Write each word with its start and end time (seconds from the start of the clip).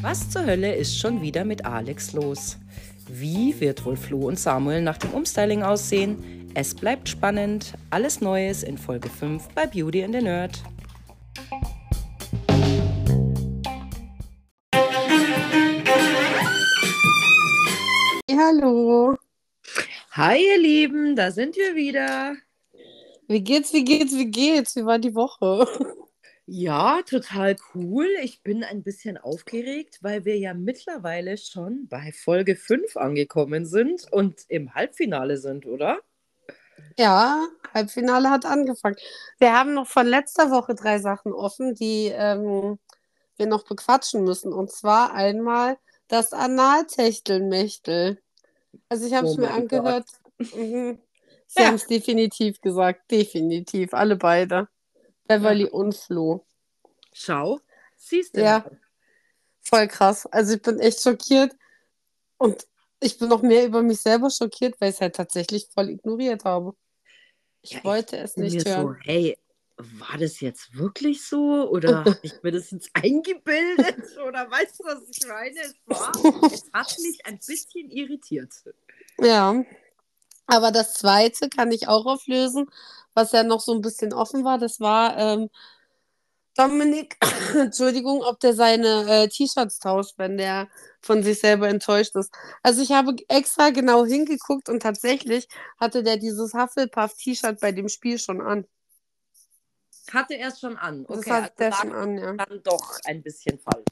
Was 0.00 0.30
zur 0.30 0.46
Hölle 0.46 0.74
ist 0.76 0.96
schon 0.96 1.20
wieder 1.22 1.44
mit 1.44 1.64
Alex 1.64 2.12
los? 2.12 2.56
Wie 3.08 3.58
wird 3.58 3.84
wohl 3.84 3.96
Flo 3.96 4.28
und 4.28 4.38
Samuel 4.38 4.80
nach 4.80 4.98
dem 4.98 5.10
Umstyling 5.10 5.64
aussehen? 5.64 6.50
Es 6.54 6.72
bleibt 6.72 7.08
spannend. 7.08 7.74
Alles 7.90 8.20
Neues 8.20 8.62
in 8.62 8.78
Folge 8.78 9.08
5 9.08 9.48
bei 9.56 9.66
Beauty 9.66 10.04
and 10.04 10.14
the 10.14 10.22
Nerd. 10.22 10.62
Hallo. 18.30 19.16
Hi 20.12 20.38
ihr 20.38 20.58
Lieben, 20.60 21.16
da 21.16 21.32
sind 21.32 21.56
wir 21.56 21.74
wieder. 21.74 22.36
Wie 23.26 23.40
geht's, 23.40 23.72
wie 23.72 23.82
geht's, 23.82 24.14
wie 24.16 24.30
geht's? 24.30 24.76
Wie 24.76 24.84
war 24.84 25.00
die 25.00 25.14
Woche? 25.14 25.66
Ja, 26.46 27.02
total 27.02 27.56
cool. 27.74 28.06
Ich 28.22 28.42
bin 28.42 28.64
ein 28.64 28.82
bisschen 28.82 29.16
aufgeregt, 29.18 29.98
weil 30.02 30.24
wir 30.24 30.36
ja 30.38 30.52
mittlerweile 30.54 31.36
schon 31.38 31.86
bei 31.88 32.12
Folge 32.12 32.56
5 32.56 32.96
angekommen 32.96 33.64
sind 33.66 34.10
und 34.12 34.44
im 34.48 34.74
Halbfinale 34.74 35.38
sind, 35.38 35.64
oder? 35.66 36.00
Ja, 36.98 37.46
Halbfinale 37.72 38.30
hat 38.30 38.44
angefangen. 38.46 38.96
Wir 39.38 39.52
haben 39.52 39.74
noch 39.74 39.86
von 39.88 40.06
letzter 40.06 40.50
Woche 40.50 40.74
drei 40.74 40.98
Sachen 41.00 41.32
offen, 41.32 41.74
die 41.74 42.06
ähm, 42.14 42.78
wir 43.36 43.46
noch 43.46 43.64
bequatschen 43.64 44.24
müssen. 44.24 44.52
Und 44.52 44.70
zwar 44.72 45.12
einmal 45.14 45.78
das 46.08 46.32
Analtechtelmechtel. 46.32 48.22
Also 48.88 49.06
ich 49.06 49.14
habe 49.14 49.26
es 49.26 49.36
Oh 49.36 49.40
mir 49.40 49.50
angehört. 49.52 50.06
Mhm. 50.38 50.98
Sie 51.46 51.62
Ja. 51.62 51.68
haben 51.68 51.74
es 51.74 51.86
definitiv 51.86 52.60
gesagt. 52.60 53.10
Definitiv. 53.10 53.94
Alle 53.94 54.16
beide. 54.16 54.68
Beverly 55.26 55.64
und 55.66 55.94
Flo. 55.94 56.46
Schau, 57.12 57.60
siehst 57.96 58.36
du. 58.36 58.42
Ja. 58.42 58.60
mal. 58.60 58.80
Voll 59.60 59.88
krass. 59.88 60.26
Also 60.26 60.54
ich 60.56 60.62
bin 60.62 60.78
echt 60.78 61.00
schockiert. 61.02 61.52
Und 62.36 62.66
ich 63.00 63.18
bin 63.18 63.28
noch 63.28 63.42
mehr 63.42 63.64
über 63.66 63.82
mich 63.82 64.00
selber 64.00 64.30
schockiert, 64.30 64.80
weil 64.80 64.90
ich 64.90 64.96
es 64.96 65.00
halt 65.00 65.16
tatsächlich 65.16 65.68
voll 65.72 65.90
ignoriert 65.90 66.44
habe. 66.44 66.74
Ich 67.62 67.72
Ja, 67.72 67.78
ich 67.78 67.84
wollte 67.84 68.16
es 68.18 68.34
bin 68.34 68.44
nicht 68.44 68.66
hören. 68.68 68.88
so, 68.88 68.94
hey, 69.04 69.38
war 69.76 70.18
das 70.18 70.40
jetzt 70.40 70.74
wirklich 70.74 71.24
so? 71.24 71.68
Oder 71.70 72.04
habe 72.04 72.18
ich 72.22 72.42
mir 72.42 72.52
das 72.52 72.70
jetzt 72.70 72.90
eingebildet? 72.92 74.18
Oder 74.26 74.50
weißt 74.50 74.80
du, 74.80 74.84
was 74.84 75.02
ich 75.08 75.26
meine? 75.26 75.60
Es, 75.60 75.74
war, 75.86 76.12
es 76.52 76.70
hat 76.72 76.96
mich 77.00 77.24
ein 77.24 77.38
bisschen 77.38 77.90
irritiert. 77.90 78.52
Ja. 79.18 79.64
Aber 80.46 80.70
das 80.72 80.94
zweite 80.94 81.48
kann 81.48 81.72
ich 81.72 81.88
auch 81.88 82.06
auflösen, 82.06 82.66
was 83.14 83.32
ja 83.32 83.42
noch 83.42 83.60
so 83.60 83.72
ein 83.74 83.80
bisschen 83.80 84.12
offen 84.12 84.44
war. 84.44 84.58
Das 84.58 84.80
war 84.80 85.16
ähm, 85.16 85.48
Dominik, 86.56 87.16
Entschuldigung, 87.54 88.22
ob 88.22 88.38
der 88.40 88.54
seine 88.54 89.08
äh, 89.24 89.28
T-Shirts 89.28 89.78
tauscht, 89.80 90.14
wenn 90.18 90.36
der 90.36 90.68
von 91.02 91.22
sich 91.22 91.40
selber 91.40 91.68
enttäuscht 91.68 92.14
ist. 92.14 92.32
Also 92.62 92.82
ich 92.82 92.92
habe 92.92 93.14
extra 93.28 93.70
genau 93.70 94.04
hingeguckt 94.04 94.68
und 94.68 94.80
tatsächlich 94.82 95.48
hatte 95.78 96.02
der 96.02 96.16
dieses 96.16 96.54
Hufflepuff-T-Shirt 96.54 97.58
bei 97.60 97.72
dem 97.72 97.88
Spiel 97.88 98.18
schon 98.18 98.40
an. 98.40 98.66
Hatte 100.12 100.34
er 100.34 100.48
es 100.48 100.60
schon 100.60 100.76
an. 100.76 101.04
Das 101.08 101.18
Okay, 101.18 101.30
hat 101.30 101.42
also 101.42 101.54
der 101.58 101.72
schon 101.72 101.92
an, 101.92 102.18
ja. 102.18 102.32
dann 102.34 102.62
doch 102.62 103.00
ein 103.04 103.22
bisschen 103.22 103.58
falsch. 103.58 103.84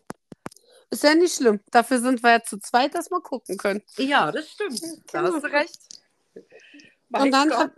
Ist 0.90 1.02
ja 1.04 1.14
nicht 1.14 1.34
schlimm. 1.34 1.58
Dafür 1.70 2.00
sind 2.00 2.22
wir 2.22 2.30
ja 2.32 2.42
zu 2.42 2.58
zweit, 2.58 2.94
dass 2.94 3.10
wir 3.10 3.22
gucken 3.22 3.56
können. 3.56 3.82
Ja, 3.96 4.30
das 4.30 4.50
stimmt. 4.50 4.80
Da 5.10 5.22
Genau. 5.22 5.34
hast 5.34 5.42
du 5.42 5.50
recht. 5.50 5.78
Und 7.12 7.30
dann, 7.30 7.52
hab, 7.52 7.72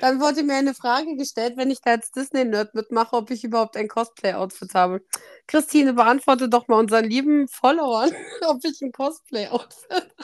dann 0.00 0.20
wurde 0.20 0.42
mir 0.42 0.54
eine 0.56 0.74
Frage 0.74 1.16
gestellt, 1.16 1.56
wenn 1.56 1.70
ich 1.70 1.80
da 1.80 1.92
als 1.92 2.12
Disney-Nerd 2.12 2.74
mitmache, 2.74 3.16
ob 3.16 3.30
ich 3.30 3.42
überhaupt 3.42 3.76
ein 3.76 3.88
Cosplay-Outfit 3.88 4.74
habe. 4.74 5.02
Christine, 5.46 5.94
beantworte 5.94 6.48
doch 6.48 6.68
mal 6.68 6.78
unseren 6.78 7.06
lieben 7.06 7.48
Followern, 7.48 8.10
ob 8.46 8.64
ich 8.64 8.80
ein 8.82 8.92
Cosplay-Outfit 8.92 10.14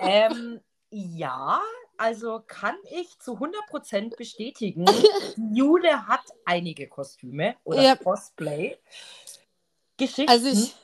Ähm, 0.00 0.60
ja, 0.90 1.60
also 1.96 2.42
kann 2.46 2.76
ich 2.90 3.18
zu 3.20 3.38
100% 3.38 4.16
bestätigen, 4.16 4.84
Jule 5.52 6.06
hat 6.06 6.24
einige 6.44 6.88
Kostüme 6.88 7.56
oder 7.64 7.82
Ja. 7.82 7.96
Cosplay. 7.96 8.76
Geschichten. 9.96 10.28
Also 10.28 10.48
ich, 10.48 10.74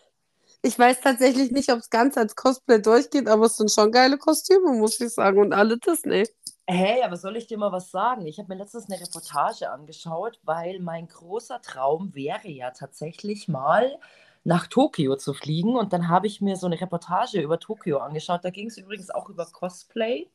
ich 0.62 0.78
weiß 0.78 1.00
tatsächlich 1.00 1.50
nicht, 1.50 1.72
ob 1.72 1.78
es 1.78 1.90
ganz 1.90 2.16
als 2.16 2.36
Cosplay 2.36 2.80
durchgeht, 2.80 3.28
aber 3.28 3.46
es 3.46 3.56
sind 3.56 3.72
schon 3.72 3.90
geile 3.92 4.18
Kostüme, 4.18 4.72
muss 4.72 5.00
ich 5.00 5.10
sagen. 5.10 5.38
Und 5.38 5.52
alle 5.52 5.78
Disney. 5.78 6.26
Hey, 6.66 7.02
aber 7.02 7.16
soll 7.16 7.36
ich 7.36 7.46
dir 7.46 7.58
mal 7.58 7.72
was 7.72 7.90
sagen? 7.90 8.26
Ich 8.26 8.38
habe 8.38 8.48
mir 8.48 8.60
letztens 8.60 8.88
eine 8.88 9.00
Reportage 9.00 9.70
angeschaut, 9.70 10.38
weil 10.44 10.78
mein 10.80 11.08
großer 11.08 11.60
Traum 11.62 12.14
wäre 12.14 12.48
ja 12.48 12.70
tatsächlich 12.70 13.48
mal 13.48 13.98
nach 14.44 14.66
Tokio 14.66 15.16
zu 15.16 15.34
fliegen. 15.34 15.76
Und 15.76 15.92
dann 15.92 16.08
habe 16.08 16.26
ich 16.26 16.40
mir 16.40 16.56
so 16.56 16.66
eine 16.66 16.80
Reportage 16.80 17.40
über 17.40 17.58
Tokio 17.58 17.98
angeschaut. 17.98 18.44
Da 18.44 18.50
ging 18.50 18.68
es 18.68 18.78
übrigens 18.78 19.10
auch 19.10 19.28
über 19.28 19.46
Cosplay. 19.46 20.28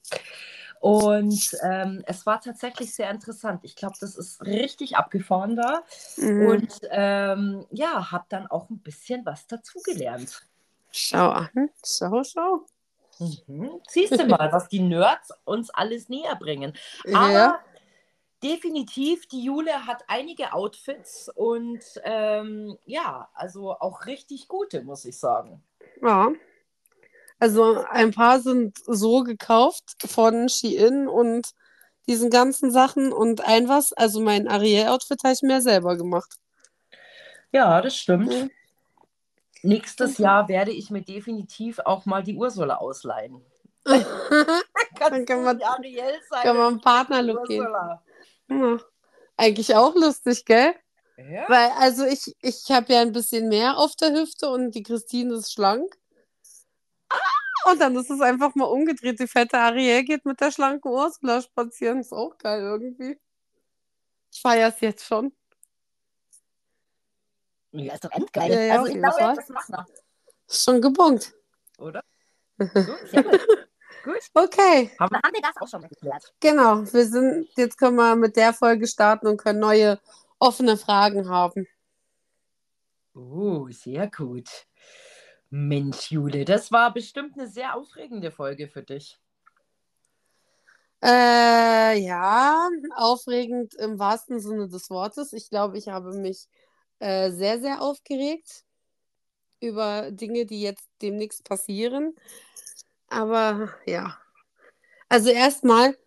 Und 0.86 1.58
ähm, 1.64 2.04
es 2.06 2.28
war 2.28 2.40
tatsächlich 2.40 2.94
sehr 2.94 3.10
interessant. 3.10 3.62
Ich 3.64 3.76
glaube, 3.76 3.96
das 4.00 4.16
ist 4.16 4.46
richtig 4.46 4.96
abgefahren 4.96 5.56
da. 5.56 5.84
Mhm. 6.18 6.46
Und 6.48 6.80
ähm, 6.92 7.66
ja, 7.72 8.12
habe 8.12 8.26
dann 8.30 8.46
auch 8.46 8.70
ein 8.70 8.78
bisschen 8.78 9.26
was 9.26 9.48
dazugelernt. 9.48 10.44
Schau 10.92 11.30
an. 11.30 11.72
Schau, 11.84 12.24
schau. 12.24 12.66
Mhm. 13.18 13.82
Siehst 13.88 14.20
du 14.20 14.28
mal, 14.28 14.52
was 14.52 14.68
die 14.68 14.80
Nerds 14.80 15.32
uns 15.44 15.72
alles 15.72 16.08
näher 16.08 16.36
bringen. 16.36 16.74
Aber 17.16 17.32
Ja. 17.32 17.60
definitiv, 18.44 19.28
die 19.28 19.44
Jule 19.44 19.88
hat 19.88 20.04
einige 20.08 20.54
Outfits 20.54 21.30
und 21.34 21.84
ähm, 22.04 22.78
ja, 22.86 23.28
also 23.34 23.72
auch 23.72 24.06
richtig 24.06 24.48
gute, 24.48 24.84
muss 24.84 25.04
ich 25.06 25.18
sagen. 25.18 25.64
Ja. 26.00 26.32
Also 27.40 27.84
ein 27.90 28.12
paar 28.12 28.40
sind 28.40 28.78
so 28.86 29.24
gekauft 29.24 29.96
von 30.06 30.48
Shein 30.50 31.08
und 31.08 31.50
diesen 32.08 32.30
ganzen 32.30 32.72
Sachen 32.72 33.12
und 33.12 33.42
ein 33.42 33.68
was, 33.68 33.92
also 33.94 34.22
mein 34.22 34.48
Ariel-Outfit 34.48 35.24
habe 35.24 35.34
ich 35.34 35.42
mir 35.42 35.62
selber 35.62 35.98
gemacht. 35.98 36.38
Ja, 37.52 37.82
das 37.82 37.96
stimmt. 37.98 38.28
Mhm. 38.28 38.52
Nächstes. 39.64 40.18
Jahr 40.20 40.48
werde 40.48 40.72
ich 40.72 40.92
mir 40.92 41.02
definitiv 41.02 41.80
auch 41.80 42.06
mal 42.06 42.22
die 42.22 42.36
Ursula 42.36 42.76
ausleihen. 42.76 43.42
Dann 43.86 45.26
kann 45.26 45.44
man- 45.44 45.58
die 45.58 45.66
Ariel 45.66 46.20
sein? 46.30 46.44
kann 46.44 46.58
man 46.58 46.68
einen 46.68 46.82
Partnerlook. 46.82 47.40
Ursula. 47.50 48.04
Ja. 48.50 48.78
Eigentlich 49.38 49.76
auch 49.76 49.96
lustig, 49.96 50.46
gell? 50.46 50.74
Ja? 51.18 51.46
Weil, 51.48 51.72
also 51.80 52.06
ich, 52.06 52.36
ich 52.42 52.70
habe 52.70 52.94
ja 52.94 53.02
ein 53.02 53.12
bisschen 53.12 53.50
mehr 53.50 53.78
auf 53.78 53.96
der 53.96 54.12
Hüfte 54.14 54.50
und 54.50 54.72
die 54.72 54.84
Christine 54.84 55.36
ist 55.36 55.52
schlank. 55.54 55.98
Und 57.68 57.82
dann 57.82 57.96
ist 57.96 58.12
es 58.12 58.22
einfach 58.22 58.54
mal 58.56 58.66
umgedreht. 58.66 59.20
Die 59.20 59.28
fette 59.28 59.58
Ariel 59.58 60.04
geht 60.04 60.24
mit 60.26 60.40
der 60.40 60.52
schlanken 60.52 60.92
Ursula 60.92 61.42
spazieren. 61.42 62.00
Ist 62.00 62.14
auch 62.14 62.38
geil 62.38 62.62
irgendwie. 62.62 63.20
Ich 64.32 64.42
feiere 64.42 64.70
es 64.70 64.80
jetzt 64.82 65.06
schon. 65.06 65.34
Ja, 67.72 67.94
ist 67.96 68.06
doch 68.06 68.12
endgeil. 68.12 68.52
Ja, 68.52 68.60
ja, 68.62 68.74
also 68.80 68.86
ich 68.88 68.98
glaube, 69.02 69.34
das 69.36 69.50
machen 69.50 69.74
wir, 69.76 69.86
Ist 70.48 70.64
schon 70.64 70.82
gebunkt. 70.82 71.34
oder? 71.78 72.02
Gut, 72.58 72.70
sehr 73.10 73.24
gut. 73.24 73.48
gut. 74.06 74.20
Okay, 74.34 74.92
Haben 75.00 75.12
wir 75.16 75.20
haben 75.22 75.34
wir 75.34 75.42
das 75.42 75.58
auch 75.60 75.68
schon 75.68 75.82
mal 75.82 75.90
geklärt. 75.90 76.34
genau. 76.40 76.84
Wir 76.94 77.06
sind, 77.06 77.50
jetzt 77.58 77.78
können 77.78 77.98
wir 77.98 78.16
mit 78.16 78.38
der 78.38 78.54
Folge 78.54 78.88
starten 78.88 79.28
und 79.28 79.38
können 79.38 79.60
neue 79.60 80.00
offene 80.40 80.78
Fragen 80.78 81.28
haben. 81.28 81.68
Oh, 83.14 83.68
sehr 83.72 84.08
gut. 84.10 84.50
Mensch, 85.56 86.12
Jule, 86.12 86.44
das 86.44 86.70
war 86.74 86.94
bestimmt 86.94 87.38
eine 87.38 87.48
sehr 87.48 87.76
aufregende 87.76 88.30
Folge 88.30 88.68
für 88.68 88.84
dich. 88.84 89.18
Äh, 91.02 91.98
ja, 91.98 92.68
aufregend 92.98 93.74
im 93.76 93.98
wahrsten 93.98 94.42
Sinne 94.42 94.68
des 94.68 94.90
Wortes. 94.90 95.32
Ich 95.32 95.50
glaube, 95.50 95.78
ich 95.78 95.88
habe 95.88 96.12
mich 96.12 96.50
äh, 97.00 97.32
sehr, 97.32 97.62
sehr 97.62 97.82
aufgeregt 97.82 98.66
über 99.62 100.12
Dinge, 100.12 100.46
die 100.46 100.62
jetzt 100.62 100.90
demnächst 101.02 101.46
passieren. 101.46 102.14
Aber 103.08 103.70
ja. 103.86 104.18
Also 105.08 105.30
erstmal, 105.30 105.98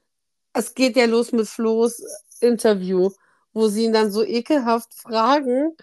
es 0.53 0.75
geht 0.75 0.95
ja 0.95 1.07
los 1.07 1.33
mit 1.33 1.49
Flo's 1.49 2.03
Interview, 2.41 3.13
wo 3.55 3.69
sie 3.69 3.87
ihn 3.87 3.95
dann 3.95 4.11
so 4.11 4.23
ekelhaft 4.23 4.93
fragen, 4.93 5.75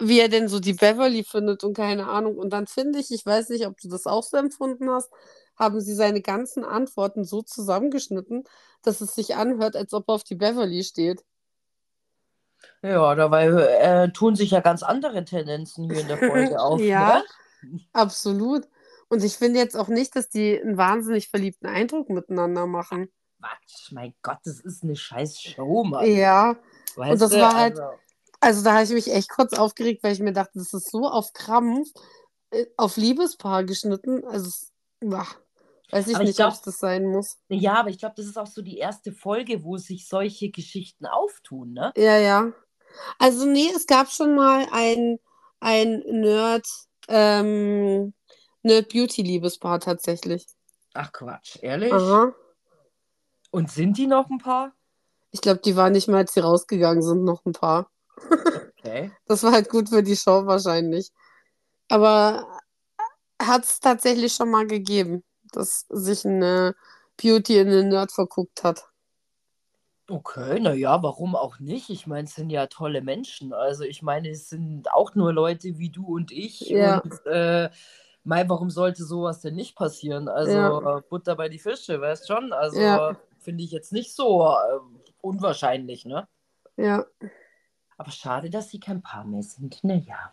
wie 0.00 0.20
er 0.20 0.28
denn 0.28 0.48
so 0.48 0.60
die 0.60 0.74
Beverly 0.74 1.24
findet 1.24 1.64
und 1.64 1.74
keine 1.74 2.06
Ahnung. 2.08 2.36
Und 2.38 2.50
dann 2.50 2.66
finde 2.66 2.98
ich, 2.98 3.10
ich 3.10 3.24
weiß 3.26 3.48
nicht, 3.50 3.66
ob 3.66 3.78
du 3.80 3.88
das 3.88 4.06
auch 4.06 4.22
so 4.22 4.36
empfunden 4.36 4.88
hast, 4.90 5.10
haben 5.56 5.80
sie 5.80 5.94
seine 5.94 6.20
ganzen 6.22 6.64
Antworten 6.64 7.24
so 7.24 7.42
zusammengeschnitten, 7.42 8.44
dass 8.82 9.00
es 9.00 9.14
sich 9.14 9.34
anhört, 9.34 9.74
als 9.74 9.92
ob 9.92 10.08
er 10.08 10.14
auf 10.14 10.24
die 10.24 10.36
Beverly 10.36 10.84
steht. 10.84 11.24
Ja, 12.82 13.14
dabei 13.14 13.46
äh, 13.46 14.12
tun 14.12 14.36
sich 14.36 14.50
ja 14.52 14.60
ganz 14.60 14.82
andere 14.82 15.24
Tendenzen 15.24 15.90
hier 15.90 16.00
in 16.00 16.08
der 16.08 16.18
Folge 16.18 16.60
auf. 16.60 16.80
Ja. 16.80 17.22
Ne? 17.62 17.80
Absolut. 17.92 18.68
Und 19.08 19.24
ich 19.24 19.36
finde 19.36 19.58
jetzt 19.58 19.76
auch 19.76 19.88
nicht, 19.88 20.14
dass 20.16 20.28
die 20.28 20.60
einen 20.60 20.76
wahnsinnig 20.76 21.28
verliebten 21.28 21.66
Eindruck 21.66 22.08
miteinander 22.10 22.66
machen. 22.66 23.10
Quatsch, 23.40 23.92
mein 23.92 24.14
Gott, 24.22 24.38
das 24.44 24.60
ist 24.60 24.82
eine 24.82 24.96
scheiß 24.96 25.40
Show, 25.40 25.84
Mann. 25.84 26.04
Ja, 26.06 26.56
Weißt 26.96 27.12
und 27.12 27.20
das 27.22 27.30
du? 27.30 27.40
war 27.40 27.54
halt- 27.56 27.78
Also, 27.78 27.98
Also 28.40 28.62
da 28.62 28.74
habe 28.74 28.84
ich 28.84 28.90
mich 28.90 29.12
echt 29.12 29.30
kurz 29.30 29.52
aufgeregt, 29.52 30.02
weil 30.02 30.12
ich 30.12 30.20
mir 30.20 30.32
dachte, 30.32 30.58
das 30.58 30.72
ist 30.72 30.90
so 30.90 31.08
auf 31.08 31.32
Krampf, 31.32 31.88
äh, 32.50 32.66
auf 32.76 32.96
Liebespaar 32.96 33.64
geschnitten. 33.64 34.24
Also, 34.24 34.50
boah, 35.00 35.26
weiß 35.90 36.06
ich 36.06 36.14
Aber 36.14 36.24
ich 36.24 36.30
nicht, 36.30 36.44
ob 36.44 36.52
es 36.52 36.62
das 36.62 36.78
sein 36.78 37.06
muss. 37.06 37.38
Ja, 37.48 37.74
aber 37.74 37.90
ich 37.90 37.98
glaube, 37.98 38.14
das 38.16 38.26
ist 38.26 38.38
auch 38.38 38.46
so 38.46 38.62
die 38.62 38.78
erste 38.78 39.12
Folge, 39.12 39.64
wo 39.64 39.76
sich 39.76 40.06
solche 40.06 40.50
Geschichten 40.50 41.06
auftun, 41.06 41.72
ne? 41.72 41.92
Ja, 41.96 42.16
ja. 42.18 42.52
Also 43.18 43.44
nee, 43.44 43.70
es 43.74 43.86
gab 43.86 44.10
schon 44.10 44.34
mal 44.34 44.66
ein, 44.72 45.18
ein 45.60 46.02
Nerd, 46.06 46.66
ähm, 47.08 48.14
Nerd-Beauty-Liebespaar 48.62 49.80
tatsächlich. 49.80 50.46
Ach 50.94 51.12
Quatsch, 51.12 51.58
ehrlich? 51.62 51.92
Aha. 51.92 52.32
Und 53.50 53.70
sind 53.70 53.98
die 53.98 54.06
noch 54.06 54.28
ein 54.30 54.38
paar? 54.38 54.72
Ich 55.30 55.40
glaube, 55.40 55.60
die 55.64 55.76
waren 55.76 55.92
nicht 55.92 56.08
mal, 56.08 56.18
als 56.18 56.34
sie 56.34 56.40
rausgegangen 56.40 57.02
sind, 57.02 57.24
noch 57.24 57.44
ein 57.44 57.52
paar. 57.52 57.90
Okay. 58.78 59.10
Das 59.26 59.42
war 59.42 59.52
halt 59.52 59.68
gut 59.68 59.88
für 59.88 60.02
die 60.02 60.16
Show 60.16 60.46
wahrscheinlich. 60.46 61.10
Aber 61.88 62.60
hat 63.40 63.64
es 63.64 63.80
tatsächlich 63.80 64.32
schon 64.32 64.50
mal 64.50 64.66
gegeben, 64.66 65.24
dass 65.52 65.86
sich 65.88 66.24
eine 66.24 66.74
Beauty 67.20 67.58
in 67.58 67.68
einen 67.68 67.88
Nerd 67.88 68.12
verguckt 68.12 68.62
hat. 68.64 68.84
Okay, 70.10 70.58
naja, 70.58 71.02
warum 71.02 71.36
auch 71.36 71.58
nicht? 71.58 71.90
Ich 71.90 72.06
meine, 72.06 72.26
es 72.26 72.34
sind 72.34 72.48
ja 72.48 72.66
tolle 72.66 73.02
Menschen. 73.02 73.52
Also 73.52 73.84
ich 73.84 74.00
meine, 74.00 74.30
es 74.30 74.48
sind 74.48 74.90
auch 74.92 75.14
nur 75.14 75.34
Leute 75.34 75.78
wie 75.78 75.90
du 75.90 76.06
und 76.06 76.32
ich. 76.32 76.60
Ja. 76.60 76.98
Und 76.98 77.26
äh, 77.26 77.68
mei, 78.24 78.48
warum 78.48 78.70
sollte 78.70 79.04
sowas 79.04 79.40
denn 79.40 79.54
nicht 79.54 79.76
passieren? 79.76 80.28
Also 80.28 80.52
Ja. 80.52 81.00
Butter 81.10 81.36
bei 81.36 81.50
die 81.50 81.58
Fische, 81.58 82.00
weißt 82.00 82.26
schon? 82.26 82.54
Also 82.54 82.80
Ja. 82.80 83.16
finde 83.38 83.64
ich 83.64 83.70
jetzt 83.70 83.92
nicht 83.92 84.14
so 84.14 84.46
äh, 84.46 84.78
unwahrscheinlich, 85.20 86.06
ne? 86.06 86.26
Ja. 86.76 87.04
Aber 87.98 88.10
schade, 88.10 88.48
dass 88.48 88.70
sie 88.70 88.80
kein 88.80 89.02
Paar 89.02 89.24
mehr 89.24 89.42
sind. 89.42 89.82
Naja. 89.82 90.32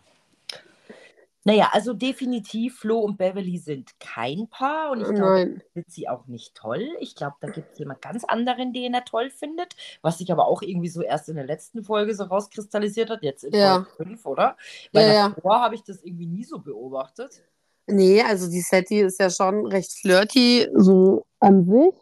Naja, 1.44 1.68
also 1.72 1.94
definitiv, 1.94 2.80
Flo 2.80 2.98
und 2.98 3.18
Beverly 3.18 3.58
sind 3.58 4.00
kein 4.00 4.48
Paar 4.48 4.90
und 4.90 5.02
ich 5.02 5.14
glaube, 5.14 5.60
findet 5.72 5.92
sie 5.92 6.08
auch 6.08 6.26
nicht 6.26 6.56
toll. 6.56 6.88
Ich 6.98 7.14
glaube, 7.14 7.36
da 7.40 7.48
gibt 7.48 7.72
es 7.72 7.78
jemand 7.78 8.02
ganz 8.02 8.24
anderen, 8.24 8.72
den 8.72 8.94
er 8.94 9.04
toll 9.04 9.30
findet, 9.30 9.76
was 10.02 10.18
sich 10.18 10.32
aber 10.32 10.48
auch 10.48 10.60
irgendwie 10.62 10.88
so 10.88 11.02
erst 11.02 11.28
in 11.28 11.36
der 11.36 11.46
letzten 11.46 11.84
Folge 11.84 12.16
so 12.16 12.24
rauskristallisiert 12.24 13.10
hat, 13.10 13.22
jetzt 13.22 13.44
in 13.44 13.54
Ja. 13.54 13.86
Folge 13.96 14.10
5, 14.10 14.26
oder? 14.26 14.56
Weil 14.92 15.06
Ja, 15.06 15.14
ja. 15.14 15.28
davor 15.28 15.60
habe 15.60 15.76
ich 15.76 15.84
das 15.84 16.02
irgendwie 16.02 16.26
nie 16.26 16.42
so 16.42 16.58
beobachtet. 16.58 17.44
Nee, 17.86 18.22
also 18.22 18.50
die 18.50 18.62
Setty 18.62 19.02
ist 19.02 19.20
ja 19.20 19.30
schon 19.30 19.66
recht 19.66 19.92
flirty, 20.00 20.68
so 20.74 21.26
an 21.38 21.64
sich. 21.64 21.94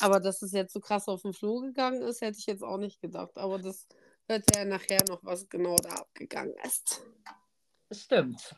Aber 0.00 0.18
dass 0.18 0.40
es 0.40 0.52
jetzt 0.52 0.72
so 0.72 0.80
krass 0.80 1.08
auf 1.08 1.20
den 1.20 1.34
Floh 1.34 1.60
gegangen 1.60 2.00
ist, 2.00 2.22
hätte 2.22 2.38
ich 2.38 2.46
jetzt 2.46 2.64
auch 2.64 2.78
nicht 2.78 3.02
gedacht. 3.02 3.36
Aber 3.36 3.58
das 3.58 3.86
hört 4.28 4.56
ja 4.56 4.64
nachher 4.64 5.00
noch, 5.08 5.22
was 5.22 5.48
genau 5.48 5.76
da 5.76 5.90
abgegangen 5.90 6.54
ist. 6.64 7.02
Stimmt. 7.90 8.54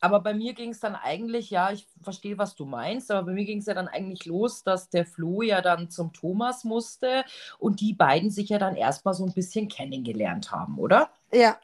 Aber 0.00 0.20
bei 0.20 0.34
mir 0.34 0.52
ging 0.52 0.70
es 0.70 0.80
dann 0.80 0.96
eigentlich, 0.96 1.48
ja, 1.48 1.72
ich 1.72 1.86
verstehe, 2.02 2.36
was 2.36 2.54
du 2.54 2.66
meinst, 2.66 3.10
aber 3.10 3.26
bei 3.26 3.32
mir 3.32 3.46
ging 3.46 3.60
es 3.60 3.66
ja 3.66 3.72
dann 3.72 3.88
eigentlich 3.88 4.26
los, 4.26 4.62
dass 4.62 4.90
der 4.90 5.06
Flo 5.06 5.40
ja 5.40 5.62
dann 5.62 5.88
zum 5.88 6.12
Thomas 6.12 6.64
musste 6.64 7.24
und 7.58 7.80
die 7.80 7.94
beiden 7.94 8.30
sich 8.30 8.50
ja 8.50 8.58
dann 8.58 8.76
erstmal 8.76 9.14
so 9.14 9.24
ein 9.24 9.32
bisschen 9.32 9.68
kennengelernt 9.68 10.52
haben, 10.52 10.78
oder? 10.78 11.10
Ja, 11.32 11.58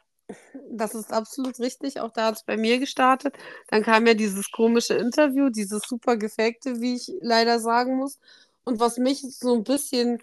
das 0.71 0.95
ist 0.95 1.11
absolut 1.11 1.59
richtig. 1.59 1.99
Auch 1.99 2.11
da 2.11 2.27
hat 2.27 2.37
es 2.37 2.43
bei 2.43 2.57
mir 2.57 2.79
gestartet. 2.79 3.35
Dann 3.67 3.83
kam 3.83 4.07
ja 4.07 4.13
dieses 4.13 4.49
komische 4.49 4.95
Interview, 4.95 5.49
dieses 5.49 5.83
super 5.83 6.17
gefakte, 6.17 6.81
wie 6.81 6.95
ich 6.95 7.11
leider 7.21 7.59
sagen 7.59 7.97
muss. 7.97 8.19
Und 8.63 8.79
was 8.79 8.97
mich 8.97 9.21
so 9.21 9.53
ein 9.53 9.63
bisschen 9.63 10.19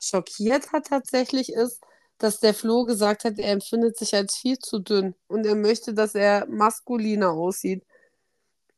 schockiert 0.00 0.72
hat 0.72 0.86
tatsächlich 0.86 1.52
ist, 1.52 1.82
dass 2.18 2.40
der 2.40 2.54
Flo 2.54 2.84
gesagt 2.84 3.24
hat, 3.24 3.38
er 3.38 3.52
empfindet 3.52 3.98
sich 3.98 4.14
als 4.14 4.36
viel 4.36 4.58
zu 4.58 4.78
dünn 4.78 5.14
und 5.28 5.44
er 5.46 5.54
möchte, 5.54 5.94
dass 5.94 6.14
er 6.14 6.46
maskuliner 6.46 7.30
aussieht. 7.32 7.84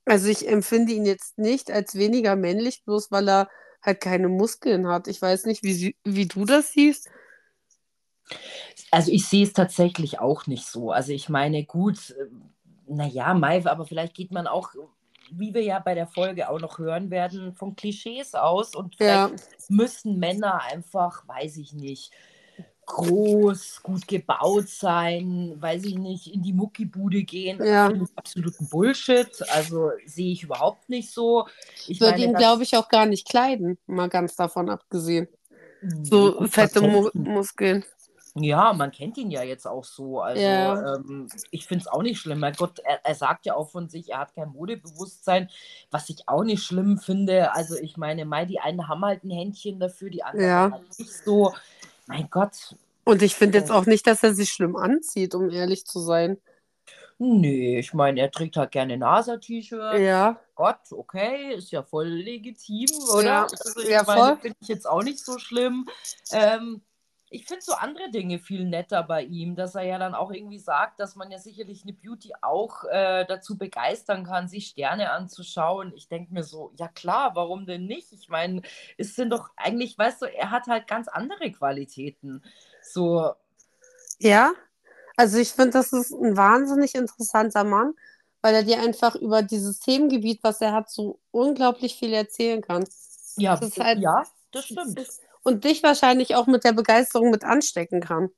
Also 0.05 0.29
ich 0.29 0.49
empfinde 0.49 0.93
ihn 0.93 1.05
jetzt 1.05 1.39
nicht 1.39 1.71
als 1.71 1.95
weniger 1.95 2.35
männlich, 2.35 2.83
bloß 2.85 3.11
weil 3.11 3.29
er 3.29 3.49
halt 3.83 4.01
keine 4.01 4.29
Muskeln 4.29 4.89
hat. 4.89 5.07
Ich 5.07 5.21
weiß 5.21 5.45
nicht, 5.45 5.63
wie, 5.63 5.95
wie 6.05 6.27
du 6.27 6.45
das 6.45 6.73
siehst. 6.73 7.09
Also 8.91 9.13
ich 9.13 9.27
sehe 9.27 9.45
es 9.45 9.53
tatsächlich 9.53 10.19
auch 10.19 10.47
nicht 10.47 10.67
so. 10.67 10.93
Also 10.93 11.13
ich 11.13 11.29
meine, 11.29 11.65
gut, 11.65 12.15
naja, 12.87 13.35
Mai, 13.35 13.65
aber 13.67 13.87
vielleicht 13.87 14.15
geht 14.15 14.33
man 14.33 14.47
auch, 14.47 14.71
wie 15.31 15.53
wir 15.53 15.63
ja 15.63 15.79
bei 15.79 15.95
der 15.95 16.07
Folge 16.07 16.49
auch 16.49 16.61
noch 16.61 16.79
hören 16.79 17.11
werden, 17.11 17.55
von 17.55 17.77
Klischees 17.77 18.35
aus 18.35 18.75
und 18.75 18.97
Ja, 18.99 19.29
vielleicht 19.29 19.71
müssen 19.71 20.19
Männer 20.19 20.63
einfach, 20.63 21.27
weiß 21.29 21.59
ich 21.59 21.75
nicht, 21.75 22.13
groß, 22.89 23.83
gut 23.83 24.09
gebaut 24.09 24.69
sein, 24.69 25.55
weiß 25.61 25.85
ich 25.85 25.97
nicht, 25.97 26.33
in 26.35 26.43
die 26.43 26.53
Muckibude 26.53 27.23
gehen. 27.23 27.63
Ja. 27.65 27.89
Finde 27.89 28.05
ich 28.05 28.19
absoluten 28.19 28.69
Bullshit. 28.69 29.31
Also 29.51 29.91
sehe 30.07 30.33
ich 30.33 30.43
überhaupt 30.43 30.89
nicht 30.89 31.11
so. 31.13 31.47
Ich 31.87 32.01
würde 32.01 32.21
ihn, 32.21 32.35
glaube 32.35 32.63
ich, 32.63 32.77
auch 32.77 32.89
gar 32.89 33.07
nicht 33.07 33.29
kleiden, 33.29 33.79
mal 33.87 34.09
ganz 34.09 34.35
davon 34.37 34.71
abgesehen. 34.71 35.29
Nee, 35.83 36.05
So 36.05 36.47
fette 36.49 36.81
Mu. 36.81 37.09
Muskeln. 37.13 37.85
Ja, 38.35 38.73
man 38.73 38.91
kennt 38.93 39.17
ihn 39.19 39.31
ja 39.31 39.43
jetzt 39.43 39.67
auch 39.67 39.85
so. 39.85 40.21
Also 40.21 40.41
Ja. 40.43 40.95
ähm, 40.97 41.29
ich 41.51 41.67
finde 41.67 41.83
es 41.83 41.89
auch 41.89 42.03
nicht 42.03 42.21
schlimm. 42.21 42.41
Mein 42.41 42.53
Gott, 42.55 42.79
er, 42.81 43.01
er 43.05 43.15
sagt 43.15 43.47
ja 43.47 43.55
auch 43.55 43.71
von 43.71 43.89
sich, 43.89 44.11
er 44.11 44.19
hat 44.19 44.35
kein 44.35 44.51
Modebewusstsein, 44.51 45.49
was 45.91 46.09
ich 46.09 46.29
auch 46.29 46.45
nicht 46.45 46.63
schlimm 46.63 46.99
finde. 46.99 47.53
Also 47.55 47.77
ich 47.77 47.97
meine, 47.97 48.25
Mai, 48.25 48.45
die 48.45 48.61
einen 48.61 48.87
haben 48.89 49.05
halt 49.05 49.25
ein 49.25 49.31
Händchen 49.31 49.81
dafür, 49.81 50.11
die 50.11 50.23
anderen 50.23 50.47
Ja. 50.47 50.71
halt 50.73 50.99
nicht 50.99 51.13
so. 51.25 51.53
Mein 52.09 52.29
Gott, 52.31 52.75
Und 53.05 53.23
ich 53.23 53.35
finde 53.35 53.59
jetzt 53.59 53.71
auch 53.71 53.85
nicht, 53.85 54.07
dass 54.07 54.23
er 54.23 54.35
sich 54.35 54.49
schlimm 54.51 54.77
anzieht, 54.77 55.35
um 55.35 55.51
ehrlich 55.51 55.85
zu 55.85 56.01
sein. 56.01 56.39
nee, 57.19 57.79
ich 57.79 57.93
meine, 57.93 58.21
er 58.21 58.31
trägt 58.31 58.57
halt 58.57 58.71
gerne 58.71 58.97
NASA-T-Shirt. 58.97 60.01
Ja, 60.01 60.41
Gott, 60.55 60.81
okay, 60.91 61.55
ist 61.55 61.71
ja 61.71 61.83
voll 61.83 62.09
legitim, 62.09 62.89
oder? 63.13 63.25
Ja, 63.25 63.43
Also 63.45 63.81
ich 63.81 63.91
ja, 63.91 64.03
meine, 64.05 64.23
voll. 64.23 64.37
finde 64.39 64.57
ich 64.61 64.69
jetzt 64.69 64.89
auch 64.89 65.03
nicht 65.03 65.19
so 65.19 65.39
schlimm. 65.39 65.87
Ähm, 66.33 66.81
ich 67.31 67.47
finde 67.47 67.63
so 67.63 67.73
andere 67.73 68.11
Dinge 68.11 68.39
viel 68.39 68.65
netter 68.65 69.03
bei 69.03 69.23
ihm, 69.23 69.55
dass 69.55 69.75
er 69.75 69.83
ja 69.83 69.99
dann 69.99 70.15
auch 70.15 70.31
irgendwie 70.33 70.59
sagt, 70.59 70.99
dass 71.01 71.15
man 71.17 71.31
ja 71.31 71.39
sicherlich 71.39 71.83
eine 71.83 71.93
Beauty 71.93 72.33
auch 72.41 72.85
äh, 72.85 73.25
dazu 73.27 73.59
begeistern 73.59 74.25
kann, 74.25 74.49
sich 74.49 74.69
Sterne 74.69 75.11
anzuschauen. 75.11 75.93
Ich 75.95 76.09
denke 76.09 76.33
mir 76.33 76.43
so, 76.43 76.73
ja 76.77 76.89
klar, 76.89 77.33
warum 77.35 77.67
denn 77.67 77.87
nicht? 77.87 78.13
Ich 78.13 78.29
meine, 78.29 78.63
es 78.97 79.15
sind 79.15 79.31
doch 79.31 79.51
eigentlich, 79.57 79.99
weißt 79.99 80.23
du, 80.23 80.27
er 80.27 80.51
hat 80.51 80.67
halt 80.67 80.87
ganz 80.87 81.09
andere 81.09 81.51
Qualitäten. 81.53 82.43
So, 82.83 83.33
ja. 84.19 84.53
Also 85.17 85.39
ich 85.39 85.51
finde, 85.53 85.73
das 85.73 85.93
ist 85.93 86.13
ein 86.13 86.37
wahnsinnig 86.37 86.95
interessanter 86.95 87.65
Mann, 87.65 87.95
weil 88.41 88.55
er 88.55 88.63
dir 88.63 88.81
einfach 88.81 89.17
über 89.17 89.43
dieses 89.43 89.81
Themengebiet, 89.81 90.43
was 90.45 90.61
er 90.61 90.73
hat, 90.73 90.91
so 90.91 91.19
unglaublich 91.33 91.97
viel 91.97 92.13
erzählen 92.15 92.63
kann. 92.63 92.85
ja, 93.37 93.57
Das 93.57 93.69
ist 93.69 93.79
halt- 93.81 93.99
ja, 93.99 94.23
das 94.53 94.65
stimmt. 94.65 94.99
Und 95.49 95.65
dich 95.65 95.83
wahrscheinlich 95.83 96.35
auch 96.35 96.47
mit 96.47 96.65
der 96.65 96.73
Begeisterung 96.73 97.31
mit 97.31 97.43
anstecken 97.43 98.01
kann. 98.01 98.29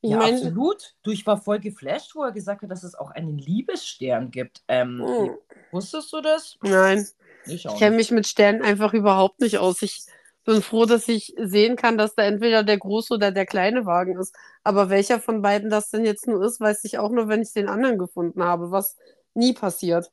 Ich 0.00 0.10
ja, 0.10 0.16
meine, 0.16 0.36
absolut. 0.36 0.94
Du, 1.02 1.10
ich 1.10 1.26
war 1.26 1.36
voll 1.36 1.60
geflasht, 1.60 2.14
wo 2.14 2.22
er 2.22 2.32
gesagt 2.32 2.62
hat, 2.62 2.70
dass 2.70 2.82
es 2.82 2.94
auch 2.94 3.10
einen 3.10 3.36
Liebesstern 3.36 4.30
gibt. 4.30 4.62
Ähm, 4.66 4.98
Mm. 4.98 5.36
Wusstest 5.70 6.12
du 6.12 6.22
das? 6.22 6.56
nein. 6.62 7.06
Ich 7.44 7.66
Ich 7.66 7.76
kenne 7.76 7.96
mich 7.96 8.10
mit 8.10 8.26
Sternen 8.26 8.62
einfach 8.62 8.94
überhaupt 8.94 9.40
nicht 9.40 9.58
aus. 9.58 9.82
Ich 9.82 10.06
bin 10.46 10.62
froh, 10.62 10.86
dass 10.86 11.08
ich 11.08 11.34
sehen 11.36 11.76
kann, 11.76 11.98
dass 11.98 12.14
da 12.14 12.22
entweder 12.22 12.62
der 12.62 12.78
große 12.78 13.12
oder 13.12 13.32
der 13.32 13.44
kleine 13.44 13.84
Wagen 13.84 14.18
ist. 14.18 14.34
Aber 14.64 14.88
welcher 14.88 15.20
von 15.20 15.42
beiden 15.42 15.68
das 15.68 15.90
denn 15.90 16.06
jetzt 16.06 16.26
nur 16.26 16.42
ist, 16.42 16.58
weiß 16.58 16.84
ich 16.84 16.98
auch 16.98 17.10
nur, 17.10 17.28
wenn 17.28 17.42
ich 17.42 17.52
den 17.52 17.68
anderen 17.68 17.98
gefunden 17.98 18.42
habe, 18.42 18.70
was 18.70 18.96
nie 19.34 19.52
passiert. 19.52 20.10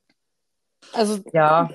Also, 0.91 1.19
Ja, 1.33 1.69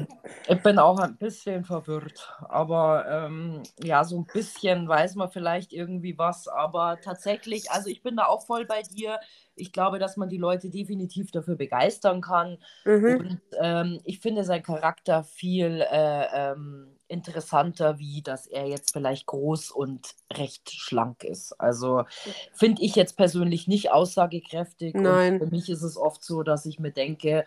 ich 0.47 0.63
bin 0.63 0.79
auch 0.79 0.99
ein 0.99 1.17
bisschen 1.17 1.65
verwirrt. 1.65 2.33
Aber 2.49 3.07
ähm, 3.09 3.63
ja, 3.83 4.05
so 4.05 4.19
ein 4.19 4.27
bisschen 4.27 4.89
weiß 4.89 5.15
man 5.15 5.31
vielleicht 5.31 5.73
irgendwie 5.73 6.19
was. 6.19 6.49
Aber 6.49 6.99
tatsächlich, 7.01 7.71
also 7.71 7.89
ich 7.89 8.03
bin 8.03 8.17
da 8.17 8.27
auch 8.27 8.47
voll 8.47 8.67
bei 8.67 8.83
dir. 8.83 9.19
Ich 9.55 9.73
glaube, 9.73 9.99
dass 9.99 10.17
man 10.17 10.29
die 10.29 10.37
Leute 10.37 10.71
definitiv 10.71 11.31
dafür 11.31 11.57
begeistern 11.57 12.21
kann. 12.21 12.59
mhm. 12.85 13.17
Und 13.17 13.41
ähm, 13.61 14.01
ich 14.05 14.21
finde 14.21 14.45
seinen 14.45 14.63
Charakter 14.63 15.25
viel 15.25 15.85
äh, 15.91 16.27
ähm, 16.33 16.99
interessanter, 17.09 17.99
wie 17.99 18.23
dass 18.23 18.47
er 18.47 18.67
jetzt 18.67 18.93
vielleicht 18.93 19.27
groß 19.27 19.71
und 19.71 20.15
recht 20.33 20.71
schlank 20.71 21.25
ist. 21.25 21.59
Also 21.59 22.05
finde 22.53 22.83
ich 22.83 22.95
jetzt 22.95 23.17
persönlich 23.17 23.67
nicht 23.67 23.91
aussagekräftig. 23.91 24.95
Nein. 24.95 25.35
Und 25.35 25.39
für 25.49 25.55
mich 25.55 25.69
ist 25.69 25.83
es 25.83 25.97
oft 25.97 26.23
so, 26.23 26.43
dass 26.43 26.67
ich 26.67 26.79
mir 26.79 26.93
denke, 26.93 27.45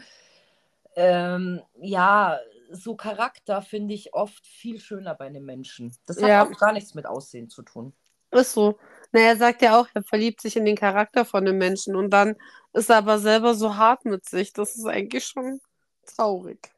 ähm, 0.95 1.61
ja, 1.79 2.39
so 2.71 2.95
Charakter 2.95 3.61
finde 3.61 3.93
ich 3.93 4.13
oft 4.13 4.45
viel 4.45 4.79
schöner 4.79 5.15
bei 5.15 5.25
einem 5.25 5.45
Menschen. 5.45 5.93
Das 6.05 6.17
hat 6.21 6.29
Ja. 6.29 6.43
auch 6.45 6.57
gar 6.57 6.73
nichts 6.73 6.93
mit 6.93 7.05
Aussehen 7.05 7.49
zu 7.49 7.63
tun. 7.63 7.93
Ist 8.31 8.53
so. 8.53 8.77
Na, 9.11 9.19
er 9.21 9.35
sagt 9.35 9.61
ja 9.61 9.77
auch, 9.79 9.87
er 9.93 10.03
verliebt 10.03 10.41
sich 10.41 10.55
in 10.55 10.63
den 10.65 10.77
Charakter 10.77 11.25
von 11.25 11.43
dem 11.43 11.57
Menschen 11.57 11.95
und 11.97 12.11
dann 12.11 12.35
ist 12.73 12.89
er 12.89 12.97
aber 12.97 13.19
selber 13.19 13.55
so 13.55 13.75
hart 13.75 14.05
mit 14.05 14.25
sich. 14.25 14.53
Das 14.53 14.75
ist 14.75 14.85
eigentlich 14.85 15.25
schon 15.25 15.59
traurig. 16.05 16.71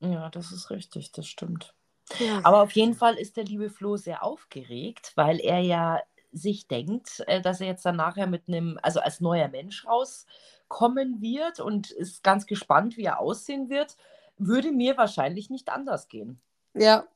Ja, 0.00 0.28
das 0.28 0.52
ist 0.52 0.70
richtig, 0.70 1.12
das 1.12 1.26
stimmt. 1.26 1.74
Ja. 2.18 2.40
Aber 2.44 2.62
auf 2.62 2.72
jeden 2.72 2.94
Fall 2.94 3.14
ist 3.16 3.36
der 3.36 3.44
liebe 3.44 3.70
Flo 3.70 3.96
sehr 3.96 4.22
aufgeregt, 4.22 5.12
weil 5.14 5.40
er 5.40 5.60
ja 5.60 6.00
sich 6.32 6.68
denkt, 6.68 7.24
äh, 7.26 7.40
dass 7.40 7.60
er 7.60 7.68
jetzt 7.68 7.84
dann 7.84 7.96
nachher 7.96 8.26
mit 8.26 8.48
einem, 8.48 8.78
also 8.82 9.00
als 9.00 9.20
neuer 9.20 9.48
Mensch 9.48 9.86
rauskommen 9.86 11.20
wird 11.20 11.60
und 11.60 11.90
ist 11.90 12.22
ganz 12.22 12.46
gespannt, 12.46 12.96
wie 12.96 13.04
er 13.04 13.20
aussehen 13.20 13.68
wird, 13.68 13.96
würde 14.36 14.72
mir 14.72 14.96
wahrscheinlich 14.96 15.50
nicht 15.50 15.70
anders 15.70 16.08
gehen. 16.08 16.40
Ja. 16.74 17.06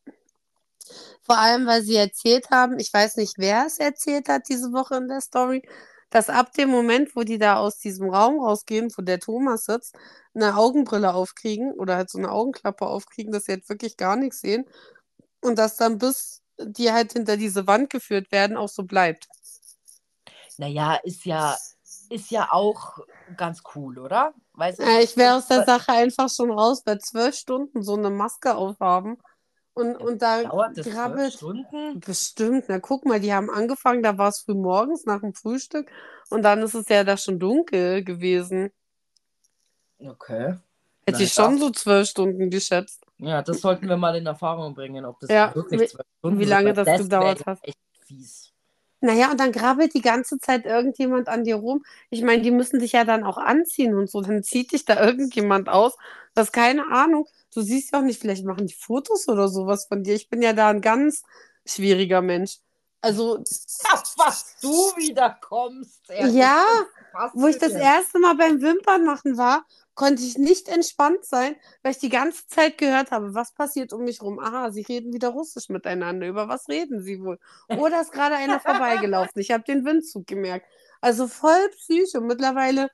Vor 1.23 1.38
allem, 1.38 1.66
weil 1.66 1.83
sie 1.83 1.97
erzählt 1.97 2.50
haben, 2.50 2.78
ich 2.78 2.92
weiß 2.92 3.16
nicht, 3.16 3.35
wer 3.38 3.66
es 3.66 3.78
erzählt 3.78 4.28
hat 4.28 4.49
diese 4.49 4.73
Woche 4.73 4.97
in 4.97 5.09
der 5.09 5.21
Story, 5.21 5.62
dass 6.11 6.28
ab 6.28 6.52
dem 6.52 6.69
Moment, 6.69 7.16
wo 7.16 7.23
die 7.23 7.38
da 7.38 7.57
aus 7.57 7.78
diesem 7.78 8.11
Raum 8.11 8.40
rausgehen, 8.40 8.92
wo 8.97 9.02
der 9.02 9.21
Thomas 9.21 9.64
sitzt, 9.64 9.97
eine 10.35 10.57
Augenbrille 10.57 11.14
aufkriegen 11.14 11.73
oder 11.73 11.97
halt 11.97 12.11
so 12.11 12.19
eine 12.19 12.31
Augenklappe 12.31 12.87
aufkriegen, 12.87 13.33
dass 13.33 13.45
sie 13.45 13.52
halt 13.52 13.69
wirklich 13.69 13.97
gar 13.97 14.16
nichts 14.16 14.40
sehen 14.40 14.66
und 15.40 15.59
dass 15.59 15.76
dann 15.76 15.99
bis 15.99 16.42
die 16.59 16.93
halt 16.93 17.13
hinter 17.13 17.37
diese 17.37 17.67
Wand 17.67 17.91
geführt 17.91 18.31
werden, 18.33 18.57
auch 18.57 18.69
so 18.69 18.85
bleibt. 18.85 19.29
Naja, 20.59 20.95
ist 21.03 21.25
ja, 21.25 21.57
ist 22.11 22.31
ja 22.31 22.49
auch 22.53 22.99
ganz 23.37 23.63
cool, 23.75 23.99
oder? 23.99 24.35
Weißt 24.55 24.79
du, 24.79 24.83
äh, 24.83 25.03
ich 25.03 25.17
wäre 25.17 25.37
aus 25.37 25.49
der 25.49 25.65
Sache 25.65 25.93
einfach 25.93 26.29
schon 26.29 26.51
raus, 26.51 26.83
bei 26.83 26.97
zwölf 26.97 27.35
Stunden 27.35 27.83
so 27.83 27.95
eine 27.95 28.11
Maske 28.11 28.55
aufhaben. 28.55 29.19
Und, 29.75 29.93
ja, 29.93 30.07
und 30.07 30.23
da 30.23 30.43
grabbelt, 30.43 31.33
Stunden? 31.33 31.99
Bestimmt. 32.01 32.67
Na, 32.69 32.79
guck 32.79 33.07
mal, 33.07 33.21
die 33.21 33.33
haben 33.33 33.49
angefangen, 33.49 34.03
da 34.03 34.19
war 34.19 34.29
es 34.29 34.41
früh 34.41 34.55
morgens 34.55 35.07
nach 35.07 35.21
dem 35.21 35.33
Frühstück 35.33 35.91
und 36.29 36.43
dann 36.43 36.61
ist 36.61 36.75
es 36.75 36.89
ja 36.89 37.05
da 37.05 37.17
schon 37.17 37.39
dunkel 37.39 38.05
gewesen. 38.05 38.71
Okay. 39.99 40.57
Hätte 41.07 41.23
ich 41.23 41.33
schon 41.33 41.59
so 41.59 41.71
zwölf 41.71 42.09
Stunden 42.09 42.51
geschätzt. 42.51 43.05
Ja, 43.23 43.41
das 43.41 43.61
sollten 43.61 43.88
wir 43.88 43.97
mal 43.97 44.17
in 44.17 44.26
Erfahrung 44.26 44.75
bringen, 44.75 45.05
ob 45.05 45.21
das 45.21 45.31
ja, 45.31 45.55
wirklich 45.55 45.91
zwölf 45.91 46.07
Stunden 46.19 46.41
Wie 46.41 46.45
lange 46.45 46.73
das, 46.73 46.87
das 46.87 47.02
gedauert 47.02 47.47
hat. 47.47 47.61
Echt 47.62 47.79
fies. 48.05 48.52
Naja, 49.00 49.31
und 49.31 49.38
dann 49.38 49.52
grabbelt 49.52 49.95
die 49.95 50.00
ganze 50.00 50.38
Zeit 50.38 50.67
irgendjemand 50.67 51.29
an 51.29 51.45
dir 51.45 51.57
rum. 51.57 51.85
Ich 52.11 52.23
meine, 52.23 52.43
die 52.43 52.50
müssen 52.50 52.81
dich 52.81 52.93
ja 52.93 53.05
dann 53.05 53.23
auch 53.23 53.38
anziehen 53.38 53.95
und 53.95 54.11
so. 54.11 54.23
Dann 54.23 54.43
zieht 54.43 54.73
dich 54.73 54.85
da 54.85 55.00
irgendjemand 55.05 55.69
aus. 55.69 55.97
Das 56.35 56.49
ist 56.49 56.52
keine 56.52 56.91
Ahnung. 56.91 57.29
Du 57.55 57.62
siehst 57.62 57.93
ja 57.93 58.00
auch 58.00 58.05
nicht, 58.05 58.21
vielleicht 58.21 58.45
machen 58.45 58.67
die 58.67 58.75
Fotos 58.75 59.29
oder 59.29 59.47
sowas 59.49 59.87
von 59.87 60.02
dir. 60.02 60.14
Ich 60.14 60.29
bin 60.29 60.43
ja 60.43 60.52
da 60.52 60.69
ein 60.69 60.81
ganz 60.81 61.23
schwieriger 61.64 62.23
Mensch. 62.23 62.59
Also. 63.00 63.38
Das, 63.38 64.14
was 64.17 64.57
du 64.61 64.69
wieder 64.97 65.37
kommst. 65.41 66.00
Ja, 66.09 66.64
wo 67.35 67.47
ich 67.47 67.59
das 67.59 67.73
erste 67.73 68.19
Mal 68.19 68.37
beim 68.37 68.61
Wimpern 68.61 69.05
machen 69.05 69.37
war 69.37 69.64
konnte 69.95 70.23
ich 70.23 70.39
nicht 70.39 70.69
entspannt 70.69 71.25
sein, 71.25 71.57
weil 71.83 71.93
ich 71.93 71.99
die 71.99 72.09
ganze 72.09 72.47
Zeit 72.47 72.79
gehört 72.79 73.11
habe, 73.11 73.35
was 73.35 73.53
passiert 73.53 73.93
um 73.93 74.05
mich 74.05 74.23
rum. 74.23 74.39
Aha, 74.39 74.71
sie 74.71 74.83
reden 74.83 75.13
wieder 75.13 75.29
Russisch 75.29 75.69
miteinander. 75.69 76.27
Über 76.27 76.49
was 76.49 76.69
reden 76.69 77.03
sie 77.03 77.21
wohl? 77.21 77.39
Oder 77.69 78.01
ist 78.01 78.13
gerade 78.13 78.37
einer 78.37 78.61
vorbeigelaufen? 78.61 79.41
Ich 79.41 79.51
habe 79.51 79.65
den 79.65 79.85
Windzug 79.85 80.27
gemerkt. 80.27 80.67
Also 81.01 81.27
voll 81.29 81.69
psycho. 81.77 82.21
Mittlerweile, 82.21 82.89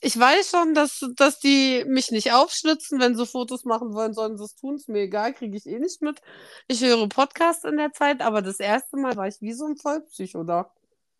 ich 0.00 0.18
weiß 0.18 0.50
schon, 0.50 0.74
dass, 0.74 1.04
dass 1.16 1.40
die 1.40 1.84
mich 1.88 2.12
nicht 2.12 2.32
aufschlitzen. 2.32 3.00
Wenn 3.00 3.16
sie 3.16 3.26
Fotos 3.26 3.64
machen 3.64 3.92
wollen, 3.94 4.14
sollen 4.14 4.38
sie 4.38 4.44
es 4.44 4.54
tun. 4.54 4.76
Ist 4.76 4.88
mir 4.88 5.00
egal, 5.00 5.34
kriege 5.34 5.56
ich 5.56 5.66
eh 5.66 5.78
nicht 5.78 6.02
mit. 6.02 6.20
Ich 6.68 6.82
höre 6.84 7.08
Podcasts 7.08 7.64
in 7.64 7.78
der 7.78 7.92
Zeit, 7.92 8.20
aber 8.20 8.42
das 8.42 8.60
erste 8.60 8.96
Mal 8.96 9.16
war 9.16 9.26
ich 9.26 9.40
wie 9.40 9.52
so 9.52 9.66
ein 9.66 9.76
Vollpsycho 9.76 10.44
da. 10.44 10.70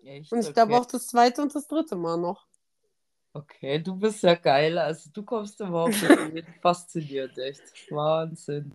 Echt? 0.05 0.33
Und 0.33 0.41
ich 0.41 0.55
glaube 0.55 0.77
auch 0.77 0.87
das 0.87 1.09
zweite 1.09 1.43
und 1.43 1.55
das 1.55 1.67
dritte 1.67 1.97
Mal 1.97 2.19
noch. 2.19 2.48
Okay, 3.33 3.79
du 3.79 3.95
bist 3.95 4.23
ja 4.23 4.35
geil. 4.35 4.79
Also 4.79 5.11
du 5.13 5.23
kommst 5.23 5.61
überhaupt 5.61 5.95
nicht 6.33 6.49
fasziniert, 6.61 7.39
echt. 7.39 7.63
Wahnsinn. 7.91 8.73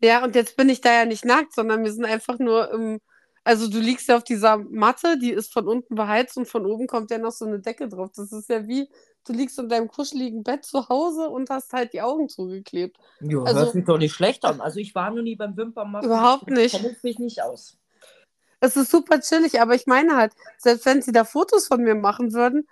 Ja, 0.00 0.24
und 0.24 0.34
jetzt 0.34 0.56
bin 0.56 0.68
ich 0.68 0.80
da 0.80 0.92
ja 0.92 1.04
nicht 1.04 1.24
nackt, 1.24 1.54
sondern 1.54 1.84
wir 1.84 1.92
sind 1.92 2.04
einfach 2.04 2.38
nur 2.38 2.70
im. 2.72 3.00
Also 3.46 3.68
du 3.68 3.78
liegst 3.78 4.08
ja 4.08 4.16
auf 4.16 4.24
dieser 4.24 4.56
Matte, 4.56 5.18
die 5.18 5.30
ist 5.30 5.52
von 5.52 5.68
unten 5.68 5.94
beheizt 5.94 6.38
und 6.38 6.48
von 6.48 6.64
oben 6.64 6.86
kommt 6.86 7.10
ja 7.10 7.18
noch 7.18 7.32
so 7.32 7.44
eine 7.44 7.60
Decke 7.60 7.88
drauf. 7.88 8.10
Das 8.16 8.32
ist 8.32 8.48
ja 8.48 8.66
wie, 8.66 8.88
du 9.26 9.34
liegst 9.34 9.58
in 9.58 9.68
deinem 9.68 9.88
kuscheligen 9.88 10.42
Bett 10.42 10.64
zu 10.64 10.88
Hause 10.88 11.28
und 11.28 11.50
hast 11.50 11.74
halt 11.74 11.92
die 11.92 12.00
Augen 12.00 12.30
zugeklebt. 12.30 12.96
Ja, 13.20 13.42
also, 13.42 13.60
hört 13.60 13.72
sich 13.72 13.84
doch 13.84 13.98
nicht 13.98 14.14
schlecht 14.14 14.46
an. 14.46 14.62
Also 14.62 14.80
ich 14.80 14.94
war 14.94 15.10
noch 15.10 15.22
nie 15.22 15.36
beim 15.36 15.56
Wimpernmachen. 15.58 16.06
Überhaupt 16.06 16.48
nicht. 16.48 16.74
Kenne 16.74 16.96
mich 17.02 17.18
nicht 17.18 17.42
aus. 17.42 17.76
Es 18.60 18.76
ist 18.76 18.90
super 18.90 19.20
chillig, 19.20 19.60
aber 19.60 19.74
ich 19.74 19.86
meine 19.86 20.16
halt, 20.16 20.32
selbst 20.56 20.86
wenn 20.86 21.02
sie 21.02 21.12
da 21.12 21.24
Fotos 21.24 21.66
von 21.66 21.82
mir 21.82 21.94
machen 21.94 22.32
würden, 22.32 22.66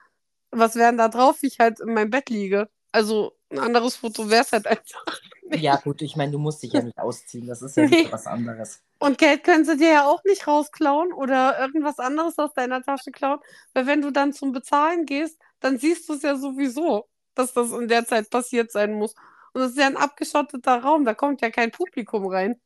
was 0.52 0.76
wären 0.76 0.98
da 0.98 1.08
drauf, 1.08 1.42
wie 1.42 1.48
ich 1.48 1.58
halt 1.58 1.80
in 1.80 1.94
meinem 1.94 2.10
Bett 2.10 2.30
liege? 2.30 2.68
Also 2.92 3.32
ein 3.50 3.58
anderes 3.58 3.96
Foto 3.96 4.30
wäre 4.30 4.42
es 4.42 4.52
halt 4.52 4.66
einfach. 4.66 5.04
Nicht. 5.42 5.62
Ja, 5.62 5.76
gut, 5.76 6.02
ich 6.02 6.14
meine, 6.14 6.32
du 6.32 6.38
musst 6.38 6.62
dich 6.62 6.72
ja 6.72 6.82
nicht 6.82 6.98
ausziehen. 6.98 7.46
Das 7.46 7.62
ist 7.62 7.76
ja 7.76 7.86
nee. 7.86 8.06
was 8.10 8.26
anderes. 8.26 8.80
Und 8.98 9.18
Geld 9.18 9.44
können 9.44 9.64
sie 9.64 9.76
dir 9.76 9.90
ja 9.90 10.06
auch 10.06 10.22
nicht 10.24 10.46
rausklauen 10.46 11.12
oder 11.12 11.58
irgendwas 11.58 11.98
anderes 11.98 12.38
aus 12.38 12.52
deiner 12.54 12.82
Tasche 12.82 13.10
klauen. 13.10 13.40
Weil 13.74 13.86
wenn 13.86 14.02
du 14.02 14.10
dann 14.10 14.32
zum 14.32 14.52
Bezahlen 14.52 15.06
gehst, 15.06 15.38
dann 15.60 15.78
siehst 15.78 16.08
du 16.08 16.14
es 16.14 16.22
ja 16.22 16.36
sowieso, 16.36 17.08
dass 17.34 17.52
das 17.52 17.72
in 17.72 17.88
der 17.88 18.06
Zeit 18.06 18.30
passiert 18.30 18.70
sein 18.70 18.94
muss. 18.94 19.14
Und 19.52 19.62
es 19.62 19.72
ist 19.72 19.78
ja 19.78 19.86
ein 19.86 19.96
abgeschotteter 19.96 20.82
Raum, 20.82 21.04
da 21.04 21.14
kommt 21.14 21.40
ja 21.40 21.50
kein 21.50 21.70
Publikum 21.70 22.26
rein. 22.26 22.60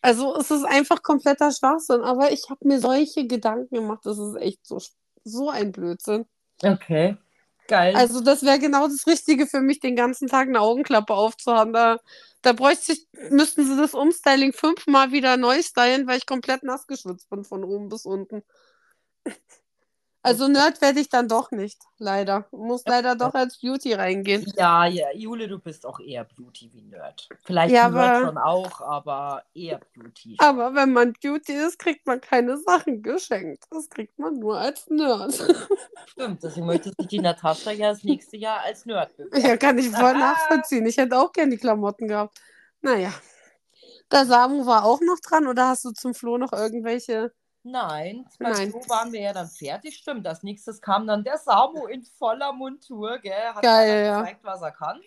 Also 0.00 0.36
es 0.36 0.50
ist 0.50 0.64
einfach 0.64 1.02
kompletter 1.02 1.50
Schwachsinn. 1.50 2.02
Aber 2.02 2.30
ich 2.30 2.50
habe 2.50 2.66
mir 2.66 2.78
solche 2.78 3.26
Gedanken 3.26 3.74
gemacht, 3.74 4.04
das 4.04 4.18
ist 4.18 4.36
echt 4.36 4.66
so, 4.66 4.80
so 5.24 5.50
ein 5.50 5.72
Blödsinn. 5.72 6.26
Okay, 6.62 7.16
geil. 7.68 7.94
Also 7.96 8.20
das 8.20 8.42
wäre 8.42 8.58
genau 8.58 8.86
das 8.86 9.06
Richtige 9.06 9.46
für 9.46 9.60
mich, 9.60 9.80
den 9.80 9.96
ganzen 9.96 10.28
Tag 10.28 10.48
eine 10.48 10.60
Augenklappe 10.60 11.14
aufzuhaben. 11.14 11.72
Da, 11.72 11.98
da 12.42 12.52
bräuchte 12.52 12.92
ich, 12.92 13.06
müssten 13.30 13.66
sie 13.66 13.76
das 13.76 13.94
Umstyling 13.94 14.52
fünfmal 14.52 15.12
wieder 15.12 15.36
neu 15.36 15.62
stylen, 15.62 16.06
weil 16.06 16.18
ich 16.18 16.26
komplett 16.26 16.62
nass 16.62 16.86
geschwitzt 16.86 17.28
bin 17.30 17.44
von 17.44 17.64
oben 17.64 17.88
bis 17.88 18.06
unten. 18.06 18.42
Also 20.24 20.48
Nerd 20.48 20.80
werde 20.80 21.00
ich 21.00 21.10
dann 21.10 21.28
doch 21.28 21.50
nicht, 21.50 21.82
leider. 21.98 22.46
Muss 22.50 22.82
leider 22.86 23.14
doch 23.14 23.34
als 23.34 23.58
Beauty 23.58 23.92
reingehen. 23.92 24.50
Ja, 24.56 24.86
ja, 24.86 25.12
Jule, 25.12 25.48
du 25.48 25.58
bist 25.58 25.84
auch 25.84 26.00
eher 26.00 26.24
Beauty 26.24 26.70
wie 26.72 26.80
Nerd. 26.80 27.28
Vielleicht 27.42 27.74
ja, 27.74 27.90
Nerd 27.90 28.16
aber, 28.16 28.26
schon 28.26 28.38
auch, 28.38 28.80
aber 28.80 29.42
eher 29.52 29.80
Beauty. 29.94 30.36
Aber 30.38 30.74
wenn 30.74 30.94
man 30.94 31.12
Beauty 31.12 31.52
ist, 31.52 31.78
kriegt 31.78 32.06
man 32.06 32.22
keine 32.22 32.56
Sachen 32.56 33.02
geschenkt. 33.02 33.64
Das 33.70 33.90
kriegt 33.90 34.18
man 34.18 34.38
nur 34.38 34.56
als 34.58 34.88
Nerd. 34.88 35.34
Stimmt, 36.06 36.42
deswegen 36.42 36.64
möchte 36.64 36.90
sich 36.96 37.06
die 37.06 37.20
Natascha 37.20 37.72
ja 37.72 37.90
das 37.90 38.02
nächste 38.02 38.38
Jahr 38.38 38.60
als 38.60 38.86
Nerd 38.86 39.14
bewerben. 39.18 39.46
Ja, 39.46 39.58
kann 39.58 39.76
ich 39.76 39.90
voll 39.90 40.14
nachvollziehen. 40.14 40.86
Ich 40.86 40.96
hätte 40.96 41.18
auch 41.18 41.32
gerne 41.32 41.50
die 41.50 41.58
Klamotten 41.58 42.08
gehabt. 42.08 42.40
Naja. 42.80 43.12
Der 44.10 44.24
Samu 44.24 44.64
war 44.64 44.86
auch 44.86 45.02
noch 45.02 45.20
dran 45.20 45.46
oder 45.46 45.68
hast 45.68 45.84
du 45.84 45.90
zum 45.90 46.14
Flo 46.14 46.38
noch 46.38 46.54
irgendwelche 46.54 47.30
Nein, 47.66 48.26
bei 48.38 48.50
Nein. 48.50 48.72
so 48.72 48.78
waren 48.90 49.10
wir 49.12 49.20
ja 49.20 49.32
dann 49.32 49.48
fertig. 49.48 49.96
Stimmt, 49.96 50.26
als 50.26 50.42
nächstes 50.42 50.82
kam 50.82 51.06
dann 51.06 51.24
der 51.24 51.38
Samu 51.38 51.86
in 51.86 52.02
voller 52.02 52.52
Montur, 52.52 53.18
gell? 53.18 53.54
Hat 53.54 53.62
Geil, 53.62 54.04
ja. 54.04 54.20
gezeigt, 54.20 54.44
was 54.44 54.60
er 54.60 54.70
kann. 54.70 55.00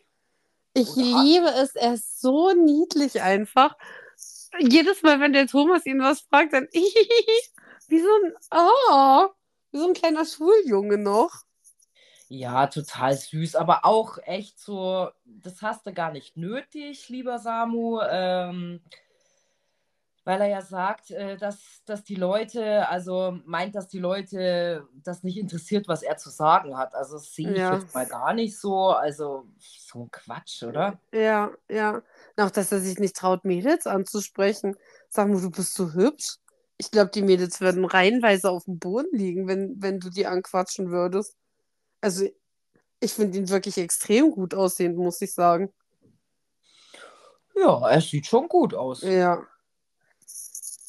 Ich 0.73 0.89
Oder 0.89 1.23
liebe 1.23 1.45
hat... 1.45 1.55
es, 1.57 1.75
er 1.75 1.93
ist 1.93 2.19
so 2.19 2.53
niedlich 2.53 3.21
einfach. 3.21 3.77
Jedes 4.59 5.03
Mal, 5.03 5.19
wenn 5.19 5.33
der 5.33 5.45
Thomas 5.45 5.85
ihn 5.85 5.99
was 5.99 6.21
fragt, 6.21 6.53
dann 6.53 6.67
wie 6.73 7.99
so 7.99 8.09
ein, 8.23 8.33
oh, 8.51 9.27
wie 9.71 9.77
so 9.77 9.87
ein 9.87 9.93
kleiner 9.93 10.25
Schuljunge 10.25 10.97
noch. 10.97 11.43
Ja, 12.27 12.65
total 12.67 13.15
süß, 13.15 13.55
aber 13.55 13.85
auch 13.85 14.17
echt 14.23 14.59
so, 14.59 15.09
das 15.25 15.61
hast 15.61 15.85
du 15.85 15.93
gar 15.93 16.11
nicht 16.11 16.37
nötig, 16.37 17.07
lieber 17.07 17.37
Samu. 17.37 18.01
Ähm, 18.01 18.81
weil 20.27 20.41
er 20.41 20.47
ja 20.47 20.61
sagt, 20.61 21.11
äh, 21.11 21.37
dass, 21.37 21.57
dass 21.85 22.03
die 22.03 22.15
Leute, 22.15 22.85
also 22.89 23.39
meint, 23.45 23.75
dass 23.75 23.87
die 23.87 23.99
Leute 23.99 24.85
das 25.01 25.23
nicht 25.23 25.37
interessiert, 25.37 25.87
was 25.87 26.03
er 26.03 26.17
zu 26.17 26.29
sagen 26.29 26.77
hat. 26.77 26.93
Also 26.95 27.13
das 27.15 27.33
sehe 27.33 27.49
ich 27.49 27.57
ja. 27.57 27.75
jetzt 27.75 27.95
mal 27.95 28.05
gar 28.05 28.33
nicht 28.33 28.59
so. 28.59 28.89
Also 28.89 29.47
so 29.57 30.01
ein 30.01 30.11
Quatsch, 30.11 30.63
oder? 30.63 30.99
Ja, 31.13 31.51
ja. 31.69 32.01
Auch, 32.35 32.51
dass 32.51 32.73
er 32.73 32.81
sich 32.81 32.99
nicht 32.99 33.15
traut, 33.15 33.45
Mädels 33.45 33.87
anzusprechen. 33.87 34.75
Sag 35.07 35.29
mal, 35.29 35.39
du 35.39 35.49
bist 35.49 35.75
so 35.75 35.93
hübsch. 35.93 36.39
Ich 36.75 36.91
glaube, 36.91 37.11
die 37.11 37.21
Mädels 37.21 37.61
würden 37.61 37.85
reihenweise 37.85 38.49
auf 38.49 38.65
dem 38.65 38.79
Boden 38.79 39.15
liegen, 39.17 39.47
wenn, 39.47 39.81
wenn 39.81 40.01
du 40.01 40.09
die 40.09 40.27
anquatschen 40.27 40.91
würdest. 40.91 41.37
Also 42.01 42.25
ich 42.99 43.13
finde 43.13 43.37
ihn 43.37 43.47
wirklich 43.47 43.77
extrem 43.77 44.31
gut 44.31 44.53
aussehend, 44.53 44.97
muss 44.97 45.21
ich 45.21 45.33
sagen. 45.33 45.73
Ja, 47.55 47.89
er 47.89 48.01
sieht 48.01 48.27
schon 48.27 48.49
gut 48.49 48.73
aus. 48.73 49.03
Ja. 49.03 49.47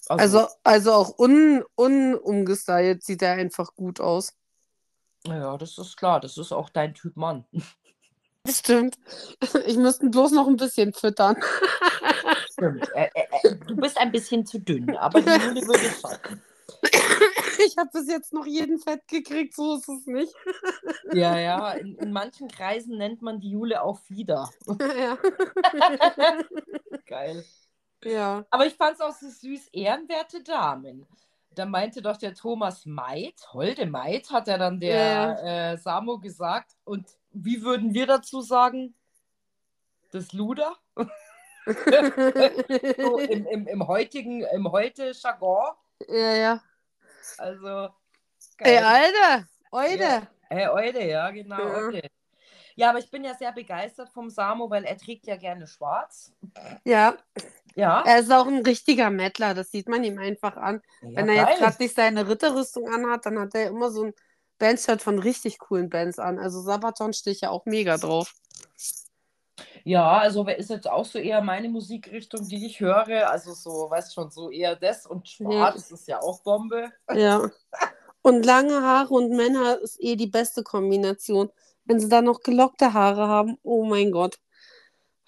Also, 0.09 0.39
also, 0.39 0.49
also 0.65 0.93
auch 0.93 1.19
un, 1.19 1.65
unumgestylt 1.75 3.03
sieht 3.03 3.23
er 3.23 3.33
einfach 3.33 3.75
gut 3.75 4.01
aus. 4.01 4.33
Ja, 5.27 5.57
das 5.59 5.79
ist 5.79 5.97
klar. 5.97 6.21
Das 6.21 6.39
ist 6.39 6.53
auch 6.53 6.71
dein 6.71 6.95
Typ 6.95 7.17
Mann. 7.17 7.45
Das 8.45 8.61
stimmt. 8.61 8.97
Ich 9.67 9.77
müsste 9.77 10.07
ihn 10.07 10.11
bloß 10.11 10.31
noch 10.31 10.47
ein 10.47 10.57
bisschen 10.57 10.95
füttern. 10.95 11.37
Stimmt. 12.53 12.89
Äh, 12.95 13.11
äh, 13.13 13.27
äh, 13.43 13.57
du 13.67 13.77
bist 13.77 13.99
ein 13.99 14.11
bisschen 14.11 14.47
zu 14.47 14.59
dünn, 14.59 14.97
aber 14.97 15.21
die 15.21 15.29
Jule 15.29 15.67
würde 15.67 15.87
es 15.87 16.01
schaffen. 16.01 16.43
Ich 17.67 17.77
habe 17.77 17.91
bis 17.93 18.09
jetzt 18.09 18.33
noch 18.33 18.47
jeden 18.47 18.79
Fett 18.79 19.07
gekriegt, 19.09 19.55
so 19.55 19.77
ist 19.77 19.89
es 19.89 20.07
nicht. 20.07 20.33
Ja, 21.13 21.37
ja. 21.37 21.73
In, 21.73 21.97
in 21.97 22.13
manchen 22.13 22.47
Kreisen 22.47 22.97
nennt 22.97 23.21
man 23.21 23.41
die 23.41 23.51
Jule 23.51 23.83
auch 23.83 23.99
Fieder. 23.99 24.49
Ja. 24.79 25.19
Geil. 27.05 27.45
Ja. 28.05 28.45
Aber 28.51 28.67
ich 28.67 28.75
fand 28.75 28.95
es 28.95 29.01
auch 29.01 29.13
so 29.13 29.29
süß, 29.29 29.69
ehrenwerte 29.73 30.43
Damen. 30.43 31.07
da 31.51 31.67
meinte 31.67 32.01
doch 32.03 32.17
der 32.17 32.35
Thomas 32.35 32.87
Maid, 32.87 33.35
Holde 33.53 33.87
Maid, 33.87 34.31
hat 34.31 34.47
er 34.49 34.59
dann 34.59 34.79
der 34.79 34.95
Ja, 34.97 35.73
äh, 35.73 35.79
Samo 35.79 36.19
gesagt. 36.19 36.77
Und 36.85 37.09
wie 37.33 37.63
würden 37.63 37.93
wir 37.95 38.07
dazu 38.07 38.41
sagen? 38.41 38.95
Das 40.13 40.33
Luder? 40.33 40.77
So 42.97 43.19
im, 43.19 43.47
im, 43.47 43.67
im 43.67 43.87
heutigen, 43.87 44.41
im 44.43 44.73
heute 44.73 45.13
Jargon. 45.13 45.75
ja, 46.09 46.35
ja. 46.35 46.63
Also. 47.37 47.91
Ey, 48.59 48.77
geil. 48.77 48.85
Alter, 48.85 49.49
heute. 49.71 50.03
Ja. 50.03 50.23
Hey, 50.49 50.69
Eude, 50.69 51.07
ja, 51.07 51.31
genau. 51.31 51.59
Ja. 51.59 51.75
Eude. 51.75 52.03
Ja, 52.75 52.89
aber 52.91 53.01
ich 53.01 53.11
bin 53.11 53.23
ja 53.23 53.35
sehr 53.35 53.53
begeistert 53.53 54.09
vom 54.09 54.31
Samo, 54.31 54.71
weil 54.71 54.85
er 54.85 54.97
trägt 54.97 55.27
ja 55.27 55.37
gerne 55.37 55.67
schwarz. 55.67 56.33
Ja, 56.85 57.19
Ja. 57.79 58.03
er 58.05 58.19
ist 58.19 58.33
auch 58.33 58.49
ein 58.49 58.65
richtiger 58.65 59.09
Mettler, 59.09 59.55
das 59.55 59.71
sieht 59.71 59.89
man 59.89 60.03
ihm 60.03 60.19
einfach 60.19 60.57
an. 60.57 60.83
ja 61.01 61.11
Wenn 61.15 61.29
er 61.29 61.35
jetzt 61.37 61.47
geil. 61.47 61.59
gerade 61.59 61.83
nicht 61.83 61.95
seine 61.95 62.29
Ritterrüstung 62.29 62.89
anhat, 62.93 63.25
dann 63.25 63.39
hat 63.39 63.55
er 63.55 63.69
immer 63.69 63.93
so 63.93 64.07
ein 64.07 64.15
Bandshirt 64.59 65.01
von 65.01 65.21
richtig 65.21 65.59
coolen 65.61 65.89
Bands 65.89 66.19
an. 66.19 66.41
Also 66.41 66.61
Sabaton 66.61 67.13
stehe 67.13 67.35
ich 67.35 67.43
ja 67.43 67.51
auch 67.51 67.67
mega 67.67 67.97
drauf. 67.97 68.35
Ja, 69.85 70.19
also 70.19 70.45
wer 70.45 70.59
ist 70.59 70.71
jetzt 70.71 70.91
auch 70.91 71.05
so 71.05 71.21
eher 71.21 71.41
meine 71.41 71.69
Musikrichtung, 71.69 72.49
die 72.49 72.67
ich 72.67 72.81
höre. 72.81 73.31
Also 73.31 73.55
so, 73.55 73.89
weißt 73.89 74.13
schon, 74.13 74.31
so 74.31 74.51
eher 74.51 74.75
das 74.75 75.07
und 75.07 75.29
schwarz 75.29 75.91
ist 75.93 76.09
ja 76.09 76.21
auch 76.21 76.43
Bombe. 76.43 76.91
Ja. 77.13 77.49
Und 78.21 78.45
lange 78.45 78.83
Haare 78.83 79.15
und 79.15 79.31
Männer 79.31 79.79
ist 79.79 79.97
eh 80.03 80.17
die 80.17 80.27
beste 80.27 80.65
Kombination. 80.65 81.51
Wenn 81.85 82.01
sie 82.01 82.09
dann 82.09 82.25
noch 82.25 82.41
gelockte 82.41 82.93
Haare 82.93 83.29
haben, 83.29 83.57
oh 83.63 83.85
mein 83.85 84.11
Gott. 84.11 84.39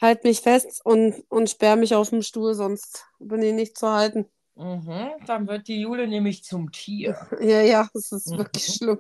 Halt 0.01 0.25
mich 0.25 0.41
fest 0.41 0.81
und, 0.85 1.25
und 1.29 1.51
sperr 1.51 1.77
mich 1.77 1.95
auf 1.95 2.11
dem 2.11 2.23
Stuhl, 2.23 2.55
sonst 2.55 3.05
bin 3.19 3.43
ich 3.43 3.53
nicht 3.53 3.77
zu 3.79 3.89
halten. 3.89 4.27
Mhm, 4.57 5.11
dann 5.27 5.49
wird 5.49 5.69
die 5.69 5.81
Jule 5.81 6.07
nämlich 6.07 6.45
zum 6.45 6.71
Tier. 6.73 7.17
Ja, 7.41 7.63
ja, 7.63 7.89
es 7.95 8.13
ist 8.13 8.27
Mhm. 8.27 8.37
wirklich 8.39 8.65
schlimm. 8.67 8.99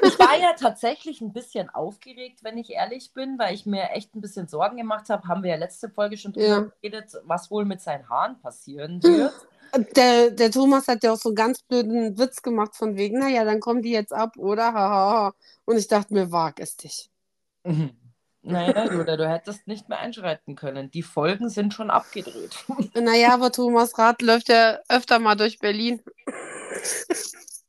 Ich 0.00 0.18
war 0.18 0.38
ja 0.40 0.52
tatsächlich 0.58 1.20
ein 1.20 1.32
bisschen 1.32 1.70
aufgeregt, 1.70 2.42
wenn 2.44 2.56
ich 2.58 2.70
ehrlich 2.70 3.12
bin, 3.14 3.38
weil 3.38 3.54
ich 3.54 3.66
mir 3.66 3.90
echt 3.90 4.14
ein 4.14 4.20
bisschen 4.20 4.46
Sorgen 4.48 4.76
gemacht 4.76 5.08
habe. 5.10 5.26
Haben 5.28 5.42
wir 5.42 5.50
ja 5.50 5.56
letzte 5.56 5.90
Folge 5.90 6.16
schon 6.16 6.32
drüber 6.32 6.62
Ja. 6.62 6.72
geredet, 6.80 7.12
was 7.24 7.50
wohl 7.50 7.64
mit 7.64 7.80
seinen 7.80 8.08
Haaren 8.08 8.40
passieren 8.40 9.02
wird. 9.02 9.34
Der, 9.96 10.30
der 10.30 10.50
Thomas 10.50 10.88
hat 10.88 11.02
ja 11.04 11.12
auch 11.12 11.18
so 11.18 11.28
einen 11.28 11.36
ganz 11.36 11.62
blöden 11.62 12.16
Witz 12.18 12.42
gemacht 12.42 12.74
von 12.74 12.96
wegen, 12.96 13.18
naja, 13.18 13.44
dann 13.44 13.60
kommen 13.60 13.82
die 13.82 13.90
jetzt 13.90 14.12
ab, 14.12 14.36
oder? 14.38 15.34
Und 15.66 15.76
ich 15.76 15.88
dachte 15.88 16.14
mir, 16.14 16.32
wag 16.32 16.54
es 16.58 16.76
dich. 16.76 17.10
Mhm. 17.64 18.07
Naja, 18.48 18.90
Jule, 18.90 19.16
du 19.16 19.28
hättest 19.28 19.66
nicht 19.66 19.88
mehr 19.88 19.98
einschreiten 19.98 20.54
können. 20.56 20.90
Die 20.90 21.02
Folgen 21.02 21.50
sind 21.50 21.74
schon 21.74 21.90
abgedreht. 21.90 22.64
Naja, 22.94 23.34
aber 23.34 23.52
Thomas 23.52 23.98
Rath 23.98 24.22
läuft 24.22 24.48
ja 24.48 24.78
öfter 24.88 25.18
mal 25.18 25.34
durch 25.34 25.58
Berlin. 25.58 26.00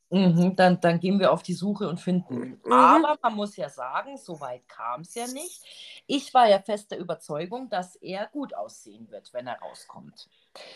Mhm, 0.09 0.55
dann, 0.55 0.79
dann 0.81 0.99
gehen 0.99 1.19
wir 1.19 1.31
auf 1.31 1.43
die 1.43 1.53
Suche 1.53 1.87
und 1.87 1.99
finden 1.99 2.43
ihn. 2.43 2.61
Mhm. 2.63 2.71
Aber 2.71 3.17
man 3.21 3.35
muss 3.35 3.55
ja 3.57 3.69
sagen, 3.69 4.17
so 4.17 4.39
weit 4.39 4.67
kam 4.67 5.01
es 5.01 5.13
ja 5.13 5.27
nicht. 5.27 5.61
Ich 6.07 6.33
war 6.33 6.47
ja 6.47 6.59
fest 6.59 6.91
der 6.91 6.99
Überzeugung, 6.99 7.69
dass 7.69 7.95
er 7.97 8.27
gut 8.27 8.55
aussehen 8.55 9.09
wird, 9.11 9.31
wenn 9.33 9.47
er 9.47 9.59
rauskommt. 9.59 10.27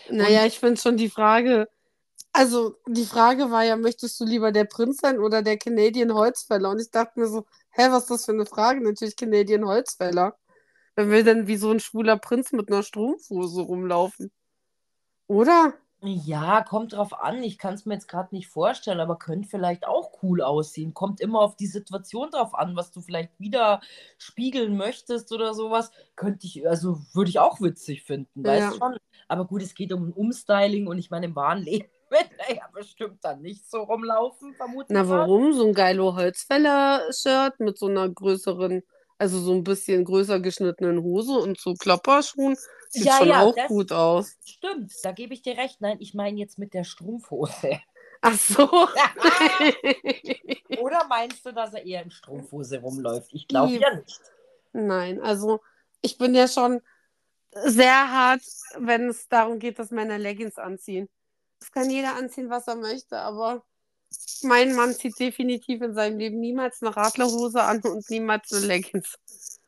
Naja, 0.10 0.46
ich 0.46 0.60
finde 0.60 0.80
schon 0.80 0.98
die 0.98 1.10
Frage, 1.10 1.68
also 2.34 2.76
die 2.88 3.06
Frage 3.06 3.52
war 3.52 3.64
ja, 3.64 3.76
möchtest 3.78 4.20
du 4.20 4.26
lieber 4.26 4.52
der 4.52 4.66
Prinz 4.66 4.98
sein 5.02 5.20
oder 5.20 5.42
der 5.44 5.58
Canadian 5.58 6.14
Holzfäller? 6.14 6.70
Und 6.72 6.80
ich 6.82 6.92
dachte 6.92 7.20
mir 7.20 7.28
so, 7.28 7.46
hä, 7.72 7.84
was 7.92 8.04
ist 8.04 8.10
das 8.12 8.26
für 8.26 8.32
eine 8.34 8.46
Frage? 8.46 8.84
Natürlich 8.84 9.16
Canadian 9.16 9.66
Holzfäller. 9.66 10.38
Wer 10.96 11.10
will 11.12 11.24
denn 11.24 11.46
wie 11.46 11.58
so 11.58 11.70
ein 11.70 11.80
schwuler 11.80 12.18
Prinz 12.18 12.52
mit 12.52 12.70
einer 12.72 12.82
Strumpfhose 12.82 13.62
rumlaufen? 13.62 14.32
Oder? 15.28 15.74
Ja, 16.06 16.62
kommt 16.64 16.92
drauf 16.94 17.14
an. 17.22 17.42
Ich 17.44 17.58
kann 17.58 17.76
es 17.76 17.86
mir 17.86 17.94
jetzt 17.94 18.10
gerade 18.10 18.36
nicht 18.36 18.48
vorstellen, 18.50 19.00
aber 19.00 19.18
könnte 19.18 19.48
vielleicht 19.48 19.88
auch 19.88 20.12
cool 20.22 20.42
aussehen. 20.42 20.94
Kommt 20.94 21.22
immer 21.22 21.40
auf 21.40 21.56
die 21.56 21.66
Situation 21.68 22.30
drauf 22.30 22.54
an, 22.56 22.76
was 22.76 22.92
du 22.92 23.00
vielleicht 23.00 23.40
wieder 23.40 23.80
spiegeln 24.18 24.76
möchtest 24.76 25.32
oder 25.32 25.54
sowas. 25.54 25.92
Könnte 26.18 26.46
ich, 26.46 26.68
also 26.68 27.00
würde 27.14 27.30
ich 27.30 27.40
auch 27.40 27.62
witzig 27.62 28.04
finden, 28.04 28.44
weißt 28.46 28.74
Ja. 28.74 28.76
schon. 28.76 28.98
Aber 29.30 29.46
gut, 29.46 29.62
es 29.62 29.76
geht 29.76 29.94
um 29.94 30.10
ein 30.10 30.14
Umstyling 30.14 30.88
und 30.88 30.98
ich 30.98 31.10
meine, 31.10 31.28
im 31.28 31.36
wahren 31.38 31.62
Leben 31.64 31.88
wird 32.14 32.30
er 32.38 32.56
ja 32.56 32.70
bestimmt 32.74 33.24
dann 33.24 33.42
nicht 33.42 33.70
so 33.70 33.84
rumlaufen, 33.84 34.56
vermutlich. 34.56 34.88
Na, 34.90 35.08
warum? 35.10 35.54
So 35.54 35.68
ein 35.68 35.74
geilo 35.74 36.16
Holzfäller-Shirt 36.16 37.60
mit 37.60 37.78
so 37.78 37.88
einer 37.88 38.08
größeren, 38.08 38.84
also 39.18 39.40
so 39.40 39.54
ein 39.54 39.64
bisschen 39.64 40.06
größer 40.06 40.40
geschnittenen 40.40 41.04
Hose 41.04 41.34
und 41.34 41.60
so 41.60 41.74
Klopperschuhen. 41.74 42.56
Sieht 42.90 43.06
Ja, 43.06 43.18
schon 43.18 43.28
ja, 43.28 43.42
auch 43.42 43.56
gut 43.68 43.92
aus. 43.92 44.38
Stimmt, 44.46 44.94
da 45.04 45.12
gebe 45.12 45.34
ich 45.34 45.42
dir 45.42 45.58
recht. 45.58 45.82
Nein, 45.82 45.98
ich 46.00 46.14
meine 46.14 46.40
jetzt 46.40 46.58
mit 46.58 46.74
der 46.74 46.86
Strumpfhose. 46.86 47.82
Ach 48.22 48.38
so. 48.38 48.64
Oder 50.80 51.06
meinst 51.10 51.46
du, 51.46 51.52
dass 51.52 51.74
er 51.74 51.86
eher 51.86 52.04
in 52.04 52.12
Strumpfhose 52.12 52.80
rumläuft? 52.80 53.34
Ich 53.34 53.50
glaube 53.50 53.74
ja 53.74 53.94
nicht. 53.96 54.22
Nein, 54.72 55.22
also 55.22 55.60
ich 56.02 56.18
bin 56.18 56.34
ja 56.34 56.48
schon 56.48 56.82
sehr 57.66 58.12
hart, 58.12 58.42
wenn 58.78 59.10
es 59.10 59.28
darum 59.28 59.60
geht, 59.60 59.78
dass 59.78 59.92
Männer 59.92 60.18
Leggings 60.18 60.58
anziehen. 60.58 61.10
Das 61.64 61.72
kann 61.72 61.90
jeder 61.90 62.18
anziehen, 62.18 62.50
was 62.50 62.68
er 62.68 62.76
möchte, 62.76 63.18
aber 63.18 63.64
mein 64.42 64.76
Mann 64.76 64.94
zieht 64.94 65.18
definitiv 65.18 65.82
in 65.82 65.94
seinem 65.94 66.20
Leben 66.20 66.42
niemals 66.42 66.82
eine 66.82 66.94
Radlerhose 66.94 67.64
an 67.64 67.80
und 67.84 68.10
niemals 68.10 68.52
eine 68.52 68.66
Leggings. 68.66 69.18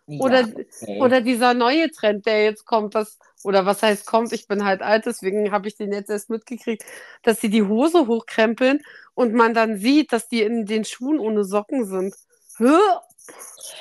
Oder, 0.06 0.42
Ja, 0.42 0.48
okay. 0.82 1.02
oder 1.02 1.22
dieser 1.22 1.54
neue 1.54 1.90
Trend, 1.92 2.26
der 2.26 2.44
jetzt 2.44 2.66
kommt, 2.66 2.96
das, 2.96 3.18
oder 3.46 3.66
was 3.66 3.82
heißt 3.82 4.06
kommt, 4.06 4.34
ich 4.34 4.46
bin 4.46 4.66
halt 4.66 4.82
alt, 4.82 5.06
deswegen 5.06 5.50
habe 5.54 5.70
ich 5.70 5.78
den 5.78 5.94
jetzt 5.94 6.10
erst 6.10 6.30
mitgekriegt, 6.30 6.84
dass 7.24 7.40
sie 7.40 7.50
die 7.50 7.64
Hose 7.64 8.08
hochkrempeln 8.08 8.82
und 9.14 9.34
man 9.34 9.54
dann 9.54 9.78
sieht, 9.78 10.12
dass 10.12 10.28
die 10.28 10.42
in 10.42 10.66
den 10.66 10.84
Schuhen 10.84 11.18
ohne 11.18 11.46
Socken 11.46 11.86
sind. 11.86 12.14
Hä? 12.58 12.76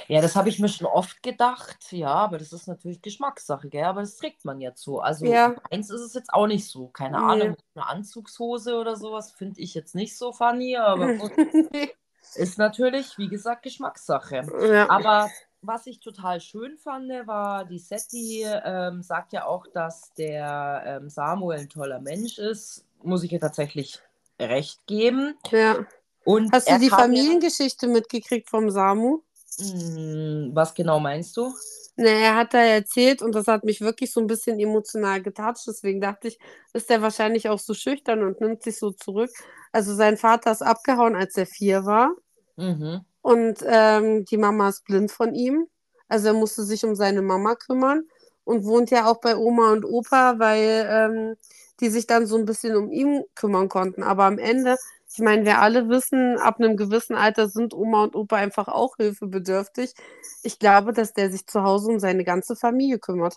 Ja, 0.09 0.20
das 0.20 0.37
habe 0.37 0.48
ich 0.48 0.59
mir 0.59 0.68
schon 0.68 0.87
oft 0.87 1.22
gedacht. 1.22 1.90
Ja, 1.92 2.09
aber 2.12 2.38
das 2.38 2.52
ist 2.52 2.66
natürlich 2.68 3.00
Geschmackssache, 3.02 3.68
gell? 3.68 3.85
Aber 3.85 4.00
das 4.00 4.16
trägt 4.16 4.44
man 4.44 4.61
jetzt 4.61 4.83
so. 4.83 5.00
Also 5.00 5.24
Ja. 5.26 5.54
eins 5.70 5.90
ist 5.90 6.00
es 6.00 6.14
jetzt 6.14 6.33
auch 6.33 6.46
nicht 6.46 6.66
so. 6.66 6.88
Keine 6.88 7.18
Nee. 7.18 7.24
Ahnung, 7.24 7.57
eine 7.74 7.87
Anzugshose 7.88 8.76
oder 8.76 8.96
sowas 8.96 9.33
finde 9.33 9.61
ich 9.61 9.74
jetzt 9.74 9.94
nicht 9.94 10.16
so 10.16 10.33
funny, 10.33 10.76
aber 10.76 11.14
gut, 11.14 11.33
ist 12.35 12.59
natürlich, 12.59 13.16
wie 13.18 13.28
gesagt, 13.28 13.62
Geschmackssache. 13.62 14.42
ja. 14.72 14.88
Aber 14.90 15.30
was 15.62 15.87
ich 15.87 16.00
total 16.00 16.40
schön 16.40 16.76
fand, 16.76 17.11
war, 17.26 17.64
die 17.64 17.78
Setti 17.78 18.44
ähm, 18.44 19.02
sagt 19.02 19.33
ja 19.33 19.46
auch, 19.46 19.66
dass 19.68 20.12
der 20.14 20.83
ähm, 20.85 21.09
Samuel 21.09 21.61
ein 21.61 21.68
toller 21.70 22.00
Mensch 22.00 22.38
ist. 22.38 22.85
Muss 23.02 23.22
ich 23.22 23.33
ihr 23.33 23.40
tatsächlich 23.40 24.00
recht 24.38 24.87
geben. 24.87 25.37
ja. 25.50 25.87
Und 26.26 26.52
Hast 26.54 26.66
du 26.68 26.72
er 26.72 26.78
die 26.78 26.88
kam 26.88 27.11
mir- 27.11 27.18
Familiengeschichte 27.18 27.87
mitgekriegt 27.87 28.48
vom 28.48 28.70
Samu? 28.70 29.20
Hm, 29.59 30.51
was 30.55 30.75
genau 30.75 31.01
meinst 31.01 31.37
du? 31.37 31.55
Ne, 31.97 32.09
er 32.11 32.35
hat 32.35 32.55
da 32.55 32.59
erzählt 32.59 33.23
und 33.23 33.35
das 33.35 33.47
hat 33.47 33.64
mich 33.64 33.81
wirklich 33.81 34.12
so 34.12 34.21
ein 34.21 34.27
bisschen 34.27 34.59
emotional 34.59 35.23
getatscht. 35.23 35.67
Deswegen 35.69 36.01
dachte 36.01 36.29
ich, 36.29 36.38
ist 36.73 36.90
er 36.90 37.03
wahrscheinlich 37.03 37.49
auch 37.49 37.61
so 37.61 37.73
schüchtern 37.73 38.25
und 38.25 38.40
nimmt 38.40 38.62
sich 38.64 38.79
so 38.79 38.90
zurück. 38.90 39.31
Also 39.71 39.95
sein 39.95 40.17
Vater 40.17 40.51
ist 40.51 40.62
abgehauen, 40.62 41.14
als 41.14 41.37
er 41.37 41.47
vier 41.47 41.85
war. 41.85 42.11
Mhm. 42.57 43.05
Und 43.23 43.59
ähm, 43.67 44.25
die 44.25 44.37
Mama 44.37 44.69
ist 44.69 44.85
blind 44.85 45.11
von 45.12 45.35
ihm. 45.35 45.67
Also 46.09 46.29
er 46.29 46.35
musste 46.35 46.64
sich 46.64 46.85
um 46.85 46.95
seine 46.97 47.23
Mama 47.23 47.55
kümmern 47.55 48.03
und 48.45 48.64
wohnt 48.64 48.90
ja 48.90 49.07
auch 49.07 49.21
bei 49.21 49.37
Oma 49.37 49.73
und 49.73 49.85
Opa, 49.85 50.38
weil 50.38 50.87
ähm, 50.90 51.37
die 51.81 51.88
sich 51.90 52.07
dann 52.07 52.27
so 52.27 52.37
ein 52.37 52.45
bisschen 52.45 52.77
um 52.77 52.90
ihn 52.90 53.25
kümmern 53.35 53.69
konnten. 53.69 54.03
Aber 54.03 54.25
am 54.25 54.38
Ende, 54.38 54.77
ich 55.14 55.20
meine, 55.20 55.44
wir 55.44 55.61
alle 55.61 55.88
wissen, 55.88 56.38
ab 56.38 56.59
einem 56.59 56.77
gewissen 56.77 57.14
Alter 57.14 57.48
sind 57.48 57.72
Oma 57.72 58.03
und 58.05 58.16
Opa 58.16 58.37
einfach 58.37 58.66
auch 58.66 58.96
hilfebedürftig. 58.96 59.94
Ich 60.42 60.59
glaube, 60.59 60.92
dass 60.92 61.12
der 61.12 61.31
sich 61.31 61.46
zu 61.46 61.62
Hause 61.62 61.90
um 61.92 62.00
seine 62.00 62.24
ganze 62.24 62.57
Familie 62.57 62.98
kümmert. 62.98 63.37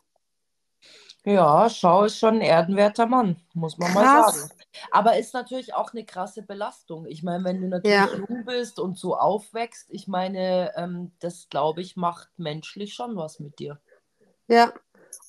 Ja, 1.24 1.70
Schau 1.70 2.06
ist 2.06 2.18
schon 2.18 2.36
ein 2.36 2.42
erdenwerter 2.42 3.06
Mann, 3.06 3.36
muss 3.54 3.78
man 3.78 3.94
mal 3.94 4.08
Krass. 4.08 4.34
sagen. 4.34 4.50
Aber 4.92 5.18
ist 5.18 5.34
natürlich 5.34 5.74
auch 5.74 5.92
eine 5.92 6.06
krasse 6.06 6.42
Belastung. 6.42 7.06
Ich 7.06 7.22
meine, 7.22 7.44
wenn 7.44 7.62
du 7.62 7.68
natürlich 7.68 7.92
Ja. 7.92 8.08
jung 8.18 8.46
bist 8.46 8.80
und 8.80 8.98
so 8.98 9.16
aufwächst, 9.16 9.88
ich 9.90 10.08
meine, 10.08 10.72
ähm, 10.78 11.12
das 11.20 11.48
glaube 11.50 11.82
ich, 11.82 11.96
macht 11.96 12.30
menschlich 12.38 12.94
schon 12.94 13.18
was 13.18 13.40
mit 13.40 13.60
dir. 13.60 13.80
Ja, 14.48 14.72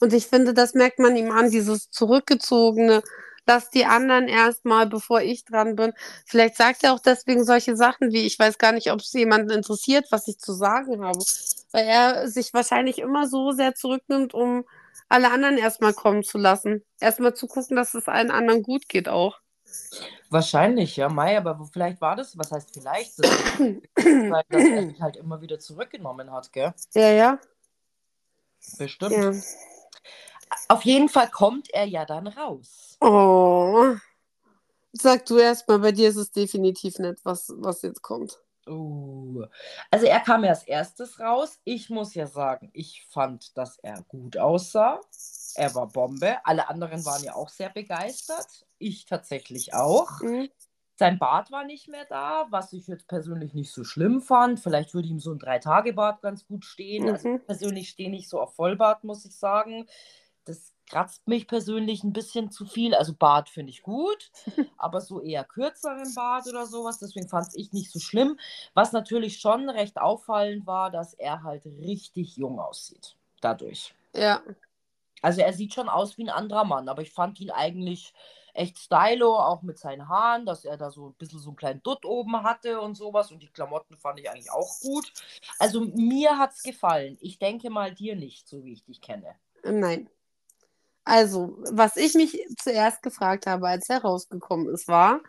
und 0.01 0.13
ich 0.13 0.27
finde, 0.29 0.55
das 0.55 0.75
merkt 0.75 0.99
man 1.01 1.17
ihm 1.17 1.31
an, 1.33 1.51
dieses 1.51 1.91
zurückgezogene, 1.91 3.03
lass 3.49 3.71
die 3.71 3.85
anderen 3.87 4.29
erstmal, 4.29 4.87
bevor 4.87 5.21
ich 5.23 5.45
dran 5.45 5.75
bin. 5.77 5.93
Vielleicht 6.27 6.57
sagt 6.57 6.85
er 6.85 6.93
auch 6.95 7.01
deswegen 7.01 7.45
solche 7.45 7.77
Sachen 7.77 8.13
wie, 8.13 8.27
ich 8.27 8.39
weiß 8.39 8.59
gar 8.59 8.73
nicht, 8.73 8.93
ob 8.93 9.01
es 9.01 9.13
jemanden 9.13 9.51
interessiert, 9.51 10.07
was 10.11 10.29
ich 10.29 10.39
zu 10.39 10.53
sagen 10.53 11.05
habe, 11.05 11.19
weil 11.73 11.87
er 11.87 12.29
sich 12.29 12.55
wahrscheinlich 12.55 12.99
immer 13.01 13.27
so 13.29 13.53
sehr 13.53 13.75
zurücknimmt, 13.75 14.35
um 14.35 14.65
alle 15.09 15.31
anderen 15.33 15.59
erstmal 15.59 15.95
kommen 15.95 16.23
zu 16.23 16.39
lassen. 16.39 16.85
Erstmal 17.01 17.35
zu 17.35 17.47
gucken, 17.47 17.77
dass 17.77 17.95
es 17.95 18.09
allen 18.09 18.31
anderen 18.31 18.63
gut 18.63 18.89
geht 18.89 19.09
auch. 19.09 19.39
Wahrscheinlich, 20.31 20.97
ja, 20.97 21.09
Mai, 21.09 21.39
aber 21.39 21.59
wo- 21.59 21.65
vielleicht 21.65 22.01
war 22.01 22.15
das, 22.17 22.37
was 22.37 22.53
heißt 22.53 22.71
vielleicht, 22.75 23.19
das, 23.19 23.27
weil, 23.97 24.43
dass 24.51 24.65
er 24.65 24.87
sich 24.87 25.01
halt 25.01 25.17
immer 25.17 25.41
wieder 25.41 25.59
zurückgenommen 25.59 26.31
hat, 26.31 26.53
gell? 26.53 26.75
Ja, 26.95 27.11
ja, 27.11 27.39
Bestimmt. 28.79 29.13
ja. 29.15 29.33
Auf 30.69 30.85
jeden 30.85 31.09
Fall 31.09 31.31
kommt 31.31 31.71
er 31.71 31.85
ja 31.85 32.05
dann 32.05 32.27
raus. 32.27 32.97
Oh. 33.01 33.95
Sag 34.93 35.27
du 35.27 35.39
erst 35.39 35.69
mal, 35.69 35.79
bei 35.79 35.93
dir 35.93 36.09
ist 36.09 36.17
es 36.17 36.31
definitiv 36.31 36.99
nicht, 36.99 37.25
was, 37.25 37.53
was 37.57 37.83
jetzt 37.83 38.03
kommt. 38.03 38.39
Uh. 38.67 39.45
Also 39.91 40.07
er 40.07 40.21
kam 40.21 40.45
ja 40.45 40.51
als 40.51 40.65
erstes 40.65 41.19
raus. 41.21 41.59
Ich 41.65 41.89
muss 41.89 42.15
ja 42.15 42.27
sagen, 42.27 42.71
ich 42.75 43.07
fand, 43.11 43.57
dass 43.57 43.79
er 43.79 44.03
gut 44.09 44.37
aussah. 44.37 45.01
Er 45.55 45.75
war 45.75 45.89
Bombe. 45.89 46.37
Alle 46.45 46.69
anderen 46.69 47.05
waren 47.07 47.23
ja 47.25 47.35
auch 47.35 47.49
sehr 47.49 47.71
begeistert. 47.71 48.67
Ich 48.79 49.07
tatsächlich 49.07 49.73
auch. 49.75 50.21
Mhm. 50.21 50.51
Sein 50.97 51.19
Bart 51.19 51.51
war 51.53 51.65
nicht 51.65 51.89
mehr 51.89 52.05
da, 52.07 52.47
was 52.51 52.73
ich 52.73 52.89
jetzt 52.89 53.07
persönlich 53.09 53.55
nicht 53.55 53.73
so 53.73 53.85
schlimm 53.85 54.21
fand. 54.21 54.61
Vielleicht 54.61 54.93
würde 54.95 55.09
ihm 55.09 55.21
so 55.21 55.33
ein 55.33 55.39
Drei-Tage-Bart 55.39 56.21
ganz 56.23 56.45
gut 56.47 56.65
stehen. 56.65 57.09
Also 57.09 57.29
Mhm. 57.29 57.37
ich 57.37 57.47
persönlich 57.47 57.89
stehe 57.89 58.11
nicht 58.11 58.29
so 58.29 58.41
auf 58.41 58.55
Vollbart, 58.55 59.05
muss 59.05 59.25
ich 59.25 59.35
sagen. 59.37 59.87
Das 60.49 60.73
kratzt 60.89 61.29
mich 61.29 61.47
persönlich 61.47 62.03
ein 62.03 62.13
bisschen 62.13 62.51
zu 62.51 62.65
viel. 62.65 62.95
Also 62.95 63.13
Bart 63.15 63.49
finde 63.51 63.71
ich 63.71 63.83
gut, 63.83 64.31
aber 64.79 65.01
so 65.01 65.21
eher 65.21 65.45
kürzeren 65.45 66.15
Bart 66.15 66.47
oder 66.49 66.67
sowas. 66.67 66.99
Deswegen 66.99 67.29
fand 67.29 67.49
ich 67.55 67.73
nicht 67.73 67.91
so 67.91 67.99
schlimm. 67.99 68.39
Was 68.75 68.93
natürlich 68.93 69.39
schon 69.41 69.69
recht 69.69 70.01
auffallend 70.01 70.67
war, 70.67 70.91
dass 70.91 71.15
er 71.15 71.43
halt 71.43 71.67
richtig 71.67 72.37
jung 72.37 72.59
aussieht. 72.59 73.17
Dadurch. 73.41 73.95
Ja. 74.15 74.43
Also 75.21 75.43
er 75.43 75.53
sieht 75.53 75.75
schon 75.75 75.89
aus 75.89 76.17
wie 76.17 76.23
ein 76.23 76.31
anderer 76.31 76.65
Mann, 76.65 76.89
aber 76.89 77.03
ich 77.03 77.13
fand 77.13 77.41
ihn 77.41 77.51
eigentlich 77.51 78.15
echt 78.55 78.79
stylo, 78.79 79.37
auch 79.37 79.63
mit 79.63 79.79
seinen 79.79 80.09
Haaren, 80.09 80.47
dass 80.47 80.65
er 80.65 80.77
da 80.77 80.91
so 80.91 81.09
ein 81.09 81.15
bisschen 81.15 81.39
so 81.39 81.51
einen 81.51 81.57
kleinen 81.57 81.83
Dutt 81.83 82.05
oben 82.05 82.43
hatte 82.43 82.81
und 82.81 82.97
sowas. 82.97 83.31
Und 83.31 83.43
die 83.43 83.49
Klamotten 83.49 83.97
fand 83.97 84.19
ich 84.19 84.31
eigentlich 84.31 84.51
auch 84.51 84.81
gut. 84.81 85.13
Also 85.59 85.81
mir 85.81 86.39
hat 86.39 86.53
es 86.53 86.63
gefallen. 86.63 87.19
Ich 87.21 87.39
denke 87.39 87.71
mal 87.71 87.95
dir 87.95 88.17
nicht, 88.17 88.49
so 88.49 88.65
wie 88.65 88.73
ich 88.73 88.85
dich 88.85 89.01
kenne. 89.01 89.35
Nein. 89.65 90.09
Also, 91.09 91.57
was 91.71 91.97
ich 91.97 92.13
mich 92.13 92.39
zuerst 92.59 93.03
gefragt 93.03 93.47
habe, 93.47 93.67
als 93.67 93.89
er 93.89 94.03
rausgekommen 94.03 94.69
ist, 94.69 94.89
war, 94.89 95.23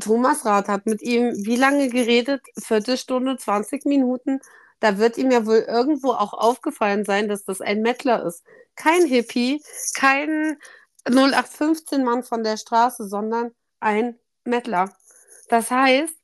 Thomas 0.00 0.46
Rath 0.46 0.68
hat 0.68 0.86
mit 0.86 1.02
ihm 1.02 1.34
wie 1.44 1.56
lange 1.56 1.90
geredet? 1.90 2.40
Viertelstunde, 2.58 3.36
20 3.36 3.84
Minuten. 3.84 4.40
Da 4.80 4.96
wird 4.96 5.18
ihm 5.18 5.30
ja 5.30 5.44
wohl 5.44 5.58
irgendwo 5.68 6.12
auch 6.12 6.32
aufgefallen 6.32 7.04
sein, 7.04 7.28
dass 7.28 7.44
das 7.44 7.60
ein 7.60 7.82
Mettler 7.82 8.24
ist. 8.24 8.44
Kein 8.76 9.04
Hippie, 9.06 9.62
kein 9.94 10.56
0815-Mann 11.06 12.22
von 12.22 12.42
der 12.42 12.56
Straße, 12.56 13.06
sondern 13.06 13.52
ein 13.80 14.18
Mettler. 14.44 14.90
Das 15.50 15.70
heißt, 15.70 16.14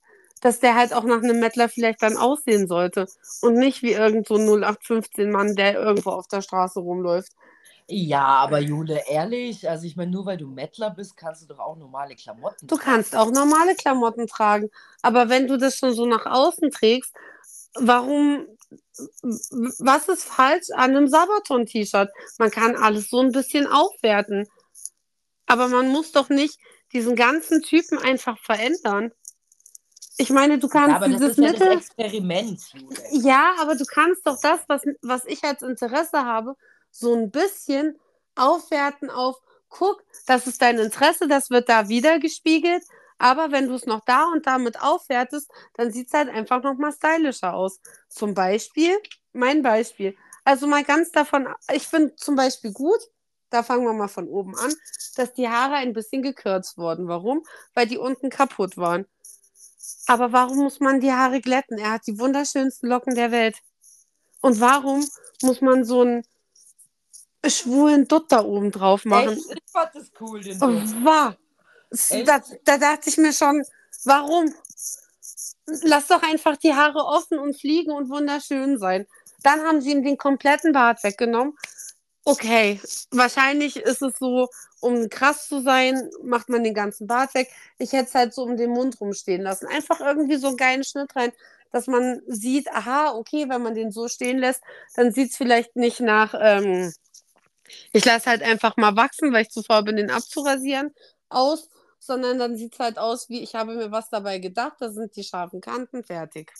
dass 0.40 0.60
der 0.60 0.74
halt 0.74 0.94
auch 0.94 1.04
nach 1.04 1.22
einem 1.22 1.38
Mettler 1.38 1.68
vielleicht 1.68 2.02
dann 2.02 2.16
aussehen 2.16 2.66
sollte 2.66 3.08
und 3.42 3.56
nicht 3.56 3.82
wie 3.82 3.92
irgend 3.92 4.26
so 4.26 4.36
ein 4.36 4.48
0815-Mann, 4.48 5.54
der 5.54 5.74
irgendwo 5.74 6.10
auf 6.12 6.28
der 6.28 6.40
Straße 6.40 6.80
rumläuft. 6.80 7.32
Ja, 7.92 8.24
aber 8.24 8.60
Jule, 8.60 9.02
ehrlich, 9.08 9.68
also 9.68 9.84
ich 9.86 9.96
meine, 9.96 10.12
nur 10.12 10.24
weil 10.24 10.36
du 10.38 10.46
Mettler 10.46 10.90
bist, 10.90 11.16
kannst 11.16 11.42
du 11.42 11.46
doch 11.46 11.58
auch 11.58 11.76
normale 11.76 12.14
Klamotten 12.14 12.68
Du 12.68 12.76
tragen. 12.76 12.84
kannst 12.84 13.16
auch 13.16 13.30
normale 13.32 13.74
Klamotten 13.74 14.26
tragen, 14.28 14.70
aber 15.02 15.28
wenn 15.28 15.48
du 15.48 15.58
das 15.58 15.76
schon 15.76 15.92
so 15.94 16.06
nach 16.06 16.26
außen 16.26 16.70
trägst, 16.70 17.12
warum, 17.74 18.46
was 19.22 20.08
ist 20.08 20.24
falsch 20.24 20.68
an 20.74 20.90
einem 20.96 21.08
Sabaton-T-Shirt? 21.08 22.10
Man 22.38 22.50
kann 22.50 22.76
alles 22.76 23.10
so 23.10 23.20
ein 23.20 23.32
bisschen 23.32 23.66
aufwerten, 23.66 24.46
aber 25.46 25.68
man 25.68 25.88
muss 25.88 26.12
doch 26.12 26.28
nicht 26.28 26.58
diesen 26.92 27.16
ganzen 27.16 27.62
Typen 27.62 27.98
einfach 27.98 28.38
verändern. 28.38 29.12
Ich 30.18 30.30
meine, 30.30 30.58
du 30.58 30.68
Ja, 30.68 30.72
kannst 30.72 30.96
aber 30.96 31.08
das 31.08 31.20
dieses 31.20 31.32
ist 31.32 31.40
ja 31.40 31.48
Mittel. 31.52 31.68
das 31.68 31.68
Experiment, 31.68 32.60
Jule. 32.72 32.96
Ja, 33.12 33.54
aber 33.60 33.74
du 33.76 33.84
kannst 33.84 34.26
doch 34.26 34.38
das, 34.40 34.60
was, 34.68 34.82
was 35.02 35.24
ich 35.26 35.42
als 35.44 35.62
Interesse 35.62 36.24
habe, 36.24 36.56
so 36.90 37.14
ein 37.14 37.30
bisschen 37.30 37.98
aufwerten 38.34 39.10
auf, 39.10 39.36
guck, 39.68 40.02
das 40.26 40.46
ist 40.46 40.62
dein 40.62 40.78
Interesse, 40.78 41.28
das 41.28 41.50
wird 41.50 41.68
da 41.68 41.88
wieder 41.88 42.18
gespiegelt, 42.18 42.82
aber 43.18 43.52
wenn 43.52 43.68
du 43.68 43.74
es 43.74 43.86
noch 43.86 44.04
da 44.04 44.24
und 44.32 44.46
damit 44.46 44.80
aufwertest, 44.80 45.50
dann 45.74 45.92
sieht 45.92 46.08
es 46.08 46.14
halt 46.14 46.30
einfach 46.30 46.62
nochmal 46.62 46.92
stylischer 46.92 47.54
aus. 47.54 47.80
Zum 48.08 48.34
Beispiel, 48.34 48.96
mein 49.32 49.62
Beispiel, 49.62 50.16
also 50.44 50.66
mal 50.66 50.84
ganz 50.84 51.10
davon, 51.10 51.46
ich 51.72 51.86
finde 51.86 52.16
zum 52.16 52.34
Beispiel 52.34 52.72
gut, 52.72 53.00
da 53.50 53.62
fangen 53.62 53.84
wir 53.84 53.92
mal 53.92 54.08
von 54.08 54.28
oben 54.28 54.56
an, 54.56 54.72
dass 55.16 55.34
die 55.34 55.48
Haare 55.48 55.74
ein 55.74 55.92
bisschen 55.92 56.22
gekürzt 56.22 56.78
wurden. 56.78 57.08
Warum? 57.08 57.44
Weil 57.74 57.86
die 57.86 57.98
unten 57.98 58.30
kaputt 58.30 58.76
waren. 58.76 59.06
Aber 60.06 60.32
warum 60.32 60.58
muss 60.58 60.80
man 60.80 61.00
die 61.00 61.12
Haare 61.12 61.40
glätten? 61.40 61.78
Er 61.78 61.92
hat 61.92 62.06
die 62.06 62.18
wunderschönsten 62.18 62.88
Locken 62.88 63.14
der 63.14 63.32
Welt. 63.32 63.56
Und 64.40 64.60
warum 64.60 65.06
muss 65.42 65.60
man 65.60 65.84
so 65.84 66.00
einen 66.00 66.22
schwulen 67.46 68.06
Dutt 68.06 68.30
da 68.30 68.44
oben 68.44 68.70
drauf 68.70 69.04
machen? 69.04 69.30
Echt? 69.30 69.50
Ich 69.52 69.72
fand 69.72 69.94
das 69.94 70.10
cool, 70.20 70.40
den 70.40 70.62
Oh, 70.62 70.66
Dutt. 70.66 71.36
Echt? 72.10 72.28
Da, 72.28 72.42
da 72.64 72.78
dachte 72.78 73.08
ich 73.08 73.16
mir 73.16 73.32
schon, 73.32 73.64
warum? 74.04 74.52
Lass 75.82 76.08
doch 76.08 76.22
einfach 76.22 76.56
die 76.56 76.74
Haare 76.74 77.04
offen 77.04 77.38
und 77.38 77.58
fliegen 77.58 77.92
und 77.92 78.10
wunderschön 78.10 78.78
sein. 78.78 79.06
Dann 79.42 79.60
haben 79.60 79.80
sie 79.80 79.92
ihm 79.92 80.02
den 80.04 80.18
kompletten 80.18 80.72
Bart 80.72 81.02
weggenommen. 81.04 81.56
Okay, 82.24 82.80
wahrscheinlich 83.10 83.76
ist 83.76 84.02
es 84.02 84.18
so, 84.18 84.48
um 84.80 85.08
krass 85.08 85.48
zu 85.48 85.62
sein, 85.62 86.10
macht 86.22 86.48
man 86.48 86.62
den 86.62 86.74
ganzen 86.74 87.06
Bart 87.06 87.34
weg. 87.34 87.48
Ich 87.78 87.92
hätte 87.92 88.08
es 88.08 88.14
halt 88.14 88.34
so 88.34 88.42
um 88.42 88.56
den 88.56 88.70
Mund 88.70 89.00
rumstehen 89.00 89.42
lassen. 89.42 89.66
Einfach 89.66 90.00
irgendwie 90.00 90.36
so 90.36 90.48
einen 90.48 90.56
geilen 90.56 90.84
Schnitt 90.84 91.16
rein, 91.16 91.32
dass 91.72 91.86
man 91.86 92.20
sieht, 92.26 92.70
aha, 92.72 93.14
okay, 93.14 93.48
wenn 93.48 93.62
man 93.62 93.74
den 93.74 93.90
so 93.90 94.08
stehen 94.08 94.38
lässt, 94.38 94.62
dann 94.96 95.12
sieht 95.12 95.30
es 95.30 95.36
vielleicht 95.36 95.76
nicht 95.76 96.00
nach, 96.00 96.34
ähm, 96.38 96.92
ich 97.92 98.04
lasse 98.04 98.30
halt 98.30 98.42
einfach 98.42 98.76
mal 98.76 98.96
wachsen, 98.96 99.32
weil 99.32 99.42
ich 99.42 99.50
zu 99.50 99.62
faul 99.62 99.82
bin, 99.84 99.96
den 99.96 100.10
abzurasieren, 100.10 100.94
aus, 101.28 101.68
sondern 101.98 102.38
dann 102.38 102.56
sieht 102.56 102.74
es 102.74 102.78
halt 102.80 102.98
aus, 102.98 103.28
wie 103.28 103.42
ich 103.42 103.54
habe 103.54 103.74
mir 103.74 103.90
was 103.90 104.08
dabei 104.10 104.38
gedacht, 104.38 104.76
da 104.80 104.90
sind 104.90 105.16
die 105.16 105.24
scharfen 105.24 105.60
Kanten 105.60 106.02
fertig. 106.04 106.52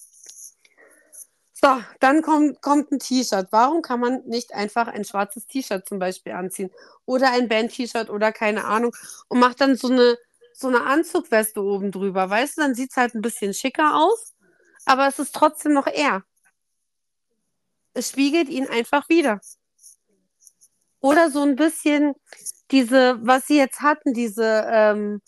So, 1.63 1.83
dann 1.99 2.23
kommt, 2.23 2.63
kommt 2.63 2.91
ein 2.91 2.99
T-Shirt. 2.99 3.49
Warum 3.51 3.83
kann 3.83 4.01
man 4.01 4.23
nicht 4.25 4.55
einfach 4.55 4.89
ein 4.89 5.05
schwarzes 5.05 5.47
T-Shirt 5.47 5.87
zum 5.87 5.99
Beispiel 5.99 6.33
anziehen? 6.33 6.71
Oder 7.05 7.33
ein 7.33 7.49
Band-T-Shirt 7.49 8.09
oder 8.09 8.33
keine 8.33 8.65
Ahnung 8.65 8.97
und 9.29 9.41
macht 9.41 9.61
dann 9.61 9.77
so 9.77 9.89
eine, 9.89 10.17
so 10.55 10.69
eine 10.69 10.85
Anzugweste 10.85 11.63
oben 11.63 11.93
drüber. 11.93 12.31
Weißt 12.31 12.57
du, 12.57 12.63
dann 12.63 12.75
sieht 12.75 12.93
es 12.93 12.97
halt 12.97 13.15
ein 13.15 13.21
bisschen 13.21 13.53
schicker 13.53 13.95
aus, 13.95 14.35
aber 14.87 15.07
es 15.07 15.19
ist 15.19 15.35
trotzdem 15.35 15.75
noch 15.75 15.87
er. 15.87 16.25
Es 17.93 18.11
spiegelt 18.11 18.49
ihn 18.49 18.67
einfach 18.67 19.09
wieder. 19.11 19.41
Oder 21.01 21.31
so 21.31 21.43
ein 21.43 21.57
bisschen 21.57 22.15
diese, 22.71 23.19
was 23.23 23.47
sie 23.47 23.57
jetzt 23.57 23.81
hatten, 23.81 24.15
diese 24.15 24.65
ähm, 24.69 25.21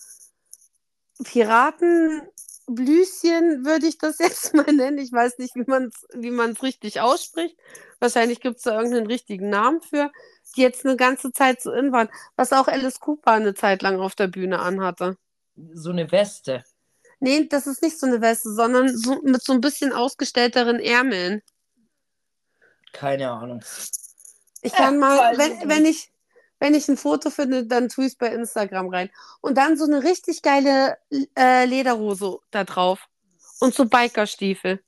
Piratenblüschen, 1.25 3.65
würde 3.65 3.87
ich 3.87 3.99
das 3.99 4.19
jetzt 4.19 4.55
mal 4.55 4.73
nennen. 4.73 4.99
Ich 4.99 5.13
weiß 5.13 5.39
nicht, 5.39 5.55
wie 5.55 5.65
man 5.67 5.87
es 5.87 6.07
wie 6.15 6.31
man's 6.31 6.63
richtig 6.63 7.01
ausspricht. 7.01 7.57
Wahrscheinlich 8.01 8.41
gibt 8.41 8.59
es 8.59 8.63
da 8.63 8.77
irgendeinen 8.77 9.07
richtigen 9.07 9.49
Namen 9.49 9.81
für, 9.81 10.11
die 10.57 10.63
jetzt 10.63 10.85
eine 10.85 10.97
ganze 10.97 11.33
Zeit 11.33 11.63
so 11.63 11.73
in 11.73 11.93
waren. 11.93 12.09
Was 12.37 12.53
auch 12.53 12.69
Alice 12.69 13.01
Cooper 13.01 13.33
eine 13.33 13.55
Zeit 13.55 13.83
lang 13.83 14.01
auf 14.01 14.15
der 14.15 14.29
Bühne 14.29 14.59
anhatte. 14.59 15.17
So 15.73 15.91
eine 15.91 16.11
Weste. 16.11 16.65
Nee, 17.21 17.47
das 17.47 17.69
ist 17.69 17.83
nicht 17.83 18.01
so 18.01 18.07
eine 18.07 18.21
Weste, 18.21 18.53
sondern 18.53 18.97
so, 18.97 19.21
mit 19.23 19.45
so 19.45 19.53
ein 19.53 19.61
bisschen 19.61 19.93
ausgestellteren 19.93 20.81
Ärmeln. 20.81 21.41
Keine 22.93 23.31
Ahnung. 23.31 23.63
Ich 24.63 24.73
kann 24.73 24.99
mal, 24.99 25.37
wenn, 25.37 25.53
ich 25.53 25.69
wenn 25.69 25.85
ich, 25.85 26.13
wenn 26.61 26.75
ich 26.75 26.89
ein 26.89 26.97
Foto 26.97 27.31
finde, 27.31 27.67
dann 27.67 27.89
tue 27.89 28.07
ich 28.07 28.13
es 28.13 28.19
bei 28.19 28.29
Instagram 28.29 28.89
rein. 28.89 29.11
Und 29.41 29.59
dann 29.59 29.77
so 29.77 29.85
eine 29.85 30.03
richtig 30.05 30.43
geile 30.43 30.97
äh, 31.37 31.65
Lederhose 31.67 32.39
da 32.51 32.65
drauf. 32.65 33.09
Und 33.61 33.75
so 33.75 33.85
Bikerstiefel. 33.85 34.83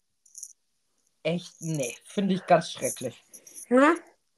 Echt? 1.25 1.55
Nee, 1.61 1.97
finde 2.05 2.35
ich 2.35 2.47
ganz 2.47 2.71
schrecklich. 2.71 3.23
Ja? 3.69 3.95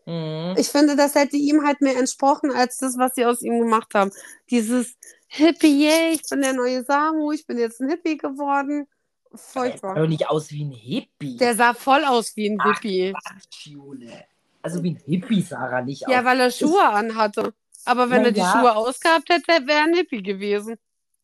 Mhm. 0.07 0.55
Ich 0.57 0.69
finde, 0.69 0.97
das 0.97 1.15
hätte 1.15 1.37
ihm 1.37 1.67
halt 1.67 1.81
mehr 1.81 1.99
entsprochen, 1.99 2.51
als 2.53 2.79
das, 2.79 2.97
was 2.97 3.15
sie 3.15 3.27
aus 3.27 3.43
ihm 3.43 3.59
gemacht 3.59 3.93
haben. 3.95 4.13
Dieses 4.51 4.97
Hippie, 5.27 5.85
yay, 5.85 6.13
ich 6.15 6.23
bin 6.31 6.41
der 6.41 6.53
neue 6.53 6.85
Samu, 6.85 7.33
ich 7.33 7.47
bin 7.47 7.59
jetzt 7.59 7.81
ein 7.81 7.91
Hippie 7.91 8.17
geworden. 8.17 8.87
Der 9.31 9.39
sah 9.39 9.61
Furchtbar. 9.61 9.95
doch 9.97 10.07
nicht 10.07 10.29
aus 10.29 10.51
wie 10.51 10.65
ein 10.65 10.71
Hippie. 10.71 11.37
Der 11.37 11.55
sah 11.57 11.75
voll 11.75 12.05
aus 12.05 12.37
wie 12.37 12.49
ein 12.49 12.59
Ach, 12.61 12.81
Hippie. 12.81 13.13
Quatsch, 13.13 13.67
Jule. 13.67 14.25
Also 14.67 14.83
wie 14.83 14.95
ein 14.95 14.97
Hippie 14.97 15.47
er 15.53 15.83
nicht 15.83 16.09
Ja, 16.09 16.19
aus. 16.19 16.25
weil 16.25 16.41
er 16.41 16.51
Schuhe 16.51 16.83
anhatte. 16.89 17.55
Aber 17.85 18.11
wenn 18.11 18.25
er 18.25 18.33
die 18.33 18.41
ja. 18.41 18.51
Schuhe 18.51 18.75
ausgehabt 18.75 19.29
hätte, 19.31 19.47
wäre 19.65 19.79
er 19.79 19.85
ein 19.85 19.95
Hippie 19.95 20.21
gewesen. 20.21 20.75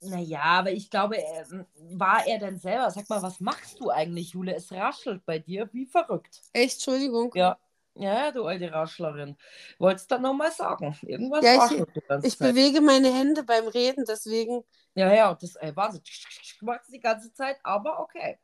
Naja, 0.00 0.42
aber 0.42 0.70
ich 0.70 0.88
glaube, 0.90 1.16
er, 1.16 1.44
war 1.90 2.24
er 2.24 2.38
denn 2.38 2.60
selber? 2.60 2.88
Sag 2.92 3.08
mal, 3.10 3.20
was 3.20 3.40
machst 3.40 3.80
du 3.80 3.90
eigentlich, 3.90 4.30
Jule? 4.30 4.54
Es 4.54 4.70
raschelt 4.70 5.26
bei 5.26 5.40
dir 5.40 5.68
wie 5.72 5.86
verrückt. 5.86 6.40
Echt, 6.52 6.74
Entschuldigung. 6.74 7.32
Ja. 7.34 7.58
Ja, 7.94 8.30
du 8.32 8.46
alte 8.46 8.72
Raschlerin. 8.72 9.36
Wolltest 9.78 10.10
du 10.10 10.18
nochmal 10.18 10.50
sagen? 10.50 10.96
Irgendwas 11.02 11.44
Ja, 11.44 11.66
ich- 11.70 12.24
Ich 12.24 12.38
bewege 12.38 12.80
meine 12.80 13.12
Hände 13.12 13.42
beim 13.44 13.66
Reden, 13.68 14.04
deswegen. 14.06 14.64
Ja, 14.94 15.12
ja, 15.12 15.34
das 15.34 15.56
äh, 15.56 15.72
Wahnsinn. 15.76 16.02
Macht 16.62 16.82
die 16.90 17.00
ganze 17.00 17.32
Zeit, 17.32 17.58
aber 17.62 18.00
okay. 18.00 18.38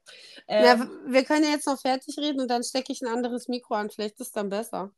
Ähm, 0.46 0.80
w- 0.80 1.12
wir 1.12 1.24
können 1.24 1.44
ja 1.44 1.50
jetzt 1.50 1.66
noch 1.66 1.80
fertig 1.80 2.16
reden 2.18 2.40
und 2.40 2.48
dann 2.48 2.62
stecke 2.62 2.92
ich 2.92 3.00
ein 3.02 3.08
anderes 3.08 3.48
Mikro 3.48 3.74
an. 3.74 3.90
Vielleicht 3.90 4.14
ist 4.20 4.28
es 4.28 4.32
dann 4.32 4.48
besser. 4.50 4.90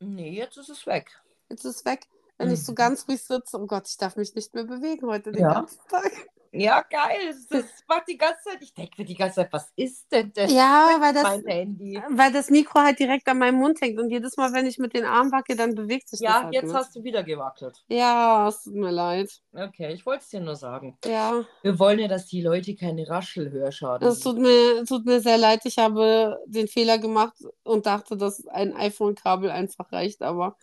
nee, 0.00 0.30
jetzt 0.30 0.56
ist 0.56 0.68
es 0.68 0.84
weg. 0.86 1.10
Jetzt 1.48 1.64
ist 1.64 1.76
es 1.76 1.84
weg. 1.84 2.06
wenn 2.38 2.50
ich 2.50 2.64
so 2.64 2.72
Mhm. 2.72 2.76
ganz 2.76 3.06
ruhig 3.06 3.22
sitze. 3.22 3.56
Oh 3.56 3.66
Gott, 3.66 3.86
ich 3.86 3.96
darf 3.98 4.16
mich 4.16 4.34
nicht 4.34 4.52
mehr 4.52 4.64
bewegen 4.64 5.06
heute 5.06 5.30
den 5.30 5.42
Ja. 5.42 5.52
ganzen 5.54 5.78
Tag. 5.88 6.10
Ja, 6.54 6.82
geil. 6.82 7.34
Das, 7.48 7.64
macht 7.88 8.08
die 8.08 8.18
ganze 8.18 8.42
Zeit. 8.44 8.58
Ich 8.60 8.74
denke 8.74 8.92
mir 8.98 9.04
die 9.06 9.14
ganze 9.14 9.36
Zeit, 9.36 9.52
was 9.52 9.72
ist 9.74 10.12
denn 10.12 10.32
das? 10.34 10.52
Ja, 10.52 10.98
weil 11.00 11.14
das, 11.14 11.22
mein 11.22 11.44
Handy. 11.46 12.02
weil 12.10 12.30
das 12.30 12.50
Mikro 12.50 12.80
halt 12.80 12.98
direkt 12.98 13.26
an 13.28 13.38
meinem 13.38 13.58
Mund 13.58 13.80
hängt 13.80 13.98
und 13.98 14.10
jedes 14.10 14.36
Mal, 14.36 14.52
wenn 14.52 14.66
ich 14.66 14.78
mit 14.78 14.92
den 14.94 15.04
Armen 15.04 15.32
wacke, 15.32 15.56
dann 15.56 15.74
bewegt 15.74 16.10
sich 16.10 16.20
das 16.20 16.28
Ja, 16.28 16.42
halt 16.44 16.54
jetzt 16.54 16.66
mit. 16.66 16.74
hast 16.74 16.94
du 16.94 17.02
wieder 17.02 17.22
gewackelt. 17.22 17.82
Ja, 17.88 18.48
es 18.48 18.62
tut 18.64 18.74
mir 18.74 18.90
leid. 18.90 19.30
Okay, 19.54 19.92
ich 19.94 20.04
wollte 20.04 20.22
es 20.24 20.28
dir 20.28 20.40
nur 20.40 20.56
sagen. 20.56 20.98
Ja, 21.06 21.42
Wir 21.62 21.78
wollen 21.78 21.98
ja, 21.98 22.08
dass 22.08 22.26
die 22.26 22.42
Leute 22.42 22.76
keine 22.76 23.08
Raschelhörschaden 23.08 24.06
es 24.06 24.20
tut 24.20 24.38
mir, 24.38 24.84
tut 24.84 25.06
mir 25.06 25.20
sehr 25.20 25.38
leid. 25.38 25.60
Ich 25.64 25.78
habe 25.78 26.38
den 26.46 26.68
Fehler 26.68 26.98
gemacht 26.98 27.34
und 27.64 27.86
dachte, 27.86 28.16
dass 28.16 28.46
ein 28.46 28.76
iPhone-Kabel 28.76 29.50
einfach 29.50 29.90
reicht, 29.90 30.22
aber 30.22 30.56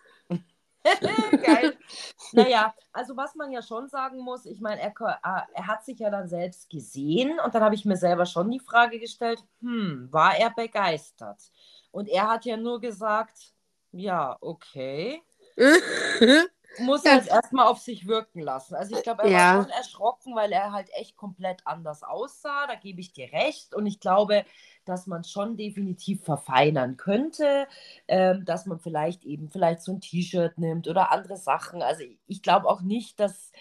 Geil. 1.42 1.78
Naja, 2.32 2.74
also 2.94 3.18
was 3.18 3.34
man 3.36 3.52
ja 3.52 3.62
schon 3.62 3.88
sagen 3.90 4.20
muss, 4.20 4.46
ich 4.46 4.62
meine, 4.62 4.82
er, 4.82 4.94
ah, 5.24 5.48
er 5.54 5.68
hat 5.68 5.84
sich 5.84 6.00
ja 6.00 6.10
dann 6.10 6.28
selbst 6.28 6.70
gesehen 6.70 7.40
und 7.40 7.56
dann 7.56 7.64
habe 7.64 7.76
ich 7.76 7.86
mir 7.86 7.98
selber 7.98 8.26
schon 8.26 8.52
die 8.52 8.60
Frage 8.60 9.00
gestellt, 9.00 9.44
hm, 9.62 10.10
war 10.12 10.38
er 10.38 10.52
begeistert? 10.52 11.52
Und 11.92 12.08
er 12.08 12.30
hat 12.30 12.46
ja 12.46 12.56
nur 12.56 12.80
gesagt, 12.80 13.54
ja, 13.92 14.38
okay. 14.42 15.24
Muss 16.78 17.04
er 17.04 17.16
jetzt 17.16 17.30
erstmal 17.30 17.68
auf 17.68 17.80
sich 17.80 18.08
wirken 18.08 18.42
lassen. 18.42 18.76
Also 18.76 18.96
ich 18.96 19.04
glaube, 19.04 19.24
er 19.24 19.30
Ja. 19.30 19.58
war 19.58 19.64
schon 19.64 19.72
erschrocken, 19.72 20.36
weil 20.36 20.52
er 20.52 20.72
halt 20.72 20.90
echt 20.94 21.18
komplett 21.18 21.66
anders 21.66 22.04
aussah. 22.04 22.68
Da 22.68 22.76
gebe 22.76 23.02
ich 23.02 23.12
dir 23.12 23.32
recht. 23.34 23.74
Und 23.74 23.86
ich 23.88 24.00
glaube, 24.00 24.46
dass 24.90 25.08
man 25.08 25.24
schon 25.24 25.56
definitiv 25.56 26.24
verfeinern 26.24 26.98
könnte, 26.98 27.68
ähm, 28.08 28.44
dass 28.44 28.66
man 28.66 28.80
vielleicht 28.80 29.24
eben 29.24 29.50
vielleicht 29.50 29.82
so 29.82 29.94
ein 29.94 30.02
T-Shirt 30.02 30.58
nimmt 30.58 30.88
oder 30.88 31.12
andere 31.12 31.38
Sachen. 31.38 31.82
Also 31.82 32.04
ich 32.28 32.42
glaube 32.42 32.68
auch 32.68 32.82
nicht, 32.82 33.20
dass 33.20 33.52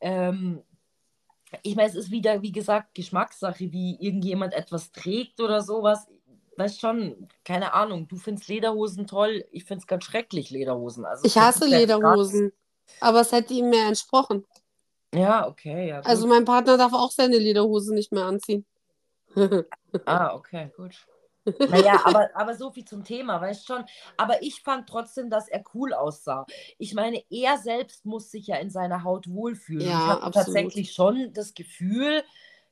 ähm, 0.00 0.62
ich 1.62 1.76
meine, 1.76 1.88
es 1.88 1.94
ist 1.94 2.10
wieder, 2.10 2.42
wie 2.42 2.52
gesagt, 2.52 2.94
Geschmackssache, 2.94 3.72
wie 3.72 3.96
irgendjemand 4.00 4.52
etwas 4.54 4.92
trägt 4.92 5.40
oder 5.40 5.62
sowas. 5.62 6.06
Weißt 6.56 6.80
schon, 6.80 7.28
keine 7.44 7.72
Ahnung, 7.72 8.06
du 8.08 8.16
findest 8.16 8.48
Lederhosen 8.48 9.06
toll, 9.06 9.44
ich 9.52 9.64
finde 9.64 9.80
es 9.82 9.86
ganz 9.86 10.04
schrecklich, 10.04 10.50
Lederhosen. 10.50 11.04
Also 11.04 11.24
ich 11.24 11.38
hasse 11.38 11.64
Lederhosen. 11.66 12.52
Aber 13.00 13.20
es 13.20 13.32
hätte 13.32 13.54
ihm 13.54 13.70
mehr 13.70 13.86
entsprochen. 13.88 14.44
grad- 15.12 15.20
Ja, 15.20 15.46
okay, 15.48 15.88
ja. 15.88 16.00
Also 16.00 16.26
mein 16.26 16.44
Partner 16.44 16.76
darf 16.76 16.92
auch 16.92 17.10
seine 17.10 17.38
Lederhose 17.38 17.94
nicht 17.94 18.12
mehr 18.12 18.24
anziehen. 18.24 18.66
Ah, 20.06 20.34
okay, 20.34 20.72
gut. 20.76 20.94
Naja, 21.70 22.02
aber, 22.04 22.28
aber 22.34 22.54
so 22.54 22.70
viel 22.70 22.84
zum 22.84 23.04
Thema, 23.04 23.40
weißt 23.40 23.66
schon. 23.66 23.84
Aber 24.16 24.42
ich 24.42 24.62
fand 24.62 24.88
trotzdem, 24.88 25.30
dass 25.30 25.48
er 25.48 25.62
cool 25.74 25.94
aussah. 25.94 26.46
Ich 26.76 26.94
meine, 26.94 27.22
er 27.30 27.56
selbst 27.56 28.04
muss 28.04 28.30
sich 28.30 28.48
ja 28.48 28.56
in 28.56 28.70
seiner 28.70 29.04
Haut 29.04 29.28
wohlfühlen. 29.30 29.86
Ja, 29.86 29.98
ich 29.98 30.06
hatte 30.06 30.22
absolut. 30.24 30.46
tatsächlich 30.46 30.92
schon 30.92 31.32
das 31.32 31.54
Gefühl, 31.54 32.22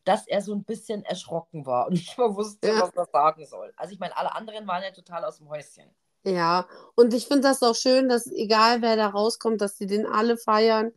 dass 0.04 0.26
er 0.26 0.40
so 0.42 0.54
ein 0.54 0.64
bisschen 0.64 1.04
erschrocken 1.04 1.66
war 1.66 1.86
und 1.86 1.92
nicht 1.94 2.16
mal 2.18 2.34
wusste, 2.34 2.68
Ja. 2.68 2.82
was 2.82 2.94
er 2.94 3.06
sagen 3.12 3.46
soll. 3.46 3.72
Also 3.76 3.92
ich 3.92 3.98
meine, 3.98 4.16
alle 4.16 4.34
anderen 4.34 4.66
waren 4.66 4.82
ja 4.82 4.90
total 4.90 5.24
aus 5.24 5.38
dem 5.38 5.48
Häuschen. 5.48 5.90
Ja, 6.24 6.66
und 6.96 7.14
ich 7.14 7.26
finde 7.26 7.42
das 7.42 7.62
auch 7.62 7.76
schön, 7.76 8.08
dass 8.08 8.26
egal 8.26 8.82
wer 8.82 8.96
da 8.96 9.08
rauskommt, 9.08 9.60
dass 9.60 9.76
die 9.76 9.86
den 9.86 10.06
alle 10.06 10.36
feiern, 10.36 10.92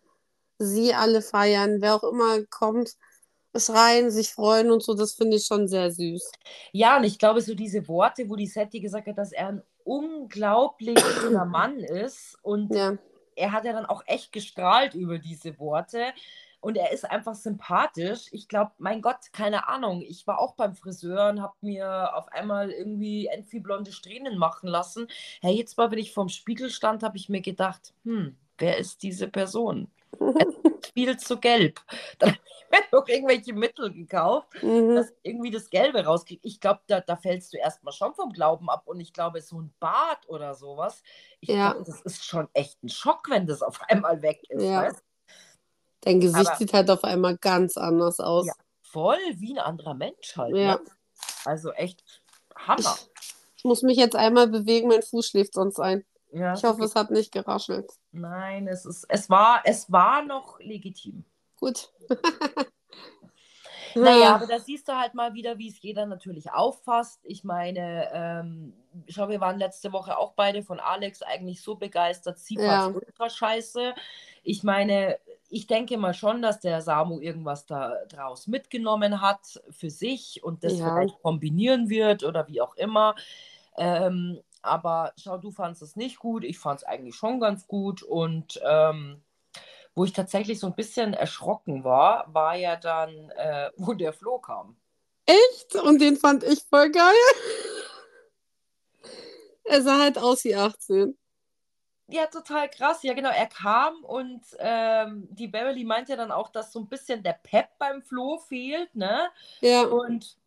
sie 0.57 0.93
alle 0.95 1.21
feiern, 1.21 1.81
wer 1.81 1.95
auch 1.95 2.03
immer 2.03 2.43
kommt, 2.45 2.95
schreien, 3.55 4.11
sich 4.11 4.33
freuen 4.33 4.71
und 4.71 4.83
so, 4.83 4.93
das 4.93 5.13
finde 5.13 5.37
ich 5.37 5.45
schon 5.45 5.67
sehr 5.67 5.91
süß. 5.91 6.31
Ja, 6.71 6.97
und 6.97 7.03
ich 7.03 7.17
glaube, 7.19 7.41
so 7.41 7.55
diese 7.55 7.87
Worte, 7.87 8.29
wo 8.29 8.35
die 8.35 8.47
Setti 8.47 8.79
gesagt 8.79 9.07
hat, 9.07 9.17
dass 9.17 9.31
er 9.31 9.47
ein 9.47 9.63
unglaublich 9.83 10.99
schöner 11.21 11.45
Mann 11.45 11.79
ist 11.79 12.37
und 12.41 12.73
Ja, 12.73 12.97
er 13.35 13.51
hat 13.51 13.65
ja 13.65 13.73
dann 13.73 13.85
auch 13.85 14.03
echt 14.05 14.31
gestrahlt 14.31 14.93
über 14.93 15.17
diese 15.17 15.57
Worte 15.59 16.13
und 16.61 16.75
er 16.77 16.91
ist 16.91 17.09
einfach 17.09 17.35
sympathisch. 17.35 18.27
Ich 18.31 18.47
glaube, 18.47 18.71
mein 18.79 19.01
Gott, 19.01 19.31
keine 19.31 19.67
Ahnung. 19.69 20.01
Ich 20.01 20.27
war 20.27 20.39
auch 20.39 20.55
beim 20.55 20.75
Friseur 20.75 21.29
und 21.29 21.41
habe 21.41 21.53
mir 21.61 22.15
auf 22.15 22.27
einmal 22.33 22.69
irgendwie 22.69 23.27
entweder 23.27 23.63
blonde 23.63 23.91
Strähnen 23.93 24.37
machen 24.37 24.67
lassen. 24.67 25.07
Hey, 25.41 25.55
jetzt 25.55 25.77
mal, 25.77 25.89
wenn 25.89 25.99
ich 25.99 26.13
vorm 26.13 26.29
Spiegel 26.29 26.69
stand, 26.69 27.01
habe 27.01 27.17
ich 27.17 27.29
mir 27.29 27.41
gedacht, 27.41 27.93
hm, 28.03 28.35
wer 28.57 28.77
ist 28.77 29.03
diese 29.03 29.29
Person? 29.29 29.89
Viel 30.93 31.17
zu 31.17 31.37
gelb. 31.39 31.79
Dann 32.19 32.31
habe 32.31 32.39
ich 32.45 32.71
mir 32.71 32.97
noch 32.99 33.07
irgendwelche 33.07 33.53
Mittel 33.53 33.91
gekauft 33.93 34.47
mhm. 34.61 34.95
dass 34.95 35.11
irgendwie 35.23 35.51
das 35.51 35.69
Gelbe 35.69 36.05
rauskriegt. 36.05 36.45
Ich 36.45 36.59
glaube, 36.59 36.81
da, 36.87 37.01
da 37.01 37.15
fällst 37.15 37.53
du 37.53 37.57
erstmal 37.57 37.93
schon 37.93 38.13
vom 38.13 38.31
Glauben 38.31 38.69
ab. 38.69 38.83
Und 38.85 38.99
ich 38.99 39.13
glaube, 39.13 39.41
so 39.41 39.59
ein 39.59 39.73
Bart 39.79 40.27
oder 40.27 40.53
sowas, 40.55 41.01
ich 41.39 41.49
Ja. 41.49 41.71
glaube, 41.71 41.85
das 41.85 42.01
ist 42.01 42.23
schon 42.25 42.47
echt 42.53 42.83
ein 42.83 42.89
Schock, 42.89 43.29
wenn 43.29 43.47
das 43.47 43.61
auf 43.61 43.81
einmal 43.87 44.21
weg 44.21 44.43
ist. 44.49 44.63
Ja. 44.63 44.83
Weißt? 44.83 45.03
Dein 46.01 46.19
Gesicht 46.19 46.47
Aber- 46.47 46.57
sieht 46.57 46.73
halt 46.73 46.89
auf 46.89 47.03
einmal 47.03 47.37
ganz 47.37 47.77
anders 47.77 48.19
aus. 48.19 48.47
Ja. 48.47 48.53
Voll 48.81 49.17
wie 49.35 49.53
ein 49.53 49.59
anderer 49.59 49.93
Mensch 49.93 50.35
halt. 50.35 50.55
Ja. 50.55 50.75
Ne? 50.75 50.81
Also 51.45 51.71
echt 51.73 52.03
Hammer. 52.55 52.97
Ich 53.55 53.63
muss 53.65 53.81
mich 53.81 53.97
jetzt 53.97 54.15
einmal 54.15 54.47
bewegen, 54.47 54.87
mein 54.87 55.01
Fuß 55.03 55.27
schläft 55.27 55.53
sonst 55.53 55.79
ein. 55.79 56.05
Ja, 56.31 56.53
Ich 56.53 56.63
hoffe, 56.63 56.83
es 56.83 56.95
hat 56.95 57.11
nicht 57.11 57.31
geraschelt. 57.31 57.91
Nein, 58.11 58.67
es, 58.67 58.85
ist, 58.85 59.05
es, 59.09 59.29
war, 59.29 59.61
es 59.65 59.91
war 59.91 60.23
noch 60.23 60.59
legitim. 60.59 61.23
Gut. 61.59 61.91
Naja, 63.95 64.35
aber 64.35 64.45
da 64.47 64.59
siehst 64.59 64.87
du 64.87 64.93
halt 64.97 65.13
mal 65.13 65.33
wieder, 65.33 65.57
wie 65.57 65.69
es 65.69 65.81
jeder 65.81 66.05
natürlich 66.05 66.51
auffasst. 66.51 67.19
Ich 67.23 67.43
meine, 67.43 68.07
ähm, 68.13 68.73
schau, 69.07 69.29
wir 69.29 69.39
waren 69.41 69.57
letzte 69.57 69.91
Woche 69.91 70.17
auch 70.17 70.33
beide 70.33 70.63
von 70.63 70.79
Alex 70.79 71.21
eigentlich 71.21 71.61
so 71.61 71.75
begeistert. 71.75 72.39
Sie 72.39 72.55
Ja. 72.55 72.87
ultra 72.87 73.29
scheiße. 73.29 73.93
Ich 74.43 74.63
meine, 74.63 75.17
ich 75.49 75.67
denke 75.67 75.97
mal 75.97 76.13
schon, 76.13 76.41
dass 76.41 76.59
der 76.59 76.81
Samu 76.81 77.19
irgendwas 77.19 77.65
da 77.65 77.93
draus 78.05 78.47
mitgenommen 78.47 79.21
hat 79.21 79.61
für 79.69 79.89
sich 79.89 80.43
und 80.43 80.63
das 80.63 80.73
Ja. 80.77 80.85
vielleicht 80.85 81.21
kombinieren 81.21 81.89
wird 81.89 82.23
oder 82.23 82.47
wie 82.47 82.61
auch 82.61 82.75
immer. 82.75 83.15
Ähm, 83.77 84.39
aber 84.61 85.13
schau, 85.17 85.37
du 85.37 85.51
fandest 85.51 85.81
es 85.81 85.95
nicht 85.95 86.19
gut. 86.19 86.43
Ich 86.43 86.59
fand 86.59 86.79
es 86.79 86.83
eigentlich 86.85 87.15
schon 87.15 87.39
ganz 87.39 87.67
gut 87.67 88.03
und 88.03 88.59
ähm, 88.63 89.23
wo 89.95 90.05
ich 90.05 90.13
tatsächlich 90.13 90.59
so 90.59 90.67
ein 90.67 90.75
bisschen 90.75 91.13
erschrocken 91.13 91.83
war, 91.83 92.33
war 92.33 92.55
ja 92.55 92.75
dann, 92.75 93.29
äh, 93.31 93.71
wo 93.77 93.93
der 93.93 94.13
Flo 94.13 94.39
kam. 94.39 94.77
Echt? 95.25 95.75
Und 95.75 95.99
den 96.01 96.15
fand 96.17 96.43
ich 96.43 96.63
voll 96.69 96.91
geil. 96.91 97.13
Er 99.65 99.83
sah 99.83 99.99
halt 99.99 100.17
aus 100.17 100.43
wie 100.45 100.55
18. 100.55 101.15
Ja, 102.07 102.25
total 102.25 102.67
krass. 102.69 103.03
Ja, 103.03 103.13
genau. 103.13 103.29
Er 103.29 103.45
kam 103.45 104.03
und 104.03 104.41
ähm, 104.57 105.27
die 105.29 105.47
Beverly 105.47 105.83
meinte 105.83 106.17
dann 106.17 106.31
auch, 106.31 106.49
dass 106.49 106.71
so 106.71 106.79
ein 106.79 106.87
bisschen 106.87 107.21
der 107.21 107.33
Pep 107.33 107.67
beim 107.77 108.01
Flo 108.01 108.39
fehlt, 108.39 108.95
ne? 108.95 109.29
Ja, 109.61 109.83
Und 109.83 110.37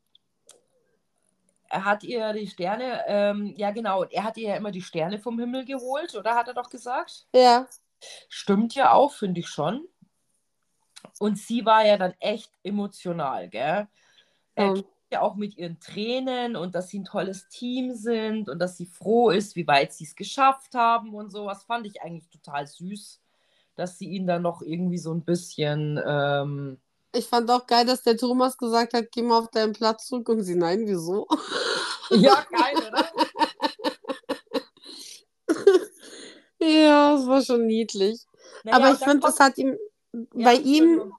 er 1.72 1.84
hat 1.86 2.04
ihr 2.04 2.32
die 2.34 2.46
Sterne, 2.46 3.02
ähm, 3.06 3.54
ja 3.56 3.70
genau, 3.70 4.04
er 4.04 4.24
hat 4.24 4.36
ihr 4.36 4.50
ja 4.50 4.56
immer 4.56 4.70
die 4.70 4.82
Sterne 4.82 5.18
vom 5.18 5.38
Himmel 5.38 5.64
geholt, 5.64 6.14
oder 6.14 6.34
hat 6.34 6.48
er 6.48 6.54
doch 6.54 6.70
gesagt? 6.70 7.26
ja. 7.34 7.66
Stimmt 8.28 8.74
ja 8.74 8.90
auch, 8.92 9.12
finde 9.12 9.38
ich 9.38 9.46
schon. 9.46 9.86
Und 11.20 11.38
sie 11.38 11.64
war 11.64 11.86
ja 11.86 11.96
dann 11.96 12.14
echt 12.18 12.50
emotional, 12.64 13.48
gell? 13.48 13.86
Ja. 14.58 14.74
Äh, 14.74 14.82
ja 15.12 15.20
auch 15.20 15.36
mit 15.36 15.56
ihren 15.56 15.78
Tränen 15.78 16.56
und 16.56 16.74
dass 16.74 16.88
sie 16.88 16.98
ein 16.98 17.04
tolles 17.04 17.46
Team 17.48 17.94
sind 17.94 18.48
und 18.48 18.58
dass 18.58 18.76
sie 18.76 18.86
froh 18.86 19.30
ist, 19.30 19.54
wie 19.54 19.68
weit 19.68 19.92
sie 19.92 20.04
es 20.04 20.16
geschafft 20.16 20.74
haben 20.74 21.14
und 21.14 21.30
sowas, 21.30 21.62
fand 21.62 21.86
ich 21.86 22.02
eigentlich 22.02 22.28
total 22.28 22.66
süß, 22.66 23.22
dass 23.76 23.98
sie 23.98 24.08
ihn 24.08 24.26
dann 24.26 24.42
noch 24.42 24.62
irgendwie 24.62 24.98
so 24.98 25.12
ein 25.14 25.22
bisschen, 25.22 26.00
ähm, 26.04 26.80
Ich 27.14 27.26
fand 27.26 27.50
auch 27.50 27.66
geil, 27.66 27.84
dass 27.84 28.02
der 28.02 28.16
Thomas 28.16 28.56
gesagt 28.56 28.94
hat, 28.94 29.12
geh 29.12 29.22
mal 29.22 29.38
auf 29.38 29.50
deinen 29.50 29.74
Platz 29.74 30.06
zurück 30.06 30.28
und 30.30 30.42
sie, 30.42 30.54
nein, 30.54 30.86
wieso? 30.86 31.26
ja, 32.10 32.44
geil, 32.50 32.88
oder? 32.88 33.08
Ja, 36.62 37.16
es 37.16 37.26
war 37.26 37.42
schon 37.42 37.66
niedlich. 37.66 38.24
Naja, 38.62 38.76
Aber 38.76 38.92
ich 38.92 38.98
finde, 38.98 39.26
es 39.26 39.40
hat 39.40 39.58
ihm 39.58 39.76
Ja, 40.12 40.44
bei 40.44 40.54
ihm 40.54 41.12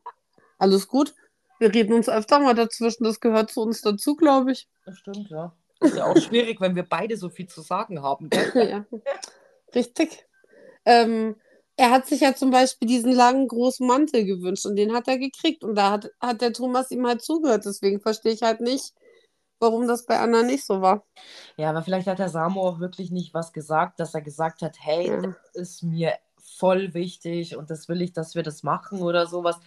alles 0.58 0.88
gut. 0.88 1.14
Wir 1.60 1.74
reden 1.74 1.94
uns 1.94 2.08
öfter 2.08 2.40
mal 2.40 2.56
dazwischen, 2.56 3.04
das 3.04 3.20
gehört 3.20 3.52
zu 3.52 3.62
uns 3.62 3.82
dazu, 3.82 4.16
glaube 4.16 4.54
ich. 4.54 4.70
Das 4.86 4.98
stimmt, 4.98 5.30
ja. 5.30 5.54
Ist 5.82 5.98
ja 5.98 6.06
auch 6.06 6.18
schwierig, 6.18 6.62
wenn 6.62 6.76
wir 6.76 6.84
beide 6.84 7.18
so 7.18 7.30
viel 7.30 7.48
zu 7.48 7.62
sagen 7.62 8.02
haben, 8.02 8.30
gell? 8.30 8.52
ja, 8.70 9.00
richtig. 9.76 10.26
Ähm, 10.86 11.36
er 11.76 11.92
hat 11.92 12.06
sich 12.08 12.22
ja 12.22 12.36
zum 12.36 12.52
Beispiel 12.52 12.88
diesen 12.88 13.12
langen, 13.12 13.48
großen 13.48 13.86
Mantel 13.86 14.26
gewünscht 14.26 14.66
und 14.66 14.76
den 14.76 14.94
hat 14.94 15.08
er 15.08 15.18
gekriegt. 15.18 15.64
Und 15.64 15.76
da 15.76 15.92
hat, 15.92 16.12
hat 16.20 16.42
der 16.42 16.54
Thomas 16.54 16.92
ihm 16.92 17.06
halt 17.08 17.22
zugehört. 17.22 17.66
Deswegen 17.66 18.00
verstehe 18.00 18.34
ich 18.34 18.44
halt 18.44 18.62
nicht, 18.62 18.94
warum 19.60 19.88
das 19.88 20.06
bei 20.06 20.20
Anna 20.20 20.44
nicht 20.44 20.66
so 20.66 20.82
war. 20.82 21.06
Ja, 21.58 21.70
aber 21.72 21.82
vielleicht 21.82 22.08
hat 22.08 22.20
der 22.20 22.30
Samu 22.30 22.62
auch 22.62 22.80
wirklich 22.80 23.12
nicht 23.12 23.34
was 23.34 23.54
gesagt, 23.54 24.00
dass 24.00 24.14
er 24.14 24.22
gesagt 24.22 24.62
hat, 24.62 24.78
hey, 24.80 25.08
Ja. 25.08 25.22
das 25.22 25.36
ist 25.54 25.84
mir 25.84 26.14
voll 26.38 26.94
wichtig 26.94 27.58
und 27.58 27.70
das 27.72 27.90
will 27.90 28.02
ich, 28.02 28.14
dass 28.14 28.36
wir 28.36 28.44
das 28.44 28.64
machen 28.64 29.02
oder 29.02 29.26
sowas. 29.26 29.60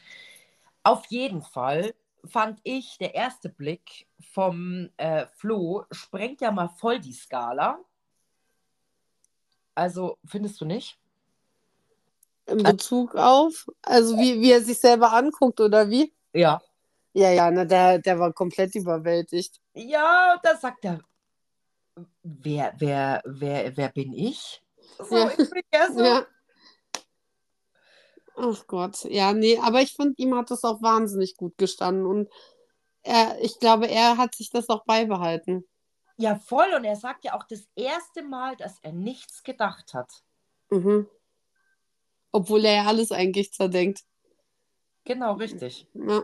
Auf 0.85 1.07
jeden 1.07 1.43
Fall 1.43 1.95
fand 2.25 2.61
ich, 2.63 2.99
der 2.99 3.15
erste 3.15 3.49
Blick 3.49 4.07
vom 4.33 4.91
äh, 4.97 5.27
Flo 5.35 5.85
sprengt 5.91 6.41
ja 6.41 6.53
mal 6.53 6.69
voll 6.69 7.01
die 7.01 7.13
Skala. 7.13 7.79
Also, 9.75 10.19
findest 10.25 10.61
du 10.61 10.65
nicht? 10.65 10.99
In 12.47 12.63
Bezug 12.63 13.15
auf? 13.17 13.67
Also 13.83 14.17
wie, 14.17 14.41
wie 14.41 14.53
er 14.53 14.63
sich 14.63 14.79
selber 14.79 15.13
anguckt 15.13 15.61
oder 15.61 15.91
wie? 15.91 16.13
Ja. 16.33 16.61
Ja, 17.13 17.31
ja, 17.31 17.51
na, 17.51 17.65
der, 17.65 17.99
der 17.99 18.19
war 18.19 18.33
komplett 18.33 18.75
überwältigt. 18.75 19.61
Ja, 19.75 20.39
da 20.43 20.57
sagt 20.57 20.85
er, 20.85 21.01
wer, 22.23 22.75
wer, 22.79 23.23
wer, 23.25 23.77
wer 23.77 23.89
bin 23.89 24.13
ich? 24.13 24.63
So, 24.99 25.17
Ja. 25.17 25.31
ich 25.31 25.51
bin 25.51 25.63
ja 25.73 25.93
so. 25.93 26.05
Ja. 26.05 26.27
Ach 28.37 28.67
Gott, 28.67 29.05
ja, 29.05 29.33
nee, 29.33 29.59
aber 29.59 29.81
ich 29.81 29.95
finde, 29.95 30.15
ihm 30.19 30.35
hat 30.35 30.51
das 30.51 30.63
auch 30.63 30.83
wahnsinnig 30.83 31.37
gut 31.37 31.57
gestanden 31.57 32.05
und 32.05 32.29
er, 33.03 33.39
ich 33.41 33.59
glaube, 33.61 33.89
er 33.89 34.19
hat 34.19 34.35
sich 34.35 34.51
das 34.51 34.69
auch 34.69 34.85
beibehalten. 34.85 35.67
Ja, 36.19 36.35
voll. 36.37 36.75
Und 36.75 36.85
er 36.85 36.97
sagt 36.97 37.25
ja 37.25 37.35
auch 37.35 37.45
das 37.45 37.67
erste 37.77 38.23
Mal, 38.23 38.57
dass 38.57 38.79
er 38.83 38.93
nichts 38.93 39.43
gedacht 39.43 39.95
hat. 39.95 40.11
Mhm. 40.71 41.09
Obwohl 42.37 42.67
er 42.67 42.75
ja 42.75 42.85
alles 42.85 43.13
eigentlich 43.13 43.51
zerdenkt. 43.55 44.05
Genau, 45.05 45.33
richtig. 45.35 45.87
Ja. 45.95 46.23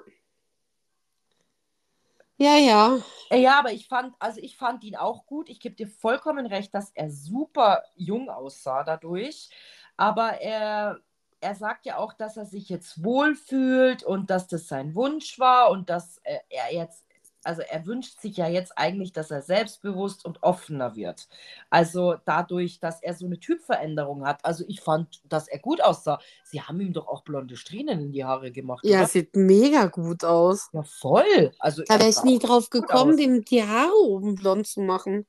Ja, 2.37 2.57
ja. 2.59 2.99
Äh, 3.31 3.41
Ja, 3.41 3.59
aber 3.59 3.73
ich 3.73 3.89
fand, 3.89 4.15
also 4.19 4.41
ich 4.43 4.59
fand 4.59 4.85
ihn 4.85 4.97
auch 4.97 5.25
gut. 5.25 5.49
Ich 5.49 5.59
gebe 5.59 5.75
dir 5.75 5.89
vollkommen 5.89 6.45
recht, 6.45 6.75
dass 6.75 6.91
er 6.91 7.11
super 7.11 7.83
jung 7.97 8.29
aussah 8.29 8.85
dadurch. 8.85 9.49
Aber 9.97 10.43
er, 10.43 11.01
er 11.41 11.55
sagt 11.55 11.87
ja 11.87 11.97
auch, 11.97 12.13
dass 12.13 12.37
er 12.37 12.45
sich 12.45 12.69
jetzt 12.69 13.03
wohlfühlt 13.03 14.03
und 14.03 14.29
dass 14.29 14.49
das 14.49 14.69
sein 14.69 14.95
Wunsch 14.95 15.39
war 15.39 15.71
und 15.71 15.89
dass 15.89 16.19
er, 16.25 16.43
er 16.51 16.75
jetzt, 16.75 17.07
also 17.45 17.63
er 17.63 17.87
wünscht 17.87 18.21
sich 18.21 18.37
ja 18.37 18.49
jetzt 18.49 18.77
eigentlich, 18.79 19.13
dass 19.13 19.31
er 19.31 19.43
selbstbewusst 19.43 20.25
und 20.25 20.43
offener 20.43 20.97
wird. 20.97 21.29
Also 21.71 22.17
dadurch, 22.25 22.81
dass 22.81 23.03
er 23.03 23.15
so 23.15 23.27
eine 23.27 23.39
Typveränderung 23.41 24.27
hat. 24.27 24.45
Also 24.45 24.65
ich 24.69 24.81
fand, 24.81 25.21
dass 25.25 25.49
er 25.49 25.59
gut 25.59 25.81
aussah. 25.81 26.21
Sie 26.45 26.61
haben 26.63 26.81
ihm 26.81 26.93
doch 26.93 27.09
auch 27.09 27.23
blonde 27.23 27.57
Strähnen 27.57 28.01
in 28.01 28.13
die 28.13 28.25
Haare 28.25 28.53
gemacht, 28.53 28.85
Ja, 28.85 28.99
oder? 29.01 29.09
sieht 29.09 29.35
mega 29.37 29.87
gut 29.87 30.25
aus. 30.25 30.69
Ja, 30.73 30.83
voll. 30.83 31.53
Also 31.59 31.83
Da 31.87 31.99
wäre 31.99 32.09
ich 32.11 32.23
nie 32.23 32.39
drauf 32.39 32.71
gekommen, 32.71 33.17
dem 33.17 33.45
die 33.45 33.63
Haare 33.63 33.93
oben 34.05 34.35
blond 34.35 34.67
zu 34.67 34.81
machen. 34.81 35.27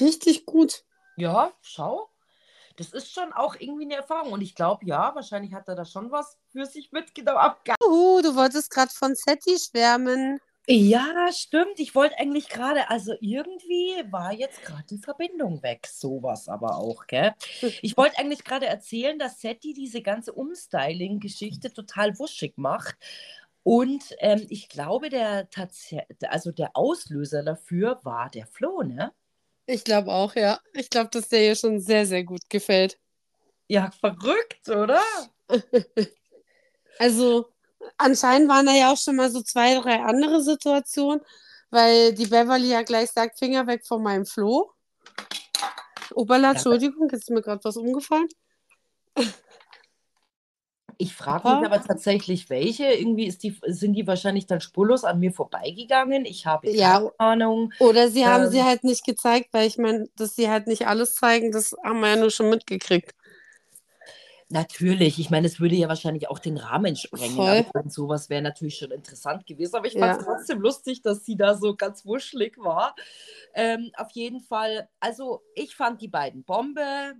Richtig 0.00 0.46
gut. 0.46 0.84
Ja, 1.16 1.52
schau. 1.60 2.08
Das 2.76 2.88
ist 2.92 3.12
schon 3.12 3.32
auch 3.32 3.54
irgendwie 3.58 3.84
eine 3.84 3.94
Erfahrung. 3.94 4.32
Und 4.32 4.40
ich 4.40 4.56
glaube, 4.56 4.84
ja, 4.84 5.14
wahrscheinlich 5.14 5.54
hat 5.54 5.68
er 5.68 5.76
da 5.76 5.84
schon 5.84 6.10
was 6.10 6.36
für 6.50 6.66
sich 6.66 6.90
mitgenommen. 6.90 7.38
Abge 7.38 7.74
Oh, 7.80 8.20
du 8.20 8.34
wolltest 8.34 8.70
gerade 8.70 8.90
von 8.92 9.14
Setti 9.14 9.56
schwärmen. 9.58 10.40
Ja, 10.66 11.28
stimmt. 11.32 11.78
Ich 11.78 11.94
wollte 11.94 12.18
eigentlich 12.18 12.48
gerade, 12.48 12.88
also 12.88 13.14
irgendwie 13.20 14.02
war 14.10 14.32
jetzt 14.32 14.62
gerade 14.62 14.84
die 14.88 14.98
Verbindung 14.98 15.62
weg. 15.62 15.86
Sowas 15.86 16.48
aber 16.48 16.76
auch, 16.76 17.06
gell? 17.06 17.34
Ich 17.82 17.96
wollte 17.96 18.18
eigentlich 18.18 18.44
gerade 18.44 18.66
erzählen, 18.66 19.18
dass 19.18 19.40
Setti 19.40 19.74
diese 19.74 20.00
ganze 20.00 20.32
Umstyling-Geschichte 20.32 21.72
total 21.72 22.18
wuschig 22.18 22.54
macht. 22.56 22.96
Und 23.62 24.14
ähm, 24.18 24.46
ich 24.48 24.68
glaube, 24.68 25.08
der, 25.08 25.48
also 26.28 26.50
der 26.50 26.76
Auslöser 26.76 27.42
dafür 27.42 28.00
war 28.02 28.30
der 28.30 28.46
Flo, 28.46 28.82
ne? 28.82 29.12
Ich 29.66 29.84
glaube 29.84 30.12
auch, 30.12 30.34
ja. 30.34 30.60
Ich 30.74 30.90
glaube, 30.90 31.10
dass 31.10 31.28
der 31.28 31.44
ihr 31.44 31.56
schon 31.56 31.80
sehr, 31.80 32.06
sehr 32.06 32.24
gut 32.24 32.42
gefällt. 32.48 32.98
Ja, 33.68 33.90
verrückt, 33.90 34.68
oder? 34.68 35.00
Also, 37.00 37.48
anscheinend 37.98 38.48
waren 38.48 38.66
da 38.66 38.72
ja 38.72 38.92
auch 38.92 38.96
schon 38.98 39.16
mal 39.16 39.30
so 39.30 39.42
zwei, 39.42 39.74
drei 39.80 40.00
andere 40.02 40.42
Situationen, 40.42 41.20
weil 41.70 42.12
die 42.14 42.26
Beverly 42.26 42.68
ja 42.70 42.82
gleich 42.82 43.10
sagt, 43.10 43.38
Finger 43.38 43.66
weg 43.66 43.86
von 43.86 44.02
meinem 44.02 44.26
Floh. 44.26 44.70
Oberla. 46.14 46.52
Entschuldigung, 46.52 47.08
jetzt 47.10 47.22
ist 47.22 47.30
mir 47.30 47.42
gerade 47.42 47.64
was 47.64 47.76
umgefallen. 47.76 48.28
Ich 50.96 51.14
frage 51.14 51.48
mich 51.48 51.66
aber 51.66 51.82
tatsächlich, 51.82 52.48
welche. 52.50 52.84
Irgendwie 52.84 53.26
ist 53.26 53.42
die, 53.42 53.58
sind 53.66 53.94
die 53.94 54.06
wahrscheinlich 54.06 54.46
dann 54.46 54.60
spurlos 54.60 55.02
an 55.02 55.18
mir 55.18 55.32
vorbeigegangen. 55.32 56.24
Ich 56.24 56.46
habe 56.46 56.68
keine 56.68 56.78
Ja. 56.78 57.10
Ahnung. 57.18 57.72
Oder 57.80 58.08
sie 58.10 58.26
haben 58.26 58.44
Ähm. 58.44 58.50
sie 58.50 58.62
halt 58.62 58.84
nicht 58.84 59.04
gezeigt, 59.04 59.48
weil 59.52 59.66
ich 59.66 59.76
meine, 59.76 60.06
dass 60.16 60.36
sie 60.36 60.48
halt 60.48 60.68
nicht 60.68 60.86
alles 60.86 61.14
zeigen, 61.14 61.50
das 61.50 61.74
haben 61.84 62.00
wir 62.00 62.10
ja 62.10 62.16
nur 62.16 62.30
schon 62.30 62.48
mitgekriegt. 62.48 63.12
Natürlich, 64.50 65.18
ich 65.18 65.30
meine, 65.30 65.46
es 65.46 65.58
würde 65.58 65.74
ja 65.74 65.88
wahrscheinlich 65.88 66.28
auch 66.28 66.38
den 66.38 66.56
Rahmen 66.58 66.96
sprengen. 66.96 67.36
Voll. 67.36 67.64
Aber 67.74 67.88
sowas 67.88 68.28
wäre 68.28 68.42
natürlich 68.42 68.76
schon 68.76 68.90
interessant 68.90 69.46
gewesen. 69.46 69.76
Aber 69.76 69.86
ich 69.86 69.94
Ja. 69.94 70.00
fand 70.00 70.20
es 70.20 70.26
trotzdem 70.26 70.60
lustig, 70.60 71.02
dass 71.02 71.24
sie 71.24 71.36
da 71.36 71.54
so 71.54 71.74
ganz 71.76 72.04
wuschelig 72.04 72.58
war. 72.58 72.94
Ähm, 73.54 73.90
auf 73.96 74.10
jeden 74.12 74.40
Fall, 74.40 74.88
also 75.00 75.42
ich 75.54 75.74
fand 75.74 76.00
die 76.02 76.08
beiden 76.08 76.44
Bombe 76.44 77.14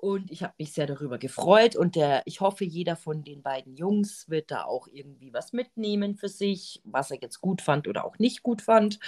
und 0.00 0.30
ich 0.30 0.42
habe 0.42 0.54
mich 0.56 0.72
sehr 0.72 0.86
darüber 0.86 1.18
gefreut. 1.18 1.76
Und 1.76 1.94
der, 1.94 2.22
ich 2.24 2.40
hoffe, 2.40 2.64
jeder 2.64 2.96
von 2.96 3.22
den 3.22 3.42
beiden 3.42 3.76
Jungs 3.76 4.30
wird 4.30 4.50
da 4.50 4.64
auch 4.64 4.88
irgendwie 4.90 5.34
was 5.34 5.52
mitnehmen 5.52 6.16
für 6.16 6.28
sich, 6.28 6.80
was 6.84 7.10
er 7.10 7.18
jetzt 7.20 7.42
gut 7.42 7.60
fand 7.60 7.86
oder 7.86 8.06
auch 8.06 8.18
nicht 8.18 8.42
gut 8.42 8.62
fand. 8.62 8.98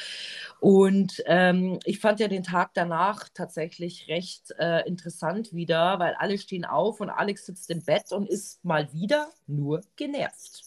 Und 0.61 1.23
ähm, 1.25 1.79
ich 1.85 1.99
fand 1.99 2.21
ja 2.21 2.29
den 2.29 2.43
Tag 2.43 2.73
danach 2.75 3.31
tatsächlich 3.33 4.09
recht 4.09 4.53
äh, 4.59 4.87
interessant 4.87 5.55
wieder, 5.55 5.99
weil 5.99 6.15
alle 6.19 6.37
stehen 6.37 6.67
auf 6.67 7.01
und 7.01 7.09
Alex 7.09 7.47
sitzt 7.47 7.71
im 7.71 7.83
Bett 7.83 8.13
und 8.13 8.29
ist 8.29 8.63
mal 8.63 8.93
wieder 8.93 9.31
nur 9.47 9.81
genervt. 9.97 10.65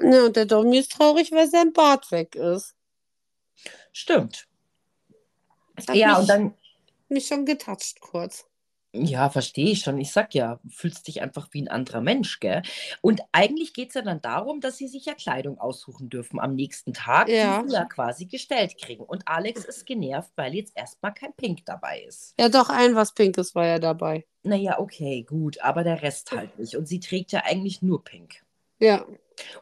Ja, 0.00 0.24
und 0.24 0.36
der 0.36 0.46
Domi 0.46 0.78
ist 0.78 0.92
traurig, 0.92 1.32
weil 1.32 1.50
sein 1.50 1.74
Bart 1.74 2.10
weg 2.12 2.34
ist. 2.34 2.74
Stimmt. 3.92 4.46
Ja, 5.92 6.12
mich, 6.12 6.18
und 6.18 6.28
dann, 6.30 6.54
mich 7.08 7.26
schon 7.26 7.44
getatscht 7.44 8.00
kurz. 8.00 8.46
Ja, 9.04 9.30
verstehe 9.30 9.70
ich 9.70 9.80
schon. 9.80 9.98
Ich 9.98 10.12
sag 10.12 10.34
ja, 10.34 10.58
fühlst 10.68 11.06
dich 11.08 11.22
einfach 11.22 11.48
wie 11.52 11.62
ein 11.62 11.68
anderer 11.68 12.00
Mensch, 12.00 12.40
gell? 12.40 12.62
Und 13.00 13.20
eigentlich 13.32 13.74
geht 13.74 13.88
es 13.88 13.94
ja 13.94 14.02
dann 14.02 14.20
darum, 14.20 14.60
dass 14.60 14.76
sie 14.76 14.88
sich 14.88 15.04
ja 15.06 15.14
Kleidung 15.14 15.58
aussuchen 15.58 16.08
dürfen 16.08 16.40
am 16.40 16.54
nächsten 16.54 16.92
Tag, 16.92 17.28
Ja. 17.28 17.62
die 17.62 17.68
sie 17.68 17.74
ja 17.74 17.84
quasi 17.84 18.26
gestellt 18.26 18.76
kriegen. 18.80 19.04
Und 19.04 19.26
Alex 19.26 19.64
ist 19.64 19.86
genervt, 19.86 20.30
weil 20.36 20.54
jetzt 20.54 20.76
erstmal 20.76 21.14
kein 21.14 21.34
Pink 21.34 21.64
dabei 21.66 22.02
ist. 22.02 22.34
Ja, 22.38 22.48
doch, 22.48 22.68
ein 22.70 22.94
was 22.94 23.12
Pinkes 23.12 23.54
war 23.54 23.66
ja 23.66 23.78
dabei. 23.78 24.26
Naja, 24.42 24.78
okay, 24.78 25.22
gut, 25.22 25.60
aber 25.60 25.82
der 25.84 26.02
Rest 26.02 26.32
halt 26.32 26.58
nicht. 26.58 26.76
Und 26.76 26.86
sie 26.86 27.00
trägt 27.00 27.32
ja 27.32 27.42
eigentlich 27.44 27.82
nur 27.82 28.04
Pink. 28.04 28.42
Ja. 28.78 29.04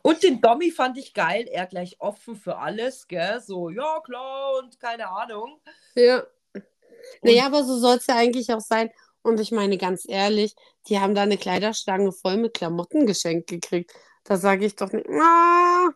Und 0.03 0.23
den 0.23 0.41
Dommy 0.41 0.71
fand 0.71 0.99
ich 0.99 1.15
geil, 1.15 1.47
er 1.51 1.67
gleich 1.67 1.97
offen 2.01 2.37
für 2.37 2.59
alles, 2.59 3.09
gell? 3.09 3.41
So, 3.41 3.71
ja, 3.71 4.01
klar, 4.05 4.59
und 4.63 4.79
keine 4.79 5.09
Ahnung. 5.09 5.59
Ja. 5.95 6.23
Naja, 7.23 7.47
aber 7.47 7.65
so 7.65 7.79
soll 7.79 7.97
es 7.97 8.07
ja 8.07 8.17
eigentlich 8.17 8.53
auch 8.53 8.61
sein. 8.61 8.91
Und 9.25 9.41
ich 9.41 9.51
meine, 9.51 9.79
ganz 9.79 10.05
ehrlich, 10.09 10.55
die 10.87 11.01
haben 11.01 11.15
da 11.17 11.23
eine 11.23 11.39
Kleiderstange 11.39 12.13
voll 12.13 12.37
mit 12.37 12.55
Klamotten 12.55 13.07
geschenkt 13.07 13.49
gekriegt. 13.49 13.93
Da 14.23 14.37
sage 14.37 14.67
ich 14.67 14.77
doch 14.77 14.93
nicht, 14.93 15.09
ah, 15.09 15.89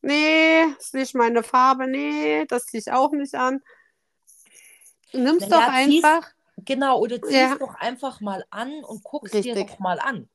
nee, 0.00 0.62
ist 0.78 0.94
nicht 0.94 1.14
meine 1.14 1.42
Farbe, 1.42 1.86
nee, 1.88 2.46
das 2.46 2.64
ziehe 2.66 2.80
ich 2.80 2.90
auch 2.92 3.10
nicht 3.12 3.34
an. 3.34 3.60
Nimm's 5.12 5.48
Naja, 5.48 5.66
doch 5.66 5.84
zieh's- 5.90 6.04
einfach. 6.04 6.30
genau, 6.58 6.98
oder 7.00 7.20
zieh 7.20 7.34
Ja. 7.34 7.56
doch 7.56 7.74
einfach 7.74 8.20
mal 8.20 8.44
an 8.50 8.84
und 8.84 9.02
guck's 9.02 9.32
dir 9.32 9.38
Richtig. 9.44 9.66
doch 9.70 9.78
mal 9.80 9.98
an. 10.00 10.28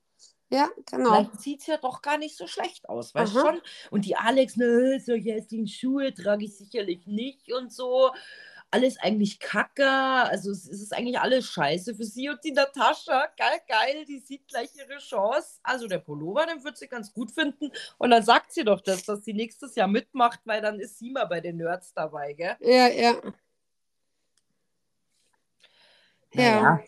Ja, 0.50 0.70
genau. 0.86 1.10
Vielleicht 1.26 1.42
sieht 1.42 1.62
es 1.62 1.68
ja 1.68 1.78
doch 1.78 2.02
gar 2.02 2.18
nicht 2.18 2.38
so 2.38 2.46
schlecht 2.46 2.88
aus, 2.88 3.16
weißt 3.16 3.34
du 3.36 3.40
schon? 3.40 3.62
Und 3.90 4.06
die 4.06 4.16
Alex, 4.16 4.56
ne, 4.56 5.00
solche 5.04 5.32
hässlichen 5.32 5.68
Schuhe 5.68 6.14
trage 6.14 6.46
ich 6.46 6.56
sicherlich 6.58 7.08
nicht 7.08 7.52
und 7.54 7.72
so. 7.74 8.12
Alles 8.74 8.98
eigentlich 8.98 9.40
kacke, 9.40 9.88
also 9.88 10.50
es 10.50 10.68
es 10.68 10.82
ist 10.82 10.96
eigentlich 10.96 11.20
alles 11.20 11.46
scheiße 11.46 11.94
für 11.94 12.06
sie 12.06 12.30
und 12.30 12.44
die 12.44 12.54
Natascha, 12.54 13.28
geil, 13.38 13.60
geil, 13.68 14.04
die 14.06 14.18
sieht 14.18 14.48
gleich 14.48 14.72
ihre 14.76 14.98
Chance. 14.98 15.60
Also 15.62 15.88
der 15.88 16.00
Pullover, 16.00 16.48
den 16.48 16.64
wird 16.64 16.78
sie 16.78 16.88
ganz 16.88 17.14
gut 17.14 17.30
finden 17.30 17.72
und 18.00 18.10
dann 18.10 18.24
sagt 18.24 18.52
sie 18.52 18.64
doch 18.64 18.82
das, 18.82 19.04
dass 19.04 19.24
sie 19.24 19.34
nächstes 19.34 19.76
Jahr 19.76 19.88
mitmacht, 19.88 20.40
weil 20.46 20.60
dann 20.60 20.80
ist 20.80 20.98
sie 20.98 21.12
mal 21.12 21.26
bei 21.26 21.40
den 21.40 21.58
Nerds 21.58 21.94
dabei, 21.94 22.34
gell? 22.34 22.56
Ja, 22.62 22.88
ja. 22.88 23.14
Ja. 26.34 26.62
Naja, 26.62 26.80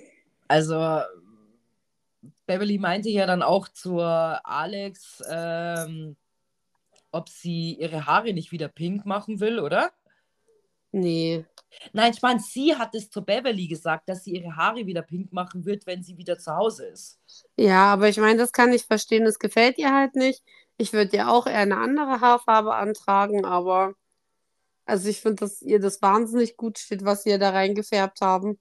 also 0.48 1.02
Beverly 2.48 2.80
meinte 2.80 3.10
ja 3.10 3.28
dann 3.28 3.44
auch 3.44 3.68
zur 3.68 4.42
Alex, 4.44 5.22
ähm, 5.30 6.16
ob 7.12 7.30
sie 7.30 7.76
ihre 7.76 8.08
Haare 8.08 8.34
nicht 8.34 8.52
wieder 8.52 8.70
pink 8.70 9.06
machen 9.06 9.40
will, 9.40 9.60
oder? 9.60 9.92
Nee. 10.92 11.46
Nein, 11.94 12.14
ich 12.14 12.22
meine, 12.22 12.40
sie 12.40 12.76
hat 12.76 12.96
es 12.96 13.10
zur 13.10 13.24
Beverly 13.24 13.68
gesagt, 13.68 14.10
dass 14.10 14.24
sie 14.24 14.36
ihre 14.36 14.56
Haare 14.56 14.86
wieder 14.86 15.02
pink 15.02 15.32
machen 15.34 15.66
wird, 15.66 15.86
wenn 15.86 16.04
sie 16.04 16.18
wieder 16.18 16.38
zu 16.38 16.56
Hause 16.56 16.86
ist. 16.88 17.20
Ja, 17.58 17.94
aber 17.94 18.10
ich 18.10 18.18
meine, 18.18 18.38
das 18.38 18.52
kann 18.52 18.74
ich 18.74 18.84
verstehen, 18.86 19.26
das 19.26 19.40
gefällt 19.40 19.78
ihr 19.78 19.94
halt 19.94 20.16
nicht. 20.16 20.44
Ich 20.78 20.94
würde 20.94 21.18
ja 21.18 21.30
auch 21.30 21.48
eher 21.48 21.60
eine 21.60 21.78
andere 21.78 22.22
Haarfarbe 22.22 22.76
antragen, 22.76 23.46
aber 23.46 23.94
also 24.86 25.10
ich 25.10 25.22
finde, 25.22 25.38
dass 25.38 25.62
ihr 25.62 25.80
das 25.80 26.02
wahnsinnig 26.02 26.58
gut 26.58 26.78
steht, 26.78 27.06
was 27.06 27.26
ihr 27.26 27.40
da 27.40 27.50
reingefärbt 27.52 28.22
haben. 28.22 28.60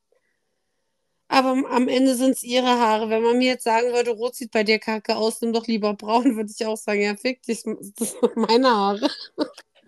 Aber 1.29 1.51
am 1.71 1.89
Ende 1.89 2.15
sind 2.15 2.33
es 2.33 2.43
ihre 2.43 2.67
Haare. 2.79 3.11
Wenn 3.11 3.23
man 3.23 3.39
mir 3.39 3.49
jetzt 3.49 3.65
sagen 3.65 3.93
würde, 3.93 4.11
rot 4.13 4.35
sieht 4.35 4.53
bei 4.53 4.63
dir 4.63 4.79
kacke 4.79 5.17
aus, 5.17 5.41
nimm 5.41 5.53
doch 5.53 5.67
lieber 5.67 5.95
braun, 5.95 6.25
würde 6.37 6.51
ich 6.57 6.67
auch 6.67 6.77
sagen, 6.77 7.03
ja, 7.03 7.17
fick 7.17 7.43
dich, 7.43 7.63
das 7.65 8.13
sind 8.13 8.37
meine 8.37 8.69
Haare. 8.71 9.11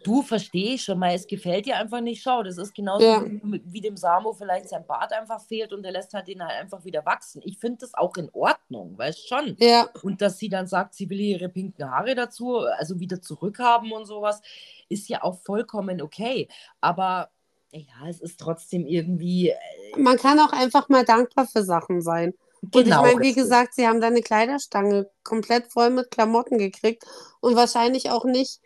Du 0.07 0.23
verstehst 0.23 0.85
schon 0.85 1.01
mal, 1.01 1.15
es 1.15 1.27
gefällt 1.27 1.67
dir 1.67 1.77
einfach 1.77 2.01
nicht. 2.01 2.23
Schau, 2.23 2.45
das 2.45 2.59
ist 2.59 2.75
genauso 2.75 3.03
Ja. 3.05 3.25
wie, 3.43 3.81
dem 3.81 3.97
Samo 3.97 4.33
vielleicht 4.33 4.69
sein 4.69 4.87
Bart 4.87 5.13
einfach 5.13 5.41
fehlt 5.41 5.73
und 5.73 5.83
der 5.83 5.91
lässt 5.91 6.15
halt 6.15 6.29
den 6.29 6.41
halt 6.43 6.53
einfach 6.61 6.85
wieder 6.85 7.05
wachsen. 7.05 7.43
Ich 7.45 7.59
finde 7.59 7.79
das 7.81 7.93
auch 7.95 8.17
in 8.17 8.31
Ordnung, 8.33 8.97
weißt 8.97 9.29
schon. 9.29 9.57
Ja, 9.59 9.89
Und 10.03 10.23
dass 10.23 10.39
sie 10.39 10.49
dann 10.49 10.69
sagt, 10.69 10.95
sie 10.95 11.11
will 11.11 11.21
ihre 11.21 11.49
pinken 11.49 11.91
Haare 11.91 12.15
dazu, 12.15 12.59
also 12.59 13.01
wieder 13.01 13.21
zurückhaben 13.21 13.91
und 13.91 14.07
sowas, 14.07 14.41
ist 14.89 15.09
ja 15.09 15.25
auch 15.25 15.41
vollkommen 15.43 16.01
okay. 16.01 16.47
Aber 16.81 17.31
ja, 17.73 18.09
es 18.09 18.21
ist 18.21 18.39
trotzdem 18.39 18.87
irgendwie. 18.87 19.51
äh, 19.51 19.57
man 19.97 20.17
kann 20.19 20.39
auch 20.39 20.53
einfach 20.53 20.89
mal 20.89 21.05
dankbar 21.05 21.47
für 21.49 21.65
Sachen 21.65 22.01
sein. 22.01 22.33
Und 22.63 22.77
ich 22.77 22.85
Genau, 22.85 23.03
meine, 23.03 23.21
wie 23.23 23.35
gesagt, 23.35 23.75
sie 23.75 23.87
haben 23.89 24.01
da 24.01 24.07
eine 24.07 24.23
Kleiderstange 24.23 25.11
komplett 25.25 25.67
voll 25.73 25.91
mit 25.91 26.11
Klamotten 26.11 26.59
gekriegt 26.59 27.05
und 27.41 27.57
wahrscheinlich 27.57 28.11
auch 28.11 28.25
nicht 28.25 28.61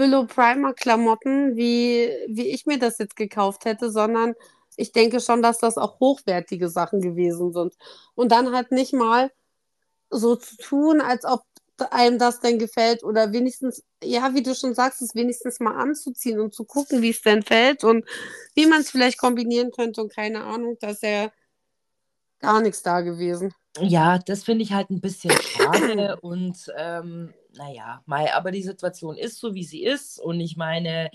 Billo 0.00 0.24
Primer 0.24 0.72
Klamotten, 0.72 1.56
wie, 1.56 2.08
wie 2.26 2.48
ich 2.48 2.64
mir 2.64 2.78
das 2.78 2.96
jetzt 2.96 3.16
gekauft 3.16 3.66
hätte, 3.66 3.90
sondern 3.90 4.34
ich 4.76 4.92
denke 4.92 5.20
schon, 5.20 5.42
dass 5.42 5.58
das 5.58 5.76
auch 5.76 6.00
hochwertige 6.00 6.70
Sachen 6.70 7.02
gewesen 7.02 7.52
sind. 7.52 7.74
Und 8.14 8.32
dann 8.32 8.54
halt 8.54 8.72
nicht 8.72 8.94
mal 8.94 9.30
so 10.08 10.36
zu 10.36 10.56
tun, 10.56 11.02
als 11.02 11.26
ob 11.26 11.42
einem 11.90 12.18
das 12.18 12.40
denn 12.40 12.58
gefällt 12.58 13.04
oder 13.04 13.34
wenigstens, 13.34 13.84
ja, 14.02 14.34
wie 14.34 14.42
du 14.42 14.54
schon 14.54 14.74
sagst, 14.74 15.02
es 15.02 15.14
wenigstens 15.14 15.60
mal 15.60 15.76
anzuziehen 15.76 16.40
und 16.40 16.54
zu 16.54 16.64
gucken, 16.64 17.02
wie 17.02 17.10
es 17.10 17.20
denn 17.20 17.42
fällt 17.42 17.84
und 17.84 18.06
wie 18.54 18.64
man 18.64 18.80
es 18.80 18.90
vielleicht 18.90 19.18
kombinieren 19.18 19.70
könnte 19.70 20.00
und 20.00 20.14
keine 20.14 20.44
Ahnung, 20.44 20.78
da 20.80 20.92
ist 20.92 21.02
ja 21.02 21.30
gar 22.38 22.62
nichts 22.62 22.82
da 22.82 23.02
gewesen. 23.02 23.52
Ja, 23.78 24.18
das 24.18 24.44
finde 24.44 24.62
ich 24.62 24.72
halt 24.72 24.88
ein 24.88 25.02
bisschen 25.02 25.32
schade 25.42 26.18
und 26.22 26.72
ähm, 26.78 27.34
naja, 27.54 28.02
Mai, 28.06 28.32
aber 28.32 28.50
die 28.50 28.62
Situation 28.62 29.16
ist 29.16 29.38
so, 29.38 29.54
wie 29.54 29.64
sie 29.64 29.82
ist 29.84 30.18
und 30.18 30.40
ich 30.40 30.56
meine, 30.56 31.10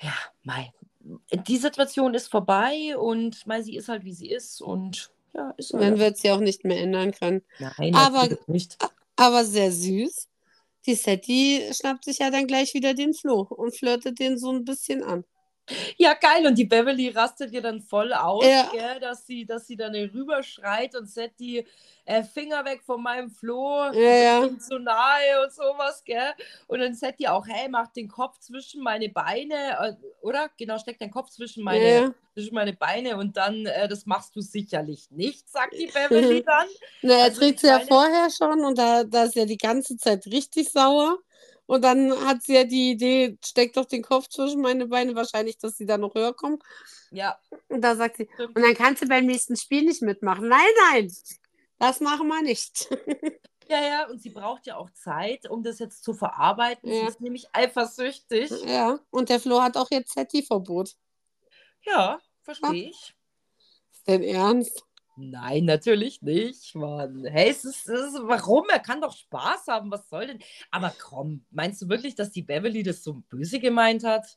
ja, 0.00 0.14
Mai, 0.42 0.72
die 1.32 1.56
Situation 1.56 2.14
ist 2.14 2.28
vorbei 2.28 2.96
und 2.96 3.46
Mai, 3.46 3.62
sie 3.62 3.76
ist 3.76 3.88
halt, 3.88 4.04
wie 4.04 4.12
sie 4.12 4.30
ist 4.30 4.60
und 4.60 5.10
ja, 5.34 5.54
ist 5.56 5.72
Man 5.72 5.98
wird 5.98 6.18
sie 6.18 6.30
auch 6.30 6.40
nicht 6.40 6.64
mehr 6.64 6.78
ändern 6.80 7.12
können. 7.12 7.42
Nein, 7.58 7.94
Aber- 7.94 8.28
nicht. 8.46 8.76
Aber 9.16 9.44
sehr 9.44 9.72
süß. 9.72 10.28
Die 10.86 10.94
Setti 10.94 11.70
schnappt 11.72 12.04
sich 12.04 12.18
ja 12.18 12.30
dann 12.30 12.46
gleich 12.46 12.74
wieder 12.74 12.92
den 12.92 13.14
Flo 13.14 13.42
und 13.42 13.76
flirtet 13.76 14.18
den 14.18 14.36
so 14.36 14.50
ein 14.50 14.64
bisschen 14.64 15.02
an. 15.04 15.24
Ja, 15.96 16.14
geil. 16.14 16.46
Und 16.46 16.56
die 16.58 16.64
Beverly 16.64 17.08
rastet 17.10 17.52
ihr 17.52 17.62
dann 17.62 17.80
voll 17.80 18.12
aus, 18.12 18.44
Ja. 18.44 18.70
gell, 18.72 19.00
dass 19.00 19.26
sie, 19.26 19.46
dass 19.46 19.66
sie 19.66 19.76
dann 19.76 19.94
rüber 19.94 20.42
schreit 20.42 20.94
und 20.96 21.06
setzt 21.08 21.40
die 21.40 21.66
äh, 22.04 22.24
Finger 22.24 22.64
weg 22.64 22.82
von 22.82 23.00
meinem 23.02 23.30
Flo, 23.30 23.90
Ja, 23.92 24.42
ja. 24.42 24.58
zu 24.58 24.78
nahe 24.78 25.42
und 25.44 25.52
sowas, 25.52 26.02
gell? 26.04 26.32
Und 26.66 26.80
dann 26.80 26.94
sagt 26.94 27.20
die 27.20 27.28
auch, 27.28 27.46
hey, 27.46 27.68
mach 27.68 27.88
den 27.92 28.08
Kopf 28.08 28.38
zwischen 28.40 28.82
meine 28.82 29.08
Beine, 29.08 29.54
äh, 29.80 29.94
oder? 30.20 30.50
Genau, 30.58 30.78
steck 30.78 30.98
den 30.98 31.10
Kopf 31.12 31.30
zwischen 31.30 31.62
meine, 31.62 31.88
Ja, 31.88 32.14
zwischen 32.34 32.54
meine 32.54 32.72
Beine 32.72 33.16
und 33.16 33.36
dann, 33.36 33.66
äh, 33.66 33.86
das 33.88 34.04
machst 34.06 34.34
du 34.34 34.40
sicherlich 34.40 35.10
nicht, 35.12 35.48
sagt 35.48 35.74
die 35.74 35.86
Beverly 35.94 36.42
dann. 36.44 36.66
Na, 37.02 37.14
er 37.14 37.24
Also 37.24 37.40
trägt 37.40 37.60
sie 37.60 37.68
ja 37.68 37.78
vorher 37.80 38.30
schon 38.30 38.64
und 38.64 38.76
da, 38.78 39.04
da 39.04 39.24
ist 39.24 39.36
ja 39.36 39.44
die 39.44 39.58
ganze 39.58 39.96
Zeit 39.96 40.26
richtig 40.26 40.70
sauer. 40.70 41.18
Und 41.66 41.82
dann 41.82 42.12
hat 42.26 42.42
sie 42.42 42.54
ja 42.54 42.64
die 42.64 42.90
Idee, 42.90 43.38
steck 43.44 43.72
doch 43.72 43.84
den 43.86 44.02
Kopf 44.02 44.28
zwischen 44.28 44.60
meine 44.60 44.86
Beine, 44.86 45.14
wahrscheinlich, 45.14 45.58
dass 45.58 45.76
sie 45.76 45.86
da 45.86 45.96
noch 45.96 46.14
höher 46.14 46.34
kommt. 46.34 46.62
Ja, 47.10 47.38
Und 47.68 47.82
da 47.82 47.94
sagt 47.94 48.16
sie, 48.16 48.28
und 48.38 48.58
dann 48.58 48.74
kannst 48.74 49.02
du 49.02 49.06
beim 49.08 49.26
nächsten 49.26 49.56
Spiel 49.56 49.82
nicht 49.84 50.02
mitmachen. 50.02 50.48
Nein, 50.48 50.60
nein, 50.90 51.12
das 51.78 52.00
machen 52.00 52.28
wir 52.28 52.42
nicht. 52.42 52.88
Ja, 53.68 53.80
ja, 53.80 54.10
und 54.10 54.20
sie 54.20 54.28
braucht 54.30 54.66
ja 54.66 54.76
auch 54.76 54.90
Zeit, 54.90 55.48
um 55.48 55.62
das 55.62 55.78
jetzt 55.78 56.04
zu 56.04 56.12
verarbeiten. 56.12 56.90
Sie 56.90 56.96
Ja. 56.98 57.08
ist 57.08 57.20
nämlich 57.22 57.46
eifersüchtig. 57.54 58.50
Ja, 58.66 58.98
und 59.10 59.30
der 59.30 59.40
Flo 59.40 59.62
hat 59.62 59.78
auch 59.78 59.90
jetzt 59.90 60.12
Setti-Verbot. 60.12 60.94
Ja, 61.86 62.20
verstehe 62.42 62.90
ich. 62.90 63.14
Ist 63.92 64.06
denn 64.08 64.24
ernst? 64.24 64.84
Nein, 65.30 65.66
natürlich 65.66 66.20
nicht, 66.20 66.74
Mann. 66.74 67.24
Hey, 67.24 67.50
es 67.50 67.64
ist, 67.64 67.88
es 67.88 68.14
ist, 68.14 68.20
warum? 68.22 68.68
Er 68.70 68.80
kann 68.80 69.00
doch 69.00 69.16
Spaß 69.16 69.68
haben. 69.68 69.90
Was 69.90 70.08
soll 70.08 70.26
denn? 70.26 70.40
Aber 70.72 70.92
komm, 71.00 71.44
meinst 71.50 71.80
du 71.80 71.88
wirklich, 71.88 72.16
dass 72.16 72.32
die 72.32 72.42
Beverly 72.42 72.82
das 72.82 73.04
so 73.04 73.22
böse 73.28 73.60
gemeint 73.60 74.02
hat? 74.02 74.36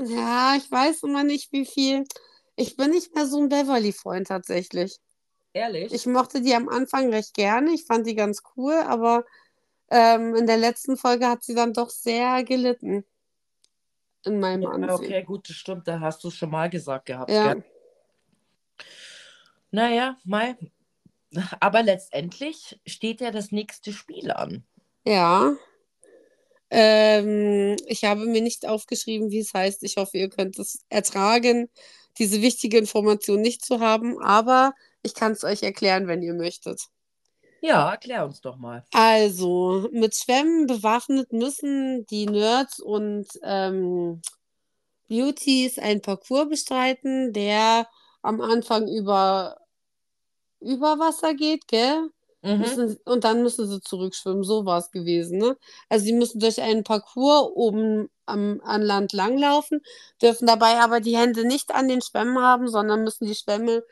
Ja, 0.00 0.54
ich 0.56 0.70
weiß 0.70 1.02
immer 1.02 1.24
nicht, 1.24 1.52
wie 1.52 1.66
viel. 1.66 2.04
Ich 2.54 2.76
bin 2.76 2.90
nicht 2.90 3.14
mehr 3.14 3.26
so 3.26 3.40
ein 3.40 3.48
Beverly-Freund 3.48 4.28
tatsächlich. 4.28 4.98
Ehrlich? 5.52 5.92
Ich 5.92 6.06
mochte 6.06 6.42
die 6.42 6.54
am 6.54 6.68
Anfang 6.68 7.12
recht 7.12 7.34
gerne. 7.34 7.72
Ich 7.72 7.86
fand 7.86 8.06
die 8.06 8.14
ganz 8.14 8.42
cool, 8.56 8.74
aber 8.74 9.24
ähm, 9.90 10.36
in 10.36 10.46
der 10.46 10.58
letzten 10.58 10.96
Folge 10.96 11.26
hat 11.26 11.42
sie 11.42 11.54
dann 11.54 11.72
doch 11.72 11.90
sehr 11.90 12.44
gelitten. 12.44 13.04
In 14.24 14.38
meinem 14.38 14.62
ja, 14.62 14.70
Ansehen. 14.70 14.92
okay, 14.92 15.22
gut, 15.24 15.48
das 15.48 15.56
stimmt. 15.56 15.88
Da 15.88 15.98
hast 15.98 16.22
du 16.22 16.28
es 16.28 16.34
schon 16.34 16.50
mal 16.50 16.70
gesagt 16.70 17.06
gehabt. 17.06 17.30
Ja. 17.30 17.54
Gell? 17.54 17.64
Naja, 19.76 20.16
Mai. 20.24 20.56
Aber 21.60 21.82
letztendlich 21.82 22.80
steht 22.86 23.20
ja 23.20 23.30
das 23.30 23.52
nächste 23.52 23.92
Spiel 23.92 24.30
an. 24.30 24.64
Ja. 25.04 25.54
Ähm, 26.70 27.76
ich 27.86 28.04
habe 28.04 28.24
mir 28.24 28.40
nicht 28.40 28.66
aufgeschrieben, 28.66 29.30
wie 29.30 29.40
es 29.40 29.52
heißt. 29.52 29.82
Ich 29.82 29.98
hoffe, 29.98 30.16
ihr 30.16 30.30
könnt 30.30 30.58
es 30.58 30.82
ertragen, 30.88 31.68
diese 32.16 32.40
wichtige 32.40 32.78
Information 32.78 33.42
nicht 33.42 33.66
zu 33.66 33.80
haben, 33.80 34.18
aber 34.22 34.72
ich 35.02 35.12
kann 35.12 35.32
es 35.32 35.44
euch 35.44 35.62
erklären, 35.62 36.06
wenn 36.06 36.22
ihr 36.22 36.32
möchtet. 36.32 36.86
Ja, 37.60 37.90
erklär 37.90 38.24
uns 38.24 38.40
doch 38.40 38.56
mal. 38.56 38.82
Also, 38.94 39.90
mit 39.92 40.16
Schwämmen 40.16 40.66
bewaffnet 40.66 41.34
müssen 41.34 42.06
die 42.06 42.24
Nerds 42.24 42.80
und 42.80 43.26
ähm, 43.42 44.22
Beauties 45.06 45.78
einen 45.78 46.00
Parcours 46.00 46.48
bestreiten, 46.48 47.34
der 47.34 47.86
am 48.22 48.40
Anfang 48.40 48.88
über, 48.88 49.56
über 50.60 50.98
Wasser 50.98 51.34
geht, 51.34 51.68
gell? 51.68 52.10
Mhm. 52.42 52.58
Müssen, 52.58 52.96
und 53.04 53.24
dann 53.24 53.42
müssen 53.42 53.66
sie 53.68 53.80
zurückschwimmen. 53.80 54.44
So 54.44 54.64
war 54.66 54.78
es 54.78 54.90
gewesen, 54.90 55.38
ne? 55.38 55.56
Also 55.88 56.04
sie 56.04 56.12
müssen 56.12 56.38
durch 56.38 56.60
einen 56.60 56.84
Parcours 56.84 57.50
oben 57.54 58.08
am, 58.26 58.60
an 58.64 58.82
Land 58.82 59.12
langlaufen, 59.12 59.80
dürfen 60.22 60.46
dabei 60.46 60.80
aber 60.80 61.00
die 61.00 61.16
Hände 61.16 61.46
nicht 61.46 61.74
an 61.74 61.88
den 61.88 62.02
Schwämmen 62.02 62.38
haben, 62.38 62.68
sondern 62.68 63.02
müssen 63.04 63.26
die 63.26 63.34
Schwämme 63.34 63.82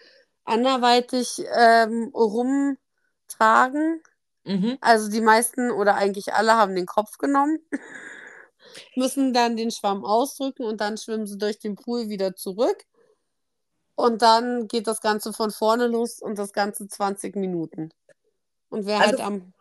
anderweitig 0.45 1.43
ähm, 1.57 2.13
rumtragen. 2.15 4.03
Mhm. 4.45 4.79
Also 4.81 5.11
die 5.11 5.21
meisten 5.23 5.71
oder 5.71 5.95
eigentlich 5.97 6.35
alle 6.35 6.55
haben 6.55 6.75
den 6.75 6.87
Kopf 6.87 7.19
genommen, 7.19 7.59
müssen 8.95 9.33
dann 9.33 9.57
den 9.57 9.71
Schwamm 9.71 10.05
ausdrücken 10.05 10.65
und 10.65 10.81
dann 10.81 10.99
schwimmen 10.99 11.27
sie 11.27 11.39
durch 11.39 11.59
den 11.59 11.77
Pool 11.77 12.09
wieder 12.09 12.37
zurück. 12.37 12.85
Und 13.97 14.23
dann 14.23 14.67
geht 14.69 14.87
das 14.87 15.01
Ganze 15.01 15.33
von 15.33 15.51
vorne 15.51 15.87
los 15.87 16.21
und 16.21 16.39
das 16.39 16.53
Ganze 16.53 16.89
20 16.89 17.37
Minuten. 17.37 17.91
Und 18.69 18.87
wer 18.87 18.99
Also- 19.01 19.11
halt 19.11 19.21
am, 19.21 19.53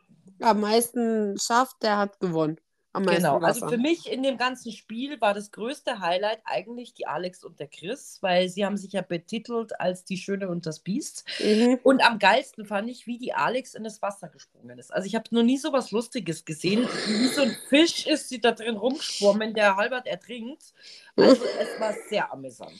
am 0.41 0.59
meisten 0.61 1.37
schafft, 1.37 1.83
der 1.83 1.97
hat 1.97 2.19
gewonnen. 2.19 2.59
Genau, 2.93 3.39
also 3.39 3.61
Wasser. 3.61 3.69
für 3.69 3.77
mich 3.77 4.11
in 4.11 4.21
dem 4.21 4.37
ganzen 4.37 4.71
Spiel 4.71 5.19
war 5.19 5.33
das 5.33 5.51
größte 5.51 5.99
Highlight 5.99 6.41
eigentlich 6.45 6.93
die 6.93 7.07
Alex 7.07 7.43
und 7.43 7.59
der 7.59 7.67
Chris, 7.67 8.19
weil 8.21 8.49
sie 8.49 8.65
haben 8.65 8.77
sich 8.77 8.93
ja 8.93 9.01
betitelt 9.01 9.79
als 9.79 10.05
die 10.05 10.17
Schöne 10.17 10.47
und 10.47 10.67
das 10.67 10.79
Biest. 10.79 11.25
Mhm. 11.39 11.79
Und 11.81 12.05
am 12.05 12.19
geilsten 12.19 12.67
fand 12.67 12.87
ich, 12.91 13.07
wie 13.07 13.17
die 13.17 13.33
Alex 13.33 13.73
in 13.73 13.83
das 13.83 14.03
Wasser 14.03 14.29
gesprungen 14.29 14.77
ist. 14.77 14.93
Also 14.93 15.07
ich 15.07 15.15
habe 15.15 15.25
noch 15.31 15.41
nie 15.41 15.57
so 15.57 15.73
was 15.73 15.89
Lustiges 15.89 16.45
gesehen. 16.45 16.87
Wie 17.07 17.27
so 17.29 17.41
ein 17.41 17.57
Fisch 17.67 18.05
ist 18.05 18.29
sie 18.29 18.39
da 18.39 18.51
drin 18.51 18.77
rumgeschwommen, 18.77 19.55
der 19.55 19.75
halbert 19.75 20.05
ertrinkt. 20.05 20.73
Also 21.15 21.43
es 21.59 21.79
war 21.79 21.95
sehr 22.09 22.31
amüsant. 22.31 22.73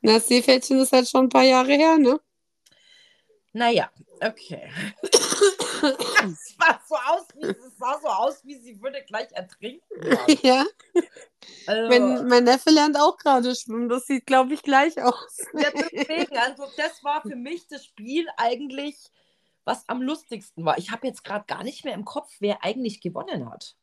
Na, 0.00 0.14
das 0.14 0.26
Seepferdchen 0.26 0.80
ist 0.80 0.92
halt 0.92 1.08
schon 1.08 1.26
ein 1.26 1.28
paar 1.28 1.44
Jahre 1.44 1.72
her, 1.74 1.96
ne? 1.96 2.18
Naja, 3.52 3.88
okay. 4.20 4.68
Es 5.82 6.56
sah 6.58 6.80
so 6.88 6.94
aus, 6.96 7.26
wie, 7.34 7.46
es 7.46 7.76
sah 7.78 7.98
so 8.00 8.08
aus, 8.08 8.44
wie 8.44 8.58
sie 8.58 8.80
würde 8.80 9.02
gleich 9.06 9.30
ertrinken. 9.32 9.84
Mann. 10.00 10.18
ja, 10.42 10.64
Also, 11.66 11.88
mein, 11.88 12.26
mein 12.28 12.44
Neffe 12.44 12.70
lernt 12.70 12.98
auch 12.98 13.16
gerade 13.16 13.54
schwimmen. 13.54 13.88
Das 13.88 14.06
sieht, 14.06 14.26
glaube 14.26 14.54
ich, 14.54 14.62
gleich 14.62 15.00
aus. 15.02 15.36
Ja, 15.54 15.70
deswegen, 15.72 16.36
also 16.36 16.64
das 16.76 17.02
war 17.04 17.22
für 17.22 17.36
mich 17.36 17.66
das 17.68 17.84
Spiel 17.84 18.26
eigentlich, 18.36 18.96
was 19.64 19.88
am 19.88 20.02
lustigsten 20.02 20.64
war. 20.64 20.78
Ich 20.78 20.90
habe 20.90 21.06
jetzt 21.06 21.24
gerade 21.24 21.44
gar 21.46 21.64
nicht 21.64 21.84
mehr 21.84 21.94
im 21.94 22.04
Kopf, 22.04 22.30
wer 22.40 22.64
eigentlich 22.64 23.00
gewonnen 23.00 23.50
hat. 23.50 23.76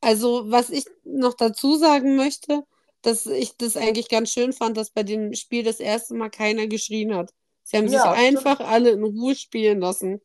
Also, 0.00 0.50
was 0.50 0.70
ich 0.70 0.84
noch 1.04 1.34
dazu 1.34 1.76
sagen 1.76 2.16
möchte, 2.16 2.64
dass 3.02 3.26
ich 3.26 3.56
das 3.56 3.76
eigentlich 3.76 4.08
ganz 4.08 4.32
schön 4.32 4.52
fand, 4.52 4.76
dass 4.76 4.90
bei 4.90 5.02
dem 5.02 5.34
Spiel 5.34 5.62
das 5.64 5.80
erste 5.80 6.14
Mal 6.14 6.30
keiner 6.30 6.66
geschrien 6.66 7.14
hat. 7.14 7.32
Sie 7.64 7.76
haben 7.76 7.88
sich 7.88 7.98
Ja, 7.98 8.14
stimmt. 8.14 8.38
einfach 8.46 8.60
alle 8.60 8.90
in 8.90 9.04
Ruhe 9.04 9.34
spielen 9.36 9.80
lassen. 9.80 10.20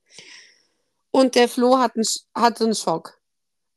Und 1.18 1.34
der 1.36 1.49
Flo 1.49 1.78
hat 1.80 1.95
einen, 1.95 2.05
hatte 2.36 2.65
einen 2.65 2.76
Schock. 2.76 3.20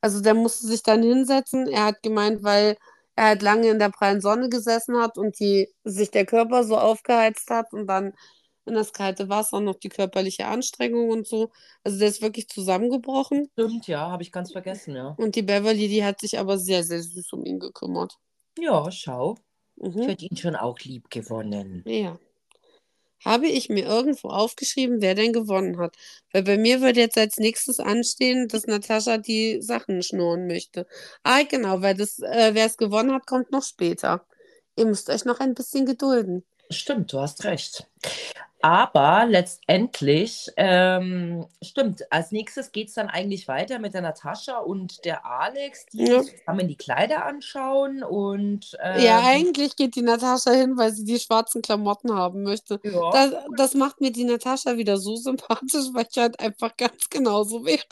Also 0.03 0.21
der 0.21 0.35
musste 0.35 0.67
sich 0.67 0.83
dann 0.83 1.03
hinsetzen. 1.03 1.67
Er 1.69 1.87
hat 1.87 2.03
gemeint, 2.03 2.43
weil 2.43 2.77
er 3.17 3.25
halt 3.29 3.43
lange 3.43 3.69
in 3.69 3.79
der 3.79 3.91
prallen 3.91 4.21
Sonne 4.21 4.49
gesessen 4.51 4.99
hat 4.99 5.17
und 5.19 5.39
die, 5.41 5.69
sich 5.85 6.11
der 6.11 6.27
Körper 6.27 6.65
so 6.65 6.77
aufgeheizt 6.77 7.49
hat 7.51 7.73
und 7.73 7.87
dann 7.87 8.13
in 8.67 8.75
das 8.75 8.93
kalte 8.93 9.29
Wasser, 9.31 9.61
noch 9.61 9.77
die 9.77 9.89
körperliche 9.89 10.47
Anstrengung 10.47 11.09
und 11.11 11.27
so. 11.27 11.51
Also 11.83 11.99
der 11.99 12.09
ist 12.09 12.21
wirklich 12.23 12.49
zusammengebrochen. 12.49 13.49
Stimmt, 13.55 13.87
ja, 13.87 14.11
habe 14.11 14.23
ich 14.23 14.33
ganz 14.33 14.53
vergessen, 14.53 14.95
ja. 14.97 15.15
Und 15.19 15.35
die 15.35 15.43
Beverly, 15.43 15.89
die 15.89 16.05
hat 16.05 16.21
sich 16.21 16.39
aber 16.39 16.59
sehr, 16.59 16.85
sehr 16.85 17.03
süß 17.03 17.33
um 17.33 17.45
ihn 17.47 17.59
gekümmert. 17.59 18.19
Ja, 18.59 18.91
schau. 18.91 19.37
Ich 19.77 19.95
Mhm. 19.95 20.03
hätte 20.03 20.27
ihn 20.27 20.37
schon 20.37 20.57
auch 20.57 20.79
lieb 20.81 21.09
gewonnen. 21.11 21.83
Ja. 21.87 22.19
Habe 23.25 23.49
ich 23.49 23.69
mir 23.69 23.85
irgendwo 23.85 24.29
aufgeschrieben, 24.29 25.01
wer 25.01 25.15
denn 25.15 25.33
gewonnen 25.33 25.79
hat. 25.79 25.97
Weil 26.33 26.43
bei 26.43 26.59
mir 26.59 26.81
würde 26.81 27.01
jetzt 27.01 27.19
als 27.19 27.37
nächstes 27.37 27.81
anstehen, 27.81 28.49
dass 28.49 28.67
Natascha 28.67 29.19
die 29.19 29.61
Sachen 29.63 30.03
schnurren 30.03 30.47
möchte. 30.47 30.87
Ah, 31.23 31.43
genau, 31.43 31.83
weil 31.83 31.95
das, 31.95 32.19
äh, 32.21 32.51
wer 32.55 32.67
es 32.67 32.77
gewonnen 32.77 33.13
hat, 33.13 33.27
kommt 33.27 33.53
noch 33.53 33.65
später. 33.65 34.27
Ihr 34.77 34.87
müsst 34.87 35.11
euch 35.11 35.25
noch 35.25 35.41
ein 35.41 35.55
bisschen 35.55 35.85
gedulden. 35.87 36.45
Stimmt, 36.71 37.13
du 37.13 37.21
hast 37.21 37.45
recht. 37.45 37.87
Aber 38.63 39.25
letztendlich, 39.27 40.51
ähm, 40.59 41.47
stimmt, 41.63 42.03
als 42.13 42.31
nächstes 42.31 42.73
geht 42.73 42.89
es 42.89 42.95
dann 42.95 43.09
eigentlich 43.09 43.49
weiter 43.49 43.79
mit 43.79 43.95
der 43.95 44.03
Natascha 44.03 44.59
und 44.59 45.05
der 45.07 45.25
Alex, 45.25 45.89
die 45.89 45.99
Ja. 46.05 46.23
zusammen 46.23 46.69
die 46.69 46.77
Kleider 46.77 47.25
anschauen 47.25 48.03
und 48.03 48.77
ähm, 48.83 48.93
Ja, 48.93 49.21
eigentlich 49.23 49.77
geht 49.77 49.95
die 49.95 50.03
Natascha 50.03 50.51
hin, 50.51 50.77
weil 50.77 50.93
sie 50.93 51.05
die 51.05 51.21
schwarzen 51.21 51.63
Klamotten 51.63 52.13
haben 52.13 52.43
möchte. 52.43 52.81
ja, 52.83 52.93
Das, 53.09 53.33
das 53.57 53.75
macht 53.75 54.01
mir 54.01 54.11
die 54.11 54.25
Natascha 54.25 54.77
wieder 54.77 54.99
so 54.99 55.15
sympathisch, 55.17 55.87
weil 55.93 56.07
ich 56.11 56.17
halt 56.19 56.41
einfach 56.41 56.77
ganz 56.77 57.09
genauso 57.09 57.65
wäre. 57.65 57.85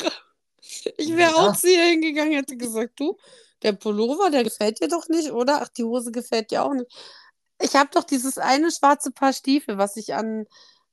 Ich 0.99 1.09
wäre 1.17 1.35
Ja. 1.37 1.37
auch 1.37 1.53
zu 1.53 1.69
ihr 1.73 1.85
hingegangen, 1.85 2.33
hätte 2.35 2.57
gesagt, 2.57 2.99
du, 3.01 3.17
der 3.63 3.73
Pullover, 3.73 4.31
der 4.31 4.45
gefällt 4.45 4.81
dir 4.83 4.89
doch 4.89 5.09
nicht, 5.09 5.31
oder? 5.33 5.61
Ach, 5.63 5.69
die 5.69 5.85
Hose 5.85 6.13
gefällt 6.13 6.51
dir 6.51 6.65
auch 6.65 6.75
nicht. 6.75 6.91
Ich 7.61 7.75
habe 7.75 7.91
doch 7.93 8.05
dieses 8.05 8.39
eine 8.39 8.71
schwarze 8.71 9.11
Paar 9.11 9.33
Stiefel, 9.33 9.79
was 9.79 9.97
ich 9.97 10.15
an, 10.15 10.47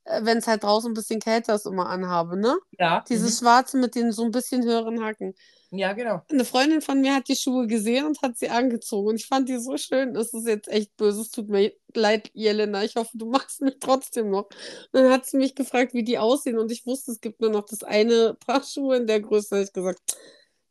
wenn 0.05 0.37
es 0.39 0.47
halt 0.47 0.63
draußen 0.63 0.91
ein 0.91 0.93
bisschen 0.95 1.19
kälter 1.19 1.55
ist, 1.55 1.65
immer 1.65 1.89
anhabe, 1.89 2.37
ne? 2.37 2.57
ja, 2.79 3.03
Dieses 3.09 3.39
schwarze 3.39 3.77
mit 3.77 3.95
den 3.95 4.11
so 4.11 4.23
ein 4.23 4.31
bisschen 4.31 4.63
höheren 4.63 5.03
Hacken. 5.03 5.35
mhm. 5.71 5.77
ja, 5.79 5.93
genau. 5.93 6.21
Eine 6.29 6.45
Freundin 6.45 6.81
von 6.81 7.01
mir 7.01 7.15
hat 7.15 7.27
die 7.27 7.35
Schuhe 7.35 7.67
gesehen 7.67 8.05
und 8.05 8.21
hat 8.21 8.37
sie 8.37 8.49
angezogen. 8.49 9.09
Und 9.09 9.15
ich 9.17 9.27
fand 9.27 9.47
die 9.49 9.59
so 9.59 9.77
schön. 9.77 10.15
Es 10.15 10.33
ist 10.33 10.47
jetzt 10.47 10.67
echt 10.67 10.95
böse. 10.97 11.21
Es 11.21 11.29
tut 11.31 11.49
mir 11.49 11.71
leid, 11.93 12.31
Jelena. 12.33 12.83
Ich 12.83 12.95
hoffe, 12.95 13.11
du 13.17 13.27
machst 13.29 13.61
mich 13.61 13.77
trotzdem 13.79 14.29
noch. 14.31 14.45
Und 14.91 15.01
dann 15.01 15.11
hat 15.11 15.25
sie 15.25 15.37
mich 15.37 15.55
gefragt, 15.55 15.93
wie 15.93 16.03
die 16.03 16.17
aussehen. 16.17 16.57
Und 16.57 16.71
ich 16.71 16.85
wusste, 16.85 17.11
es 17.11 17.21
gibt 17.21 17.41
nur 17.41 17.51
noch 17.51 17.65
das 17.65 17.83
eine 17.83 18.35
Paar 18.45 18.63
Schuhe 18.63 18.97
in 18.97 19.07
der 19.07 19.21
Größe. 19.21 19.49
Da 19.51 19.55
habe 19.57 19.65
ich 19.65 19.73
gesagt, 19.73 19.99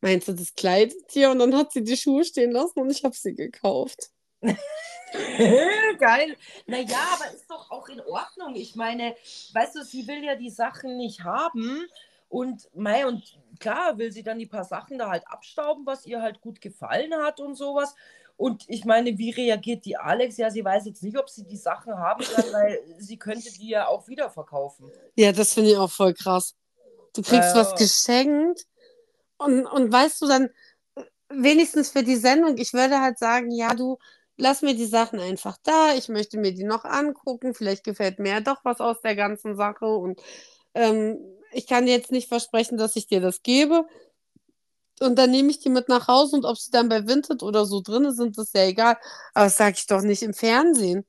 meinst 0.01 0.29
du, 0.29 0.33
das 0.33 0.55
kleidet 0.55 1.15
dir? 1.15 1.31
Und 1.31 1.39
dann 1.39 1.55
hat 1.57 1.73
sie 1.73 1.83
die 1.85 1.97
Schuhe 1.97 2.25
stehen 2.25 2.51
lassen 2.53 2.81
und 2.81 2.91
ich 2.91 3.05
habe 3.05 3.15
sie 3.17 3.35
gekauft. 3.35 4.11
Geil. 5.99 6.37
Naja, 6.67 6.99
aber 7.15 7.35
ist 7.35 7.51
doch 7.51 7.71
auch 7.71 7.89
in 7.89 8.01
Ordnung. 8.01 8.55
Ich 8.57 8.75
meine, 8.75 9.15
weißt 9.53 9.77
du, 9.77 9.85
sie 9.85 10.07
will 10.07 10.25
ja 10.25 10.35
die 10.35 10.51
Sachen 10.51 10.97
nicht 10.97 11.25
haben. 11.25 11.87
Und 12.29 12.69
mei, 12.75 13.07
und 13.07 13.39
klar 13.61 13.97
will 13.99 14.11
sie 14.11 14.23
dann 14.25 14.39
die 14.39 14.47
paar 14.47 14.65
Sachen 14.65 14.99
da 14.99 15.09
halt 15.09 15.27
abstauben, 15.29 15.87
was 15.87 16.05
ihr 16.07 16.21
halt 16.21 16.41
gut 16.41 16.61
gefallen 16.61 17.15
hat 17.23 17.39
und 17.41 17.55
sowas. 17.55 17.95
Und 18.37 18.65
ich 18.69 18.85
meine, 18.85 19.17
wie 19.17 19.31
reagiert 19.31 19.85
die 19.85 19.97
Alex? 19.97 20.37
Ja, 20.37 20.51
sie 20.51 20.65
weiß 20.65 20.87
jetzt 20.87 21.03
nicht, 21.05 21.17
ob 21.17 21.31
sie 21.31 21.45
die 21.45 21.57
Sachen 21.57 21.97
haben 21.97 22.25
kann, 22.25 22.53
weil 22.53 22.81
sie 22.99 23.17
könnte 23.17 23.53
die 23.53 23.69
ja 23.69 23.87
auch 23.87 24.09
wieder 24.09 24.31
verkaufen. 24.31 24.91
Ja, 25.15 25.31
das 25.31 25.55
finde 25.55 25.71
ich 25.71 25.77
auch 25.77 25.91
voll 25.91 26.15
krass. 26.15 26.57
Du 27.15 27.23
kriegst 27.23 27.55
Äh, 27.55 27.59
was 27.59 27.77
geschenkt 27.77 28.67
und, 29.37 29.67
und 29.67 29.93
weißt 29.93 30.21
du 30.23 30.27
dann, 30.27 30.51
wenigstens 31.29 31.91
für 31.91 32.03
die 32.03 32.17
Sendung, 32.17 32.59
ich 32.59 32.73
würde 32.73 33.01
halt 33.01 33.19
sagen, 33.19 33.53
ja, 33.53 33.75
du, 33.75 33.99
lass 34.37 34.63
mir 34.63 34.75
die 34.75 34.87
Sachen 34.87 35.21
einfach 35.21 35.57
da, 35.63 35.95
ich 35.95 36.09
möchte 36.09 36.39
mir 36.39 36.53
die 36.55 36.65
noch 36.65 36.85
angucken, 36.85 37.55
vielleicht 37.55 37.85
gefällt 37.85 38.19
mir 38.19 38.31
ja 38.31 38.41
doch 38.41 38.65
was 38.65 38.81
aus 38.81 39.01
der 39.03 39.17
ganzen 39.17 39.57
Sache 39.57 39.87
und 39.87 40.21
ähm, 40.75 41.19
ich 41.53 41.67
kann 41.67 41.87
dir 41.87 41.93
jetzt 41.93 42.13
nicht 42.13 42.29
versprechen, 42.29 42.79
dass 42.79 42.97
ich 42.97 43.07
dir 43.07 43.21
das 43.21 43.43
gebe. 43.43 43.87
Und 45.01 45.17
dann 45.19 45.31
nehme 45.31 45.51
ich 45.51 45.59
die 45.61 45.71
mit 45.71 45.89
nach 45.89 46.07
Hause 46.09 46.37
und 46.37 46.45
ob 46.45 46.57
sie 46.57 46.71
dann 46.71 46.89
bei 46.89 47.07
Vinted 47.07 47.43
oder 47.43 47.67
so 47.67 47.81
drin 47.81 48.13
sind, 48.13 48.39
ist 48.39 48.55
ja 48.55 48.65
egal. 48.65 48.97
Aber 49.35 49.47
das 49.47 49.57
sage 49.57 49.77
ich 49.77 49.87
doch 49.87 50.03
nicht 50.03 50.23
im 50.23 50.35
Fernsehen. 50.35 51.05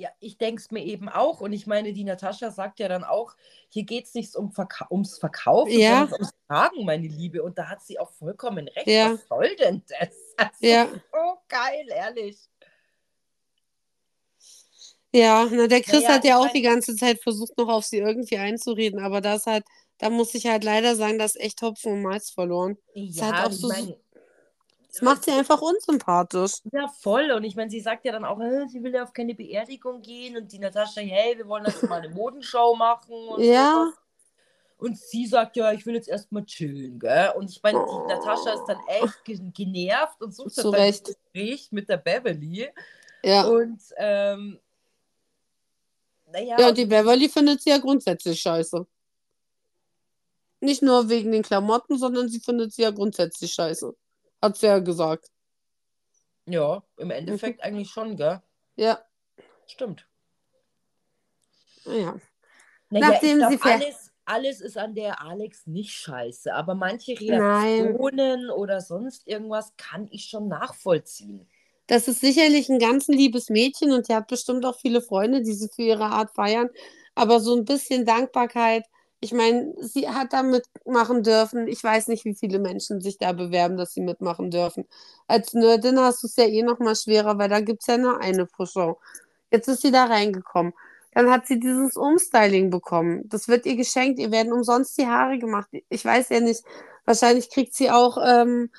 Ja, 0.00 0.08
ich 0.18 0.38
denke 0.38 0.62
es 0.62 0.70
mir 0.70 0.82
eben 0.82 1.10
auch. 1.10 1.42
Und 1.42 1.52
ich 1.52 1.66
meine, 1.66 1.92
die 1.92 2.04
Natascha 2.04 2.50
sagt 2.50 2.78
ja 2.80 2.88
dann 2.88 3.04
auch, 3.04 3.34
hier 3.68 3.82
geht 3.82 4.06
es 4.06 4.14
nicht 4.14 4.34
um 4.34 4.50
Verka 4.50 4.86
ums 4.90 5.18
Verkaufen, 5.18 5.78
Ja. 5.78 6.00
sondern 6.06 6.14
ums 6.20 6.32
Tragen, 6.48 6.84
meine 6.86 7.06
Liebe. 7.06 7.42
Und 7.42 7.58
da 7.58 7.68
hat 7.68 7.82
sie 7.82 7.98
auch 7.98 8.10
vollkommen 8.12 8.66
recht. 8.68 8.86
Ja. 8.86 9.12
Was 9.12 9.28
soll 9.28 9.54
denn 9.56 9.82
das? 9.86 10.08
Also, 10.38 10.52
Ja. 10.60 10.86
So 10.86 11.36
geil, 11.48 11.86
ehrlich. 11.94 12.38
Ja, 15.12 15.46
na, 15.50 15.66
der 15.66 15.82
Chris 15.82 16.02
Naja, 16.04 16.14
hat 16.14 16.24
ja 16.24 16.38
auch 16.38 16.50
die 16.50 16.62
ganze 16.62 16.96
Zeit 16.96 17.20
versucht, 17.22 17.58
noch 17.58 17.68
auf 17.68 17.84
sie 17.84 17.98
irgendwie 17.98 18.38
einzureden, 18.38 19.00
aber 19.00 19.20
das 19.20 19.44
halt, 19.44 19.64
da 19.98 20.08
muss 20.08 20.34
ich 20.34 20.46
halt 20.46 20.64
leider 20.64 20.96
sagen, 20.96 21.18
das 21.18 21.34
ist 21.34 21.42
echt 21.42 21.60
Hopfen 21.62 21.92
und 21.92 22.02
Malz 22.02 22.30
verloren. 22.30 22.78
Ja, 22.94 23.32
hat 23.32 23.48
auch 23.48 23.52
so- 23.52 23.68
mein, 23.68 23.94
Das 24.92 25.02
macht 25.02 25.24
sie 25.24 25.30
einfach 25.30 25.60
unsympathisch. 25.60 26.54
ja, 26.72 26.88
voll. 26.88 27.30
Und 27.30 27.44
ich 27.44 27.54
meine, 27.54 27.70
sie 27.70 27.80
sagt 27.80 28.04
ja 28.04 28.12
dann 28.12 28.24
auch, 28.24 28.40
äh, 28.40 28.66
sie 28.68 28.82
will 28.82 28.92
ja 28.92 29.04
auf 29.04 29.12
keine 29.12 29.34
Beerdigung 29.34 30.02
gehen. 30.02 30.36
Und 30.36 30.50
die 30.52 30.58
Natascha, 30.58 31.00
hey, 31.00 31.36
wir 31.38 31.46
wollen 31.46 31.64
jetzt 31.64 31.82
mal 31.84 32.00
eine 32.00 32.08
Modenshow 32.12 32.74
machen. 32.74 33.14
Und 33.28 33.42
Ja. 33.44 33.72
sowas. 33.92 33.94
Und 34.78 34.98
sie 34.98 35.26
sagt, 35.26 35.56
ja, 35.56 35.72
ich 35.72 35.84
will 35.84 35.94
jetzt 35.94 36.08
erstmal 36.08 36.44
chillen, 36.46 36.98
gell? 36.98 37.32
Und 37.36 37.50
ich 37.50 37.62
meine, 37.62 37.78
die 37.84 38.08
Natascha 38.08 38.54
ist 38.54 38.64
dann 38.66 38.78
echt 38.88 39.24
ge- 39.24 39.38
genervt 39.54 40.22
und 40.22 40.34
sucht 40.34 40.56
dann 40.56 40.74
ein. 40.74 40.90
Gespräch 40.92 41.68
mit 41.70 41.88
der 41.88 41.98
Beverly. 41.98 42.68
Ja. 43.22 43.44
Und, 43.46 43.78
ähm, 43.98 44.58
naja, 46.32 46.56
Ja, 46.58 46.72
die 46.72 46.86
Beverly 46.86 47.28
findet 47.28 47.60
sie 47.60 47.70
ja 47.70 47.78
grundsätzlich 47.78 48.40
scheiße. 48.40 48.86
Nicht 50.60 50.82
nur 50.82 51.08
wegen 51.08 51.32
den 51.32 51.42
Klamotten, 51.42 51.98
sondern 51.98 52.28
sie 52.28 52.40
findet 52.40 52.72
sie 52.72 52.82
ja 52.82 52.90
grundsätzlich 52.90 53.52
scheiße. 53.52 53.94
Hat 54.42 54.56
sie 54.56 54.66
ja 54.66 54.78
gesagt. 54.78 55.30
ja, 56.46 56.82
im 56.96 57.10
Endeffekt 57.10 57.62
eigentlich 57.62 57.90
schon, 57.90 58.16
gell? 58.16 58.40
Ja, 58.76 58.98
Stimmt. 59.66 60.06
ja. 61.84 62.16
Naja, 62.90 63.08
Nachdem 63.08 63.40
ich 63.40 63.46
sie 63.46 63.58
glaub, 63.58 63.60
ver- 63.60 63.74
alles, 63.74 64.12
alles 64.24 64.60
ist 64.60 64.76
an 64.76 64.94
der 64.94 65.20
Alex 65.22 65.66
nicht 65.66 65.92
scheiße, 65.92 66.52
aber 66.52 66.74
manche 66.74 67.12
Nein. 67.12 67.94
Reaktionen 67.94 68.50
oder 68.50 68.80
sonst 68.80 69.28
irgendwas 69.28 69.72
kann 69.76 70.08
ich 70.10 70.24
schon 70.24 70.48
nachvollziehen. 70.48 71.48
Das 71.86 72.06
ist 72.08 72.20
sicherlich 72.20 72.68
ein 72.68 72.78
ganz 72.78 73.08
liebes 73.08 73.50
Mädchen 73.50 73.92
und 73.92 74.08
die 74.08 74.14
hat 74.14 74.28
bestimmt 74.28 74.64
auch 74.64 74.78
viele 74.78 75.02
Freunde, 75.02 75.42
die 75.42 75.52
sie 75.52 75.68
für 75.74 75.82
ihre 75.82 76.06
Art 76.06 76.30
feiern. 76.34 76.68
Aber 77.16 77.40
so 77.40 77.56
ein 77.56 77.64
bisschen 77.64 78.06
Dankbarkeit. 78.06 78.84
Ich 79.20 79.32
meine, 79.32 79.74
sie 79.80 80.08
hat 80.08 80.32
da 80.32 80.42
mitmachen 80.42 81.22
dürfen. 81.22 81.68
Ich 81.68 81.84
weiß 81.84 82.08
nicht, 82.08 82.24
wie 82.24 82.34
viele 82.34 82.58
Menschen 82.58 83.00
sich 83.02 83.18
da 83.18 83.32
bewerben, 83.32 83.76
dass 83.76 83.92
sie 83.92 84.00
mitmachen 84.00 84.50
dürfen. 84.50 84.86
Als 85.28 85.52
Nerdin 85.52 85.98
hast 86.00 86.22
du 86.22 86.26
es 86.26 86.36
ja 86.36 86.46
eh 86.46 86.62
noch 86.62 86.78
mal 86.78 86.96
schwerer, 86.96 87.38
weil 87.38 87.50
da 87.50 87.60
gibt 87.60 87.82
es 87.82 87.86
ja 87.86 87.98
nur 87.98 88.20
eine 88.20 88.48
Show. 88.64 88.98
Jetzt 89.50 89.68
ist 89.68 89.82
sie 89.82 89.90
da 89.90 90.04
reingekommen. 90.04 90.72
Dann 91.12 91.30
hat 91.30 91.46
sie 91.46 91.58
dieses 91.60 91.96
Umstyling 91.96 92.70
bekommen. 92.70 93.28
Das 93.28 93.48
wird 93.48 93.66
ihr 93.66 93.76
geschenkt. 93.76 94.18
Ihr 94.18 94.30
werden 94.30 94.52
umsonst 94.52 94.96
die 94.98 95.06
Haare 95.06 95.38
gemacht. 95.38 95.68
Ich 95.88 96.04
weiß 96.04 96.28
ja 96.30 96.40
nicht. 96.40 96.62
Wahrscheinlich 97.04 97.50
kriegt 97.50 97.74
sie 97.74 97.90
auch 97.90 98.16
ähm, 98.24 98.70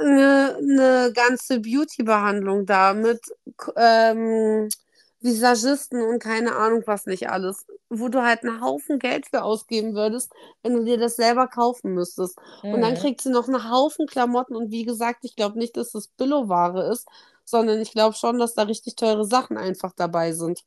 eine, 0.00 0.56
eine 0.58 1.12
ganze 1.14 1.60
Beauty-Behandlung 1.60 2.66
da 2.66 2.94
mit 2.94 3.20
ähm, 3.76 4.68
Visagisten 5.26 6.02
und 6.02 6.20
keine 6.20 6.56
Ahnung 6.56 6.84
was 6.86 7.06
nicht 7.06 7.30
alles, 7.30 7.66
wo 7.90 8.08
du 8.08 8.22
halt 8.24 8.44
einen 8.44 8.62
Haufen 8.62 8.98
Geld 9.00 9.26
für 9.28 9.42
ausgeben 9.44 9.94
würdest, 9.94 10.32
wenn 10.62 10.74
du 10.74 10.84
dir 10.84 10.98
das 10.98 11.16
selber 11.16 11.48
kaufen 11.48 11.94
müsstest. 11.94 12.38
Und 12.70 12.82
dann 12.82 12.94
Mhm. 12.94 12.96
kriegt 12.96 13.20
sie 13.22 13.30
noch 13.30 13.48
einen 13.48 13.70
Haufen 13.70 14.06
Klamotten 14.06 14.56
und 14.56 14.70
wie 14.72 14.84
gesagt, 14.86 15.20
ich 15.24 15.36
glaube 15.36 15.58
nicht, 15.58 15.76
dass 15.76 15.92
das 15.92 16.08
Billo-Ware 16.08 16.90
ist, 16.92 17.06
sondern 17.44 17.80
ich 17.82 17.92
glaube 17.92 18.16
schon, 18.16 18.38
dass 18.38 18.54
da 18.54 18.62
richtig 18.64 18.96
teure 18.96 19.26
Sachen 19.26 19.58
einfach 19.58 19.92
dabei 19.96 20.32
sind. 20.32 20.64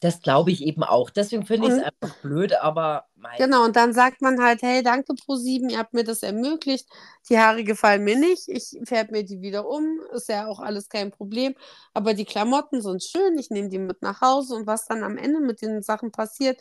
Das 0.00 0.20
glaube 0.20 0.50
ich 0.50 0.62
eben 0.64 0.82
auch. 0.82 1.10
Deswegen 1.10 1.46
finde 1.46 1.68
ich 1.68 1.74
es 1.74 1.78
Und- 1.78 1.84
einfach 1.84 2.16
blöd, 2.22 2.54
aber 2.54 3.04
mein, 3.14 3.38
Genau, 3.38 3.64
und 3.64 3.76
dann 3.76 3.92
sagt 3.94 4.20
man 4.20 4.42
halt, 4.42 4.60
hey, 4.62 4.82
danke 4.82 5.12
Pro7, 5.12 5.70
ihr 5.70 5.78
habt 5.78 5.94
mir 5.94 6.02
das 6.02 6.24
ermöglicht. 6.24 6.88
Die 7.28 7.38
Haare 7.38 7.62
gefallen 7.62 8.02
mir 8.02 8.18
nicht, 8.18 8.48
ich 8.48 8.76
färbe 8.84 9.12
mir 9.12 9.22
die 9.24 9.40
wieder 9.42 9.68
um, 9.68 10.00
ist 10.12 10.28
ja 10.28 10.48
auch 10.48 10.58
alles 10.58 10.88
kein 10.88 11.12
Problem. 11.12 11.54
Aber 11.94 12.14
die 12.14 12.24
Klamotten 12.24 12.82
sind 12.82 13.04
schön, 13.04 13.38
ich 13.38 13.50
nehme 13.50 13.68
die 13.68 13.78
mit 13.78 14.02
nach 14.02 14.20
Hause 14.20 14.56
und 14.56 14.66
was 14.66 14.86
dann 14.86 15.04
am 15.04 15.16
Ende 15.16 15.38
mit 15.40 15.62
den 15.62 15.82
Sachen 15.82 16.10
passiert, 16.10 16.58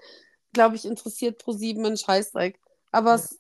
glaube 0.54 0.76
ich, 0.76 0.86
interessiert 0.86 1.42
Pro7 1.42 1.84
einen 1.84 1.98
Scheißdreck. 1.98 2.60
Aber 2.92 3.16
es, 3.16 3.40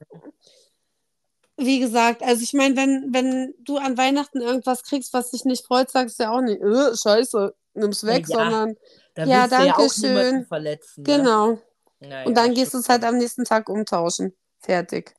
wie 1.57 1.79
gesagt, 1.79 2.23
also 2.23 2.41
ich 2.41 2.53
meine, 2.53 2.75
wenn, 2.75 3.09
wenn 3.13 3.53
du 3.59 3.77
an 3.77 3.97
Weihnachten 3.97 4.41
irgendwas 4.41 4.81
kriegst, 4.83 5.13
was 5.13 5.29
dich 5.31 5.45
nicht 5.45 5.65
freut, 5.65 5.91
sagst 5.91 6.17
du 6.19 6.23
ja 6.23 6.31
auch 6.31 6.41
nicht, 6.41 6.61
äh, 6.61 6.95
scheiße, 6.95 7.53
nimm's 7.75 8.03
weg, 8.03 8.25
ja, 8.27 8.37
sondern 8.37 8.75
da 9.15 9.23
Ja, 9.25 9.41
willst 9.41 9.51
du 9.51 9.65
ja 9.65 9.73
auch 9.73 9.77
danke 9.77 10.01
niemanden 10.07 10.35
schön. 10.37 10.45
verletzen. 10.45 11.03
Ne? 11.03 11.17
genau. 11.17 11.57
Naja, 11.99 12.25
Und 12.25 12.35
dann 12.35 12.53
gehst 12.53 12.73
du 12.73 12.79
es 12.79 12.89
halt 12.89 13.03
am 13.03 13.17
nächsten 13.17 13.43
Tag 13.45 13.69
umtauschen. 13.69 14.35
Fertig. 14.59 15.13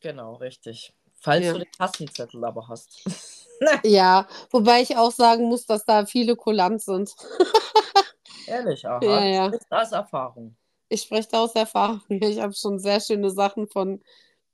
Genau, 0.00 0.34
richtig. 0.34 0.92
Falls 1.20 1.44
Ja. 1.46 1.52
du 1.52 1.58
den 1.58 1.70
Kassenzettel 1.76 2.44
aber 2.44 2.68
hast. 2.68 3.04
Ja, 3.82 4.28
wobei 4.52 4.82
ich 4.82 4.96
auch 4.96 5.10
sagen 5.10 5.48
muss, 5.48 5.66
dass 5.66 5.84
da 5.84 6.06
viele 6.06 6.36
kulant 6.36 6.80
sind. 6.80 7.12
Ehrlich, 8.46 8.86
aha. 8.86 9.00
Ja, 9.04 9.24
ja. 9.24 9.48
Das 9.50 9.60
ist 9.62 9.72
aus 9.72 9.92
Erfahrung. 9.92 10.56
Ich 10.88 11.02
spreche 11.02 11.28
da 11.30 11.40
aus 11.40 11.54
Erfahrung. 11.54 12.00
Ich 12.08 12.40
habe 12.40 12.54
schon 12.54 12.78
sehr 12.78 13.00
schöne 13.00 13.30
Sachen 13.30 13.68
von 13.68 14.00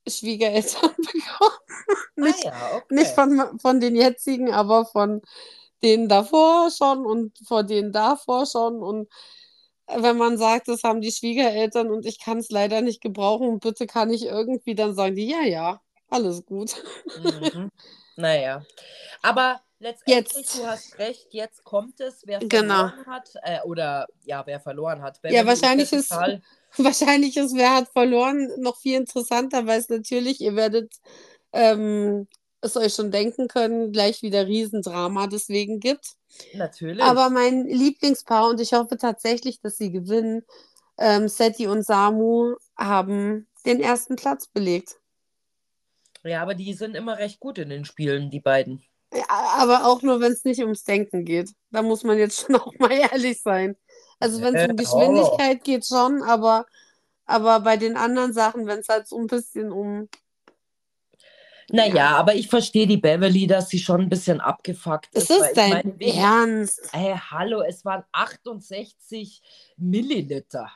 Schwiegereltern 0.08 0.90
bekommen. 0.96 1.58
nicht, 2.16 2.46
ah 2.46 2.50
ja, 2.50 2.76
okay. 2.76 2.94
nicht 2.94 3.10
von, 3.10 3.58
von 3.60 3.78
den 3.80 3.94
jetzigen, 3.94 4.52
aber 4.52 4.84
von 4.86 5.20
denen 5.82 6.08
davor 6.08 6.70
schon 6.70 7.04
und 7.04 7.36
vor 7.46 7.62
denen 7.64 7.92
davor 7.92 8.46
schon. 8.46 8.82
Und 8.82 9.08
wenn 9.86 10.16
man 10.16 10.38
sagt, 10.38 10.68
das 10.68 10.82
haben 10.82 11.00
die 11.00 11.12
Schwiegereltern 11.12 11.90
und 11.90 12.06
ich 12.06 12.18
kann 12.20 12.38
es 12.38 12.50
leider 12.50 12.80
nicht 12.80 13.00
gebrauchen 13.02 13.48
und 13.48 13.60
bitte 13.62 13.86
kann 13.86 14.10
ich 14.10 14.24
irgendwie, 14.24 14.74
dann 14.74 14.94
sagen 14.94 15.14
die, 15.16 15.28
ja, 15.28 15.42
ja, 15.42 15.80
alles 16.08 16.44
gut. 16.46 16.74
Mhm. 17.22 17.70
Naja. 18.16 18.64
Aber 19.22 19.60
letztendlich, 19.80 20.36
Jetzt. 20.36 20.56
du 20.56 20.64
hast 20.64 20.98
recht, 21.00 21.26
jetzt 21.34 21.64
kommt 21.64 21.98
es, 21.98 22.22
wer 22.24 22.38
Genau. 22.38 22.88
verloren 22.90 23.06
hat, 23.06 23.30
äh, 23.42 23.60
oder 23.64 24.06
ja, 24.24 24.46
wer 24.46 24.60
verloren 24.60 25.02
hat. 25.02 25.16
Ja, 25.24 25.42
Beverly 25.42 25.46
wahrscheinlich 25.48 25.90
ja 25.90 25.98
ist- 25.98 26.08
total- 26.10 26.42
Wahrscheinlich 26.76 27.36
ist, 27.36 27.56
wer 27.56 27.74
hat 27.74 27.88
verloren, 27.88 28.48
noch 28.58 28.76
viel 28.76 28.96
interessanter, 28.98 29.66
weil 29.66 29.80
es 29.80 29.88
natürlich, 29.88 30.40
ihr 30.40 30.54
werdet 30.54 30.94
ähm, 31.52 32.28
es 32.64 32.76
euch 32.76 32.94
schon 32.94 33.10
denken 33.10 33.48
können, 33.48 33.92
gleich 33.92 34.22
wieder 34.22 34.46
Riesendrama 34.46 35.26
deswegen 35.26 35.80
gibt. 35.80 36.16
Natürlich. 36.52 37.02
Aber 37.02 37.30
mein 37.30 37.66
Lieblingspaar, 37.66 38.48
und 38.50 38.60
ich 38.60 38.72
hoffe 38.72 38.96
tatsächlich, 38.96 39.60
dass 39.60 39.76
sie 39.76 39.92
gewinnen, 39.92 40.44
ähm, 40.98 41.28
Seti 41.28 41.66
und 41.66 41.84
Samu 41.84 42.56
haben 42.76 43.46
den 43.66 43.80
ersten 43.80 44.16
Platz 44.16 44.46
belegt. 44.48 45.00
ja, 46.24 46.42
aber 46.42 46.54
die 46.54 46.72
sind 46.74 46.96
immer 46.96 47.18
recht 47.18 47.40
gut 47.40 47.58
in 47.58 47.68
den 47.70 47.84
Spielen, 47.84 48.30
die 48.30 48.40
beiden. 48.40 48.82
Ja, 49.12 49.24
aber 49.28 49.86
auch 49.86 50.02
nur, 50.02 50.20
wenn 50.20 50.32
es 50.32 50.44
nicht 50.44 50.60
ums 50.60 50.84
Denken 50.84 51.24
geht. 51.24 51.52
Da 51.70 51.82
muss 51.82 52.02
man 52.02 52.18
jetzt 52.18 52.40
schon 52.40 52.56
auch 52.56 52.72
mal 52.78 52.92
ehrlich 52.92 53.40
sein. 53.42 53.76
Also 54.18 54.40
wenn 54.40 54.54
es 54.56 54.64
um 54.64 54.70
Äh, 54.70 54.74
Geschwindigkeit 54.74 55.64
geht 55.64 55.86
schon, 55.86 56.22
aber, 56.22 56.66
aber 57.26 57.60
bei 57.60 57.76
den 57.76 57.96
anderen 57.96 58.32
Sachen, 58.32 58.66
wenn 58.66 58.80
es 58.80 58.88
halt 58.88 59.06
so 59.08 59.18
ein 59.18 59.26
bisschen 59.26 59.72
um... 59.72 60.08
Naja, 61.70 62.10
aber 62.16 62.34
ich 62.34 62.48
verstehe 62.48 62.86
die 62.86 62.96
Beverly, 62.98 63.46
dass 63.46 63.68
sie 63.68 63.78
schon 63.78 64.02
ein 64.02 64.08
bisschen 64.08 64.40
abgefuckt 64.40 65.14
Ist 65.14 65.30
ist. 65.30 65.40
es 65.40 65.48
ich 65.48 65.54
dein 65.54 65.70
meine, 65.70 65.98
wegen- 65.98 66.18
Ernst? 66.18 66.80
Hey, 66.92 67.14
hallo, 67.30 67.62
es 67.62 67.84
waren 67.84 68.04
68 68.12 69.40
Milliliter. 69.76 70.70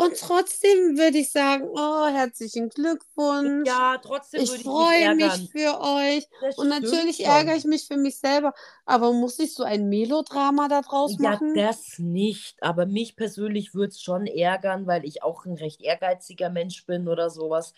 Und 0.00 0.16
trotzdem 0.16 0.96
würde 0.96 1.18
ich 1.18 1.32
sagen, 1.32 1.64
oh, 1.72 2.06
herzlichen 2.06 2.68
Glückwunsch. 2.68 3.66
Ja, 3.66 3.98
trotzdem 4.00 4.42
ich 4.42 4.48
würde 4.48 4.60
ich 4.60 4.66
freue 4.68 5.14
mich 5.16 5.38
mich 5.38 5.50
für 5.50 5.80
euch. 5.80 6.28
Das 6.40 6.56
Und 6.56 6.68
natürlich 6.68 7.24
ärgere 7.26 7.56
ich 7.56 7.64
mich 7.64 7.88
für 7.88 7.96
mich 7.96 8.16
selber. 8.20 8.54
Aber 8.86 9.12
muss 9.12 9.40
ich 9.40 9.54
so 9.54 9.64
ein 9.64 9.88
Melodrama 9.88 10.68
daraus 10.68 11.16
Ja, 11.18 11.30
machen? 11.30 11.52
das 11.56 11.98
nicht. 11.98 12.62
Aber 12.62 12.86
mich 12.86 13.16
persönlich 13.16 13.74
würde 13.74 13.88
es 13.90 14.00
schon 14.00 14.28
ärgern, 14.28 14.86
weil 14.86 15.04
ich 15.04 15.24
auch 15.24 15.46
ein 15.46 15.54
recht 15.54 15.80
ehrgeiziger 15.80 16.48
Mensch 16.48 16.86
bin 16.86 17.08
oder 17.08 17.28
sowas. 17.28 17.74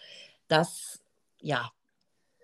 Das, 0.46 1.00
ja, 1.40 1.72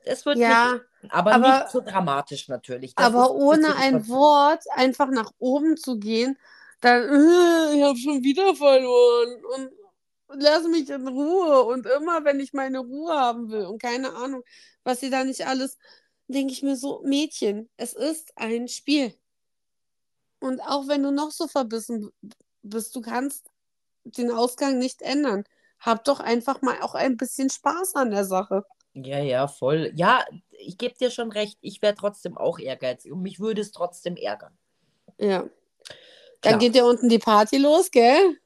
es 0.06 0.24
wird 0.24 0.38
ja, 0.38 0.80
mich, 1.02 1.12
aber, 1.12 1.32
aber- 1.32 1.58
nicht 1.60 1.70
so 1.70 1.80
dramatisch 1.80 2.48
natürlich. 2.48 2.94
Das 2.94 3.06
aber 3.06 3.24
ist 3.24 3.30
ohne 3.30 3.74
ein 3.76 3.96
übertrieben. 3.96 4.08
Wort 4.08 4.64
einfach 4.70 5.10
nach 5.10 5.32
oben 5.38 5.76
zu 5.76 5.98
gehen, 5.98 6.38
dann, 6.80 7.02
äh, 7.02 7.76
ich 7.76 7.82
habe 7.82 7.98
schon 7.98 8.22
wieder 8.22 8.54
verloren. 8.54 9.44
Und 9.54 9.70
lass 10.28 10.64
mich 10.64 10.88
in 10.90 11.08
Ruhe. 11.08 11.64
Und 11.64 11.86
immer, 11.86 12.24
wenn 12.24 12.40
ich 12.40 12.52
meine 12.52 12.78
Ruhe 12.78 13.14
haben 13.14 13.50
will 13.50 13.66
und 13.66 13.82
keine 13.82 14.14
Ahnung, 14.14 14.42
was 14.84 15.00
sie 15.00 15.10
da 15.10 15.24
nicht 15.24 15.46
alles, 15.46 15.78
denke 16.28 16.52
ich 16.52 16.62
mir 16.62 16.76
so, 16.76 17.02
Mädchen, 17.04 17.68
es 17.76 17.92
ist 17.92 18.32
ein 18.36 18.68
Spiel. 18.68 19.14
Und 20.38 20.60
auch 20.60 20.86
wenn 20.88 21.02
du 21.02 21.10
noch 21.10 21.30
so 21.30 21.48
verbissen 21.48 22.10
bist, 22.62 22.94
du 22.94 23.00
kannst 23.00 23.46
den 24.04 24.30
Ausgang 24.30 24.78
nicht 24.78 25.02
ändern. 25.02 25.44
Hab 25.80 26.04
doch 26.04 26.20
einfach 26.20 26.62
mal 26.62 26.80
auch 26.82 26.94
ein 26.94 27.16
bisschen 27.16 27.50
Spaß 27.50 27.96
an 27.96 28.10
der 28.10 28.24
Sache. 28.24 28.64
Ja, 29.04 29.18
ja, 29.18 29.46
voll. 29.46 29.92
Ja, 29.94 30.24
ich 30.50 30.78
gebe 30.78 30.94
dir 30.94 31.10
schon 31.10 31.30
recht. 31.30 31.58
Ich 31.60 31.82
wäre 31.82 31.94
trotzdem 31.94 32.38
auch 32.38 32.58
ehrgeizig 32.58 33.12
und 33.12 33.20
mich 33.20 33.38
würde 33.40 33.60
es 33.60 33.72
trotzdem 33.72 34.16
ärgern. 34.16 34.56
Ja. 35.18 35.40
Klar. 35.40 35.50
Dann 36.40 36.58
geht 36.58 36.74
ja 36.74 36.84
unten 36.84 37.08
die 37.08 37.18
Party 37.18 37.58
los, 37.58 37.90
gell? 37.90 38.38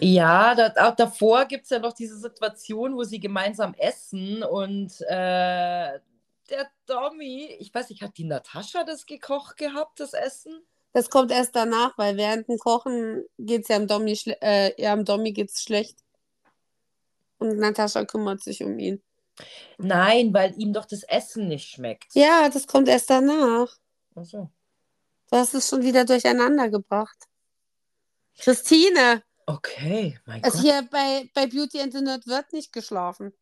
Ja, 0.00 0.54
da, 0.54 0.72
auch 0.88 0.94
davor 0.94 1.46
gibt 1.46 1.64
es 1.64 1.70
ja 1.70 1.78
noch 1.78 1.92
diese 1.92 2.18
Situation, 2.18 2.96
wo 2.96 3.04
sie 3.04 3.20
gemeinsam 3.20 3.74
essen 3.74 4.42
und 4.42 4.92
äh, 5.02 5.98
der 6.50 6.70
Tommy, 6.86 7.56
ich 7.58 7.72
weiß 7.72 7.88
nicht, 7.90 8.02
hat 8.02 8.18
die 8.18 8.24
Natascha 8.24 8.84
das 8.84 9.06
gekocht 9.06 9.56
gehabt, 9.56 10.00
das 10.00 10.12
Essen? 10.12 10.62
Das 10.92 11.08
kommt 11.08 11.32
erst 11.32 11.56
danach, 11.56 11.96
weil 11.96 12.16
während 12.16 12.48
dem 12.48 12.58
Kochen 12.58 13.24
geht 13.38 13.62
es 13.62 13.68
ja 13.68 13.76
am 13.76 13.86
Dommi, 13.86 14.18
äh, 14.42 14.80
ja, 14.80 14.92
am 14.92 15.04
Dommi 15.04 15.32
geht's 15.32 15.62
schlecht. 15.62 15.98
Und 17.38 17.58
Natascha 17.58 18.04
kümmert 18.04 18.42
sich 18.42 18.62
um 18.62 18.78
ihn. 18.78 19.02
Nein, 19.78 20.32
weil 20.32 20.54
ihm 20.58 20.72
doch 20.72 20.84
das 20.84 21.02
Essen 21.04 21.48
nicht 21.48 21.68
schmeckt. 21.68 22.14
Ja, 22.14 22.48
das 22.48 22.66
kommt 22.66 22.88
erst 22.88 23.10
danach. 23.10 23.68
Ach 24.14 24.24
so. 24.24 24.50
Du 25.30 25.36
hast 25.36 25.54
es 25.54 25.68
schon 25.68 25.82
wieder 25.82 26.04
durcheinander 26.04 26.68
gebracht. 26.68 27.16
Christine, 28.38 29.22
Okay, 29.46 30.18
mein 30.24 30.42
also 30.42 30.58
Gott. 30.58 30.66
hier 30.66 30.88
bei, 30.90 31.30
bei 31.34 31.46
Beauty 31.46 31.80
and 31.80 31.92
the 31.92 32.00
Nerd 32.00 32.26
wird 32.26 32.52
nicht 32.52 32.72
geschlafen. 32.72 33.32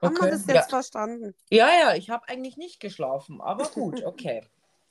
Haben 0.00 0.16
wir 0.20 0.30
das 0.30 0.46
ja. 0.46 0.54
jetzt 0.56 0.70
verstanden? 0.70 1.34
Ja, 1.50 1.68
ja, 1.78 1.94
ich 1.94 2.10
habe 2.10 2.26
eigentlich 2.28 2.56
nicht 2.56 2.80
geschlafen, 2.80 3.40
aber 3.40 3.68
gut, 3.68 4.02
okay. 4.04 4.42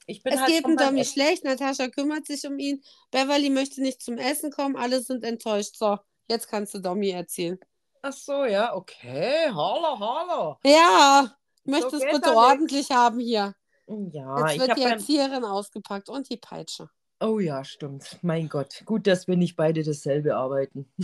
Ich 0.07 0.24
bin 0.24 0.34
Es 0.34 0.39
halt 0.39 0.49
geht 0.49 0.64
Dommi 0.66 1.01
Essen. 1.01 1.14
schlecht, 1.14 1.43
Natascha 1.43 1.89
kümmert 1.89 2.26
sich 2.26 2.45
um 2.47 2.57
ihn. 2.57 2.82
Beverly 3.12 3.49
möchte 3.49 3.82
nicht 3.82 4.01
zum 4.01 4.18
Essen 4.18 4.51
kommen, 4.51 4.76
alle 4.78 5.01
sind 5.01 5.24
enttäuscht. 5.24 5.76
So, 5.76 5.99
jetzt 6.28 6.47
kannst 6.47 6.74
du 6.74 6.80
Dommi 6.80 7.09
erzählen. 7.09 7.59
Ach 8.04 8.14
so, 8.14 8.45
ja, 8.45 8.74
okay. 8.76 9.49
Hallo, 9.54 9.99
hallo. 9.99 10.58
Ja, 10.66 11.36
ich 11.64 11.72
möchte 11.72 11.91
So 11.91 11.97
es 11.97 12.04
bitte 12.04 12.30
er 12.30 12.32
nicht. 12.32 12.36
ordentlich 12.36 12.91
haben 12.91 13.20
hier. 13.20 13.54
Ja, 13.88 14.47
Jetzt 14.47 14.68
wird 14.68 14.78
die 14.78 14.84
Erzieherin 14.84 15.43
ausgepackt 15.43 16.10
und 16.10 16.30
die 16.30 16.38
Peitsche. 16.38 16.89
Oh 17.20 17.38
ja, 17.39 17.64
stimmt. 17.64 18.18
Mein 18.24 18.49
Gott. 18.49 18.82
Gut, 18.86 19.06
dass 19.06 19.28
wir 19.28 19.38
nicht 19.38 19.56
beide 19.56 19.84
dasselbe 19.84 20.36
arbeiten. 20.36 20.91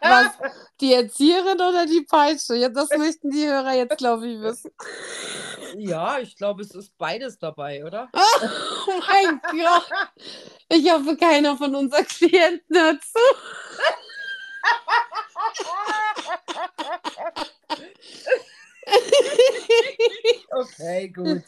Was? 0.00 0.30
Die 0.80 0.94
Erzieherin 0.94 1.60
oder 1.60 1.84
die 1.84 2.06
Peitsche? 2.08 2.54
Ja, 2.54 2.70
das 2.70 2.88
möchten 2.96 3.30
die 3.30 3.46
Hörer 3.46 3.74
jetzt, 3.74 3.98
glaube 3.98 4.26
ich, 4.28 4.40
wissen. 4.40 4.70
Ja, 5.76 6.18
ich 6.20 6.36
glaube, 6.36 6.62
es 6.62 6.70
ist 6.74 6.96
beides 6.96 7.38
dabei, 7.38 7.84
oder? 7.84 8.08
Oh 8.88 9.00
mein 9.08 9.40
Gott. 9.50 9.90
Ich 10.68 10.90
hoffe, 10.90 11.16
keiner 11.16 11.56
von 11.56 11.74
unseren 11.74 12.06
Klienten 12.06 12.76
hört 12.76 13.02
zu. 13.02 13.18
Okay, 20.50 21.08
gut. 21.08 21.42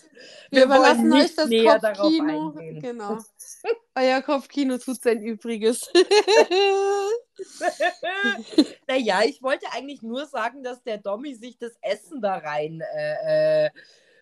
Wir, 0.50 0.50
Wir 0.50 0.64
überlassen 0.64 1.12
euch 1.12 1.34
das 1.34 1.48
Kopfkino. 1.48 2.54
Genau. 2.80 3.18
Euer 3.94 4.22
Kopfkino 4.22 4.78
tut 4.78 5.02
sein 5.02 5.22
Übriges. 5.22 5.90
naja, 8.86 9.22
ich 9.24 9.42
wollte 9.42 9.66
eigentlich 9.72 10.02
nur 10.02 10.26
sagen, 10.26 10.62
dass 10.62 10.82
der 10.82 10.98
Dommy 10.98 11.34
sich 11.34 11.59
das 11.59 11.72
Essen 11.80 12.20
da 12.20 12.38
rein 12.38 12.80
äh, 12.80 13.66
äh, 13.66 13.70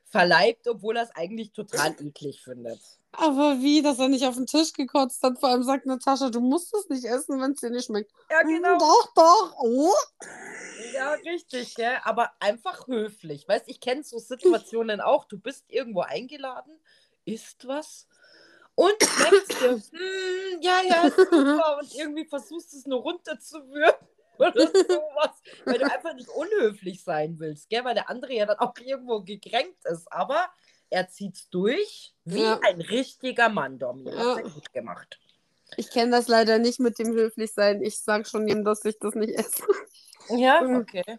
verleibt, 0.09 0.67
obwohl 0.69 0.97
er 0.97 1.05
es 1.05 1.15
eigentlich 1.15 1.53
total 1.53 1.93
eklig 2.01 2.41
findet. 2.43 2.81
Aber 3.13 3.61
wie, 3.61 3.81
dass 3.83 3.99
er 3.99 4.09
nicht 4.09 4.27
auf 4.27 4.35
den 4.37 4.47
Tisch 4.47 4.73
gekotzt 4.73 5.23
hat? 5.23 5.39
Vor 5.39 5.49
allem 5.49 5.63
sagt 5.63 5.87
Natascha, 5.87 6.29
du 6.29 6.41
musst 6.41 6.75
es 6.75 6.89
nicht 6.89 7.05
essen, 7.05 7.41
wenn 7.41 7.53
es 7.53 7.61
dir 7.61 7.71
nicht 7.71 7.87
schmeckt. 7.87 8.13
Ja, 8.31 8.45
"Mm, 8.45 8.49
genau. 8.49 8.79
Doch, 8.79 9.13
doch. 9.15 9.55
Oh. 9.59 9.93
Ja, 10.95 11.13
richtig, 11.15 11.75
gell? 11.75 11.99
aber 12.05 12.31
einfach 12.41 12.87
höflich. 12.87 13.49
Weißt 13.49 13.65
ich 13.69 13.81
kenne 13.81 14.03
so 14.03 14.19
Situationen 14.19 15.01
auch. 15.01 15.25
Du 15.25 15.39
bist 15.39 15.65
irgendwo 15.69 16.01
eingeladen, 16.03 16.79
isst 17.25 17.67
was 17.67 18.07
und 18.75 18.95
schmeckst 19.03 19.61
dir, 19.61 19.71
"Hm, 19.93 20.61
ja, 20.61 20.83
ja, 20.87 21.11
super, 21.11 21.79
und 21.81 21.95
irgendwie 21.95 22.27
versuchst 22.27 22.75
es 22.75 22.87
nur 22.87 23.01
runterzuwürgen 23.01 24.07
oder 24.39 24.67
sowas, 24.67 25.43
weil 25.65 25.79
du 25.79 25.85
einfach 25.91 26.15
nicht 26.15 26.29
unhöflich 26.29 27.03
sein 27.03 27.39
willst, 27.39 27.69
gell? 27.69 27.85
weil 27.85 27.95
der 27.95 28.11
andere 28.11 28.33
ja 28.35 28.47
dann 28.47 28.59
auch 28.59 28.75
irgendwo 28.79 29.21
gekränkt 29.23 29.85
ist. 29.85 30.11
Aber 30.13 30.49
er 30.91 31.09
zieht's 31.09 31.49
durch 31.51 32.15
wie 32.25 32.43
Ja. 32.43 32.61
ein 32.67 32.81
richtiger 32.81 33.49
Mann, 33.49 33.79
Domi. 33.79 34.05
Hat 34.11 34.15
Ja. 34.15 34.37
er 34.39 34.43
gut 34.51 34.73
gemacht. 34.73 35.19
Ich 35.77 35.91
kenne 35.91 36.13
das 36.13 36.29
leider 36.29 36.59
nicht 36.59 36.79
mit 36.79 36.99
dem 36.99 37.13
Höflichsein. 37.13 37.83
Ich 37.83 37.99
sag 38.01 38.29
schon 38.29 38.47
ihm, 38.47 38.65
dass 38.65 38.85
ich 38.85 38.99
das 39.01 39.15
nicht 39.15 39.35
esse. 39.35 39.65
Ja, 40.31 40.61
Mhm. 40.63 40.77
okay. 40.77 41.19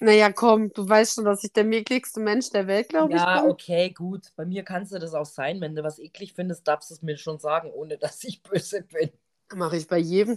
Naja, 0.00 0.32
komm, 0.32 0.72
du 0.72 0.88
weißt 0.88 1.14
schon, 1.14 1.24
dass 1.24 1.44
ich 1.44 1.52
der 1.52 1.64
ekligste 1.66 2.18
Mensch 2.18 2.50
der 2.50 2.66
Welt, 2.66 2.88
glaube 2.88 3.12
Ja, 3.14 3.36
ich, 3.36 3.42
bin. 3.42 3.50
okay, 3.52 3.90
gut. 3.90 4.32
Bei 4.34 4.44
mir 4.44 4.64
kannst 4.64 4.92
du 4.92 4.98
das 4.98 5.14
auch 5.14 5.24
sein. 5.24 5.60
Wenn 5.60 5.76
du 5.76 5.84
was 5.84 6.00
eklig 6.00 6.34
findest, 6.34 6.66
darfst 6.66 6.90
du 6.90 6.94
es 6.94 7.02
mir 7.02 7.16
schon 7.16 7.38
sagen, 7.38 7.70
ohne 7.70 7.96
dass 7.96 8.24
ich 8.24 8.42
böse 8.42 8.82
bin. 8.82 9.12
Mache 9.54 9.76
ich 9.76 9.86
bei 9.86 9.98
jedem. 9.98 10.36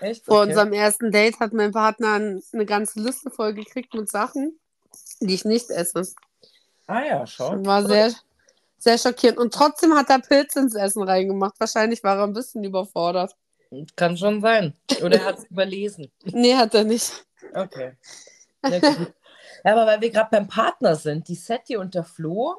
Echt? 0.00 0.24
Vor 0.24 0.40
Okay. 0.40 0.48
unserem 0.50 0.72
ersten 0.72 1.10
Date 1.10 1.40
hat 1.40 1.52
mein 1.52 1.72
Partner 1.72 2.14
ein- 2.14 2.42
eine 2.52 2.66
ganze 2.66 3.00
Liste 3.00 3.30
voll 3.30 3.54
gekriegt 3.54 3.94
mit 3.94 4.10
Sachen, 4.10 4.58
die 5.20 5.34
ich 5.34 5.44
nicht 5.44 5.70
esse. 5.70 6.06
Ah 6.86 7.02
ja, 7.04 7.26
schau. 7.26 7.64
War 7.64 7.86
sehr, 7.86 8.12
Sehr 8.78 8.98
schockierend. 8.98 9.38
Und 9.38 9.52
trotzdem 9.54 9.94
hat 9.94 10.10
er 10.10 10.20
Pilze 10.20 10.60
ins 10.60 10.74
Essen 10.74 11.02
reingemacht. 11.02 11.54
Wahrscheinlich 11.58 12.04
war 12.04 12.18
er 12.18 12.24
ein 12.24 12.34
bisschen 12.34 12.62
überfordert. 12.62 13.34
Kann 13.96 14.16
schon 14.16 14.40
sein. 14.42 14.74
Oder 15.02 15.16
er 15.18 15.24
hat 15.24 15.38
es 15.38 15.44
überlesen. 15.50 16.12
Nee, 16.24 16.54
hat 16.54 16.74
er 16.74 16.84
nicht. 16.84 17.10
Okay. 17.54 17.96
Ja, 18.62 19.72
aber 19.72 19.86
weil 19.86 20.00
wir 20.02 20.10
gerade 20.10 20.28
beim 20.30 20.46
Partner 20.46 20.94
sind, 20.94 21.26
die 21.28 21.34
Setti 21.34 21.76
und 21.76 21.94
der 21.94 22.04
Flo 22.04 22.54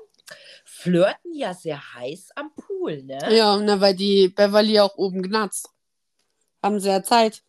flirten 0.65 1.33
ja 1.33 1.53
sehr 1.53 1.79
heiß 1.93 2.31
am 2.35 2.51
Pool, 2.55 3.03
ne? 3.03 3.19
Ja, 3.33 3.55
na, 3.57 3.79
weil 3.79 3.95
die 3.95 4.27
Beverly 4.29 4.79
auch 4.79 4.97
oben 4.97 5.21
gnatzt. 5.21 5.69
Haben 6.67 6.79
sie 6.79 6.89
ja 6.89 7.01
Zeit. 7.03 7.43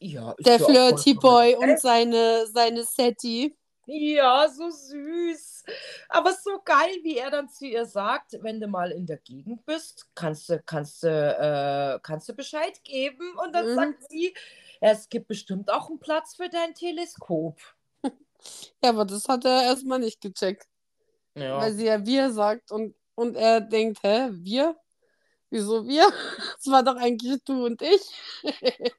Ja, 0.00 0.34
Der 0.38 0.58
Flirty 0.58 1.14
Boy 1.14 1.54
und 1.56 1.80
seine, 1.80 2.46
seine 2.46 2.84
Setti. 2.84 3.56
Ja, 3.86 4.46
so 4.48 4.68
süß. 4.70 5.64
Aber 6.10 6.32
so 6.32 6.60
geil, 6.64 6.96
wie 7.02 7.16
er 7.16 7.30
dann 7.30 7.48
zu 7.48 7.66
ihr 7.66 7.86
sagt, 7.86 8.36
wenn 8.42 8.60
du 8.60 8.66
mal 8.68 8.90
in 8.90 9.06
der 9.06 9.16
Gegend 9.16 9.64
bist, 9.64 10.06
kannst 10.14 10.48
du, 10.50 10.62
kannst 10.62 11.02
du, 11.02 11.08
äh, 11.08 11.98
kannst 12.02 12.28
du 12.28 12.34
Bescheid 12.34 12.82
geben. 12.84 13.32
Und 13.42 13.54
dann 13.54 13.66
Mhm. 13.70 13.74
sagt 13.74 14.10
sie, 14.10 14.34
es 14.80 15.08
gibt 15.08 15.26
bestimmt 15.28 15.70
auch 15.72 15.88
einen 15.88 15.98
Platz 15.98 16.36
für 16.36 16.48
dein 16.48 16.74
Teleskop. 16.74 17.58
Ja, 18.84 18.90
aber 18.90 19.04
das 19.04 19.28
hat 19.28 19.44
er 19.44 19.64
erstmal 19.64 19.98
nicht 19.98 20.20
gecheckt. 20.20 20.68
Ja. 21.34 21.58
Weil 21.58 21.72
sie 21.72 21.86
ja 21.86 22.06
wir 22.06 22.30
sagt 22.30 22.70
und, 22.70 22.94
und 23.16 23.34
er 23.34 23.60
denkt, 23.60 23.98
hä, 24.04 24.28
wir? 24.30 24.76
Wieso 25.50 25.86
wir? 25.86 26.04
Das 26.56 26.66
war 26.72 26.82
doch 26.82 26.96
eigentlich 26.96 27.42
du 27.44 27.66
und 27.66 27.80
ich. 27.82 28.02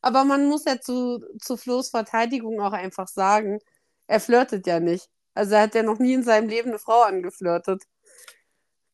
Aber 0.00 0.24
man 0.24 0.46
muss 0.46 0.64
ja 0.64 0.80
zu, 0.80 1.24
zu 1.40 1.56
Flo's 1.56 1.90
Verteidigung 1.90 2.60
auch 2.60 2.72
einfach 2.72 3.06
sagen, 3.08 3.60
er 4.06 4.20
flirtet 4.20 4.66
ja 4.66 4.80
nicht. 4.80 5.08
Also 5.34 5.54
er 5.54 5.62
hat 5.62 5.74
ja 5.74 5.82
noch 5.82 5.98
nie 5.98 6.14
in 6.14 6.22
seinem 6.24 6.48
Leben 6.48 6.70
eine 6.70 6.78
Frau 6.78 7.02
angeflirtet. 7.02 7.82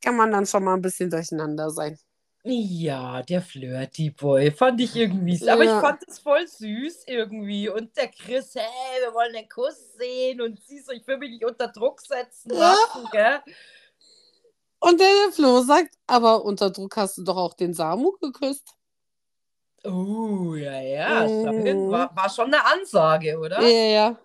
Kann 0.03 0.17
man 0.17 0.31
dann 0.31 0.47
schon 0.47 0.65
mal 0.65 0.75
ein 0.75 0.83
bisschen 0.83 1.11
durcheinander 1.11 1.71
sein. 1.71 1.99
Ja, 2.45 3.23
der 3.23 3.43
Flirty 3.43 4.11
Boy 4.11 4.53
fand 4.53 4.81
ich 4.81 4.95
irgendwie. 4.95 5.35
s- 5.35 5.49
Aber 5.49 5.65
ich 5.65 5.71
Ja. 5.71 5.81
fand 5.81 6.03
es 6.07 6.21
voll 6.21 6.47
süß 6.47 7.05
irgendwie. 7.07 7.69
Und 7.69 7.97
der 7.97 8.09
Chris, 8.09 8.55
hey, 8.55 9.03
wir 9.03 9.13
wollen 9.13 9.33
den 9.33 9.49
Kuss 9.49 9.95
sehen. 9.99 10.41
Und 10.41 10.61
sie 10.65 10.79
so, 10.81 10.93
ich 10.93 11.07
will 11.07 11.19
mich 11.19 11.31
nicht 11.31 11.45
unter 11.45 11.69
Druck 11.69 12.01
setzen 12.01 12.53
Ja. 12.55 12.59
lassen, 12.95 13.09
gell? 13.11 13.41
Und 14.81 15.01
der 15.01 15.33
Flo 15.33 15.63
sagt, 15.63 15.95
aber 16.07 16.45
unter 16.45 16.71
Druck 16.71 16.97
hast 16.97 17.19
du 17.19 17.25
doch 17.25 17.37
auch 17.37 17.55
den 17.55 17.75
Samu 17.75 18.13
geküsst. 18.21 18.75
Oh, 19.85 20.55
ja, 20.55 20.81
ja. 20.81 21.27
Mhm. 21.53 21.91
War, 21.91 22.15
war 22.15 22.31
schon 22.31 22.47
eine 22.47 22.65
Ansage, 22.65 23.39
oder? 23.39 23.63
Ja, 23.63 23.69
ja. 23.69 24.19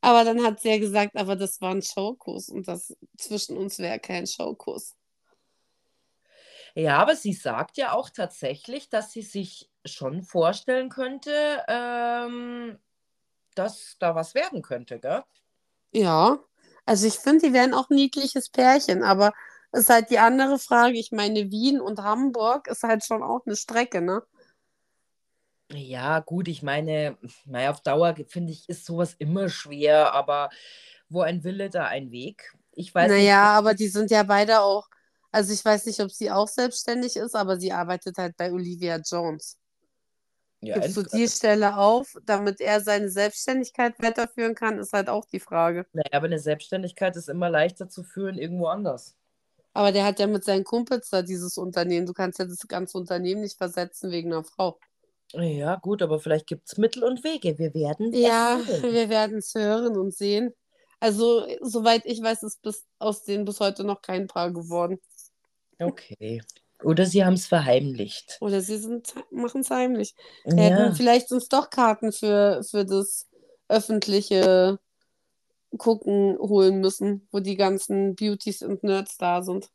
Aber 0.00 0.24
dann 0.24 0.44
hat 0.44 0.60
sie 0.60 0.70
ja 0.70 0.78
gesagt, 0.78 1.16
aber 1.16 1.34
das 1.34 1.60
war 1.60 1.72
ein 1.72 1.82
Showkuss 1.82 2.48
und 2.50 2.68
das 2.68 2.96
zwischen 3.16 3.56
uns 3.56 3.78
wäre 3.78 3.98
kein 3.98 4.26
Showkuss. 4.26 4.94
Ja, 6.74 6.98
aber 6.98 7.16
sie 7.16 7.32
sagt 7.32 7.76
ja 7.76 7.92
auch 7.92 8.08
tatsächlich, 8.10 8.88
dass 8.88 9.10
sie 9.10 9.22
sich 9.22 9.68
schon 9.84 10.22
vorstellen 10.22 10.90
könnte, 10.90 11.64
ähm, 11.66 12.78
dass 13.56 13.96
da 13.98 14.14
was 14.14 14.34
werden 14.34 14.62
könnte, 14.62 15.00
gell? 15.00 15.24
Ja, 15.90 16.38
also 16.86 17.06
ich 17.06 17.14
finde, 17.14 17.48
die 17.48 17.52
wären 17.52 17.74
auch 17.74 17.90
ein 17.90 17.96
niedliches 17.96 18.50
Pärchen, 18.50 19.02
aber 19.02 19.32
ist 19.72 19.90
halt 19.90 20.10
die 20.10 20.18
andere 20.18 20.58
Frage. 20.58 20.98
Ich 20.98 21.12
meine, 21.12 21.50
Wien 21.50 21.80
und 21.80 22.00
Hamburg 22.02 22.68
ist 22.68 22.82
halt 22.82 23.04
schon 23.04 23.22
auch 23.22 23.46
eine 23.46 23.56
Strecke, 23.56 24.00
ne? 24.02 24.22
Ja, 25.70 26.20
gut, 26.20 26.48
ich 26.48 26.62
meine, 26.62 27.18
naja, 27.44 27.70
auf 27.70 27.82
Dauer 27.82 28.14
finde 28.28 28.52
ich, 28.52 28.68
ist 28.70 28.86
sowas 28.86 29.14
immer 29.18 29.48
schwer, 29.50 30.12
aber 30.14 30.48
wo 31.10 31.20
ein 31.20 31.44
Wille, 31.44 31.68
da 31.70 31.86
ein 31.86 32.10
Weg. 32.10 32.54
Ich 32.72 32.94
weiß 32.94 33.18
nicht, 33.18 33.28
Naja, 33.28 33.52
aber 33.58 33.74
die 33.74 33.88
sind 33.88 34.10
ja 34.10 34.22
beide 34.24 34.60
auch, 34.60 34.86
also 35.32 35.52
ich 35.52 35.64
weiß 35.64 35.86
nicht, 35.86 36.00
ob 36.00 36.10
sie 36.10 36.30
auch 36.30 36.48
selbstständig 36.48 37.16
ist, 37.16 37.34
aber 37.34 37.58
sie 37.58 37.72
arbeitet 37.72 38.18
halt 38.18 38.36
bei 38.36 38.52
Olivia 38.52 38.98
Jones. 38.98 39.58
ja, 40.60 40.76
Gibst 40.76 40.96
du 40.96 41.02
die 41.02 41.28
Stelle 41.28 41.76
auf, 41.76 42.14
damit 42.24 42.60
er 42.62 42.80
seine 42.80 43.10
Selbstständigkeit 43.10 44.00
weiterführen 44.00 44.54
kann, 44.54 44.78
ist 44.78 44.92
halt 44.94 45.08
auch 45.10 45.26
die 45.26 45.40
Frage. 45.40 45.86
naja, 45.92 46.08
aber 46.12 46.26
eine 46.28 46.38
Selbstständigkeit 46.38 47.14
ist 47.16 47.28
immer 47.28 47.50
leichter 47.50 47.90
zu 47.90 48.02
führen 48.02 48.38
irgendwo 48.38 48.68
anders. 48.68 49.17
Aber 49.78 49.92
der 49.92 50.04
hat 50.04 50.18
ja 50.18 50.26
mit 50.26 50.42
seinen 50.42 50.64
Kumpels 50.64 51.08
da 51.08 51.22
dieses 51.22 51.56
Unternehmen. 51.56 52.04
Du 52.04 52.12
kannst 52.12 52.40
ja 52.40 52.44
das 52.46 52.66
ganze 52.66 52.98
Unternehmen 52.98 53.42
nicht 53.42 53.56
versetzen 53.56 54.10
wegen 54.10 54.32
einer 54.32 54.42
Frau. 54.42 54.76
Ja, 55.34 55.76
gut, 55.76 56.02
aber 56.02 56.18
vielleicht 56.18 56.48
gibt 56.48 56.66
es 56.66 56.78
Mittel 56.78 57.04
und 57.04 57.22
Wege. 57.22 57.58
Wir 57.60 57.72
werden 57.74 58.12
es 58.12 58.18
Ja, 58.18 58.58
sehen. 58.66 58.82
wir 58.92 59.08
werden 59.08 59.38
es 59.38 59.54
hören 59.54 59.96
und 59.96 60.12
sehen. 60.12 60.52
Also, 60.98 61.46
soweit 61.60 62.06
ich 62.06 62.20
weiß, 62.20 62.42
ist 62.42 62.60
bis, 62.62 62.86
aus 62.98 63.22
denen 63.22 63.44
bis 63.44 63.60
heute 63.60 63.84
noch 63.84 64.02
kein 64.02 64.26
Paar 64.26 64.50
geworden. 64.52 64.98
Okay. 65.78 66.42
Oder 66.82 67.06
sie 67.06 67.24
haben 67.24 67.34
es 67.34 67.46
verheimlicht. 67.46 68.36
Oder 68.40 68.60
sie 68.62 68.78
sind, 68.78 69.14
machen 69.30 69.60
es 69.60 69.70
heimlich. 69.70 70.12
Wir 70.44 70.64
hätten 70.64 70.78
Ja, 70.78 70.92
vielleicht 70.92 71.30
uns 71.30 71.48
doch 71.48 71.70
Karten 71.70 72.10
für, 72.10 72.64
für 72.68 72.84
das 72.84 73.28
öffentliche 73.68 74.80
Gucken 75.76 76.38
holen 76.38 76.80
müssen, 76.80 77.28
wo 77.30 77.40
die 77.40 77.56
ganzen 77.56 78.14
Beauties 78.14 78.62
und 78.62 78.82
Nerds 78.82 79.18
da 79.18 79.42
sind. 79.42 79.70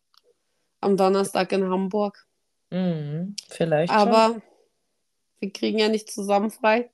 Am 0.82 0.98
Donnerstag 0.98 1.52
in 1.52 1.70
Hamburg. 1.70 2.26
mhm, 2.72 3.36
vielleicht 3.50 3.94
schon. 3.94 4.02
Aber 4.02 4.41
wir 5.39 5.52
kriegen 5.52 5.78
ja 5.78 5.89
nicht 5.89 6.12
zusammen 6.12 6.52
frei. 6.52 6.89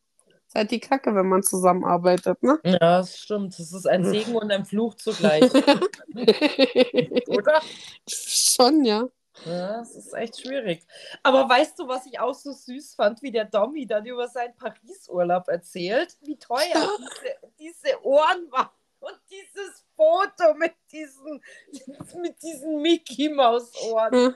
Ist 0.48 0.56
halt 0.56 0.72
die 0.72 0.80
Kacke, 0.80 1.14
wenn 1.14 1.28
man 1.28 1.44
zusammenarbeitet, 1.44 2.42
ne? 2.42 2.60
Ja, 2.66 2.98
das 2.98 3.20
stimmt. 3.20 3.58
Das 3.60 3.72
ist 3.72 3.86
ein 3.88 4.04
Segen 4.04 4.36
und 4.36 4.52
ein 4.52 4.66
Fluch 4.66 4.96
zugleich, 4.96 5.44
oder? 7.28 7.62
Schon, 8.08 8.84
ja. 8.84 9.08
Ja, 9.46 9.78
das 9.78 9.96
ist 9.96 10.14
echt 10.14 10.42
schwierig. 10.42 10.86
Aber 11.24 11.48
weißt 11.48 11.78
du, 11.78 11.88
was 11.88 12.06
ich 12.08 12.20
auch 12.20 12.34
so 12.34 12.52
süß 12.52 12.96
fand, 12.96 13.22
wie 13.22 13.32
der 13.32 13.46
Domi 13.46 13.86
dann 13.86 14.06
über 14.06 14.28
seinen 14.28 14.56
Paris-Urlaub 14.56 15.48
erzählt? 15.48 16.18
Wie 16.22 16.38
teuer 16.38 16.90
diese, 16.98 17.36
diese 17.60 18.04
Ohren 18.04 18.52
waren 18.52 18.70
und 19.00 19.20
dieses 19.30 19.86
Foto 19.96 20.54
mit 20.56 20.74
diesen, 20.92 21.42
mit 22.22 22.42
diesen 22.42 22.82
Mickey-Maus-Ohren. 22.82 24.14
Hm. 24.14 24.36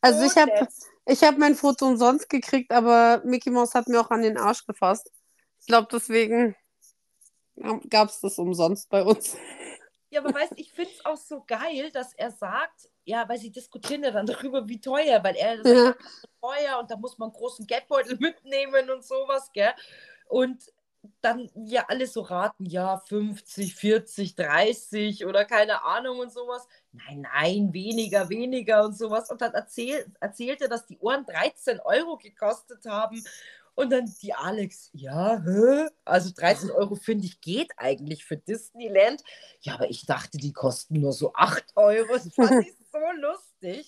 Also 0.00 0.24
ich 0.24 0.36
habe 0.36 0.68
ich 1.06 1.22
hab 1.22 1.38
mein 1.38 1.54
Foto 1.54 1.86
umsonst 1.86 2.28
gekriegt, 2.28 2.70
aber 2.72 3.22
Mickey 3.24 3.50
Mouse 3.50 3.74
hat 3.74 3.88
mir 3.88 4.00
auch 4.00 4.10
an 4.10 4.22
den 4.22 4.38
Arsch 4.38 4.66
gefasst. 4.66 5.10
Ich 5.60 5.66
glaube, 5.66 5.88
deswegen 5.90 6.54
gab 7.90 8.08
es 8.08 8.20
das 8.20 8.38
umsonst 8.38 8.88
bei 8.88 9.02
uns. 9.02 9.36
Ja, 10.10 10.20
aber 10.20 10.32
weißt 10.32 10.54
ich 10.56 10.72
finde 10.72 10.90
es 10.90 11.04
auch 11.04 11.16
so 11.16 11.44
geil, 11.46 11.90
dass 11.92 12.14
er 12.14 12.30
sagt, 12.30 12.88
ja, 13.04 13.28
weil 13.28 13.38
sie 13.38 13.50
diskutieren 13.50 14.02
ja 14.02 14.10
dann 14.10 14.26
darüber, 14.26 14.66
wie 14.66 14.80
teuer, 14.80 15.22
weil 15.22 15.36
er 15.36 15.56
sagt, 15.56 15.66
Ja. 15.66 15.90
ist 15.90 16.28
teuer 16.40 16.78
und 16.78 16.90
da 16.90 16.96
muss 16.96 17.18
man 17.18 17.28
einen 17.28 17.36
großen 17.36 17.66
Geldbeutel 17.66 18.16
mitnehmen 18.20 18.90
und 18.90 19.04
sowas, 19.04 19.50
gell? 19.52 19.72
Und 20.28 20.72
dann 21.20 21.50
ja 21.54 21.84
alle 21.88 22.06
so 22.06 22.22
raten, 22.22 22.64
ja, 22.64 23.02
50, 23.08 23.74
40, 23.74 24.34
30 24.34 25.26
oder 25.26 25.44
keine 25.44 25.82
Ahnung 25.84 26.18
und 26.20 26.32
sowas. 26.32 26.66
Nein, 26.92 27.26
nein, 27.32 27.72
weniger, 27.72 28.28
weniger 28.28 28.84
und 28.84 28.96
sowas. 28.96 29.30
Und 29.30 29.40
dann 29.40 29.52
erzähl, 29.54 30.06
erzählt 30.20 30.60
er, 30.62 30.68
dass 30.68 30.86
die 30.86 30.98
Ohren 30.98 31.24
13 31.26 31.80
Euro 31.80 32.16
gekostet 32.16 32.84
haben. 32.86 33.22
Und 33.74 33.90
dann 33.90 34.12
die 34.22 34.34
Alex, 34.34 34.90
ja, 34.92 35.40
hä? 35.40 35.88
Also 36.04 36.32
13 36.34 36.70
Euro 36.72 36.96
finde 36.96 37.26
ich 37.26 37.40
geht 37.40 37.70
eigentlich 37.76 38.24
für 38.24 38.36
Disneyland. 38.36 39.22
Ja, 39.60 39.74
aber 39.74 39.88
ich 39.88 40.04
dachte, 40.04 40.36
die 40.36 40.52
kosten 40.52 41.00
nur 41.00 41.12
so 41.12 41.32
8 41.34 41.64
Euro. 41.76 42.12
Das 42.12 42.34
fand 42.34 42.66
ich 42.66 42.74
so 42.92 42.98
lustig. 43.20 43.86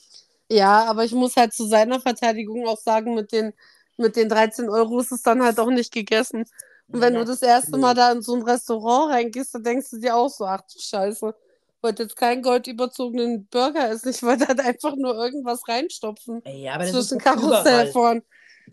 Ja, 0.48 0.84
aber 0.84 1.04
ich 1.04 1.12
muss 1.12 1.36
halt 1.36 1.52
zu 1.52 1.66
seiner 1.66 2.00
Verteidigung 2.00 2.68
auch 2.68 2.78
sagen, 2.78 3.14
mit 3.14 3.32
den, 3.32 3.52
mit 3.96 4.16
den 4.16 4.28
13 4.28 4.68
Euro 4.68 5.00
ist 5.00 5.12
es 5.12 5.22
dann 5.22 5.42
halt 5.42 5.58
auch 5.58 5.70
nicht 5.70 5.92
gegessen. 5.92 6.44
Und 6.92 7.00
wenn 7.00 7.14
du 7.14 7.24
das 7.24 7.42
erste 7.42 7.76
Mal 7.78 7.94
da 7.94 8.12
in 8.12 8.22
so 8.22 8.34
ein 8.34 8.42
Restaurant 8.42 9.12
reingehst, 9.12 9.54
dann 9.54 9.62
denkst 9.62 9.90
du 9.90 9.98
dir 10.00 10.16
auch 10.16 10.28
so, 10.28 10.44
ach 10.44 10.62
du 10.62 10.78
Scheiße, 10.78 11.34
wollte 11.82 12.02
jetzt 12.02 12.16
keinen 12.16 12.42
goldüberzogenen 12.42 13.46
Burger 13.46 13.90
essen, 13.90 14.10
ich 14.10 14.22
wollte 14.22 14.48
halt 14.48 14.60
einfach 14.60 14.96
nur 14.96 15.14
irgendwas 15.14 15.66
reinstopfen. 15.68 16.42
Ja, 16.46 16.74
aber 16.74 16.84
das 16.84 16.94
ist 16.94 17.08
Zwischen 17.08 17.20
überall. 17.20 17.36
Karussell 17.36 17.92
vorn. 17.92 18.22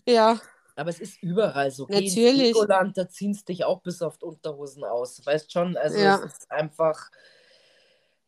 Ja, 0.08 0.40
Aber 0.76 0.90
es 0.90 1.00
ist 1.00 1.22
überall 1.24 1.72
so. 1.72 1.86
Geh 1.86 2.00
ins 2.00 2.16
Natürlich. 2.16 2.54
Legoland, 2.54 2.98
da 2.98 3.08
ziehen 3.10 3.32
es 3.32 3.44
dich 3.46 3.66
auch 3.66 3.82
bis 3.82 4.02
auf 4.02 4.18
die 4.18 4.26
Unterhosen 4.26 4.84
aus. 4.84 5.26
Weißt 5.26 5.52
schon, 5.52 5.76
also 5.78 5.98
Ja. 5.98 6.18
es 6.24 6.34
ist 6.34 6.52
einfach. 6.52 7.10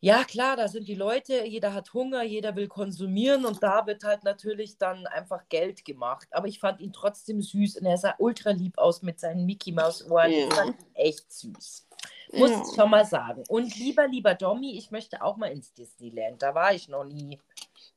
Ja, 0.02 0.24
klar, 0.24 0.56
da 0.56 0.66
sind 0.68 0.88
die 0.88 0.94
Leute, 0.94 1.44
jeder 1.44 1.74
hat 1.74 1.92
Hunger, 1.92 2.22
jeder 2.22 2.56
will 2.56 2.68
konsumieren 2.68 3.44
und 3.44 3.62
da 3.62 3.86
wird 3.86 4.02
halt 4.02 4.24
natürlich 4.24 4.78
dann 4.78 5.06
einfach 5.06 5.46
Geld 5.50 5.84
gemacht. 5.84 6.26
Aber 6.30 6.48
ich 6.48 6.58
fand 6.58 6.80
ihn 6.80 6.92
trotzdem 6.94 7.42
süß 7.42 7.76
und 7.78 7.84
er 7.86 7.98
sah 7.98 8.14
ultra 8.18 8.50
lieb 8.50 8.78
aus 8.78 9.02
mit 9.02 9.20
seinen 9.20 9.44
Mickey 9.44 9.72
Maus 9.72 10.10
Ohren. 10.10 10.30
Ich 10.30 10.38
Ja. 10.48 10.50
fand 10.54 10.80
ihn 10.80 10.86
echt 10.94 11.30
süß. 11.30 11.86
Muss 12.32 12.50
Ja. 12.50 12.62
ich 12.66 12.74
schon 12.76 12.90
mal 12.90 13.04
sagen. 13.04 13.44
Und 13.48 13.76
lieber, 13.76 14.08
lieber 14.08 14.34
Domi, 14.34 14.78
ich 14.78 14.90
möchte 14.90 15.20
auch 15.22 15.36
mal 15.36 15.48
ins 15.52 15.74
Disneyland. 15.74 16.40
Da 16.42 16.54
war 16.54 16.72
ich 16.72 16.88
noch 16.88 17.04
nie. 17.04 17.38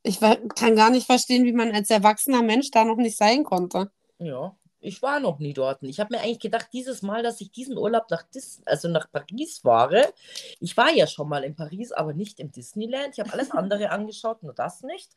ich 0.05 0.19
kann 0.19 0.75
gar 0.75 0.89
nicht 0.89 1.05
verstehen, 1.05 1.45
wie 1.45 1.53
man 1.53 1.71
als 1.71 1.89
erwachsener 1.89 2.41
Mensch 2.41 2.69
da 2.71 2.83
noch 2.83 2.97
nicht 2.97 3.15
sein 3.15 3.45
konnte. 3.45 3.89
Ja. 4.19 4.53
Ich 4.83 5.01
war 5.01 5.19
noch 5.21 5.39
nie 5.39 5.53
dort. 5.53 5.81
Ich 5.83 5.99
habe 6.01 6.13
mir 6.13 6.21
eigentlich 6.21 6.39
gedacht, 6.39 6.67
dieses 6.73 7.01
Mal, 7.01 7.23
dass 7.23 7.39
ich 7.39 7.51
diesen 7.51 7.77
Urlaub 7.77 8.09
nach 8.09 8.23
Dis 8.23 8.61
also 8.65 8.89
nach 8.89 9.09
Paris 9.11 9.59
fahre. 9.59 10.13
Ich 10.59 10.75
war 10.75 10.91
ja 10.91 11.07
schon 11.07 11.29
mal 11.29 11.43
in 11.45 11.55
Paris, 11.55 11.93
aber 11.93 12.13
nicht 12.13 12.39
im 12.41 12.51
Disneyland. 12.51 13.13
Ich 13.13 13.19
habe 13.21 13.31
alles 13.31 13.51
andere 13.51 13.89
angeschaut, 13.91 14.43
nur 14.43 14.53
das 14.53 14.83
nicht. 14.83 15.09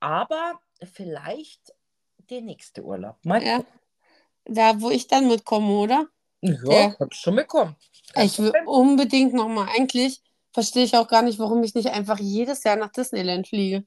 Aber 0.00 0.58
vielleicht 0.92 1.74
der 2.30 2.40
nächste 2.40 2.82
Urlaub. 2.82 3.16
Mal 3.24 3.42
Ja. 3.44 3.64
Da, 4.46 4.80
wo 4.80 4.90
ich 4.90 5.06
dann 5.06 5.28
mitkomme, 5.28 5.72
oder? 5.72 6.06
Ja, 6.40 6.56
Der- 6.64 6.94
kannst 6.94 7.16
schon 7.20 7.34
mitkommen. 7.34 7.76
Ich 8.22 8.38
will 8.38 8.52
unbedingt 8.66 9.34
nochmal. 9.34 9.68
Eigentlich 9.76 10.22
verstehe 10.52 10.84
ich 10.84 10.96
auch 10.96 11.08
gar 11.08 11.22
nicht, 11.22 11.38
warum 11.38 11.62
ich 11.62 11.74
nicht 11.74 11.88
einfach 11.88 12.18
jedes 12.18 12.64
Jahr 12.64 12.76
nach 12.76 12.90
Disneyland 12.92 13.48
fliege. 13.48 13.84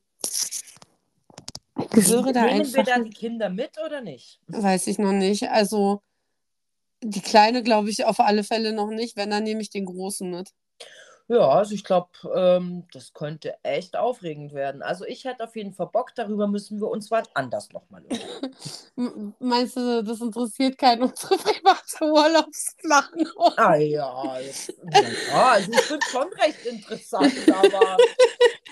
Würde 1.92 2.34
da 2.34 2.46
Nehmen 2.46 2.72
wir 2.74 2.80
einfach. 2.80 2.96
da 2.96 3.00
die 3.00 3.10
Kinder 3.10 3.50
mit 3.50 3.78
oder 3.84 4.02
nicht? 4.02 4.40
Weiß 4.48 4.88
ich 4.88 4.98
noch 4.98 5.14
nicht. 5.14 5.50
Also, 5.50 6.02
die 7.04 7.22
Kleine 7.22 7.64
glaube 7.64 7.90
ich 7.90 8.06
auf 8.06 8.20
alle 8.20 8.44
Fälle 8.44 8.74
noch 8.74 8.90
nicht. 8.90 9.16
Wenn, 9.16 9.30
dann 9.30 9.44
nehme 9.44 9.62
ich 9.62 9.70
den 9.70 9.86
Großen 9.86 10.30
mit. 10.30 10.52
Ja, 11.30 11.50
also 11.50 11.74
ich 11.76 11.84
glaube, 11.84 12.10
ähm, 12.34 12.86
das 12.94 13.14
könnte 13.14 13.56
echt 13.64 13.98
aufregend 13.98 14.54
werden. 14.54 14.82
Also 14.82 15.04
ich 15.06 15.26
hätte 15.26 15.44
auf 15.44 15.56
jeden 15.58 15.74
Fall 15.74 15.88
Bock, 15.88 16.16
darüber 16.16 16.48
müssen 16.48 16.80
wir 16.80 16.88
uns 16.88 17.12
wann 17.12 17.26
anders 17.34 17.70
nochmal. 17.74 18.04
M- 18.98 19.34
Meinst 19.40 19.76
du, 19.76 20.04
das 20.04 20.22
interessiert 20.22 20.78
keinen 20.78 21.04
unsere 21.10 21.38
private 21.38 22.06
Urlaubsplanung? 22.06 23.28
Ah 23.58 23.76
ja, 23.76 24.40
jetzt, 24.40 24.74
ja, 25.28 25.34
also 25.34 25.72
ich 25.74 25.82
finde 25.82 26.06
schon 26.10 26.28
recht 26.34 26.66
interessant, 26.66 27.52
aber 27.52 27.98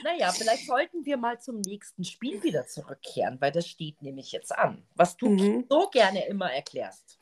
naja, 0.04 0.32
vielleicht 0.32 0.66
sollten 0.66 1.06
wir 1.06 1.18
mal 1.18 1.40
zum 1.40 1.60
nächsten 1.62 2.04
Spiel 2.04 2.42
wieder 2.44 2.66
zurückkehren, 2.68 3.38
weil 3.42 3.52
das 3.52 3.68
steht 3.68 4.02
nämlich 4.02 4.32
jetzt 4.32 4.56
an, 4.58 4.88
was 4.96 5.18
du 5.18 5.30
Mhm. 5.30 5.66
so 5.70 5.90
gerne 5.90 6.26
immer 6.28 6.52
erklärst. 6.52 7.20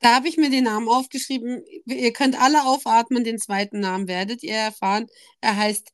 Da 0.00 0.16
habe 0.16 0.28
ich 0.28 0.36
mir 0.36 0.50
den 0.50 0.64
Namen 0.64 0.88
aufgeschrieben. 0.88 1.64
Ihr 1.86 2.12
könnt 2.12 2.40
alle 2.40 2.64
aufatmen, 2.64 3.24
den 3.24 3.38
zweiten 3.38 3.80
Namen 3.80 4.08
werdet 4.08 4.42
ihr 4.42 4.54
erfahren. 4.54 5.06
Er 5.40 5.56
heißt 5.56 5.92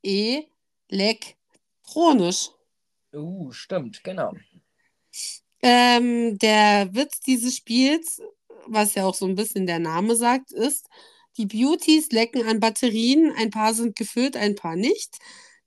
elektronisch. 0.89 2.51
Uh, 3.15 3.53
stimmt, 3.53 4.03
genau. 4.03 4.33
Ähm, 5.63 6.39
der 6.39 6.93
Witz 6.93 7.21
dieses 7.21 7.57
Spiels, 7.57 8.21
was 8.67 8.95
ja 8.95 9.05
auch 9.05 9.15
so 9.15 9.27
ein 9.27 9.37
bisschen 9.37 9.67
der 9.67 9.79
Name 9.79 10.17
sagt, 10.17 10.51
ist, 10.51 10.89
die 11.37 11.47
Beauties 11.47 12.11
lecken 12.11 12.47
an 12.47 12.61
Batterien, 12.61 13.33
ein 13.37 13.51
paar 13.51 13.73
sind 13.73 13.97
gefüllt, 13.97 14.37
ein 14.37 14.55
paar 14.55 14.77
nicht. 14.77 15.19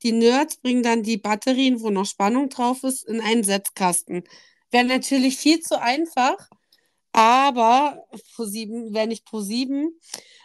Die 0.03 0.11
Nerds 0.11 0.57
bringen 0.57 0.83
dann 0.83 1.01
die 1.01 1.17
Batterien, 1.17 1.81
wo 1.81 1.89
noch 1.89 2.05
Spannung 2.05 2.49
drauf 2.49 2.83
ist, 2.83 3.03
in 3.03 3.21
einen 3.21 3.43
Setzkasten. 3.43 4.23
Wäre 4.69 4.85
natürlich 4.85 5.37
viel 5.37 5.61
zu 5.61 5.81
einfach, 5.81 6.49
aber 7.15 8.05
pro 8.35 8.43
sieben, 8.43 8.93
wäre 8.93 9.07
nicht 9.07 9.25
pro 9.25 9.39
sieben, 9.39 9.97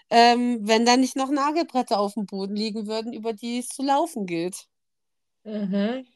ähm, 0.09 0.61
wenn 0.63 0.87
da 0.87 0.97
nicht 0.97 1.17
noch 1.17 1.31
Nagelbretter 1.31 1.99
auf 1.99 2.15
dem 2.15 2.27
Boden 2.27 2.55
liegen 2.55 2.87
würden, 2.87 3.13
über 3.13 3.33
die 3.33 3.59
es 3.59 3.69
zu 3.69 3.83
laufen 3.83 4.25
gilt. 4.27 4.67
Mhm. 5.45 6.07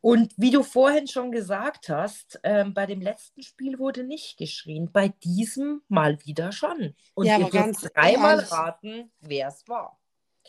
Und 0.00 0.32
wie 0.36 0.50
du 0.50 0.62
vorhin 0.62 1.06
schon 1.06 1.32
gesagt 1.32 1.88
hast, 1.88 2.40
ähm, 2.44 2.74
bei 2.74 2.86
dem 2.86 3.00
letzten 3.00 3.42
Spiel 3.42 3.78
wurde 3.78 4.04
nicht 4.04 4.36
geschrien, 4.38 4.90
bei 4.92 5.08
diesem 5.08 5.82
mal 5.88 6.18
wieder 6.24 6.52
schon. 6.52 6.94
Und 7.14 7.26
Ja, 7.26 7.38
ihr 7.38 7.50
dürft 7.50 7.94
dreimal 7.94 8.36
ehrlich. 8.36 8.52
raten, 8.52 9.12
wer 9.20 9.48
es 9.48 9.66
war. 9.66 9.98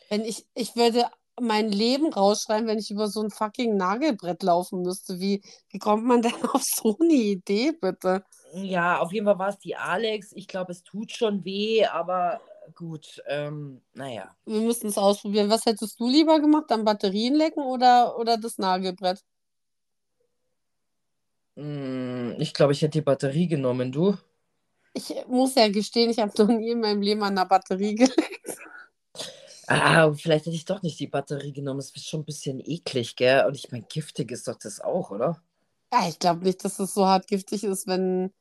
Wenn 0.10 0.26
ich, 0.26 0.46
ich 0.56 0.76
würde 0.76 1.10
mein 1.40 1.70
Leben 1.70 2.12
rausschreiben, 2.14 2.68
wenn 2.68 2.80
ich 2.80 2.92
über 2.92 3.08
so 3.08 3.22
ein 3.22 3.32
fucking 3.32 3.76
Nagelbrett 3.76 4.44
laufen 4.44 4.82
müsste. 4.82 5.20
Wie, 5.20 5.42
wie 5.70 5.80
kommt 5.80 6.06
man 6.06 6.22
denn 6.22 6.34
auf 6.54 6.64
so 6.64 6.98
eine 7.00 7.14
Idee, 7.14 7.72
bitte? 7.74 8.24
Ja, 8.56 8.99
auf 8.99 9.12
jeden 9.12 9.26
Fall 9.26 9.39
war 9.39 9.49
es 9.49 9.60
die 9.60 9.76
Alex. 9.76 10.32
Ich 10.34 10.47
glaube, 10.47 10.72
es 10.72 10.84
tut 10.84 11.12
schon 11.12 11.43
weh, 11.43 11.86
aber 11.86 12.39
gut, 12.74 13.22
ähm, 13.28 13.82
naja. 13.93 14.36
Wir 14.45 14.62
müssen 14.62 14.88
es 14.88 14.97
ausprobieren. 14.97 15.49
Was 15.49 15.66
hättest 15.68 15.99
du 15.99 16.10
lieber 16.10 16.39
gemacht? 16.39 16.72
Am 16.72 16.84
Batterien 16.86 17.36
lecken 17.36 17.64
oder, 17.64 18.18
oder 18.18 18.38
das 18.38 18.58
Nagelbrett? 18.58 19.22
Mm, 21.56 22.36
Ich 22.39 22.53
glaube, 22.53 22.74
ich 22.74 22.82
hätte 22.82 22.99
die 22.99 23.01
Batterie 23.01 23.47
genommen, 23.47 23.91
du. 23.91 24.18
Ich 24.93 25.14
muss 25.28 25.56
ja 25.56 25.68
gestehen, 25.70 26.10
ich 26.10 26.20
habe 26.20 26.32
noch 26.38 26.47
nie 26.49 26.72
in 26.72 26.80
meinem 26.82 27.01
Leben 27.01 27.24
an 27.24 27.38
einer 27.38 27.45
Batterie 27.47 27.95
gelegt. 27.95 28.18
Ah, 29.68 30.12
vielleicht 30.14 30.45
hätte 30.45 30.56
ich 30.56 30.66
doch 30.66 30.82
nicht 30.84 30.99
die 30.99 31.08
Batterie 31.08 31.53
genommen. 31.53 31.80
Es 31.80 31.91
ist 31.91 32.08
schon 32.08 32.22
ein 32.22 32.26
bisschen 32.26 32.60
eklig, 32.62 33.16
gell? 33.16 33.45
Und 33.45 33.56
ich 33.56 33.72
meine, 33.72 33.86
giftig 33.86 34.32
ist 34.32 34.47
doch 34.47 34.58
das 34.58 34.80
auch, 34.82 35.12
oder? 35.12 35.41
Ja, 35.93 36.08
ich 36.10 36.20
glaube 36.20 36.43
nicht, 36.43 36.64
dass 36.66 36.80
es 36.80 36.93
so 36.93 37.06
hart 37.06 37.28
giftig 37.28 37.64
ist, 37.64 37.88
wenn, 37.88 38.32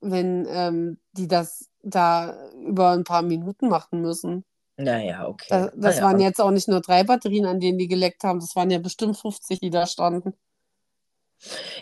wenn 0.00 0.46
ähm, 0.48 0.98
die 1.12 1.28
das 1.28 1.68
da 1.82 2.36
über 2.54 2.90
ein 2.90 3.04
paar 3.04 3.22
Minuten 3.22 3.68
machen 3.68 4.00
müssen. 4.00 4.44
Naja, 4.76 5.26
okay. 5.28 5.46
Da, 5.48 5.66
das 5.74 5.96
naja. 5.96 6.02
waren 6.02 6.20
jetzt 6.20 6.40
auch 6.40 6.50
nicht 6.50 6.68
nur 6.68 6.80
drei 6.80 7.02
Batterien, 7.04 7.46
an 7.46 7.60
denen 7.60 7.78
die 7.78 7.88
geleckt 7.88 8.24
haben, 8.24 8.40
das 8.40 8.54
waren 8.56 8.70
ja 8.70 8.78
bestimmt 8.78 9.16
50, 9.16 9.60
die 9.60 9.70
da 9.70 9.86
standen. 9.86 10.34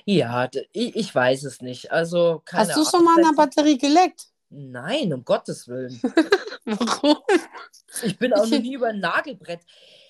Ja, 0.05 0.49
ich, 0.73 0.97
ich 0.97 1.15
weiß 1.15 1.45
es 1.45 1.61
nicht. 1.61 1.91
Also, 1.93 2.43
Hast 2.53 2.77
du 2.77 2.85
schon 2.85 3.05
mal 3.05 3.19
an 3.19 3.25
einer 3.25 3.35
Batterie 3.35 3.79
geleckt? 3.79 4.27
Nein, 4.51 5.13
um 5.13 5.25
Gottes 5.25 5.67
Willen. 5.69 6.01
Warum? 6.65 7.17
Ich 8.03 8.19
bin 8.19 8.33
auch 8.33 8.45
Ich- 8.45 8.51
noch 8.51 8.59
nie 8.61 8.75
über 8.75 8.89
ein 8.89 9.01
Nagelbrett. 9.01 9.61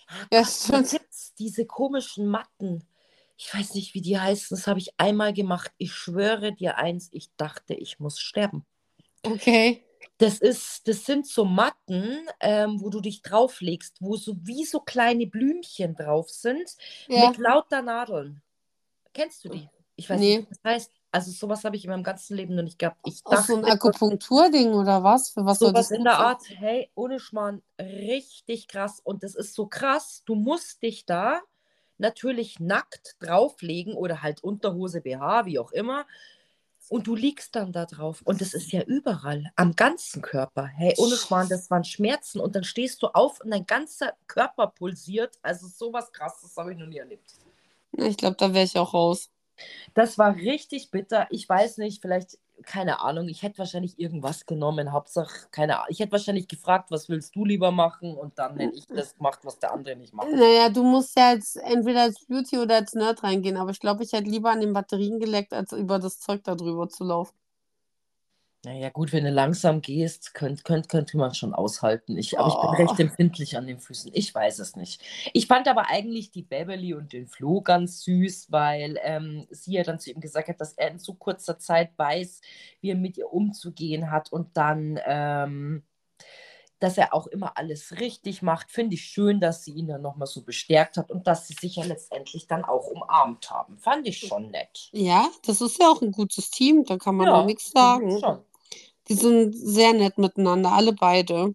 Ah, 0.08 0.12
Ja, 0.32 0.40
Da 0.42 0.44
stimmt. 0.46 1.00
diese 1.38 1.64
komischen 1.66 2.26
Matten. 2.26 2.82
Ich 3.36 3.52
weiß 3.52 3.74
nicht, 3.74 3.94
wie 3.94 4.00
die 4.00 4.18
heißen. 4.18 4.56
Das 4.56 4.66
habe 4.66 4.78
ich 4.78 4.90
einmal 4.96 5.32
gemacht. 5.32 5.72
Ich 5.76 5.92
schwöre 5.92 6.52
dir 6.52 6.78
eins, 6.78 7.08
ich 7.12 7.34
dachte, 7.36 7.74
ich 7.74 7.98
muss 7.98 8.20
sterben. 8.20 8.64
Okay. 9.22 9.84
Das 10.18 10.38
ist, 10.38 10.86
das 10.86 11.04
sind 11.04 11.26
so 11.26 11.44
Matten, 11.44 12.28
ähm, 12.40 12.80
wo 12.80 12.90
du 12.90 13.00
dich 13.00 13.22
drauflegst, 13.22 13.96
wo 14.00 14.16
so 14.16 14.36
wie 14.42 14.64
so 14.64 14.80
kleine 14.80 15.26
Blümchen 15.26 15.96
drauf 15.96 16.30
sind, 16.30 16.70
Ja. 17.08 17.28
mit 17.28 17.38
lauter 17.38 17.82
Nadeln. 17.82 18.40
Kennst 19.12 19.44
du 19.44 19.48
die? 19.48 19.68
Ich 19.96 20.08
weiß 20.08 20.20
Nee. 20.20 20.38
nicht, 20.38 20.50
was 20.50 20.60
das 20.62 20.72
heißt. 20.72 20.92
Also 21.10 21.30
sowas 21.30 21.64
habe 21.64 21.76
ich 21.76 21.84
in 21.84 21.90
meinem 21.90 22.02
ganzen 22.02 22.36
Leben 22.36 22.54
noch 22.56 22.62
nicht 22.64 22.78
gehabt. 22.78 22.98
Ich 23.06 23.20
Aus 23.24 23.46
so 23.46 23.54
ein 23.56 23.62
dachte, 23.62 23.74
Akupunkturding 23.74 24.72
oder 24.74 25.02
was? 25.02 25.30
Für 25.30 25.44
was 25.44 25.60
Sowas 25.60 25.90
in 25.92 26.02
der? 26.04 26.18
Art, 26.18 26.42
hey, 26.48 26.90
ohne 26.94 27.18
Schmarrn, 27.20 27.62
richtig 27.80 28.66
krass. 28.68 29.00
Und 29.02 29.22
das 29.22 29.34
ist 29.34 29.54
so 29.54 29.66
krass, 29.66 30.22
du 30.26 30.34
musst 30.34 30.82
dich 30.82 31.06
da 31.06 31.40
natürlich 31.98 32.60
nackt 32.60 33.16
drauflegen 33.20 33.94
oder 33.94 34.22
halt 34.22 34.42
Unterhose, 34.42 35.00
BH, 35.00 35.46
wie 35.46 35.58
auch 35.58 35.72
immer. 35.72 36.06
Und 36.88 37.06
du 37.06 37.14
liegst 37.14 37.56
dann 37.56 37.72
da 37.72 37.86
drauf. 37.86 38.20
Und 38.24 38.40
das 38.40 38.52
ist 38.52 38.70
ja 38.72 38.82
überall, 38.82 39.50
am 39.56 39.74
ganzen 39.74 40.20
Körper. 40.20 40.66
Hey, 40.66 40.94
ohne 40.98 41.16
Schmarrn, 41.16 41.48
das 41.48 41.70
waren 41.70 41.84
Schmerzen. 41.84 42.40
Und 42.40 42.54
dann 42.54 42.64
stehst 42.64 43.02
du 43.02 43.08
auf 43.08 43.40
und 43.40 43.50
dein 43.50 43.66
ganzer 43.66 44.14
Körper 44.26 44.66
pulsiert. 44.66 45.38
Also 45.42 45.66
sowas 45.66 46.12
krasses 46.12 46.56
habe 46.56 46.72
ich 46.72 46.78
noch 46.78 46.86
nie 46.86 46.98
erlebt. 46.98 47.34
Ich 47.92 48.16
glaube, 48.16 48.36
da 48.38 48.52
wäre 48.52 48.64
ich 48.64 48.76
auch 48.76 48.92
raus. 48.92 49.30
Das 49.94 50.18
war 50.18 50.34
richtig 50.34 50.90
bitter. 50.90 51.26
Ich 51.30 51.48
weiß 51.48 51.78
nicht, 51.78 52.02
vielleicht, 52.02 52.38
keine 52.62 53.00
Ahnung, 53.00 53.28
ich 53.28 53.42
hätte 53.42 53.58
wahrscheinlich 53.58 53.98
irgendwas 53.98 54.46
genommen. 54.46 54.92
Hauptsache, 54.92 55.48
keine 55.50 55.76
Ahnung. 55.76 55.88
Ich 55.90 56.00
hätte 56.00 56.12
wahrscheinlich 56.12 56.48
gefragt, 56.48 56.90
was 56.90 57.08
willst 57.08 57.34
du 57.36 57.44
lieber 57.44 57.70
machen? 57.70 58.16
Und 58.16 58.38
dann 58.38 58.58
hätte 58.58 58.76
ich 58.76 58.86
das 58.86 59.16
gemacht, 59.16 59.40
was 59.42 59.58
der 59.58 59.72
andere 59.72 59.96
nicht 59.96 60.14
macht. 60.14 60.28
Naja, 60.32 60.68
du 60.68 60.82
musst 60.82 61.16
ja 61.16 61.32
jetzt 61.32 61.56
entweder 61.56 62.02
als 62.02 62.24
Beauty 62.26 62.58
oder 62.58 62.76
als 62.76 62.94
Nerd 62.94 63.22
reingehen, 63.22 63.56
aber 63.56 63.70
ich 63.70 63.80
glaube, 63.80 64.04
ich 64.04 64.12
hätte 64.12 64.30
lieber 64.30 64.50
an 64.50 64.60
den 64.60 64.72
Batterien 64.72 65.18
geleckt, 65.18 65.52
als 65.52 65.72
über 65.72 65.98
das 65.98 66.20
Zeug 66.20 66.42
da 66.44 66.54
drüber 66.54 66.88
zu 66.88 67.04
laufen. 67.04 67.34
Naja, 68.64 68.88
gut, 68.88 69.12
wenn 69.12 69.24
du 69.24 69.30
langsam 69.30 69.82
gehst, 69.82 70.32
könnt, 70.32 70.64
könnt, 70.64 70.88
könnte 70.88 71.18
man 71.18 71.34
schon 71.34 71.52
aushalten. 71.52 72.16
Ich, 72.16 72.38
aber 72.38 72.48
ich 72.48 72.54
bin 72.54 72.70
Oh. 72.70 72.72
recht 72.72 72.98
empfindlich 72.98 73.58
an 73.58 73.66
den 73.66 73.78
Füßen. 73.78 74.10
Ich 74.14 74.34
weiß 74.34 74.58
es 74.58 74.74
nicht. 74.74 75.02
Ich 75.34 75.46
fand 75.48 75.68
aber 75.68 75.88
eigentlich 75.90 76.30
die 76.30 76.42
Beverly 76.42 76.94
und 76.94 77.12
den 77.12 77.26
Flo 77.26 77.60
ganz 77.60 78.02
süß, 78.04 78.50
weil 78.52 78.98
ähm, 79.02 79.46
sie 79.50 79.74
ja 79.74 79.82
dann 79.82 79.98
zu 80.00 80.10
ihm 80.10 80.20
gesagt 80.20 80.48
hat, 80.48 80.60
dass 80.62 80.72
er 80.72 80.90
in 80.90 80.98
so 80.98 81.12
kurzer 81.12 81.58
Zeit 81.58 81.90
weiß, 81.98 82.40
wie 82.80 82.90
er 82.90 82.96
mit 82.96 83.18
ihr 83.18 83.30
umzugehen 83.30 84.10
hat 84.10 84.32
und 84.32 84.56
dann, 84.56 84.98
ähm, 85.04 85.82
dass 86.78 86.96
er 86.98 87.12
auch 87.12 87.26
immer 87.26 87.56
alles 87.58 88.00
richtig 88.00 88.40
macht. 88.40 88.70
Finde 88.70 88.94
ich 88.94 89.04
schön, 89.04 89.40
dass 89.40 89.64
sie 89.64 89.72
ihn 89.72 89.88
dann 89.88 90.00
nochmal 90.02 90.26
so 90.26 90.42
bestärkt 90.42 90.96
hat 90.96 91.10
und 91.10 91.26
dass 91.26 91.46
sie 91.48 91.54
sich 91.54 91.76
ja 91.76 91.84
letztendlich 91.84 92.46
dann 92.46 92.64
auch 92.64 92.86
umarmt 92.86 93.50
haben. 93.50 93.78
Fand 93.78 94.06
ich 94.08 94.18
schon 94.18 94.50
nett. 94.50 94.88
Ja, 94.92 95.28
das 95.46 95.60
ist 95.60 95.78
ja 95.80 95.88
auch 95.88 96.00
ein 96.02 96.12
gutes 96.12 96.50
Team, 96.50 96.84
da 96.84 96.96
kann 96.96 97.16
man 97.16 97.26
Ja, 97.26 97.40
auch 97.42 97.46
nichts 97.46 97.70
sagen. 97.70 98.18
Schon. 98.20 98.38
Die 99.08 99.14
sind 99.14 99.54
sehr 99.54 99.92
nett 99.92 100.18
miteinander, 100.18 100.72
alle 100.72 100.92
beide. 100.92 101.54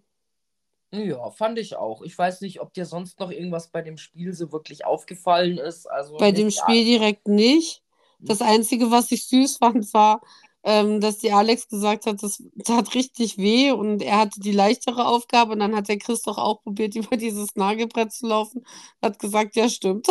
Ja, 0.92 1.30
fand 1.30 1.58
ich 1.58 1.76
auch. 1.76 2.02
Ich 2.02 2.16
weiß 2.16 2.40
nicht, 2.40 2.60
ob 2.60 2.74
dir 2.74 2.84
sonst 2.84 3.20
noch 3.20 3.30
irgendwas 3.30 3.70
bei 3.70 3.80
dem 3.80 3.96
Spiel 3.96 4.32
so 4.32 4.50
wirklich 4.50 4.84
aufgefallen 4.84 5.58
ist. 5.58 5.86
Also 5.86 6.16
Bei 6.16 6.32
dem 6.32 6.50
Spiel 6.50 6.84
direkt 6.84 7.28
nicht. 7.28 7.82
Das 8.22 8.42
Einzige, 8.42 8.90
was 8.90 9.10
ich 9.12 9.26
süß 9.26 9.58
fand, 9.58 9.92
war, 9.94 10.20
ähm, 10.62 11.00
dass 11.00 11.18
die 11.18 11.32
Alex 11.32 11.68
gesagt 11.68 12.06
hat, 12.06 12.22
das 12.22 12.42
tat 12.64 12.94
richtig 12.94 13.38
weh 13.38 13.70
und 13.70 14.02
er 14.02 14.18
hatte 14.18 14.40
die 14.40 14.52
leichtere 14.52 15.06
Aufgabe 15.06 15.52
und 15.52 15.60
dann 15.60 15.74
hat 15.74 15.88
der 15.88 15.98
Chris 15.98 16.22
doch 16.22 16.36
auch 16.36 16.62
probiert, 16.62 16.94
über 16.96 17.16
dieses 17.16 17.54
Nagelbrett 17.56 18.12
zu 18.12 18.26
laufen. 18.26 18.64
Hat 19.00 19.18
gesagt, 19.18 19.56
ja, 19.56 19.68
stimmt. 19.68 20.06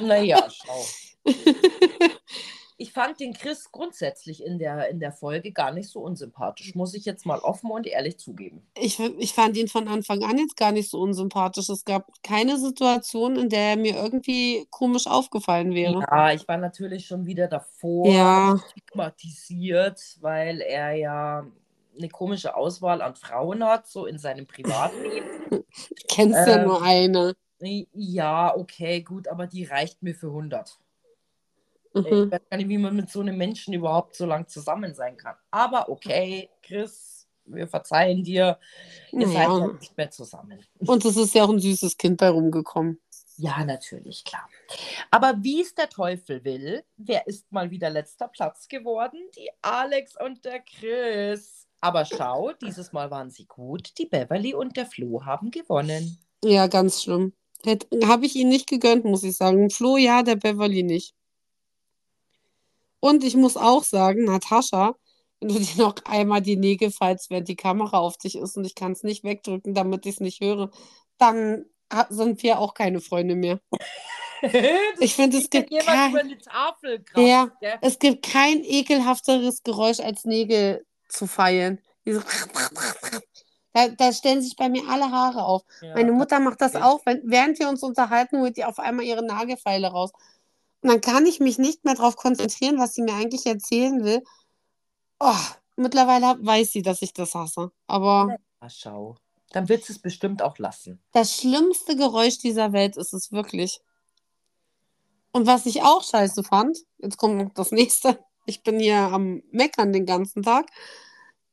Naja, 0.00 0.48
schau. 0.50 0.84
ich 2.76 2.92
fand 2.92 3.20
den 3.20 3.32
Chris 3.34 3.70
grundsätzlich 3.70 4.42
in 4.44 4.58
der, 4.58 4.88
in 4.88 5.00
der 5.00 5.12
Folge 5.12 5.52
gar 5.52 5.72
nicht 5.72 5.88
so 5.88 6.00
unsympathisch, 6.00 6.74
muss 6.74 6.94
ich 6.94 7.04
jetzt 7.04 7.26
mal 7.26 7.38
offen 7.38 7.70
und 7.70 7.86
ehrlich 7.86 8.18
zugeben. 8.18 8.62
Ich, 8.76 8.98
ich 8.98 9.32
fand 9.32 9.56
ihn 9.56 9.68
von 9.68 9.86
Anfang 9.88 10.22
an 10.24 10.38
jetzt 10.38 10.56
gar 10.56 10.72
nicht 10.72 10.90
so 10.90 11.00
unsympathisch. 11.00 11.68
Es 11.68 11.84
gab 11.84 12.10
keine 12.22 12.58
Situation, 12.58 13.36
in 13.36 13.48
der 13.48 13.70
er 13.70 13.76
mir 13.76 13.94
irgendwie 13.96 14.66
komisch 14.70 15.06
aufgefallen 15.06 15.74
wäre. 15.74 16.00
Ja, 16.00 16.32
ich 16.32 16.46
war 16.48 16.56
natürlich 16.56 17.06
schon 17.06 17.26
wieder 17.26 17.46
davor 17.46 18.10
Ja. 18.10 18.60
stigmatisiert, 18.70 20.00
weil 20.20 20.60
er 20.60 20.92
ja 20.94 21.46
eine 21.96 22.08
komische 22.08 22.56
Auswahl 22.56 23.02
an 23.02 23.14
Frauen 23.14 23.64
hat, 23.64 23.86
so 23.86 24.06
in 24.06 24.18
seinem 24.18 24.46
Privatleben. 24.46 25.26
Kennst 26.08 26.46
ja 26.46 26.58
Ähm, 26.58 26.66
nur 26.66 26.82
eine. 26.82 27.34
Ja, 27.92 28.54
okay, 28.56 29.02
gut, 29.02 29.28
aber 29.28 29.46
die 29.46 29.64
reicht 29.64 30.02
mir 30.02 30.14
für 30.14 30.26
100. 30.28 30.78
Ich 31.94 32.02
Mhm. 32.10 32.30
weiß 32.32 32.40
gar 32.50 32.56
nicht, 32.56 32.68
wie 32.68 32.78
man 32.78 32.96
mit 32.96 33.08
so 33.10 33.20
einem 33.20 33.36
Menschen 33.36 33.72
überhaupt 33.74 34.16
so 34.16 34.26
lang 34.26 34.48
zusammen 34.48 34.94
sein 34.94 35.16
kann. 35.16 35.36
Aber 35.50 35.88
okay, 35.88 36.50
Chris, 36.62 37.26
wir 37.44 37.68
verzeihen 37.68 38.24
dir. 38.24 38.58
Ihr 39.12 39.28
seid 39.28 39.36
ja 39.48 39.58
Naja. 39.58 39.72
nicht 39.78 39.96
mehr 39.96 40.10
zusammen. 40.10 40.58
Und 40.78 41.04
es 41.04 41.16
ist 41.16 41.34
ja 41.34 41.44
auch 41.44 41.50
ein 41.50 41.60
süßes 41.60 41.96
Kind 41.96 42.16
bei 42.18 42.30
rumgekommen. 42.30 43.00
Ja, 43.36 43.64
natürlich, 43.64 44.24
klar. 44.24 44.48
Aber 45.10 45.34
wie 45.42 45.60
es 45.60 45.74
der 45.74 45.88
Teufel 45.88 46.44
will, 46.44 46.84
wer 46.96 47.26
ist 47.26 47.50
mal 47.50 47.70
wieder 47.70 47.90
letzter 47.90 48.28
Platz 48.28 48.68
geworden? 48.68 49.18
Die 49.36 49.50
Alex 49.62 50.14
und 50.20 50.44
der 50.44 50.60
Chris. 50.60 51.66
Aber 51.80 52.04
schau, 52.04 52.52
dieses 52.62 52.92
Mal 52.92 53.10
waren 53.10 53.30
sie 53.30 53.46
gut. 53.46 53.90
Die 53.98 54.06
Beverly 54.06 54.54
und 54.54 54.76
der 54.76 54.86
Flo 54.86 55.24
haben 55.24 55.50
gewonnen. 55.50 56.18
Ja, 56.44 56.66
ganz 56.68 57.02
schlimm. 57.02 57.32
Habe 58.04 58.26
ich 58.26 58.36
ihn 58.36 58.48
nicht 58.48 58.68
gegönnt, 58.68 59.04
muss 59.04 59.22
ich 59.24 59.36
sagen. 59.36 59.68
Flo 59.70 59.96
ja, 59.96 60.22
der 60.22 60.36
Beverly 60.36 60.82
nicht. 60.82 61.14
Und 63.04 63.22
ich 63.22 63.36
muss 63.36 63.58
auch 63.58 63.84
sagen, 63.84 64.24
Natascha, 64.24 64.94
wenn 65.38 65.48
du 65.48 65.58
dir 65.60 65.76
noch 65.76 65.96
einmal 66.06 66.40
die 66.40 66.56
Nägel 66.56 66.90
falls 66.90 67.28
während 67.28 67.48
die 67.48 67.56
Kamera 67.56 67.98
auf 67.98 68.16
dich 68.16 68.34
ist 68.38 68.56
und 68.56 68.64
ich 68.64 68.74
kann 68.74 68.92
es 68.92 69.02
nicht 69.02 69.24
wegdrücken, 69.24 69.74
damit 69.74 70.06
ich 70.06 70.14
es 70.14 70.20
nicht 70.20 70.40
höre, 70.40 70.70
dann 71.18 71.66
sind 72.08 72.42
wir 72.42 72.58
auch 72.58 72.72
keine 72.72 73.02
Freunde 73.02 73.36
mehr. 73.36 73.60
Ich 75.00 75.14
finde, 75.14 75.38
es 75.38 75.48
gibt 75.48 75.70
jemand 75.70 76.14
kein, 76.14 76.38
Tafel 76.38 77.02
kratzt, 77.02 77.26
Ja. 77.26 77.50
gell? 77.60 77.78
es 77.80 77.98
gibt 77.98 78.26
kein 78.26 78.62
ekelhafteres 78.62 79.62
Geräusch 79.62 80.00
als 80.00 80.26
Nägel 80.26 80.84
zu 81.08 81.26
feilen. 81.26 81.80
Da, 83.76 83.88
da 83.88 84.12
stellen 84.12 84.40
sich 84.40 84.54
bei 84.54 84.68
mir 84.68 84.88
alle 84.88 85.10
Haare 85.10 85.44
auf. 85.44 85.62
Ja, 85.80 85.94
Meine 85.94 86.12
Mutter 86.12 86.38
macht 86.38 86.60
das 86.60 86.76
auch. 86.76 87.04
Wenn, 87.04 87.22
während 87.24 87.58
wir 87.58 87.68
uns 87.68 87.82
unterhalten, 87.82 88.38
holt 88.38 88.56
die 88.56 88.64
auf 88.64 88.78
einmal 88.78 89.04
ihre 89.04 89.24
Nagelfeile 89.26 89.88
raus. 89.88 90.12
Und 90.84 90.90
dann 90.90 91.00
kann 91.00 91.24
ich 91.24 91.40
mich 91.40 91.56
nicht 91.58 91.84
mehr 91.86 91.94
darauf 91.94 92.14
konzentrieren, 92.16 92.78
was 92.78 92.92
sie 92.94 93.02
mir 93.02 93.14
eigentlich 93.14 93.46
erzählen 93.46 94.04
will. 94.04 94.22
Oh, 95.18 95.34
mittlerweile 95.76 96.36
weiß 96.44 96.72
sie, 96.72 96.82
dass 96.82 97.00
ich 97.02 97.14
das 97.14 97.34
hasse. 97.34 97.72
Aber 97.86 98.36
Ah, 98.60 98.68
schau. 98.68 99.16
Dann 99.52 99.68
wird 99.70 99.88
es 99.88 99.98
bestimmt 99.98 100.42
auch 100.42 100.58
lassen. 100.58 101.02
das 101.12 101.34
schlimmste 101.36 101.96
Geräusch 101.96 102.38
dieser 102.38 102.72
Welt 102.74 102.96
ist 102.98 103.14
es 103.14 103.32
wirklich. 103.32 103.80
Und 105.32 105.46
was 105.46 105.64
ich 105.66 105.82
auch 105.82 106.02
scheiße 106.04 106.44
fand, 106.44 106.78
jetzt 106.98 107.16
kommt 107.16 107.36
noch 107.38 107.52
das 107.54 107.72
nächste. 107.72 108.18
Ich 108.46 108.62
bin 108.62 108.78
hier 108.78 108.96
am 108.98 109.42
Meckern 109.52 109.90
den 109.92 110.04
ganzen 110.06 110.42
Tag, 110.42 110.66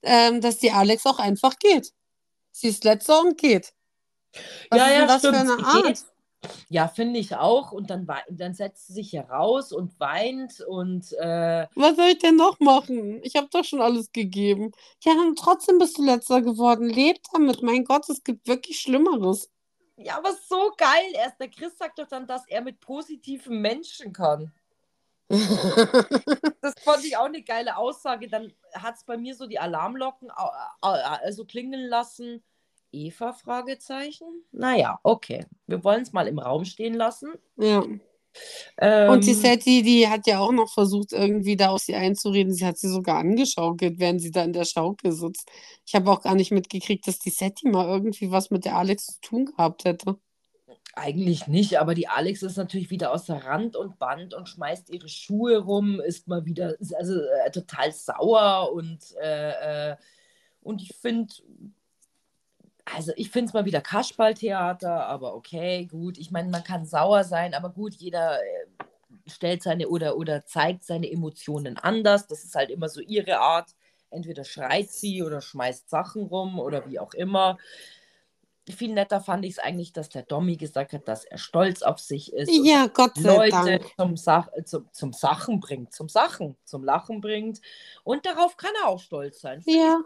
ähm, 0.02 0.42
dass 0.42 0.58
die 0.58 0.72
Alex 0.72 1.06
auch 1.06 1.20
einfach 1.20 1.58
geht. 1.58 1.94
Sie 2.52 2.68
ist 2.68 2.84
letzter 2.84 3.22
und 3.22 3.38
geht. 3.38 3.74
Was 4.70 4.78
ja, 4.80 4.86
ist 4.88 5.10
ja, 5.10 5.20
stimmt. 5.20 5.36
für 5.36 5.42
eine 5.42 5.56
Sie 5.58 5.64
Art? 5.64 5.86
geht. 5.86 6.06
Ja, 6.70 6.88
finde 6.88 7.20
ich 7.20 7.36
auch. 7.36 7.72
Und 7.72 7.90
dann, 7.90 8.08
dann 8.30 8.54
setzt 8.54 8.88
sie 8.88 8.94
sich 8.94 9.14
heraus 9.14 9.72
und 9.72 10.00
weint 10.00 10.62
und 10.62 11.14
äh, 11.14 11.68
Was 11.76 11.96
soll 11.96 12.08
ich 12.10 12.20
denn 12.20 12.36
noch 12.36 12.60
machen? 12.60 13.20
Ich 13.24 13.36
habe 13.36 13.48
doch 13.52 13.64
schon 13.64 13.82
alles 13.82 14.12
gegeben. 14.12 14.72
Ja, 15.04 15.14
und 15.14 15.38
trotzdem 15.38 15.78
bist 15.80 15.98
du 15.98 16.04
letzter 16.06 16.42
geworden. 16.42 16.90
Leb 16.90 17.18
damit. 17.34 17.62
Mein 17.62 17.84
Gott, 17.86 18.10
es 18.10 18.24
gibt 18.24 18.48
wirklich 18.48 18.80
Schlimmeres. 18.80 19.52
ja, 19.98 20.18
aber 20.18 20.34
so 20.34 20.74
geil. 20.78 21.12
Erst 21.14 21.40
der 21.40 21.50
Chris 21.50 21.78
sagt 21.78 22.00
doch 22.00 22.08
dann, 22.08 22.28
dass 22.28 22.48
er 22.48 22.62
mit 22.62 22.80
positiven 22.80 23.62
Menschen 23.62 24.14
kann. 24.14 24.52
Das 26.62 26.76
fand 26.84 27.04
ich 27.06 27.18
auch 27.18 27.26
eine 27.26 27.42
geile 27.44 27.78
Aussage. 27.78 28.30
Dann 28.30 28.54
hat 28.74 28.96
es 28.96 29.04
bei 29.04 29.18
mir 29.18 29.36
so 29.36 29.48
die 29.48 29.60
Alarmlocken 29.60 30.32
also 30.82 31.46
klingeln 31.46 31.88
lassen. 31.88 32.44
Eva? 32.92 33.34
Fragezeichen. 33.34 34.28
Naja, 34.52 35.00
okay. 35.04 35.46
Wir 35.68 35.84
wollen 35.84 36.02
es 36.02 36.14
mal 36.14 36.28
im 36.28 36.40
Raum 36.40 36.66
stehen 36.66 36.94
lassen. 36.94 37.34
ja. 37.58 37.86
Ähm, 38.78 39.10
Und 39.10 39.26
die 39.26 39.34
Setti, 39.34 39.84
die 39.84 40.08
hat 40.08 40.26
ja 40.28 40.40
auch 40.40 40.54
noch 40.54 40.72
versucht, 40.72 41.12
irgendwie 41.12 41.58
da 41.58 41.70
auf 41.70 41.82
sie 41.82 41.96
einzureden. 41.96 42.54
Sie 42.54 42.66
hat 42.66 42.78
sie 42.78 42.88
sogar 42.88 43.18
angeschaukelt, 43.18 44.00
während 44.00 44.22
sie 44.22 44.32
da 44.32 44.44
in 44.44 44.54
der 44.54 44.66
Schaukel 44.66 45.12
sitzt. 45.12 45.50
Ich 45.86 45.96
habe 45.96 46.10
auch 46.10 46.22
gar 46.22 46.36
nicht 46.36 46.52
mitgekriegt, 46.52 47.08
dass 47.08 47.20
die 47.20 47.30
Setti 47.30 47.68
mal 47.70 47.88
irgendwie 47.88 48.32
was 48.32 48.50
mit 48.50 48.66
der 48.66 48.78
Alex 48.78 49.08
zu 49.08 49.22
tun 49.22 49.46
gehabt 49.46 49.86
hätte. 49.86 50.16
Eigentlich 50.94 51.48
nicht, 51.48 51.80
aber 51.80 51.94
die 51.94 52.10
Alex 52.10 52.44
ist 52.44 52.58
natürlich 52.58 52.90
wieder 52.90 53.14
außer 53.14 53.46
Rand 53.46 53.78
und 53.78 53.98
Band 53.98 54.34
und 54.34 54.50
schmeißt 54.50 54.90
ihre 54.90 55.08
Schuhe 55.08 55.58
rum, 55.60 56.02
ist 56.02 56.28
mal 56.28 56.46
wieder 56.46 56.78
ist 56.82 56.94
also 56.94 57.14
äh, 57.46 57.52
total 57.52 57.94
sauer 57.94 58.74
und 58.74 59.00
äh, 59.22 59.92
äh, 59.92 59.96
und 60.62 60.82
ich 60.82 60.94
finde, 60.96 61.34
also 62.86 63.12
ich 63.16 63.30
finde 63.30 63.50
es 63.50 63.54
mal 63.54 63.66
wieder 63.66 63.82
Kasperltheater, 63.82 65.06
aber 65.08 65.36
okay, 65.36 65.86
gut. 65.86 66.18
Ich 66.18 66.32
meine, 66.32 66.50
man 66.50 66.64
kann 66.64 66.86
sauer 66.86 67.24
sein, 67.24 67.54
aber 67.54 67.70
gut, 67.70 67.94
jeder 67.96 68.42
äh, 68.42 68.68
stellt 69.28 69.64
seine 69.64 69.90
oder 69.90 70.18
oder 70.18 70.46
zeigt 70.46 70.84
seine 70.84 71.12
Emotionen 71.12 71.78
anders. 71.78 72.28
Das 72.28 72.44
ist 72.44 72.56
halt 72.56 72.70
immer 72.70 72.90
so 72.90 73.02
ihre 73.02 73.40
Art. 73.40 73.76
Entweder 74.10 74.44
schreit 74.44 74.90
sie 74.90 75.24
oder 75.24 75.42
schmeißt 75.42 75.90
Sachen 75.90 76.24
rum 76.24 76.60
oder 76.60 76.90
wie 76.90 77.00
auch 77.00 77.14
immer 77.14 77.58
viel 78.70 78.94
netter 78.94 79.22
fand 79.22 79.46
ich 79.46 79.54
es 79.54 79.60
eigentlich, 79.60 79.94
dass 79.94 80.10
der 80.10 80.24
Dommy 80.24 80.56
gesagt 80.56 80.94
hat, 80.94 81.08
dass 81.08 81.26
er 81.26 81.38
stolz 81.38 81.82
auf 81.82 82.00
sich 82.00 82.34
ist. 82.34 82.50
und 82.50 82.66
Ja, 82.66 82.88
Gott 82.88 83.18
sei 83.18 83.36
Leute 83.36 83.80
Dank. 83.80 83.86
zum, 83.98 84.34
äh, 84.54 84.64
zum, 84.64 84.90
zum 84.92 85.14
Sachen 85.14 85.60
bringt, 85.60 85.94
zum 85.94 86.10
Sachen, 86.10 86.56
zum 86.64 86.84
Lachen 86.84 87.22
bringt. 87.22 87.62
Und 88.04 88.26
darauf 88.26 88.58
kann 88.58 88.72
er 88.82 88.90
auch 88.90 89.00
stolz 89.00 89.42
sein. 89.42 89.62
Ja. 89.66 90.02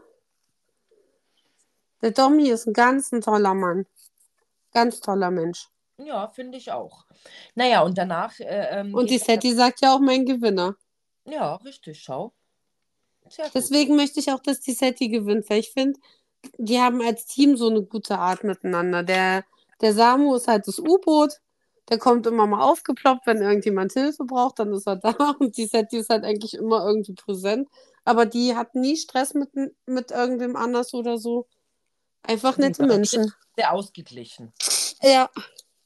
Der 2.06 2.12
Dommy 2.12 2.52
ist 2.52 2.68
ein 2.68 2.74
ganz 2.74 3.12
ein 3.12 3.22
toller 3.22 3.56
Mann. 3.56 3.88
Ganz 4.72 5.00
toller 5.00 5.32
Mensch. 5.32 5.70
Ja, 5.98 6.28
finde 6.28 6.60
ich 6.60 6.72
auch. 6.72 7.04
Naja, 7.56 7.82
und 7.82 7.98
danach. 7.98 8.40
Äh, 8.40 8.82
ähm, 8.82 8.94
Und 8.94 9.10
die 9.10 9.18
Setti 9.18 9.56
sagt 9.56 9.82
ja 9.82 9.96
auch 9.96 10.00
mein 10.00 10.24
Gewinner. 10.24 10.76
Ja, 11.24 11.56
richtig, 11.56 12.04
schau. 12.04 12.32
Sehr 13.28 13.46
gut. 13.46 13.56
Deswegen 13.56 13.96
möchte 13.96 14.20
ich 14.20 14.32
auch, 14.32 14.40
dass 14.40 14.62
die 14.62 14.74
Setti 14.74 15.08
gewinnt, 15.08 15.50
weil 15.50 15.62
ich 15.62 15.72
finde, 15.72 16.00
die 16.60 16.80
haben 16.80 17.02
als 17.02 17.26
Team 17.26 17.58
so 17.58 17.72
eine 17.72 17.82
gute 17.82 18.20
Art 18.20 18.44
miteinander. 18.44 19.02
Der, 19.02 19.44
der 19.82 19.94
Samu 19.96 20.36
ist 20.36 20.48
halt 20.48 20.68
das 20.68 20.78
U-Boot. 20.78 21.40
Der 21.90 21.98
kommt 21.98 22.28
immer 22.28 22.46
mal 22.46 22.62
aufgeploppt, 22.62 23.26
wenn 23.26 23.42
irgendjemand 23.42 23.94
Hilfe 23.94 24.26
braucht, 24.26 24.60
dann 24.60 24.72
ist 24.74 24.86
er 24.86 24.96
da. 24.98 25.36
Und 25.40 25.58
die 25.58 25.66
Setti 25.66 25.98
ist 25.98 26.12
halt 26.12 26.24
eigentlich 26.24 26.54
immer 26.54 26.86
irgendwie 26.86 27.14
präsent. 27.16 27.68
Aber 28.04 28.28
die 28.28 28.56
hat 28.56 28.76
nie 28.76 28.96
Stress 28.96 29.34
mit, 29.34 29.50
mit 29.88 30.12
irgendwem 30.12 30.56
anders 30.56 30.94
oder 30.94 31.18
so. 31.18 31.48
Einfach 32.28 32.58
nette 32.58 32.84
Ja, 32.84 32.88
Menschen. 32.88 33.34
Sehr 33.56 33.72
ausgeglichen. 33.74 34.54
Ja. 35.02 35.30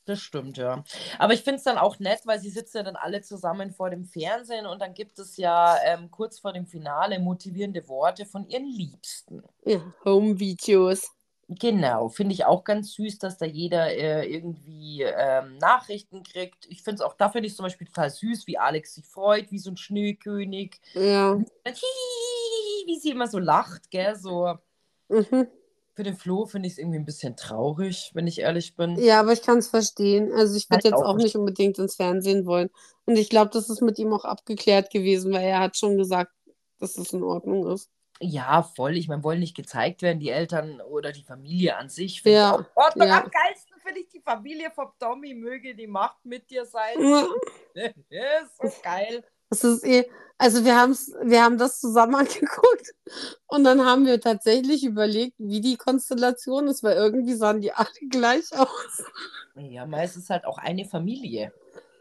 Das 0.05 0.19
stimmt, 0.19 0.57
ja. 0.57 0.83
Aber 1.19 1.33
ich 1.33 1.43
finde 1.43 1.57
es 1.57 1.63
dann 1.63 1.77
auch 1.77 1.99
nett, 1.99 2.21
weil 2.25 2.39
sie 2.39 2.49
sitzen 2.49 2.77
ja 2.77 2.83
dann 2.83 2.95
alle 2.95 3.21
zusammen 3.21 3.71
vor 3.71 3.91
dem 3.91 4.05
Fernsehen 4.05 4.65
und 4.65 4.79
dann 4.81 4.95
gibt 4.95 5.19
es 5.19 5.37
ja 5.37 5.77
ähm, 5.85 6.09
kurz 6.09 6.39
vor 6.39 6.51
dem 6.51 6.65
Finale 6.65 7.19
motivierende 7.19 7.87
Worte 7.87 8.25
von 8.25 8.47
ihren 8.47 8.65
Liebsten. 8.65 9.43
Ja, 9.65 9.81
Home-Videos. 10.05 11.11
Genau, 11.47 12.09
finde 12.09 12.33
ich 12.33 12.45
auch 12.45 12.63
ganz 12.63 12.93
süß, 12.93 13.19
dass 13.19 13.37
da 13.37 13.45
jeder 13.45 13.91
äh, 13.91 14.25
irgendwie 14.27 15.03
ähm, 15.03 15.57
Nachrichten 15.57 16.23
kriegt. 16.23 16.65
Ich 16.67 16.81
finde 16.81 16.95
es 16.95 17.01
auch, 17.01 17.15
da 17.15 17.29
finde 17.29 17.47
ich 17.47 17.55
zum 17.55 17.63
Beispiel 17.63 17.87
total 17.87 18.09
süß, 18.09 18.47
wie 18.47 18.57
Alex 18.57 18.95
sich 18.95 19.05
freut, 19.05 19.51
wie 19.51 19.59
so 19.59 19.69
ein 19.69 19.77
Schneekönig. 19.77 20.79
Ja. 20.93 21.37
Wie 22.85 22.99
sie 22.99 23.11
immer 23.11 23.27
so 23.27 23.37
lacht, 23.37 23.91
gell? 23.91 24.15
So 24.15 24.57
Mhm. 25.09 25.47
Für 25.99 26.03
den 26.03 26.15
Flo 26.15 26.45
finde 26.45 26.67
ich 26.67 26.75
es 26.75 26.79
irgendwie 26.79 26.97
ein 26.97 27.03
bisschen 27.03 27.35
traurig, 27.35 28.11
wenn 28.13 28.25
ich 28.25 28.39
ehrlich 28.39 28.77
bin. 28.77 28.97
Ja, 28.97 29.19
aber 29.19 29.33
ich 29.33 29.41
kann 29.41 29.57
es 29.57 29.67
verstehen. 29.67 30.31
Also 30.31 30.55
ich 30.55 30.69
würde 30.69 30.87
jetzt 30.87 31.03
auch 31.03 31.17
nicht 31.17 31.35
unbedingt 31.35 31.77
ins 31.77 31.95
Fernsehen 31.95 32.45
wollen. 32.45 32.69
Und 33.03 33.17
ich 33.17 33.29
glaube, 33.29 33.51
das 33.51 33.69
ist 33.69 33.81
mit 33.81 33.99
ihm 33.99 34.13
auch 34.13 34.23
abgeklärt 34.23 34.91
gewesen, 34.91 35.33
weil 35.33 35.43
er 35.43 35.59
hat 35.59 35.75
schon 35.75 35.97
gesagt, 35.97 36.31
dass 36.79 36.97
es 36.97 37.11
in 37.11 37.21
Ordnung 37.21 37.69
ist. 37.73 37.89
Ja, 38.21 38.63
voll. 38.63 38.95
Ich 38.95 39.09
meine, 39.09 39.25
wollen 39.25 39.41
nicht 39.41 39.57
gezeigt 39.57 40.01
werden, 40.01 40.21
die 40.21 40.29
Eltern 40.29 40.79
oder 40.79 41.11
die 41.11 41.25
Familie 41.25 41.75
an 41.75 41.89
sich. 41.89 42.23
Ja, 42.23 42.61
ich 42.61 42.77
Ordnung. 42.77 43.07
ja. 43.09 43.21
Am 43.21 43.29
geilsten 43.29 43.75
finde 43.83 43.99
ich 43.99 44.07
die 44.07 44.21
Familie 44.21 44.71
vom 44.71 44.93
Tommy, 44.99 45.33
möge 45.33 45.75
die 45.75 45.87
Macht 45.87 46.23
mit 46.23 46.49
dir 46.49 46.65
sein. 46.65 46.95
Ja, 47.73 47.89
ist 48.41 48.55
so 48.57 48.71
geil. 48.81 49.21
Das 49.49 49.63
ist 49.63 49.83
eh, 49.83 50.09
also 50.37 50.63
wir 50.63 50.77
haben's, 50.77 51.11
wir 51.21 51.43
haben 51.43 51.57
das 51.57 51.79
zusammen 51.79 52.15
angeguckt 52.15 52.91
und 53.47 53.63
dann 53.63 53.85
haben 53.85 54.05
wir 54.05 54.21
tatsächlich 54.21 54.85
überlegt, 54.85 55.35
wie 55.37 55.61
die 55.61 55.77
Konstellation 55.77 56.67
ist, 56.67 56.83
weil 56.83 56.95
irgendwie 56.95 57.33
sahen 57.35 57.61
die 57.61 57.73
alle 57.73 57.89
gleich 58.09 58.51
aus. 58.57 59.03
Ja, 59.55 59.85
meistens 59.85 60.29
halt 60.29 60.45
auch 60.45 60.57
eine 60.57 60.85
Familie. 60.85 61.53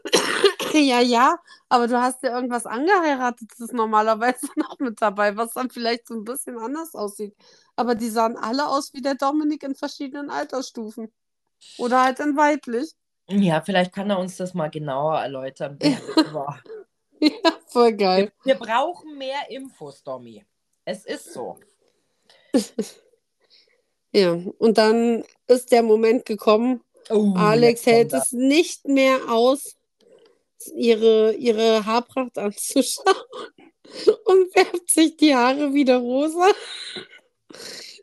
Ja, 0.71 0.99
ja, 0.99 1.39
aber 1.67 1.87
du 1.87 1.99
hast 1.99 2.21
ja 2.21 2.35
irgendwas 2.35 2.67
angeheiratetes 2.67 3.71
normalerweise 3.71 4.47
noch 4.55 4.77
mit 4.77 5.01
dabei, 5.01 5.35
was 5.35 5.53
dann 5.53 5.71
vielleicht 5.71 6.07
so 6.07 6.13
ein 6.13 6.23
bisschen 6.23 6.59
anders 6.59 6.93
aussieht. 6.93 7.35
Aber 7.75 7.95
die 7.95 8.09
sahen 8.09 8.37
alle 8.37 8.67
aus 8.67 8.93
wie 8.93 9.01
der 9.01 9.15
Dominik 9.15 9.63
in 9.63 9.73
verschiedenen 9.73 10.29
Altersstufen. 10.29 11.11
Oder 11.79 12.03
halt 12.03 12.19
in 12.19 12.37
weiblich. 12.37 12.93
Ja, 13.29 13.61
vielleicht 13.61 13.93
kann 13.93 14.09
er 14.11 14.19
uns 14.19 14.37
das 14.37 14.53
mal 14.53 14.69
genauer 14.69 15.19
erläutern, 15.19 15.77
wer 15.79 15.97
das 16.15 16.33
war. 16.33 16.61
Ja, 17.43 17.59
voll 17.67 17.93
geil. 17.93 18.31
Wir 18.43 18.55
brauchen 18.55 19.17
mehr 19.17 19.49
Infos, 19.49 20.01
Domi. 20.03 20.45
Es 20.85 21.05
ist 21.05 21.33
so. 21.33 21.57
Ja, 24.11 24.31
und 24.57 24.79
dann 24.79 25.23
ist 25.45 25.71
der 25.71 25.83
Moment 25.83 26.25
gekommen, 26.25 26.83
Oh, 27.11 27.33
Alex 27.35 27.85
hält 27.85 28.13
es 28.13 28.31
nicht 28.31 28.87
mehr 28.87 29.31
aus, 29.31 29.75
ihre, 30.75 31.33
ihre 31.33 31.85
Haarpracht 31.85 32.37
anzuschauen 32.37 33.15
und 34.25 34.51
färbt 34.51 34.91
sich 34.91 35.17
die 35.17 35.35
Haare 35.35 35.73
wieder 35.73 35.97
rosa. 35.97 36.51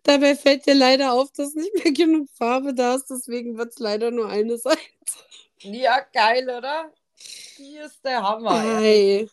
Dabei 0.03 0.35
fällt 0.35 0.67
dir 0.67 0.75
leider 0.75 1.13
auf, 1.13 1.31
dass 1.33 1.55
nicht 1.55 1.73
mehr 1.85 1.93
genug 1.93 2.29
Farbe 2.31 2.75
da 2.75 2.95
ist, 2.95 3.11
deswegen 3.11 3.59
wird 3.59 3.73
es 3.73 3.79
leider 3.79 4.11
nur 4.11 4.29
eine 4.29 4.59
sein. 4.59 4.77
Ja, 5.61 6.01
geil, 6.13 6.45
oder? 6.45 6.93
Die 7.59 7.77
ist 7.77 8.05
der 8.05 8.23
Hammer. 8.23 8.63
ey. 8.81 9.29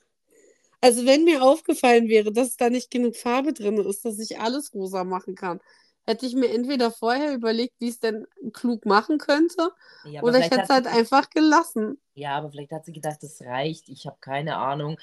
Also 0.82 1.06
wenn 1.06 1.24
mir 1.24 1.42
aufgefallen 1.42 2.10
wäre, 2.10 2.34
dass 2.34 2.58
da 2.58 2.70
nicht 2.70 2.92
genug 2.92 3.16
Farbe 3.16 3.54
drin 3.54 3.78
ist, 3.78 4.04
dass 4.04 4.20
ich 4.20 4.40
alles 4.40 4.74
rosa 4.74 5.04
machen 5.06 5.36
kann, 5.36 5.62
hätte 6.06 6.26
ich 6.26 6.36
mir 6.36 6.50
entweder 6.50 6.92
vorher 6.92 7.34
überlegt, 7.34 7.76
wie 7.80 7.86
ich 7.88 7.96
es 7.96 8.00
denn 8.00 8.26
klug 8.54 8.86
machen 8.86 9.18
könnte, 9.18 9.72
Ja, 10.04 10.22
oder 10.22 10.40
ich 10.40 10.52
hätte 10.52 10.64
es 10.64 10.70
halt 10.70 10.88
einfach 10.88 11.30
gelassen. 11.30 12.00
Ja, 12.16 12.38
aber 12.38 12.52
vielleicht 12.52 12.72
hat 12.72 12.86
sie 12.86 12.94
gedacht, 12.94 13.24
das 13.24 13.42
reicht. 13.42 13.90
Ich 13.90 14.06
habe 14.06 14.18
keine 14.22 14.58
Ahnung. 14.58 15.00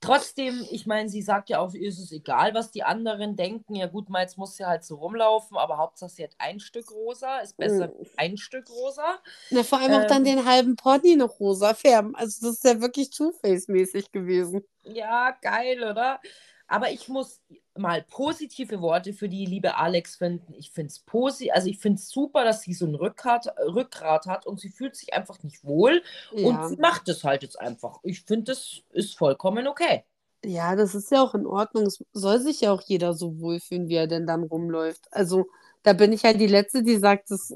Trotzdem, 0.00 0.66
ich 0.70 0.86
meine, 0.86 1.08
sie 1.08 1.22
sagt 1.22 1.48
ja 1.50 1.58
auch, 1.60 1.72
ihr 1.74 1.88
ist 1.88 1.98
es 1.98 2.12
egal, 2.12 2.54
was 2.54 2.70
die 2.70 2.82
anderen 2.82 3.36
denken. 3.36 3.74
Ja, 3.76 3.86
gut, 3.86 4.10
mal 4.10 4.22
jetzt 4.22 4.36
muss 4.38 4.56
sie 4.56 4.66
halt 4.66 4.84
so 4.84 4.96
rumlaufen, 4.96 5.56
aber 5.56 5.78
Hauptsache 5.78 6.10
sie 6.10 6.24
hat 6.24 6.34
ein 6.38 6.60
Stück 6.60 6.90
rosa. 6.92 7.38
Ist 7.40 7.58
besser 7.58 7.90
wie 7.98 8.10
ein 8.16 8.36
Stück 8.36 8.68
rosa. 8.70 9.20
Na, 9.50 9.62
vor 9.64 9.78
allem 9.80 9.94
auch 9.94 10.04
dann 10.04 10.22
Ähm. 10.22 10.24
den 10.24 10.44
halben 10.44 10.76
Pony 10.76 11.16
noch 11.16 11.38
rosa 11.40 11.74
färben. 11.74 12.14
Also 12.16 12.46
das 12.46 12.56
ist 12.56 12.64
ja 12.64 12.80
wirklich 12.80 13.10
Two-Face-mäßig 13.10 14.12
gewesen. 14.12 14.62
Ja, 14.84 15.32
geil, 15.42 15.82
oder? 15.84 16.20
Aber 16.66 16.90
ich 16.90 17.08
muss 17.08 17.42
mal 17.76 18.02
positive 18.10 18.80
Worte 18.80 19.12
für 19.12 19.28
die 19.28 19.46
liebe 19.46 19.76
Alex 19.76 20.16
finden. 20.16 20.52
Ich 20.54 20.70
finde 20.70 20.88
es 20.88 20.98
posi 21.00 21.50
also 21.50 21.68
ich 21.68 21.78
finde 21.78 21.98
es 21.98 22.08
super, 22.10 22.44
dass 22.44 22.62
sie 22.62 22.74
so 22.74 22.86
ein 22.86 22.94
Rückgrat, 22.94 23.46
Rückgrat 23.58 24.26
hat 24.26 24.46
und 24.46 24.60
sie 24.60 24.70
fühlt 24.70 24.96
sich 24.96 25.14
einfach 25.14 25.42
nicht 25.42 25.64
wohl 25.64 26.02
und 26.32 26.42
Ja. 26.42 26.68
sie 26.68 26.76
macht 26.76 27.08
es 27.08 27.24
halt 27.24 27.42
jetzt 27.42 27.60
einfach. 27.60 27.98
Ich 28.02 28.22
finde, 28.22 28.52
das 28.52 28.82
ist 28.90 29.16
vollkommen 29.16 29.66
okay. 29.68 30.04
ja, 30.44 30.74
das 30.74 30.94
ist 30.94 31.10
ja 31.10 31.22
auch 31.22 31.34
in 31.34 31.46
Ordnung. 31.46 31.86
Es 31.86 32.02
soll 32.12 32.40
sich 32.40 32.62
ja 32.62 32.72
auch 32.72 32.82
jeder 32.82 33.12
so 33.14 33.38
wohlfühlen, 33.40 33.88
wie 33.88 33.96
er 33.96 34.06
denn 34.06 34.26
dann 34.26 34.44
rumläuft. 34.44 35.06
Also 35.10 35.46
da 35.82 35.92
bin 35.92 36.12
ich 36.12 36.24
halt 36.24 36.40
die 36.40 36.46
Letzte, 36.46 36.82
die 36.82 36.96
sagt, 36.96 37.30
das 37.30 37.54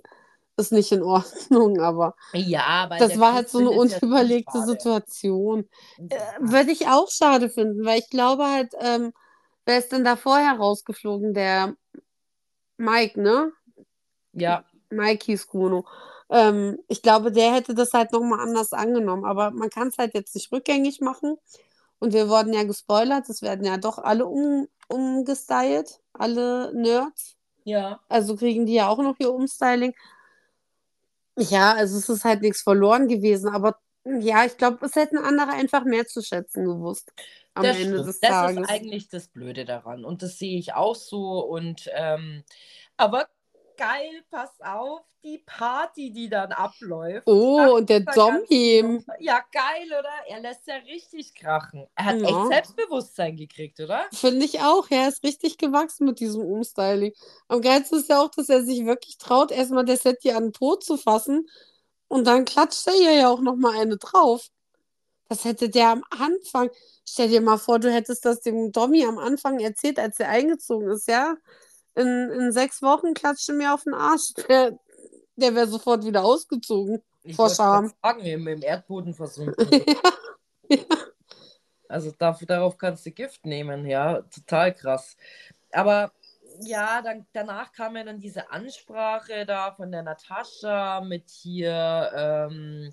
ist 0.56 0.72
nicht 0.72 0.92
in 0.92 1.02
Ordnung, 1.02 1.80
aber 1.80 2.14
Ja, 2.32 2.86
das 2.86 3.18
war 3.18 3.32
halt 3.34 3.48
so 3.48 3.58
eine 3.58 3.70
unüberlegte. 3.70 4.62
Situation. 4.64 5.68
Äh, 6.08 6.16
Ja. 6.16 6.34
würde 6.40 6.70
ich 6.72 6.86
auch 6.88 7.10
schade 7.10 7.48
finden, 7.48 7.84
weil 7.84 7.98
ich 7.98 8.10
glaube 8.10 8.44
halt, 8.46 8.72
ähm, 8.80 9.12
wer 9.66 9.78
ist 9.78 9.92
denn 9.92 10.04
da 10.04 10.16
vorher 10.16 10.54
rausgeflogen? 10.54 11.34
Der 11.34 11.74
Mike, 12.76 13.20
ne? 13.20 13.52
Ja, 14.32 14.64
Mike 14.90 15.24
hieß 15.26 15.46
Bruno. 15.46 15.86
Ähm, 16.30 16.78
ich 16.88 17.02
glaube, 17.02 17.30
der 17.30 17.52
hätte 17.54 17.74
das 17.74 17.92
halt 17.92 18.12
nochmal 18.12 18.40
anders 18.40 18.72
angenommen, 18.72 19.24
aber 19.24 19.50
man 19.50 19.70
kann 19.70 19.88
es 19.88 19.98
halt 19.98 20.14
jetzt 20.14 20.34
nicht 20.34 20.50
rückgängig 20.52 21.00
machen. 21.00 21.36
Und 21.98 22.12
wir 22.12 22.28
wurden 22.28 22.52
ja 22.52 22.64
gespoilert, 22.64 23.28
es 23.28 23.40
werden 23.42 23.64
ja 23.64 23.76
doch 23.76 23.98
alle 23.98 24.26
um, 24.26 24.68
umgestylt, 24.88 26.00
alle 26.12 26.72
Nerds. 26.74 27.36
ja. 27.64 28.00
Also 28.08 28.36
kriegen 28.36 28.66
die 28.66 28.74
ja 28.74 28.88
auch 28.88 28.98
noch 28.98 29.16
ihr 29.18 29.32
Umstyling. 29.32 29.94
Ja, 31.36 31.72
also 31.72 31.98
es 31.98 32.08
ist 32.08 32.24
halt 32.24 32.42
nichts 32.42 32.62
verloren 32.62 33.08
gewesen, 33.08 33.48
aber 33.48 33.78
ja, 34.04 34.44
ich 34.44 34.56
glaube, 34.56 34.84
es 34.84 34.94
hätten 34.96 35.18
andere 35.18 35.52
einfach 35.52 35.84
mehr 35.84 36.06
zu 36.06 36.22
schätzen 36.22 36.64
gewusst 36.64 37.12
am 37.54 37.62
Das 37.62 37.76
Ende 37.76 37.88
stimmt. 37.94 38.08
des 38.08 38.20
Das 38.20 38.30
Tages. 38.30 38.62
ist 38.62 38.70
eigentlich 38.70 39.08
das 39.08 39.28
Blöde 39.28 39.64
daran. 39.64 40.04
Und 40.04 40.22
das 40.22 40.38
sehe 40.38 40.58
ich 40.58 40.74
auch 40.74 40.94
so. 40.94 41.40
Und 41.40 41.88
ähm, 41.94 42.44
aber 42.96 43.28
geil, 43.76 44.22
pass 44.30 44.50
auf, 44.60 45.00
die 45.24 45.38
Party, 45.46 46.12
die 46.12 46.28
dann 46.28 46.52
abläuft. 46.52 47.26
Oh, 47.26 47.56
nach 47.58 47.72
und 47.72 47.88
der. 47.88 48.00
Nummer. 48.00 49.02
Ja, 49.18 49.42
geil, 49.52 49.86
oder? 49.88 50.10
Er 50.28 50.40
lässt 50.40 50.66
ja 50.66 50.76
richtig 50.76 51.34
krachen. 51.34 51.86
Er 51.96 52.04
hat 52.04 52.20
Ja. 52.20 52.28
echt 52.28 52.48
Selbstbewusstsein 52.48 53.36
gekriegt, 53.36 53.80
oder? 53.80 54.04
Finde 54.12 54.44
ich 54.44 54.60
auch. 54.60 54.86
Er 54.90 55.08
ist 55.08 55.24
richtig 55.24 55.56
gewachsen 55.58 56.04
mit 56.06 56.20
diesem 56.20 56.42
Umstyling. 56.44 57.12
Am 57.48 57.62
geilsten 57.62 57.98
ist 58.00 58.08
ja 58.10 58.20
auch, 58.20 58.30
dass 58.30 58.48
er 58.48 58.62
sich 58.62 58.84
wirklich 58.84 59.16
traut, 59.18 59.50
erstmal 59.50 59.84
der 59.84 59.96
Setti 59.96 60.30
an 60.32 60.44
den 60.44 60.52
Po 60.52 60.76
zu 60.76 60.96
fassen 60.96 61.48
und 62.08 62.26
dann 62.26 62.44
klatscht 62.44 62.86
er 62.86 62.94
ihr 62.94 63.12
ja 63.14 63.28
auch 63.30 63.40
nochmal 63.40 63.80
eine 63.80 63.96
drauf. 63.96 64.48
Das 65.28 65.44
hätte 65.44 65.68
der 65.68 65.88
am 65.90 66.04
Anfang. 66.10 66.70
Stell 67.06 67.28
dir 67.28 67.40
mal 67.40 67.58
vor, 67.58 67.78
du 67.78 67.90
hättest 67.90 68.24
das 68.24 68.40
dem 68.40 68.72
Dommy 68.72 69.04
am 69.04 69.18
Anfang 69.18 69.60
erzählt, 69.60 69.98
als 69.98 70.20
er 70.20 70.28
eingezogen 70.28 70.90
ist, 70.90 71.08
ja? 71.08 71.36
In, 71.94 72.30
in 72.30 72.52
sechs 72.52 72.82
Wochen 72.82 73.14
klatscht 73.14 73.48
er 73.48 73.54
mir 73.54 73.74
auf 73.74 73.84
den 73.84 73.94
Arsch. 73.94 74.34
Der, 74.48 74.78
der 75.36 75.54
wäre 75.54 75.66
sofort 75.66 76.04
wieder 76.04 76.24
ausgezogen. 76.24 77.02
Ich 77.24 77.34
Vor 77.34 77.50
Scham. 77.50 77.92
sagen, 78.02 78.20
im, 78.20 78.46
im 78.46 78.62
Erdboden 78.62 79.14
versunken. 79.14 79.66
ja. 80.68 80.78
Also 81.88 82.12
dafür, 82.16 82.46
darauf 82.46 82.78
kannst 82.78 83.04
du 83.06 83.10
Gift 83.10 83.44
nehmen, 83.44 83.86
ja, 83.86 84.22
total 84.22 84.74
krass. 84.74 85.16
Aber 85.72 86.12
ja, 86.60 87.02
dann, 87.02 87.26
danach 87.32 87.72
kam 87.72 87.96
ja 87.96 88.04
dann 88.04 88.20
diese 88.20 88.50
Ansprache 88.50 89.44
da 89.46 89.72
von 89.72 89.90
der 89.90 90.02
Natascha 90.02 91.00
mit 91.00 91.28
hier, 91.28 92.12
ähm, 92.14 92.92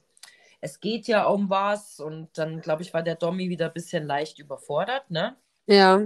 es 0.62 0.80
geht 0.80 1.07
ja 1.07 1.26
um 1.26 1.49
was 1.49 1.99
und 1.99 2.30
dann, 2.38 2.62
glaube 2.62 2.84
ich, 2.84 2.93
war 2.93 3.01
der 3.01 3.16
Dommy 3.16 3.49
wieder 3.49 3.68
ein 3.68 3.74
bisschen 3.74 4.05
leicht 4.05 4.39
überfordert, 4.39 5.09
ne? 5.09 5.36
Ja. 5.66 6.01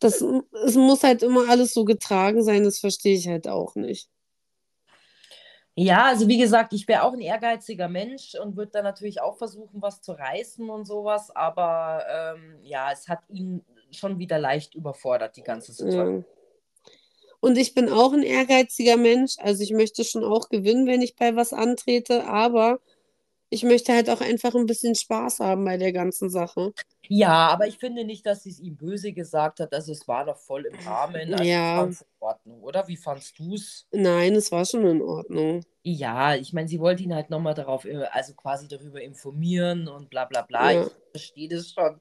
Das, 0.00 0.20
es 0.20 0.74
muss 0.74 1.04
halt 1.04 1.22
immer 1.22 1.48
alles 1.48 1.72
so 1.72 1.84
getragen 1.84 2.42
sein, 2.42 2.64
das 2.64 2.80
verstehe 2.80 3.16
ich 3.16 3.28
halt 3.28 3.46
auch 3.46 3.76
nicht. 3.76 4.08
Ja, 5.74 6.06
also 6.06 6.28
wie 6.28 6.38
gesagt, 6.38 6.72
ich 6.72 6.86
wäre 6.86 7.04
auch 7.04 7.14
ein 7.14 7.20
ehrgeiziger 7.20 7.88
Mensch 7.88 8.34
und 8.34 8.56
würde 8.56 8.72
dann 8.72 8.84
natürlich 8.84 9.22
auch 9.22 9.38
versuchen, 9.38 9.80
was 9.80 10.02
zu 10.02 10.12
reißen 10.12 10.68
und 10.68 10.84
sowas, 10.84 11.30
aber 11.34 12.04
ähm, 12.10 12.58
ja, 12.62 12.90
es 12.92 13.08
hat 13.08 13.20
ihn 13.28 13.64
schon 13.90 14.18
wieder 14.18 14.38
leicht 14.38 14.74
überfordert, 14.74 15.36
die 15.36 15.42
ganze 15.42 15.72
Situation. 15.72 16.18
Ja. 16.18 16.41
Und 17.42 17.58
ich 17.58 17.74
bin 17.74 17.88
auch 17.88 18.12
ein 18.12 18.22
ehrgeiziger 18.22 18.96
Mensch, 18.96 19.34
also 19.38 19.64
ich 19.64 19.72
möchte 19.72 20.04
schon 20.04 20.22
auch 20.22 20.48
gewinnen, 20.48 20.86
wenn 20.86 21.02
ich 21.02 21.16
bei 21.16 21.34
was 21.34 21.52
antrete, 21.52 22.24
aber 22.24 22.78
ich 23.50 23.64
möchte 23.64 23.92
halt 23.92 24.08
auch 24.10 24.20
einfach 24.20 24.54
ein 24.54 24.66
bisschen 24.66 24.94
Spaß 24.94 25.40
haben 25.40 25.64
bei 25.64 25.76
der 25.76 25.92
ganzen 25.92 26.30
Sache. 26.30 26.72
Ja, 27.08 27.48
aber 27.48 27.66
ich 27.66 27.78
finde 27.78 28.04
nicht, 28.04 28.24
dass 28.26 28.44
sie 28.44 28.50
es 28.50 28.60
ihm 28.60 28.76
böse 28.76 29.12
gesagt 29.12 29.58
hat. 29.58 29.74
Also 29.74 29.90
es 29.90 30.06
war 30.06 30.24
doch 30.24 30.38
voll 30.38 30.66
im 30.66 30.78
Rahmen. 30.86 31.34
Also 31.34 31.44
Ja. 31.44 31.82
in 31.82 31.96
Ordnung, 32.20 32.62
oder? 32.62 32.86
Wie 32.86 32.96
fandst 32.96 33.36
du 33.40 33.54
es? 33.56 33.88
Nein, 33.90 34.36
es 34.36 34.52
war 34.52 34.64
schon 34.64 34.86
in 34.86 35.02
Ordnung. 35.02 35.64
Ja, 35.82 36.36
ich 36.36 36.52
meine, 36.52 36.68
sie 36.68 36.78
wollte 36.78 37.02
ihn 37.02 37.12
halt 37.12 37.28
nochmal 37.28 37.54
darauf, 37.54 37.84
äh, 37.86 38.04
also 38.12 38.34
quasi 38.34 38.68
darüber 38.68 39.02
informieren 39.02 39.88
und 39.88 40.10
bla 40.10 40.26
bla 40.26 40.42
bla. 40.42 40.70
Ja. 40.70 40.86
Ich 40.86 40.92
verstehe 41.10 41.48
das 41.48 41.70
schon. 41.72 42.00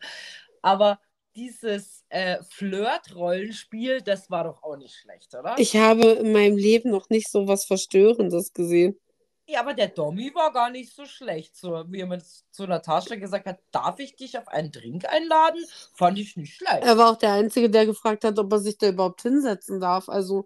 Aber 0.61 0.99
dieses 1.35 2.03
äh, 2.09 2.37
Flirt-Rollenspiel, 2.49 4.01
das 4.01 4.29
war 4.29 4.43
doch 4.43 4.63
auch 4.63 4.77
nicht 4.77 4.95
schlecht, 4.95 5.33
oder? 5.33 5.55
Ich 5.57 5.75
habe 5.75 6.07
in 6.07 6.31
meinem 6.31 6.57
Leben 6.57 6.91
noch 6.91 7.09
nicht 7.09 7.29
so 7.29 7.47
was 7.47 7.65
Verstörendes 7.65 8.53
gesehen. 8.53 8.99
Ja, 9.47 9.59
aber 9.59 9.73
der 9.73 9.89
Dommy 9.89 10.33
war 10.33 10.53
gar 10.53 10.69
nicht 10.69 10.95
so 10.95 11.05
schlecht. 11.05 11.57
So, 11.57 11.83
wie 11.89 11.99
er 11.99 12.07
mit 12.07 12.23
zu 12.51 12.65
Natascha 12.65 13.15
gesagt 13.15 13.45
hat, 13.45 13.59
darf 13.71 13.99
ich 13.99 14.15
dich 14.15 14.37
auf 14.37 14.47
einen 14.47 14.71
Drink 14.71 15.05
einladen? 15.05 15.61
Fand 15.93 16.17
ich 16.19 16.37
nicht 16.37 16.55
schlecht. 16.55 16.83
Er 16.83 16.97
war 16.97 17.11
auch 17.11 17.17
der 17.17 17.33
Einzige, 17.33 17.69
der 17.69 17.85
gefragt 17.85 18.23
hat, 18.23 18.39
ob 18.39 18.51
er 18.51 18.59
sich 18.59 18.77
da 18.77 18.89
überhaupt 18.89 19.23
hinsetzen 19.23 19.81
darf. 19.81 20.07
Also 20.07 20.45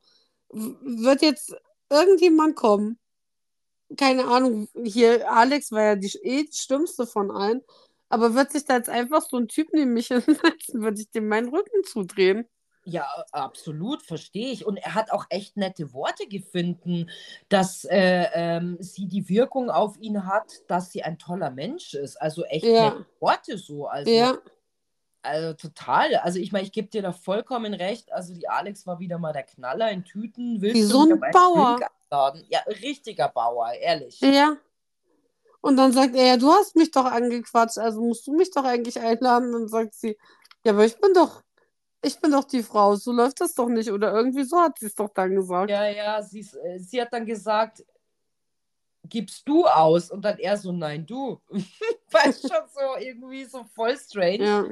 wird 0.50 1.22
jetzt 1.22 1.56
irgendjemand 1.90 2.56
kommen? 2.56 2.98
Keine 3.96 4.26
Ahnung, 4.26 4.68
hier 4.84 5.32
Alex 5.32 5.72
war 5.72 5.84
ja 5.84 5.96
die, 5.96 6.12
eh 6.24 6.44
die 6.44 6.58
Stimmste 6.58 7.06
von 7.06 7.30
allen. 7.30 7.62
Aber 8.10 8.34
wird 8.36 8.52
sich 8.52 8.66
da 8.66 8.76
jetzt 8.78 8.90
einfach 8.90 9.22
so 9.22 9.38
ein 9.38 9.48
Typ 9.48 9.70
neben 9.74 9.94
mich 9.94 10.08
hinsetzen, 10.68 10.82
würde 10.82 11.02
ich 11.02 11.10
dem 11.12 11.28
meinen 11.28 11.50
Rücken 11.50 11.84
zudrehen. 11.84 12.48
Ja, 12.88 13.08
absolut, 13.32 14.04
verstehe 14.04 14.52
ich. 14.52 14.64
Und 14.66 14.78
er 14.78 14.94
hat 14.94 15.12
auch 15.12 15.26
echt 15.30 15.58
nette 15.58 15.92
Worte 15.92 16.28
gefunden, 16.28 17.10
dass 17.50 17.84
äh, 17.86 18.28
ähm, 18.34 18.78
sie 18.80 19.08
die 19.08 19.28
Wirkung 19.28 19.72
auf 19.72 19.98
ihn 19.98 20.28
hat, 20.28 20.62
dass 20.68 20.92
sie 20.92 21.02
ein 21.02 21.18
toller 21.18 21.50
Mensch 21.50 21.96
ist. 21.96 22.16
Also 22.22 22.44
echt 22.46 22.66
Ja. 22.66 22.92
nette 22.92 23.06
Worte 23.20 23.58
so. 23.58 23.88
Also, 23.88 24.12
Ja, 24.12 24.38
also 25.24 25.54
total. 25.54 26.16
Also 26.18 26.38
ich 26.38 26.52
meine, 26.52 26.66
ich 26.66 26.72
gebe 26.72 26.88
dir 26.88 27.02
da 27.02 27.12
vollkommen 27.12 27.74
recht. 27.74 28.12
Also 28.14 28.36
die 28.36 28.48
Alex 28.48 28.86
war 28.86 29.00
wieder 29.00 29.18
mal 29.18 29.34
der 29.34 29.44
Knaller 29.44 29.90
in 29.90 30.06
Tüten. 30.06 30.62
Willst 30.62 30.76
Wie 30.76 30.82
du 30.82 30.88
so 30.88 31.02
ein 31.10 31.20
Bauer. 31.32 31.80
Ja, 32.50 32.60
richtiger 32.84 33.30
Bauer, 33.30 33.72
ehrlich. 33.74 34.22
ja. 34.22 34.56
Und 35.66 35.78
dann 35.78 35.94
sagt 35.94 36.16
er, 36.16 36.28
ja, 36.28 36.38
du 36.38 36.52
hast 36.52 36.76
mich 36.76 36.92
doch 36.92 37.06
angequatscht, 37.06 37.80
also 37.80 38.00
musst 38.00 38.28
du 38.28 38.36
mich 38.36 38.52
doch 38.52 38.66
eigentlich 38.66 39.00
einladen. 39.00 39.48
Und 39.48 39.62
dann 39.62 39.68
sagt 39.68 39.96
sie, 39.96 40.16
ja, 40.64 40.74
aber 40.74 40.86
ich 40.86 40.96
bin 41.02 41.12
doch, 41.16 41.42
ich 42.04 42.20
bin 42.20 42.30
doch 42.30 42.44
die 42.44 42.62
Frau, 42.62 42.96
so 42.98 43.12
läuft 43.12 43.42
das 43.42 43.56
doch 43.56 43.68
nicht. 43.68 43.92
Oder 43.92 44.14
irgendwie 44.14 44.44
so 44.44 44.60
hat 44.60 44.78
sie 44.78 44.86
es 44.86 44.94
doch 44.94 45.10
dann 45.10 45.34
gesagt. 45.34 45.72
Ja, 45.72 45.88
ja, 45.88 46.22
sie, 46.22 46.42
äh, 46.42 46.78
sie 46.78 47.02
hat 47.02 47.12
dann 47.12 47.26
gesagt, 47.26 47.84
gibst 49.06 49.50
du 49.50 49.66
aus? 49.66 50.12
Und 50.12 50.24
dann 50.24 50.38
er 50.38 50.56
so, 50.56 50.72
nein, 50.72 51.04
du. 51.08 51.42
War 52.12 52.26
schon 52.26 52.70
so 52.72 53.00
irgendwie 53.00 53.46
so 53.46 53.64
voll 53.74 53.98
strange. 53.98 54.46
Ja. 54.46 54.66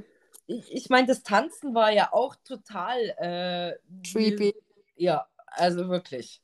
Ich, 0.45 0.71
ich 0.71 0.89
meine, 0.91 1.07
das 1.07 1.23
Tanzen 1.23 1.73
war 1.73 1.91
ja 1.91 2.13
auch 2.13 2.35
total 2.43 2.99
äh, 3.17 3.73
Creepy. 4.11 4.53
Ja, 4.95 5.25
also 5.47 5.89
wirklich. 5.89 6.42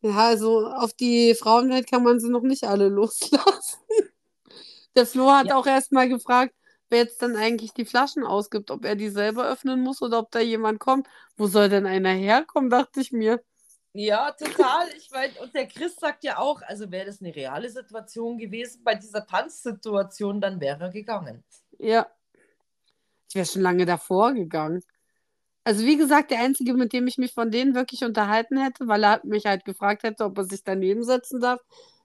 Ja, 0.00 0.28
also 0.28 0.66
auf 0.66 0.92
die 0.94 1.34
Frauenwelt 1.34 1.90
kann 1.90 2.02
man 2.04 2.20
sie 2.20 2.30
noch 2.30 2.42
nicht 2.42 2.64
alle 2.64 2.88
loslassen. 2.88 3.78
Der 4.96 5.06
Flo 5.06 5.30
hat 5.30 5.46
Ja. 5.48 5.56
auch 5.56 5.66
erst 5.66 5.92
mal 5.92 6.08
gefragt, 6.08 6.54
wer 6.88 7.00
jetzt 7.00 7.20
dann 7.22 7.36
eigentlich 7.36 7.72
die 7.74 7.84
Flaschen 7.84 8.24
ausgibt, 8.24 8.70
ob 8.70 8.84
er 8.84 8.96
die 8.96 9.10
selber 9.10 9.48
öffnen 9.48 9.80
muss 9.80 10.02
oder 10.02 10.18
ob 10.20 10.30
da 10.30 10.40
jemand 10.40 10.80
kommt. 10.80 11.08
Wo 11.36 11.46
soll 11.46 11.68
denn 11.68 11.86
einer 11.86 12.10
herkommen, 12.12 12.70
dachte 12.70 13.00
ich 13.00 13.12
mir. 13.12 13.42
Ja, 13.92 14.32
total. 14.32 14.88
Ich 14.96 15.10
meine, 15.10 15.32
und 15.40 15.54
der 15.54 15.66
Chris 15.66 15.96
sagt 15.96 16.22
ja 16.22 16.38
auch, 16.38 16.62
also 16.62 16.90
wäre 16.90 17.06
das 17.06 17.20
eine 17.20 17.34
reale 17.34 17.68
Situation 17.70 18.38
gewesen, 18.38 18.82
bei 18.84 18.94
dieser 18.94 19.26
Tanzsituation, 19.26 20.40
dann 20.40 20.60
wäre 20.60 20.84
er 20.84 20.90
gegangen. 20.90 21.42
Ja. 21.78 22.06
Ich 23.28 23.34
wäre 23.34 23.46
schon 23.46 23.62
lange 23.62 23.86
davor 23.86 24.32
gegangen. 24.32 24.82
Also 25.68 25.84
wie 25.84 25.98
gesagt, 25.98 26.30
der 26.30 26.40
Einzige, 26.40 26.72
mit 26.72 26.94
dem 26.94 27.06
ich 27.08 27.18
mich 27.18 27.34
von 27.34 27.50
denen 27.50 27.74
wirklich 27.74 28.02
unterhalten 28.02 28.56
hätte, 28.56 28.88
weil 28.88 29.04
er 29.04 29.20
mich 29.24 29.44
halt 29.44 29.66
gefragt 29.66 30.02
hätte, 30.02 30.24
ob 30.24 30.38
er 30.38 30.44
sich 30.44 30.64
daneben 30.64 31.04
setzen 31.04 31.42
darf, 31.42 31.60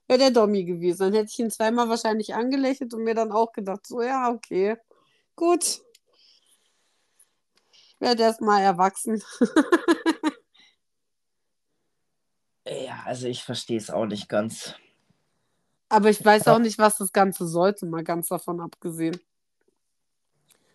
wäre 0.06 0.20
der 0.20 0.32
Dommy 0.32 0.66
gewesen. 0.66 1.00
Dann 1.00 1.14
hätte 1.14 1.30
ich 1.32 1.40
ihn 1.40 1.50
zweimal 1.50 1.88
wahrscheinlich 1.88 2.36
angelächelt 2.36 2.94
und 2.94 3.06
mir 3.06 3.16
dann 3.16 3.32
auch 3.32 3.54
gedacht, 3.54 3.88
so 3.88 4.02
ja, 4.02 4.30
okay, 4.30 4.76
gut. 5.38 5.80
Ich 7.72 7.96
werde 8.00 8.24
erst 8.24 8.42
mal 8.42 8.60
erwachsen. 8.60 9.24
Ja, 12.66 13.04
also 13.06 13.28
ich 13.28 13.44
verstehe 13.44 13.78
es 13.78 13.90
auch 13.90 14.06
nicht 14.06 14.30
ganz. 14.30 14.76
Aber 15.90 16.10
ich 16.10 16.24
weiß 16.24 16.48
auch 16.48 16.60
nicht, 16.60 16.80
was 16.80 16.98
das 16.98 17.12
Ganze 17.12 17.46
sollte, 17.46 17.86
mal 17.86 18.06
ganz 18.06 18.30
davon 18.30 18.62
abgesehen. 18.62 19.20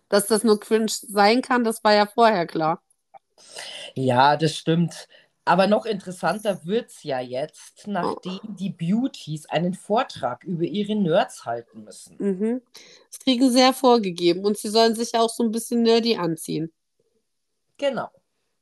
Dass 0.09 0.27
das 0.27 0.45
nur 0.45 0.59
cringe 0.61 0.87
sein 0.91 1.43
kann, 1.43 1.65
das 1.65 1.83
war 1.85 1.95
ja 1.95 2.07
vorher 2.07 2.47
klar. 2.47 2.83
Ja, 3.95 4.37
das 4.37 4.57
stimmt. 4.57 5.09
Aber 5.45 5.67
noch 5.67 5.87
interessanter 5.87 6.65
wird 6.67 6.91
es 6.91 7.03
ja 7.05 7.21
jetzt, 7.21 7.87
nachdem 7.87 8.39
die 8.45 8.69
Beauties 8.71 9.47
einen 9.47 9.73
Vortrag 9.73 10.45
über 10.45 10.65
ihre 10.65 10.95
Nerds 10.95 11.47
halten 11.47 11.85
müssen. 11.85 12.17
Mhm. 12.19 12.61
Das 13.11 13.19
kriegen 13.21 13.51
sie 13.51 13.61
ja 13.61 13.73
vorgegeben 13.73 14.45
und 14.45 14.59
sie 14.59 14.69
sollen 14.69 14.95
sich 14.95 15.15
auch 15.15 15.31
so 15.31 15.43
ein 15.45 15.51
bisschen 15.51 15.83
nerdy 15.83 16.17
anziehen. 16.17 16.71
Genau. 17.79 18.11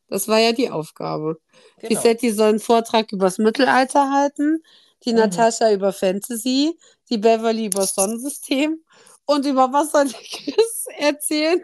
Das 0.09 0.29
war 0.29 0.39
ja 0.39 0.53
die 0.53 0.71
Aufgabe. 0.71 1.41
Die 1.83 1.89
genau. 1.89 2.01
Setti 2.01 2.31
soll 2.31 2.51
einen 2.51 2.61
Vortrag 2.61 3.11
übers 3.11 3.39
Mittelalter 3.39 4.13
halten, 4.13 4.63
die 5.05 5.13
Mhm. 5.13 5.19
Natascha 5.19 5.73
über 5.73 5.93
Fantasy, 5.93 6.79
die 7.11 7.19
Beverly 7.19 7.67
über 7.67 7.85
Sonnensystem 7.85 8.81
und 9.25 9.45
über 9.47 9.73
was 9.73 9.91
soll 9.91 10.07
der 10.09 10.21
Chris 10.21 10.66
erzählen? 10.99 11.61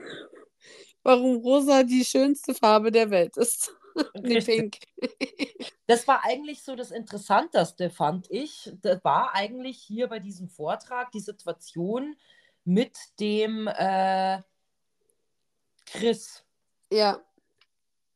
Warum 1.03 1.37
rosa 1.37 1.83
die 1.83 2.05
schönste 2.05 2.55
Farbe 2.55 2.91
der 2.93 3.11
Welt 3.11 3.37
ist. 3.37 3.75
nee, 4.15 4.41
pink. 4.41 4.79
Das 5.87 6.07
war 6.09 6.25
eigentlich 6.25 6.63
so 6.63 6.75
das 6.77 6.91
Interessanteste, 6.93 7.91
fand 7.91 8.31
ich. 8.31 8.73
Das 8.81 9.03
war 9.05 9.35
eigentlich 9.35 9.79
hier 9.83 10.07
bei 10.09 10.19
diesem 10.19 10.49
Vortrag 10.49 11.11
die 11.13 11.21
Situation 11.21 12.17
mit 12.65 12.97
dem 13.21 13.67
äh, 13.67 14.41
Chris. 15.87 16.45
Ja, 16.91 17.21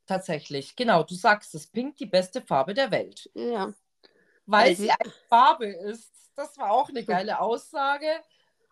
Tatsächlich. 0.06 0.76
Genau, 0.76 1.02
du 1.02 1.14
sagst 1.16 1.52
es. 1.56 1.66
Pink 1.66 1.97
die 1.97 2.06
beste 2.06 2.40
Farbe 2.40 2.74
der 2.74 2.90
Welt. 2.93 3.28
ja. 3.34 3.72
Weil 4.48 4.68
Also- 4.68 4.84
sie 4.84 4.90
eine 4.93 5.12
Farbe 5.28 5.66
ist. 5.66 6.12
Das 6.36 6.56
war 6.59 6.70
auch 6.70 6.88
eine 6.88 7.05
geile 7.05 7.40
Aussage. 7.40 8.06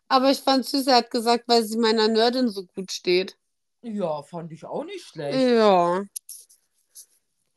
Aber 0.09 0.31
ich 0.31 0.41
fand 0.41 0.65
süß, 0.65 0.87
er 0.87 0.97
hat 0.97 1.11
gesagt, 1.11 1.45
weil 1.47 1.63
sie 1.65 1.77
meiner 1.77 2.09
Nerdin 2.09 2.49
so 2.49 2.65
gut 2.65 2.91
steht. 2.91 3.37
Ja, 3.83 4.23
fand 4.25 4.51
ich 4.51 4.65
auch 4.65 4.83
nicht 4.85 5.05
schlecht. 5.07 5.39
Ja. 5.39 6.05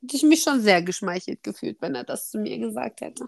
Hätte 0.01 0.15
ich 0.15 0.23
mich 0.23 0.41
schon 0.41 0.61
sehr 0.61 0.81
geschmeichelt 0.81 1.43
gefühlt, 1.43 1.79
wenn 1.81 1.93
er 1.93 2.03
das 2.03 2.31
zu 2.31 2.39
mir 2.39 2.57
gesagt 2.57 3.01
hätte. 3.01 3.27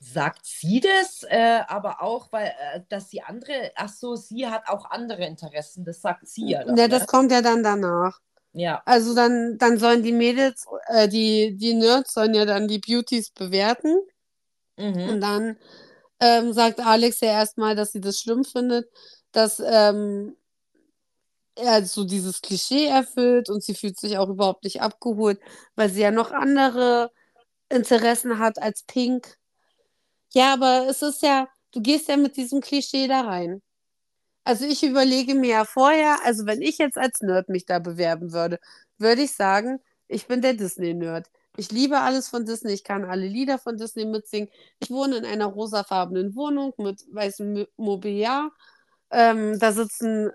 Sagt 0.00 0.44
sie 0.44 0.80
das, 0.80 1.22
äh, 1.28 1.60
aber 1.66 2.02
auch, 2.02 2.30
weil, 2.30 2.52
äh, 2.74 2.80
dass 2.90 3.08
sie 3.10 3.22
andere, 3.22 3.72
ach 3.74 3.88
so, 3.88 4.16
sie 4.16 4.46
hat 4.46 4.68
auch 4.68 4.84
andere 4.90 5.24
Interessen, 5.26 5.84
das 5.84 6.02
sagt 6.02 6.26
sie 6.28 6.48
ja 6.50 6.62
dann, 6.64 6.76
Ja, 6.76 6.88
das 6.88 7.02
ne? 7.02 7.06
kommt 7.06 7.32
ja 7.32 7.42
dann 7.42 7.62
danach. 7.62 8.20
Ja, 8.52 8.84
Also 8.84 9.14
dann, 9.14 9.58
dann 9.58 9.78
sollen 9.78 10.02
die 10.02 10.12
Mädels, 10.12 10.66
äh, 10.88 11.08
die, 11.08 11.56
die 11.56 11.74
Nerds 11.74 12.14
sollen 12.14 12.34
ja 12.34 12.44
dann 12.46 12.68
die 12.68 12.80
Beauties 12.80 13.30
bewerten. 13.30 13.98
mhm. 14.76 15.08
Und 15.10 15.20
dann 15.20 15.56
ähm, 16.24 16.52
sagt 16.54 16.80
Alex 16.80 17.20
ja 17.20 17.28
erstmal, 17.28 17.76
dass 17.76 17.92
sie 17.92 18.00
das 18.00 18.18
schlimm 18.18 18.44
findet, 18.44 18.88
dass 19.32 19.60
ähm, 19.60 20.36
er 21.56 21.84
so 21.84 22.04
dieses 22.04 22.40
Klischee 22.42 22.86
erfüllt 22.86 23.50
und 23.50 23.62
sie 23.62 23.74
fühlt 23.74 23.98
sich 23.98 24.18
auch 24.18 24.28
überhaupt 24.28 24.64
nicht 24.64 24.80
abgeholt, 24.82 25.40
weil 25.76 25.90
sie 25.90 26.00
ja 26.02 26.10
noch 26.10 26.32
andere 26.32 27.10
Interessen 27.68 28.38
hat 28.38 28.60
als 28.62 28.84
Pink. 28.84 29.38
Ja, 30.32 30.54
aber 30.54 30.86
es 30.88 31.02
ist 31.02 31.22
ja, 31.22 31.48
du 31.72 31.80
gehst 31.82 32.08
ja 32.08 32.16
mit 32.16 32.36
diesem 32.36 32.60
Klischee 32.60 33.08
da 33.08 33.22
rein. 33.22 33.62
Also 34.44 34.66
ich 34.66 34.82
überlege 34.84 35.34
mir 35.34 35.50
ja 35.50 35.64
vorher, 35.64 36.18
also 36.24 36.46
wenn 36.46 36.62
ich 36.62 36.78
jetzt 36.78 36.98
als 36.98 37.20
Nerd 37.22 37.48
mich 37.48 37.66
da 37.66 37.78
bewerben 37.80 38.32
würde, 38.32 38.60
würde 38.98 39.22
ich 39.22 39.32
sagen, 39.32 39.80
ich 40.08 40.26
bin 40.28 40.42
der 40.42 40.54
Disney-Nerd. 40.54 41.30
Ich 41.56 41.70
liebe 41.70 42.00
alles 42.00 42.28
von 42.28 42.44
Disney, 42.44 42.72
ich 42.72 42.84
kann 42.84 43.04
alle 43.04 43.26
Lieder 43.26 43.58
von 43.58 43.76
Disney 43.76 44.04
mitsingen. 44.06 44.48
Ich 44.80 44.90
wohne 44.90 45.16
in 45.18 45.24
einer 45.24 45.46
rosafarbenen 45.46 46.34
Wohnung 46.34 46.72
mit 46.78 47.04
weißem 47.12 47.52
Mo- 47.52 47.66
Mobiliar. 47.76 48.50
Ähm, 49.10 49.58
da 49.60 49.72
sitzen 49.72 50.30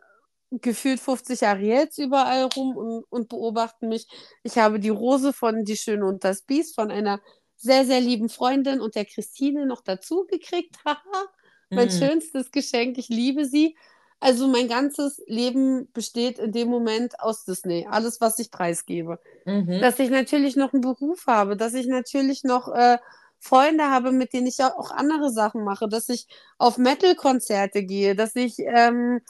gefühlt 0.52 1.00
50 1.00 1.46
Ariels 1.46 1.98
überall 1.98 2.44
rum 2.46 2.76
und, 2.78 3.04
und 3.10 3.30
beobachten 3.30 3.90
mich. 3.90 4.08
Ich 4.44 4.58
habe 4.58 4.80
die 4.80 4.90
Rose 4.90 5.34
von 5.34 5.66
Die 5.66 5.78
Schöne 5.78 6.06
und 6.06 6.24
das 6.24 6.42
Biest 6.44 6.76
von 6.76 6.90
einer 6.92 7.22
sehr, 7.58 7.86
sehr 7.86 8.00
lieben 8.00 8.30
Freundin 8.30 8.80
und 8.82 8.96
der 8.96 9.06
Christine 9.06 9.66
noch 9.66 9.82
dazu 9.82 10.26
gekriegt. 10.28 10.76
Haha, 10.86 11.26
mein 11.74 11.90
Mhm. 11.90 11.90
schönstes 11.90 12.52
Geschenk. 12.52 12.98
Ich 12.98 13.10
liebe 13.10 13.46
sie. 13.46 13.76
Also 14.22 14.48
mein 14.48 14.68
ganzes 14.68 15.22
Leben 15.28 15.90
besteht 15.94 16.40
in 16.40 16.52
dem 16.52 16.68
Moment 16.68 17.20
aus 17.22 17.46
Disney. 17.46 17.88
Alles, 17.90 18.20
was 18.20 18.38
ich 18.40 18.52
preisgebe. 18.52 19.20
Mhm. 19.46 19.80
Dass 19.80 19.98
ich 20.00 20.10
natürlich 20.10 20.56
noch 20.58 20.74
einen 20.74 20.82
Beruf 20.82 21.26
habe, 21.28 21.56
dass 21.56 21.74
ich 21.74 21.88
natürlich 21.88 22.44
noch 22.44 22.68
äh, 22.74 22.98
Freunde 23.40 23.86
habe, 23.86 24.12
mit 24.12 24.34
denen 24.34 24.48
ich 24.48 24.62
auch 24.62 24.92
andere 24.92 25.32
Sachen 25.32 25.64
mache, 25.64 25.88
dass 25.88 26.10
ich 26.10 26.28
auf 26.58 26.78
Metal-Konzerte 26.78 27.84
gehe, 27.84 28.14
dass 28.16 28.36
ich 28.36 28.60
ähm, 28.60 29.22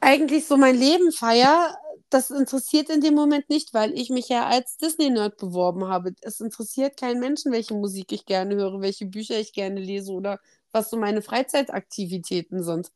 eigentlich 0.00 0.46
so 0.46 0.56
mein 0.56 0.76
Leben 0.76 1.12
feiere. 1.12 1.76
Das 2.10 2.30
interessiert 2.30 2.90
in 2.90 3.00
dem 3.00 3.14
Moment 3.14 3.48
nicht, 3.48 3.72
weil 3.72 3.96
ich 3.96 4.10
mich 4.10 4.28
ja 4.28 4.46
als 4.48 4.76
Disney-Nerd 4.78 5.36
beworben 5.36 5.86
habe. 5.86 6.12
Es 6.22 6.40
interessiert 6.40 6.96
keinen 6.96 7.20
Menschen, 7.20 7.52
welche 7.52 7.74
Musik 7.74 8.10
ich 8.10 8.26
gerne 8.26 8.56
höre, 8.56 8.80
welche 8.80 9.06
Bücher 9.06 9.38
ich 9.38 9.52
gerne 9.52 9.78
lese 9.78 10.12
oder 10.12 10.40
was 10.72 10.90
so 10.90 10.96
meine 10.96 11.22
Freizeitaktivitäten 11.22 12.64
sind. 12.64 12.90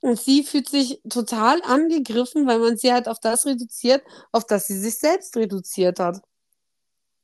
Und 0.00 0.20
sie 0.20 0.42
fühlt 0.42 0.68
sich 0.68 1.00
total 1.08 1.60
angegriffen, 1.62 2.46
weil 2.46 2.58
man 2.58 2.76
sie 2.76 2.92
halt 2.92 3.08
auf 3.08 3.18
das 3.18 3.46
reduziert, 3.46 4.04
auf 4.32 4.46
das 4.46 4.66
sie 4.66 4.78
sich 4.78 4.98
selbst 4.98 5.36
reduziert 5.36 5.98
hat. 5.98 6.20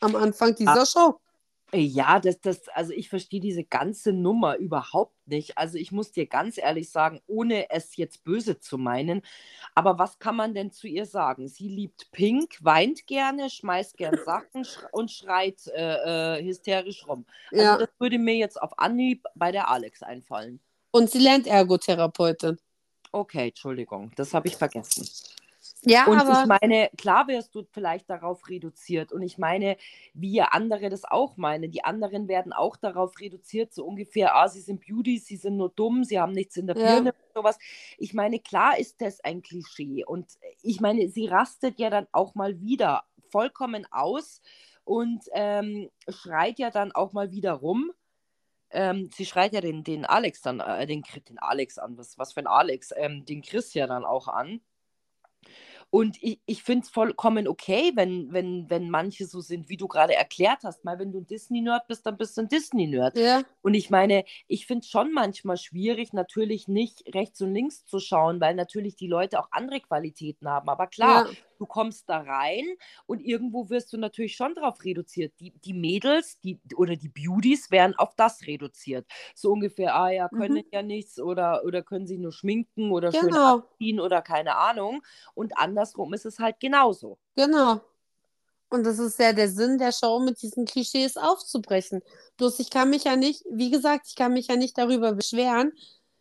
Am 0.00 0.16
Anfang 0.16 0.54
dieser 0.56 0.86
Show. 0.86 1.18
Ja, 1.74 2.20
das, 2.20 2.38
das, 2.40 2.68
also 2.68 2.92
ich 2.92 3.08
verstehe 3.08 3.40
diese 3.40 3.64
ganze 3.64 4.12
Nummer 4.12 4.56
überhaupt 4.58 5.16
nicht. 5.26 5.56
Also 5.56 5.78
ich 5.78 5.90
muss 5.90 6.12
dir 6.12 6.26
ganz 6.26 6.58
ehrlich 6.58 6.90
sagen, 6.90 7.22
ohne 7.26 7.70
es 7.70 7.96
jetzt 7.96 8.24
böse 8.24 8.60
zu 8.60 8.76
meinen, 8.76 9.22
aber 9.74 9.98
was 9.98 10.18
kann 10.18 10.36
man 10.36 10.52
denn 10.52 10.70
zu 10.70 10.86
ihr 10.86 11.06
sagen? 11.06 11.48
Sie 11.48 11.68
liebt 11.68 12.12
Pink, 12.12 12.58
weint 12.60 13.06
gerne, 13.06 13.48
schmeißt 13.48 13.96
gern 13.96 14.18
Sachen 14.26 14.66
und 14.90 15.10
schreit 15.10 15.66
äh, 15.68 16.40
äh, 16.40 16.44
hysterisch 16.44 17.06
rum. 17.08 17.24
Also 17.52 17.62
Ja. 17.64 17.78
das 17.78 17.88
würde 17.98 18.18
mir 18.18 18.36
jetzt 18.36 18.60
auf 18.60 18.78
Anhieb 18.78 19.24
bei 19.34 19.50
der 19.50 19.70
Alex 19.70 20.02
einfallen. 20.02 20.60
Und 20.92 21.10
sie 21.10 21.18
lernt 21.18 21.46
Ergotherapeutin. 21.46 22.58
Okay, 23.10 23.48
Entschuldigung, 23.48 24.12
das 24.16 24.32
habe 24.32 24.48
ich 24.48 24.56
vergessen. 24.56 25.06
Ja, 25.84 26.06
Und 26.06 26.18
aber 26.18 26.40
ich 26.42 26.46
meine, 26.46 26.90
klar 26.96 27.26
wirst 27.26 27.54
du 27.54 27.64
vielleicht 27.72 28.08
darauf 28.08 28.48
reduziert. 28.48 29.12
Und 29.12 29.22
ich 29.22 29.36
meine, 29.36 29.76
wie 30.14 30.40
andere 30.40 30.88
das 30.90 31.04
auch 31.04 31.36
meinen. 31.36 31.72
Die 31.72 31.84
anderen 31.84 32.28
werden 32.28 32.52
auch 32.52 32.76
darauf 32.76 33.18
reduziert, 33.20 33.74
so 33.74 33.84
ungefähr, 33.84 34.36
ah, 34.36 34.48
sie 34.48 34.60
sind 34.60 34.84
Beauties, 34.86 35.26
sie 35.26 35.36
sind 35.36 35.56
nur 35.56 35.70
dumm, 35.70 36.04
sie 36.04 36.20
haben 36.20 36.32
nichts 36.32 36.56
in 36.56 36.68
der 36.68 36.76
Ja. 36.76 36.94
Birne, 36.94 37.14
sowas. 37.34 37.58
Ich 37.98 38.14
meine, 38.14 38.38
klar 38.38 38.78
ist 38.78 39.00
das 39.00 39.20
ein 39.20 39.42
Klischee. 39.42 40.04
Und 40.04 40.38
ich 40.62 40.80
meine, 40.80 41.08
sie 41.08 41.26
rastet 41.26 41.78
ja 41.80 41.90
dann 41.90 42.06
auch 42.12 42.34
mal 42.34 42.60
wieder 42.60 43.04
vollkommen 43.30 43.86
aus 43.90 44.40
und 44.84 45.24
ähm, 45.32 45.90
schreit 46.08 46.58
ja 46.58 46.70
dann 46.70 46.92
auch 46.92 47.12
mal 47.12 47.32
wieder 47.32 47.52
rum. 47.52 47.92
Ähm, 48.72 49.10
sie 49.12 49.26
schreit 49.26 49.52
ja 49.52 49.60
den, 49.60 49.84
den 49.84 50.04
Alex 50.04 50.42
dann, 50.42 50.60
äh, 50.60 50.86
den, 50.86 51.02
den 51.28 51.38
Alex 51.38 51.78
an, 51.78 51.96
was, 51.98 52.18
was 52.18 52.32
für 52.32 52.40
ein 52.40 52.46
Alex, 52.46 52.92
ähm, 52.96 53.24
den 53.24 53.42
Chris 53.42 53.74
ja 53.74 53.86
dann 53.86 54.04
auch 54.04 54.28
an. 54.28 54.60
Und 55.94 56.22
ich, 56.22 56.40
ich 56.46 56.62
finde 56.62 56.84
es 56.84 56.90
vollkommen 56.90 57.46
okay, 57.46 57.92
wenn, 57.94 58.32
wenn, 58.32 58.70
wenn 58.70 58.88
manche 58.88 59.26
so 59.26 59.42
sind, 59.42 59.68
wie 59.68 59.76
du 59.76 59.88
gerade 59.88 60.14
erklärt 60.14 60.60
hast. 60.64 60.86
Mal, 60.86 60.98
wenn 60.98 61.12
du 61.12 61.18
ein 61.18 61.26
Disney-Nerd 61.26 61.86
bist, 61.86 62.06
dann 62.06 62.16
bist 62.16 62.34
du 62.34 62.40
ein 62.40 62.48
Disney-Nerd. 62.48 63.18
Ja. 63.18 63.42
Und 63.60 63.74
ich 63.74 63.90
meine, 63.90 64.24
ich 64.48 64.64
finde 64.64 64.84
es 64.84 64.88
schon 64.88 65.12
manchmal 65.12 65.58
schwierig, 65.58 66.14
natürlich 66.14 66.66
nicht 66.66 67.14
rechts 67.14 67.42
und 67.42 67.52
links 67.52 67.84
zu 67.84 68.00
schauen, 68.00 68.40
weil 68.40 68.54
natürlich 68.54 68.96
die 68.96 69.06
Leute 69.06 69.38
auch 69.38 69.48
andere 69.50 69.80
Qualitäten 69.80 70.48
haben. 70.48 70.70
Aber 70.70 70.86
klar, 70.86 71.26
Ja. 71.26 71.32
Du 71.62 71.66
kommst 71.66 72.08
da 72.08 72.18
rein 72.20 72.64
und 73.06 73.20
irgendwo 73.20 73.70
wirst 73.70 73.92
du 73.92 73.98
natürlich 73.98 74.36
schon 74.36 74.54
drauf 74.54 74.84
reduziert. 74.84 75.34
Die, 75.40 75.52
die 75.64 75.74
Mädels 75.74 76.40
die, 76.40 76.60
oder 76.76 76.96
die 76.96 77.08
Beauties 77.08 77.70
werden 77.70 77.94
auf 77.96 78.14
das 78.16 78.46
reduziert. 78.46 79.06
So 79.34 79.52
ungefähr, 79.52 79.94
ah 79.96 80.10
ja, 80.10 80.28
können 80.28 80.64
Mhm. 80.64 80.64
ja 80.72 80.82
nichts 80.82 81.20
oder, 81.20 81.64
oder 81.64 81.82
können 81.82 82.06
sich 82.06 82.18
nur 82.18 82.32
schminken 82.32 82.90
oder 82.92 83.12
schön 83.12 83.30
Genau. 83.30 83.38
anziehen 83.44 84.00
oder 84.00 84.22
keine 84.22 84.56
Ahnung. 84.56 85.02
Und 85.34 85.58
andersrum 85.58 86.12
ist 86.14 86.26
es 86.26 86.38
halt 86.38 86.60
genauso. 86.60 87.18
Genau. 87.36 87.82
Und 88.70 88.84
das 88.84 88.98
ist 88.98 89.18
ja 89.18 89.32
der 89.32 89.48
Sinn 89.50 89.78
der 89.78 89.92
Show, 89.92 90.18
mit 90.20 90.40
diesen 90.42 90.64
Klischees 90.64 91.16
aufzubrechen. 91.16 92.02
Bloß 92.38 92.58
ich 92.60 92.70
kann 92.70 92.90
mich 92.90 93.04
ja 93.04 93.16
nicht, 93.16 93.44
wie 93.50 93.70
gesagt, 93.70 94.06
ich 94.08 94.16
kann 94.16 94.32
mich 94.32 94.48
ja 94.48 94.56
nicht 94.56 94.78
darüber 94.78 95.12
beschweren, 95.12 95.72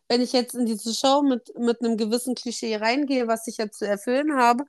wenn 0.09 0.21
ich 0.21 0.33
jetzt 0.33 0.55
in 0.55 0.65
diese 0.65 0.93
Show 0.93 1.21
mit, 1.23 1.53
mit 1.57 1.81
einem 1.81 1.95
gewissen 1.97 2.35
Klischee 2.35 2.75
reingehe, 2.75 3.27
was 3.27 3.47
ich 3.47 3.57
ja 3.57 3.71
zu 3.71 3.87
erfüllen 3.87 4.35
habe, 4.37 4.65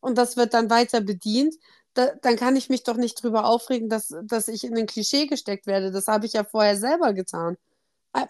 und 0.00 0.16
das 0.18 0.36
wird 0.36 0.54
dann 0.54 0.70
weiter 0.70 1.00
bedient, 1.00 1.54
da, 1.94 2.12
dann 2.22 2.36
kann 2.36 2.56
ich 2.56 2.68
mich 2.68 2.82
doch 2.84 2.96
nicht 2.96 3.22
drüber 3.22 3.46
aufregen, 3.46 3.88
dass, 3.88 4.14
dass 4.24 4.48
ich 4.48 4.64
in 4.64 4.76
ein 4.76 4.86
Klischee 4.86 5.26
gesteckt 5.26 5.66
werde. 5.66 5.90
Das 5.90 6.08
habe 6.08 6.26
ich 6.26 6.34
ja 6.34 6.44
vorher 6.44 6.76
selber 6.76 7.12
getan. 7.14 7.56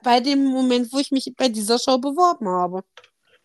Bei 0.02 0.20
dem 0.20 0.44
Moment, 0.44 0.92
wo 0.92 0.98
ich 0.98 1.12
mich 1.12 1.32
bei 1.36 1.48
dieser 1.48 1.78
Show 1.78 1.98
beworben 1.98 2.48
habe. 2.48 2.82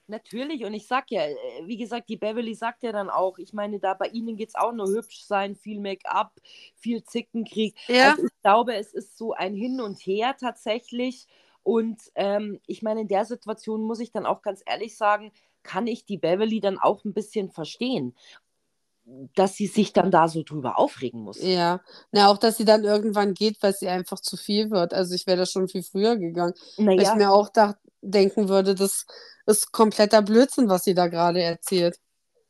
Natürlich, 0.07 0.65
und 0.65 0.73
ich 0.73 0.87
sag 0.87 1.09
ja, 1.09 1.23
äh, 1.23 1.35
wie 1.65 1.77
gesagt, 1.77 2.09
die 2.09 2.17
Beverly 2.17 2.53
sagt 2.53 2.83
ja 2.83 2.91
dann 2.91 3.09
auch, 3.09 3.37
ich 3.37 3.53
meine, 3.53 3.79
da 3.79 3.93
bei 3.93 4.07
ihnen 4.07 4.35
geht 4.35 4.49
es 4.49 4.55
auch 4.55 4.73
nur 4.73 4.87
hübsch 4.89 5.23
sein, 5.23 5.55
viel 5.55 5.79
Make-up, 5.79 6.33
viel 6.75 7.03
Zickenkrieg. 7.03 7.75
Ja, 7.87 8.11
Also 8.11 8.25
ich 8.25 8.41
glaube, 8.41 8.75
es 8.75 8.93
ist 8.93 9.17
so 9.17 9.33
ein 9.33 9.55
Hin 9.55 9.79
und 9.79 9.99
Her 9.99 10.35
tatsächlich. 10.37 11.27
Und 11.63 12.01
ähm, 12.15 12.59
ich 12.67 12.81
meine, 12.81 13.01
in 13.01 13.07
der 13.07 13.25
Situation 13.25 13.83
muss 13.83 13.99
ich 13.99 14.11
dann 14.11 14.25
auch 14.25 14.41
ganz 14.41 14.61
ehrlich 14.65 14.97
sagen, 14.97 15.31
kann 15.63 15.87
ich 15.87 16.05
die 16.05 16.17
Beverly 16.17 16.59
dann 16.59 16.77
auch 16.77 17.03
ein 17.05 17.13
bisschen 17.13 17.49
verstehen, 17.49 18.15
dass 19.35 19.55
sie 19.55 19.67
sich 19.67 19.93
dann 19.93 20.11
da 20.11 20.27
so 20.27 20.43
drüber 20.43 20.77
aufregen 20.77 21.21
muss. 21.21 21.41
ja. 21.41 21.81
Na, 22.11 22.27
auch, 22.29 22.37
dass 22.37 22.57
sie 22.57 22.65
dann 22.65 22.83
irgendwann 22.83 23.33
geht, 23.33 23.61
weil 23.61 23.73
sie 23.73 23.87
einfach 23.87 24.19
zu 24.19 24.37
viel 24.37 24.69
wird. 24.71 24.93
Also 24.93 25.15
ich 25.15 25.27
wäre 25.27 25.37
da 25.37 25.45
schon 25.45 25.67
viel 25.67 25.83
früher 25.83 26.17
gegangen. 26.17 26.53
Weil 26.77 27.01
ich 27.01 27.07
Naja, 27.07 27.15
mir 27.15 27.31
auch 27.31 27.49
dach, 27.49 27.73
denken 28.01 28.47
würde, 28.49 28.75
das 28.75 29.05
ist 29.45 29.71
kompletter 29.71 30.21
Blödsinn, 30.21 30.69
was 30.69 30.83
sie 30.83 30.93
da 30.93 31.07
gerade 31.07 31.41
erzählt. 31.41 31.99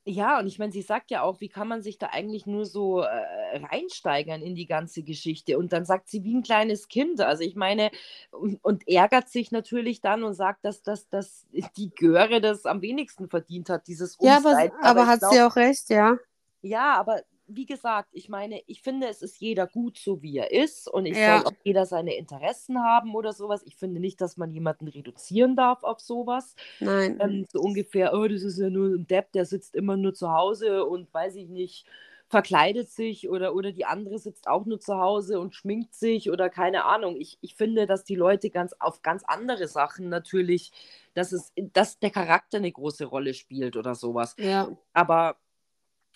Ja, 0.03 0.39
und 0.39 0.47
ich 0.47 0.57
meine, 0.57 0.71
sie 0.71 0.81
sagt 0.81 1.11
ja 1.11 1.21
auch, 1.21 1.41
wie 1.41 1.49
kann 1.49 1.67
man 1.67 1.83
sich 1.83 1.99
da 1.99 2.07
eigentlich 2.07 2.47
nur 2.47 2.65
so 2.65 3.01
äh, 3.01 3.57
reinsteigern 3.57 4.41
in 4.41 4.55
die 4.55 4.65
ganze 4.65 5.03
Geschichte? 5.03 5.59
Und 5.59 5.73
dann 5.73 5.85
sagt 5.85 6.09
sie 6.09 6.23
wie 6.23 6.33
ein 6.33 6.41
kleines 6.41 6.87
Kind. 6.87 7.21
Also 7.21 7.43
ich 7.43 7.55
meine, 7.55 7.91
und, 8.31 8.57
und 8.63 8.87
ärgert 8.87 9.29
sich 9.29 9.51
natürlich 9.51 10.01
dann 10.01 10.23
und 10.23 10.33
sagt, 10.33 10.65
dass, 10.65 10.81
dass, 10.81 11.07
dass 11.09 11.45
die 11.77 11.91
Göre 11.91 12.41
das 12.41 12.65
am 12.65 12.81
wenigsten 12.81 13.29
verdient 13.29 13.69
hat, 13.69 13.87
dieses 13.87 14.17
Ja, 14.19 14.37
aber, 14.37 14.71
aber 14.81 15.03
ich 15.03 15.07
hat 15.07 15.19
glaub, 15.19 15.33
sie 15.33 15.41
auch 15.41 15.55
recht, 15.55 15.89
ja. 15.89 16.17
ja, 16.63 16.95
aber 16.95 17.21
wie 17.55 17.65
gesagt, 17.65 18.09
ich 18.13 18.29
meine, 18.29 18.61
ich 18.67 18.81
finde, 18.81 19.07
es 19.07 19.21
ist 19.21 19.39
jeder 19.39 19.67
gut 19.67 19.97
so, 19.97 20.21
wie 20.21 20.37
er 20.37 20.51
ist. 20.51 20.87
Und 20.87 21.05
ich 21.05 21.17
Ja. 21.19 21.41
soll 21.41 21.45
auch 21.45 21.53
jeder 21.63 21.85
seine 21.85 22.15
Interessen 22.15 22.79
haben 22.83 23.15
oder 23.15 23.33
sowas. 23.33 23.61
Ich 23.65 23.75
finde 23.75 23.99
nicht, 23.99 24.21
dass 24.21 24.37
man 24.37 24.51
jemanden 24.51 24.87
reduzieren 24.87 25.55
darf 25.55 25.83
auf 25.83 25.99
sowas. 25.99 26.55
Nein. 26.79 27.19
Ähm, 27.19 27.45
so 27.51 27.59
ungefähr, 27.61 28.13
oh, 28.13 28.27
das 28.27 28.43
ist 28.43 28.57
ja 28.59 28.69
nur 28.69 28.89
ein 28.95 29.07
Depp, 29.07 29.31
der 29.33 29.45
sitzt 29.45 29.75
immer 29.75 29.97
nur 29.97 30.13
zu 30.13 30.31
Hause 30.31 30.85
und 30.85 31.13
weiß 31.13 31.35
ich 31.35 31.49
nicht, 31.49 31.85
verkleidet 32.29 32.89
sich 32.89 33.29
oder, 33.29 33.53
oder 33.55 33.71
die 33.73 33.85
andere 33.85 34.17
sitzt 34.17 34.47
auch 34.47 34.65
nur 34.65 34.79
zu 34.79 34.97
Hause 34.97 35.39
und 35.39 35.53
schminkt 35.53 35.93
sich 35.93 36.31
oder 36.31 36.49
keine 36.49 36.85
Ahnung. 36.85 37.17
Ich, 37.17 37.37
ich 37.41 37.55
finde, 37.55 37.85
dass 37.87 38.05
die 38.05 38.15
Leute 38.15 38.49
ganz 38.49 38.73
auf 38.79 39.01
ganz 39.01 39.23
andere 39.27 39.67
Sachen 39.67 40.07
natürlich, 40.09 40.71
dass 41.13 41.33
es, 41.33 41.51
dass 41.73 41.99
der 41.99 42.09
Charakter 42.11 42.57
eine 42.57 42.71
große 42.71 43.05
Rolle 43.05 43.33
spielt 43.33 43.75
oder 43.75 43.95
sowas. 43.95 44.35
Ja. 44.37 44.67
Aber 44.93 45.37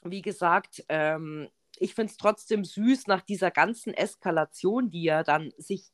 wie 0.06 0.22
gesagt, 0.22 0.84
ähm, 0.90 1.50
ich 1.78 1.94
finde 1.94 2.12
es 2.12 2.18
trotzdem 2.18 2.64
süß 2.64 3.08
nach 3.08 3.22
dieser 3.22 3.52
ganzen 3.52 3.94
Eskalation, 3.94 4.90
die 4.90 5.04
ja 5.04 5.24
dann 5.24 5.52
sich 5.58 5.92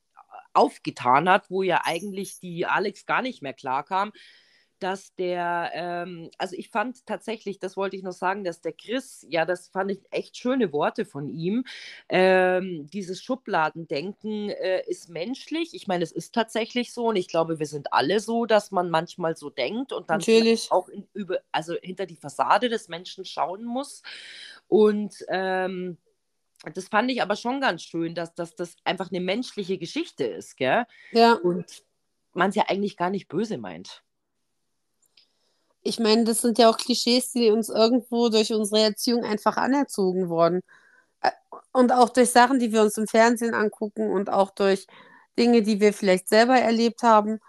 aufgetan 0.54 1.28
hat, 1.28 1.50
wo 1.50 1.62
ja 1.62 1.82
eigentlich 1.84 2.38
die 2.40 2.66
Alex 2.66 3.06
gar 3.06 3.22
nicht 3.22 3.42
mehr 3.42 3.54
klarkam, 3.54 4.12
dass 4.82 5.14
der, 5.14 5.70
ähm, 5.74 6.30
also 6.38 6.56
ich 6.56 6.68
fand 6.70 7.06
tatsächlich, 7.06 7.58
das 7.58 7.76
wollte 7.76 7.96
ich 7.96 8.02
noch 8.02 8.12
sagen, 8.12 8.44
dass 8.44 8.60
der 8.60 8.72
Chris, 8.72 9.24
ja, 9.28 9.44
das 9.44 9.68
fand 9.68 9.92
ich 9.92 10.00
echt 10.10 10.36
schöne 10.36 10.72
Worte 10.72 11.04
von 11.04 11.28
ihm, 11.28 11.64
ähm, 12.08 12.86
dieses 12.92 13.22
Schubladendenken 13.22 14.50
äh, 14.50 14.82
ist 14.88 15.08
menschlich. 15.08 15.74
Ich 15.74 15.86
meine, 15.86 16.02
es 16.04 16.12
ist 16.12 16.34
tatsächlich 16.34 16.92
so 16.92 17.08
und 17.08 17.16
ich 17.16 17.28
glaube, 17.28 17.58
wir 17.58 17.66
sind 17.66 17.92
alle 17.92 18.20
so, 18.20 18.46
dass 18.46 18.70
man 18.70 18.90
manchmal 18.90 19.36
so 19.36 19.50
denkt 19.50 19.92
und 19.92 20.10
dann 20.10 20.20
auch 20.70 20.88
in, 20.88 21.06
über, 21.14 21.38
also 21.52 21.74
hinter 21.80 22.06
die 22.06 22.16
Fassade 22.16 22.68
des 22.68 22.88
Menschen 22.88 23.24
schauen 23.24 23.64
muss. 23.64 24.02
Und 24.68 25.14
ähm, 25.28 25.98
das 26.74 26.88
fand 26.88 27.10
ich 27.10 27.22
aber 27.22 27.36
schon 27.36 27.60
ganz 27.60 27.82
schön, 27.82 28.14
dass, 28.14 28.34
dass 28.34 28.54
das 28.54 28.76
einfach 28.84 29.10
eine 29.10 29.20
menschliche 29.20 29.78
Geschichte 29.78 30.24
ist, 30.24 30.56
gell? 30.56 30.84
Ja. 31.12 31.34
Und 31.34 31.82
man 32.34 32.50
es 32.50 32.56
ja 32.56 32.64
eigentlich 32.68 32.96
gar 32.96 33.10
nicht 33.10 33.28
böse 33.28 33.58
meint. 33.58 34.02
Ich 35.82 35.98
meine, 35.98 36.24
das 36.24 36.40
sind 36.42 36.58
ja 36.58 36.68
auch 36.70 36.76
Klischees, 36.76 37.32
die 37.32 37.50
uns 37.50 37.68
irgendwo 37.68 38.28
durch 38.28 38.52
unsere 38.52 38.82
Erziehung 38.82 39.24
einfach 39.24 39.56
anerzogen 39.56 40.28
wurden. 40.28 40.62
Und 41.72 41.92
auch 41.92 42.10
durch 42.10 42.30
Sachen, 42.30 42.58
die 42.58 42.72
wir 42.72 42.82
uns 42.82 42.98
im 42.98 43.06
Fernsehen 43.08 43.54
angucken 43.54 44.10
und 44.10 44.30
auch 44.30 44.50
durch 44.50 44.86
Dinge, 45.38 45.62
die 45.62 45.80
wir 45.80 45.92
vielleicht 45.94 46.28
selber 46.28 46.56
erlebt 46.58 47.02
haben. 47.02 47.40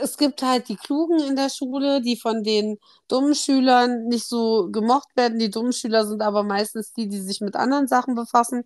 Es 0.00 0.18
gibt 0.18 0.42
halt 0.42 0.68
die 0.68 0.76
Klugen 0.76 1.20
in 1.20 1.36
der 1.36 1.48
Schule, 1.48 2.02
die 2.02 2.16
von 2.16 2.42
den 2.44 2.78
dummen 3.08 3.34
Schülern 3.34 4.04
nicht 4.08 4.26
so 4.26 4.68
gemocht 4.70 5.08
werden. 5.16 5.38
Die 5.38 5.50
dummen 5.50 5.72
Schüler 5.72 6.06
sind 6.06 6.22
aber 6.22 6.42
meistens 6.42 6.92
die, 6.92 7.08
die 7.08 7.20
sich 7.20 7.40
mit 7.40 7.56
anderen 7.56 7.88
Sachen 7.88 8.14
befassen. 8.14 8.64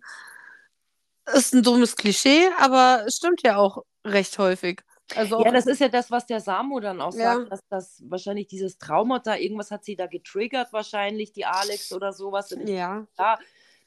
Ist 1.33 1.53
ein 1.53 1.63
dummes 1.63 1.95
Klischee, 1.95 2.49
aber 2.59 3.03
es 3.07 3.15
stimmt 3.17 3.41
ja 3.43 3.57
auch 3.57 3.83
recht 4.05 4.37
häufig. 4.37 4.81
Also 5.15 5.43
Ja, 5.43 5.51
das 5.51 5.67
ist 5.67 5.79
ja 5.79 5.87
das, 5.87 6.09
was 6.09 6.25
der 6.25 6.39
Samu 6.39 6.79
dann 6.79 6.99
auch 7.01 7.13
Ja. 7.13 7.35
sagt, 7.35 7.51
dass 7.51 7.59
das 7.69 8.03
wahrscheinlich 8.09 8.47
dieses 8.47 8.77
Traumata, 8.77 9.35
irgendwas 9.35 9.71
hat 9.71 9.85
sie 9.85 9.95
da 9.95 10.07
getriggert, 10.07 10.73
wahrscheinlich, 10.73 11.31
die 11.31 11.45
Alex 11.45 11.91
oder 11.93 12.11
sowas. 12.11 12.51
Und 12.51 12.67
ja, 12.67 13.05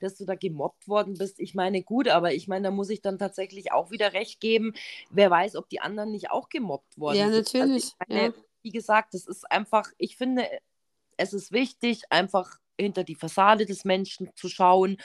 dass 0.01 0.17
du 0.17 0.25
da 0.25 0.37
gemobbt 0.37 0.87
worden 0.87 1.15
bist. 1.19 1.41
Ich 1.41 1.57
meine, 1.57 1.83
gut, 1.83 2.07
aber 2.09 2.33
ich 2.33 2.47
meine, 2.47 2.69
da 2.69 2.71
muss 2.71 2.89
ich 2.89 3.03
dann 3.03 3.19
tatsächlich 3.19 3.73
auch 3.73 3.91
wieder 3.91 4.13
recht 4.13 4.41
geben. 4.41 4.75
Wer 5.11 5.29
weiß, 5.31 5.57
ob 5.57 5.69
die 5.69 5.81
anderen 5.81 6.13
nicht 6.13 6.31
auch 6.31 6.49
gemobbt 6.49 6.99
worden 6.99 7.19
ja, 7.19 7.33
sind. 7.33 7.47
Also 7.47 7.59
natürlich. 7.59 7.85
ich 7.87 8.09
meine, 8.09 8.27
Ja. 8.27 8.33
wie 8.63 8.71
gesagt, 8.71 9.15
das 9.15 9.27
ist 9.27 9.51
einfach, 9.51 9.91
ich 9.99 10.17
finde, 10.17 10.47
es 11.17 11.33
ist 11.33 11.51
wichtig, 11.51 12.05
einfach 12.11 12.59
hinter 12.79 13.05
die 13.05 13.15
Fassade 13.15 13.67
des 13.67 13.85
Menschen 13.85 14.31
zu 14.35 14.49
schauen 14.49 14.97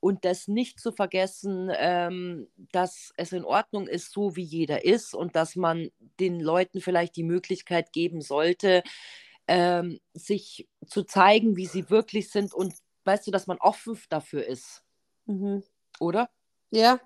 und 0.00 0.24
das 0.24 0.48
nicht 0.48 0.80
zu 0.80 0.92
vergessen, 0.92 1.70
ähm, 1.76 2.48
dass 2.72 3.12
es 3.16 3.32
in 3.32 3.44
Ordnung 3.44 3.86
ist, 3.88 4.12
so 4.12 4.36
wie 4.36 4.42
jeder 4.42 4.84
ist 4.84 5.14
und 5.14 5.36
dass 5.36 5.56
man 5.56 5.90
den 6.20 6.40
Leuten 6.40 6.80
vielleicht 6.80 7.16
die 7.16 7.24
Möglichkeit 7.24 7.92
geben 7.92 8.20
sollte, 8.20 8.82
ähm, 9.48 9.98
sich 10.14 10.68
zu 10.86 11.04
zeigen, 11.04 11.56
wie 11.56 11.66
sie 11.66 11.90
wirklich 11.90 12.30
sind 12.30 12.54
und 12.54 12.74
weißt 13.04 13.26
du, 13.26 13.30
dass 13.30 13.46
man 13.46 13.58
offen 13.58 13.98
dafür 14.08 14.46
ist, 14.46 14.84
Mhm. 15.26 15.62
oder? 16.00 16.30
Ja, 16.70 17.00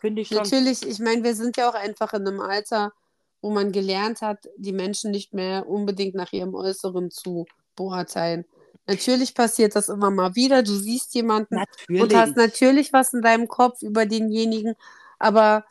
Finde 0.00 0.22
ich 0.22 0.28
schon. 0.28 0.38
natürlich. 0.38 0.86
Ich 0.86 0.98
meine, 0.98 1.24
wir 1.24 1.34
sind 1.34 1.56
ja 1.56 1.68
auch 1.70 1.74
einfach 1.74 2.12
in 2.12 2.26
einem 2.26 2.40
Alter, 2.40 2.92
wo 3.40 3.50
man 3.50 3.72
gelernt 3.72 4.20
hat, 4.20 4.48
die 4.56 4.72
Menschen 4.72 5.10
nicht 5.10 5.34
mehr 5.34 5.68
unbedingt 5.68 6.14
nach 6.14 6.32
ihrem 6.32 6.54
Äußeren 6.54 7.10
zu 7.10 7.46
beurteilen. 7.74 8.44
Natürlich 8.86 9.34
passiert 9.34 9.76
das 9.76 9.88
immer 9.88 10.10
mal 10.10 10.34
wieder. 10.34 10.62
Du 10.62 10.72
siehst 10.72 11.14
jemanden 11.14 11.56
und 11.56 11.66
Natürlich. 11.66 12.16
hast 12.16 12.36
natürlich 12.36 12.92
was 12.92 13.12
in 13.14 13.22
deinem 13.22 13.48
Kopf 13.48 13.82
über 13.82 14.06
denjenigen, 14.06 14.74
aber 15.18 15.64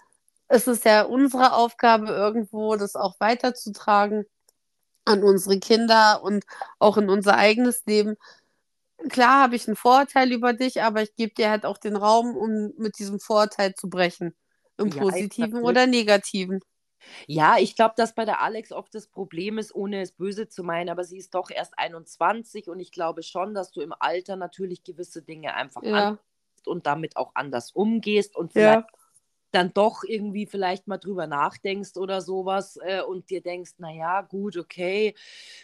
es 0.47 0.67
ist 0.67 0.85
ja 0.85 1.03
unsere 1.03 1.53
Aufgabe, 1.53 2.07
irgendwo 2.07 2.75
das 2.75 2.95
auch 2.95 3.15
weiterzutragen 3.19 4.25
an 5.05 5.23
unsere 5.23 5.59
Kinder 5.59 6.21
und 6.23 6.45
auch 6.79 6.97
in 6.97 7.09
unser 7.09 7.35
eigenes 7.37 7.85
Leben. 7.85 8.15
Klar 9.09 9.43
habe 9.43 9.55
ich 9.55 9.67
einen 9.67 9.75
Vorurteil 9.75 10.31
über 10.31 10.53
dich, 10.53 10.81
aber 10.81 11.01
ich 11.01 11.15
gebe 11.15 11.33
dir 11.33 11.49
halt 11.49 11.65
auch 11.65 11.77
den 11.77 11.95
Raum, 11.95 12.35
um 12.35 12.71
mit 12.77 12.99
diesem 12.99 13.19
Vorurteil 13.19 13.73
zu 13.73 13.89
brechen. 13.89 14.35
Im 14.77 14.89
Ja, 14.89 15.01
Positiven 15.01 15.61
oder 15.61 15.87
Negativen. 15.87 16.59
Ja, 17.27 17.57
ich 17.57 17.75
glaube, 17.75 17.93
dass 17.97 18.13
bei 18.15 18.25
der 18.25 18.41
Alex 18.41 18.71
oft 18.71 18.93
das 18.95 19.07
Problem 19.07 19.57
ist, 19.57 19.73
ohne 19.75 20.01
es 20.01 20.11
böse 20.11 20.47
zu 20.47 20.63
meinen, 20.63 20.89
aber 20.89 21.03
sie 21.03 21.17
ist 21.17 21.33
doch 21.35 21.49
erst 21.49 21.77
21 21.77 22.69
und 22.69 22.79
ich 22.79 22.91
glaube 22.91 23.23
schon, 23.23 23.53
dass 23.53 23.71
du 23.71 23.81
im 23.81 23.93
Alter 23.99 24.35
natürlich 24.35 24.83
gewisse 24.83 25.21
Dinge 25.21 25.53
einfach 25.55 25.81
Ja, 25.81 25.91
annimmst 25.91 26.67
und 26.67 26.85
damit 26.87 27.17
auch 27.17 27.31
anders 27.35 27.71
umgehst 27.71 28.35
und 28.35 28.53
ja, 28.53 28.83
vielleicht 28.83 28.87
dann 29.51 29.73
doch 29.73 30.03
irgendwie 30.03 30.45
vielleicht 30.45 30.87
mal 30.87 30.97
drüber 30.97 31.27
nachdenkst 31.27 31.97
oder 31.97 32.21
sowas 32.21 32.77
äh, 32.83 33.01
und 33.01 33.29
dir 33.29 33.41
denkst, 33.41 33.73
naja, 33.77 34.21
gut, 34.21 34.57
okay, 34.57 35.13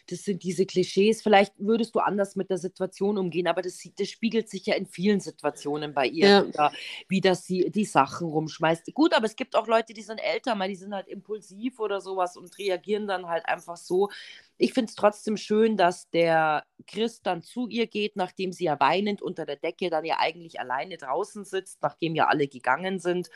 das 0.10 0.24
sind 0.24 0.44
diese 0.44 0.66
Klischees, 0.66 1.22
vielleicht 1.22 1.54
würdest 1.58 1.96
du 1.96 2.00
anders 2.00 2.36
mit 2.36 2.50
der 2.50 2.58
Situation 2.58 3.18
umgehen, 3.18 3.48
aber 3.48 3.62
das, 3.62 3.82
das 3.98 4.10
spiegelt 4.10 4.50
sich 4.50 4.66
ja 4.66 4.76
in 4.76 4.86
vielen 4.86 5.20
Situationen 5.20 5.94
bei 5.94 6.08
ihr, 6.08 6.28
Ja. 6.28 6.48
wieder, 6.48 6.72
wie 7.08 7.22
dass 7.22 7.46
sie 7.46 7.70
die 7.72 7.86
Sachen 7.86 8.28
rumschmeißt. 8.28 8.94
Gut, 8.94 9.14
aber 9.16 9.26
es 9.26 9.36
gibt 9.36 9.56
auch 9.56 9.68
Leute, 9.68 9.94
die 9.94 10.02
sind 10.02 10.20
älter, 10.20 10.56
mal 10.56 10.68
die 10.68 10.76
sind 10.76 10.94
halt 10.94 11.08
impulsiv 11.08 11.80
oder 11.80 12.02
sowas 12.02 12.38
und 12.38 12.58
reagieren 12.58 13.08
dann 13.08 13.28
halt 13.28 13.46
einfach 13.48 13.78
so. 13.78 14.10
Ich 14.58 14.74
finde 14.74 14.90
es 14.90 14.96
trotzdem 14.96 15.38
schön, 15.38 15.78
dass 15.78 16.10
der 16.10 16.64
Chris 16.88 17.22
dann 17.22 17.44
zu 17.44 17.68
ihr 17.68 17.88
geht, 17.88 18.16
nachdem 18.16 18.52
sie 18.52 18.66
ja 18.66 18.80
weinend 18.80 19.22
unter 19.22 19.46
der 19.46 19.56
Decke 19.56 19.90
dann 19.90 20.04
ja 20.04 20.18
eigentlich 20.20 20.60
alleine 20.60 20.98
draußen 20.98 21.46
sitzt, 21.46 21.82
nachdem 21.82 22.16
ja 22.16 22.28
alle 22.28 22.48
gegangen 22.48 23.00
sind 23.00 23.30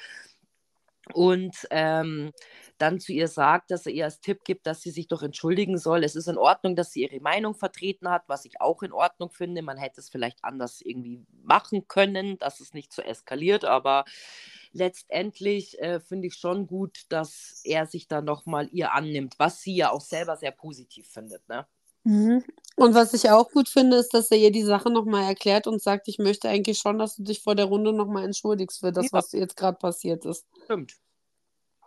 und 1.14 1.56
ähm, 1.72 2.32
dann 2.78 3.00
zu 3.00 3.12
ihr 3.12 3.28
sagt, 3.28 3.72
dass 3.72 3.86
er 3.86 3.92
ihr 3.94 4.06
als 4.06 4.22
Tipp 4.22 4.44
gibt, 4.44 4.66
dass 4.68 4.82
sie 4.82 4.92
sich 4.92 5.08
doch 5.08 5.24
entschuldigen 5.24 5.78
soll. 5.78 6.04
Es 6.04 6.16
ist 6.16 6.28
in 6.28 6.38
Ordnung, 6.38 6.76
dass 6.76 6.92
sie 6.92 7.04
ihre 7.04 7.20
Meinung 7.20 7.56
vertreten 7.56 8.10
hat, 8.10 8.24
was 8.28 8.46
ich 8.46 8.62
auch 8.62 8.84
in 8.84 8.92
Ordnung 8.92 9.30
finde. 9.30 9.62
Man 9.62 9.78
hätte 9.78 10.00
es 10.00 10.10
vielleicht 10.10 10.44
anders 10.44 10.82
irgendwie 10.82 11.26
machen 11.44 11.88
können, 11.88 12.38
dass 12.40 12.60
es 12.60 12.74
nicht 12.74 12.94
so 12.94 13.02
eskaliert, 13.02 13.66
aber 13.66 14.06
letztendlich 14.74 15.80
äh, 15.80 16.00
finde 16.00 16.28
ich 16.28 16.36
schon 16.36 16.68
gut, 16.68 17.06
dass 17.10 17.62
er 17.64 17.86
sich 17.86 18.08
da 18.08 18.22
nochmal 18.22 18.70
ihr 18.72 18.94
annimmt, 18.94 19.36
was 19.38 19.62
sie 19.62 19.76
ja 19.76 19.92
auch 19.92 20.02
selber 20.02 20.38
sehr 20.38 20.52
positiv 20.52 21.08
findet. 21.08 21.48
Ne? 21.50 21.66
Mhm. 22.04 22.44
Und 22.78 22.96
was 22.96 23.14
ich 23.14 23.30
auch 23.30 23.50
gut 23.52 23.70
finde, 23.70 23.98
ist, 23.98 24.14
dass 24.14 24.32
er 24.32 24.38
ihr 24.38 24.52
die 24.52 24.64
Sache 24.64 24.90
nochmal 24.90 25.24
erklärt 25.24 25.68
und 25.68 25.82
sagt, 25.82 26.08
ich 26.08 26.18
möchte 26.18 26.50
eigentlich 26.50 26.80
schon, 26.80 26.98
dass 26.98 27.16
du 27.16 27.24
dich 27.24 27.42
vor 27.42 27.54
der 27.56 27.66
Runde 27.66 27.94
nochmal 27.94 28.24
entschuldigst 28.26 28.80
für 28.80 28.92
das, 28.92 29.06
Ja. 29.06 29.12
was 29.14 29.32
jetzt 29.34 29.56
gerade 29.58 29.78
passiert 29.78 30.26
ist. 30.26 30.46
Stimmt. 30.64 30.94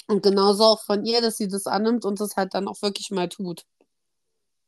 Und 0.07 0.23
genauso 0.23 0.65
auch 0.65 0.83
von 0.85 1.05
ihr, 1.05 1.21
dass 1.21 1.37
sie 1.39 1.49
das 1.49 1.67
annimmt 1.67 2.05
und 2.05 2.21
das 2.21 2.37
halt 2.37 2.55
dann 2.55 2.69
auch 2.69 2.81
wirklich 2.83 3.11
mal 3.11 3.29
tut. 3.29 3.65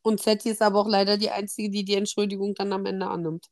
Und 0.03 0.21
Setti 0.21 0.51
ist 0.51 0.63
aber 0.63 0.81
auch 0.81 0.89
leider 0.89 1.17
die 1.19 1.31
Einzige, 1.31 1.71
die 1.71 1.85
die 1.85 1.95
Entschuldigung 1.97 2.55
dann 2.55 2.73
am 2.73 2.87
Ende 2.87 3.07
annimmt. 3.09 3.47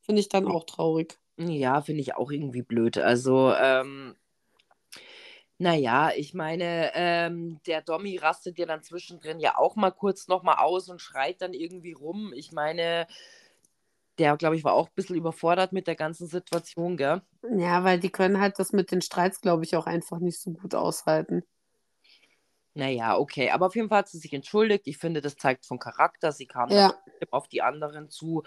Finde 0.00 0.20
ich 0.20 0.28
dann 0.28 0.46
auch 0.48 0.64
traurig. 0.64 1.18
Ja, 1.38 1.80
finde 1.82 2.00
ich 2.02 2.16
auch 2.16 2.30
irgendwie 2.30 2.62
blöd. 2.62 2.98
Also, 2.98 3.52
ähm, 3.54 4.16
naja, 5.60 6.10
ich 6.16 6.32
meine, 6.32 6.90
ähm, 6.94 7.60
der 7.66 7.82
Dommy 7.82 8.16
rastet 8.16 8.56
ja 8.56 8.64
dann 8.64 8.82
zwischendrin 8.82 9.40
ja 9.40 9.58
auch 9.58 9.76
mal 9.76 9.90
kurz 9.90 10.26
nochmal 10.26 10.56
aus 10.56 10.88
und 10.88 11.02
schreit 11.02 11.42
dann 11.42 11.52
irgendwie 11.52 11.92
rum. 11.92 12.32
Ich 12.34 12.50
meine, 12.50 13.06
der, 14.16 14.38
glaube 14.38 14.56
ich, 14.56 14.64
war 14.64 14.72
auch 14.72 14.88
ein 14.88 14.94
bisschen 14.94 15.16
überfordert 15.16 15.74
mit 15.74 15.86
der 15.86 15.96
ganzen 15.96 16.28
Situation, 16.28 16.96
gell? 16.96 17.20
Ja, 17.58 17.84
weil 17.84 18.00
die 18.00 18.08
können 18.08 18.40
halt 18.40 18.58
das 18.58 18.72
mit 18.72 18.90
den 18.90 19.02
Streits, 19.02 19.42
glaube 19.42 19.64
ich, 19.64 19.76
auch 19.76 19.84
einfach 19.84 20.18
nicht 20.18 20.40
so 20.40 20.50
gut 20.50 20.74
aushalten. 20.74 21.42
Naja, 22.74 23.18
okay. 23.18 23.50
Aber 23.50 23.66
auf 23.66 23.74
jeden 23.74 23.88
Fall 23.88 23.98
hat 23.98 24.08
sie 24.08 24.18
sich 24.18 24.32
entschuldigt. 24.32 24.86
Ich 24.86 24.96
finde, 24.98 25.20
das 25.20 25.36
zeigt 25.36 25.66
von 25.66 25.78
Charakter. 25.78 26.30
Sie 26.30 26.46
kam 26.46 26.70
Ja, 26.70 26.94
auf 27.30 27.48
die 27.48 27.62
anderen 27.62 28.08
zu. 28.10 28.44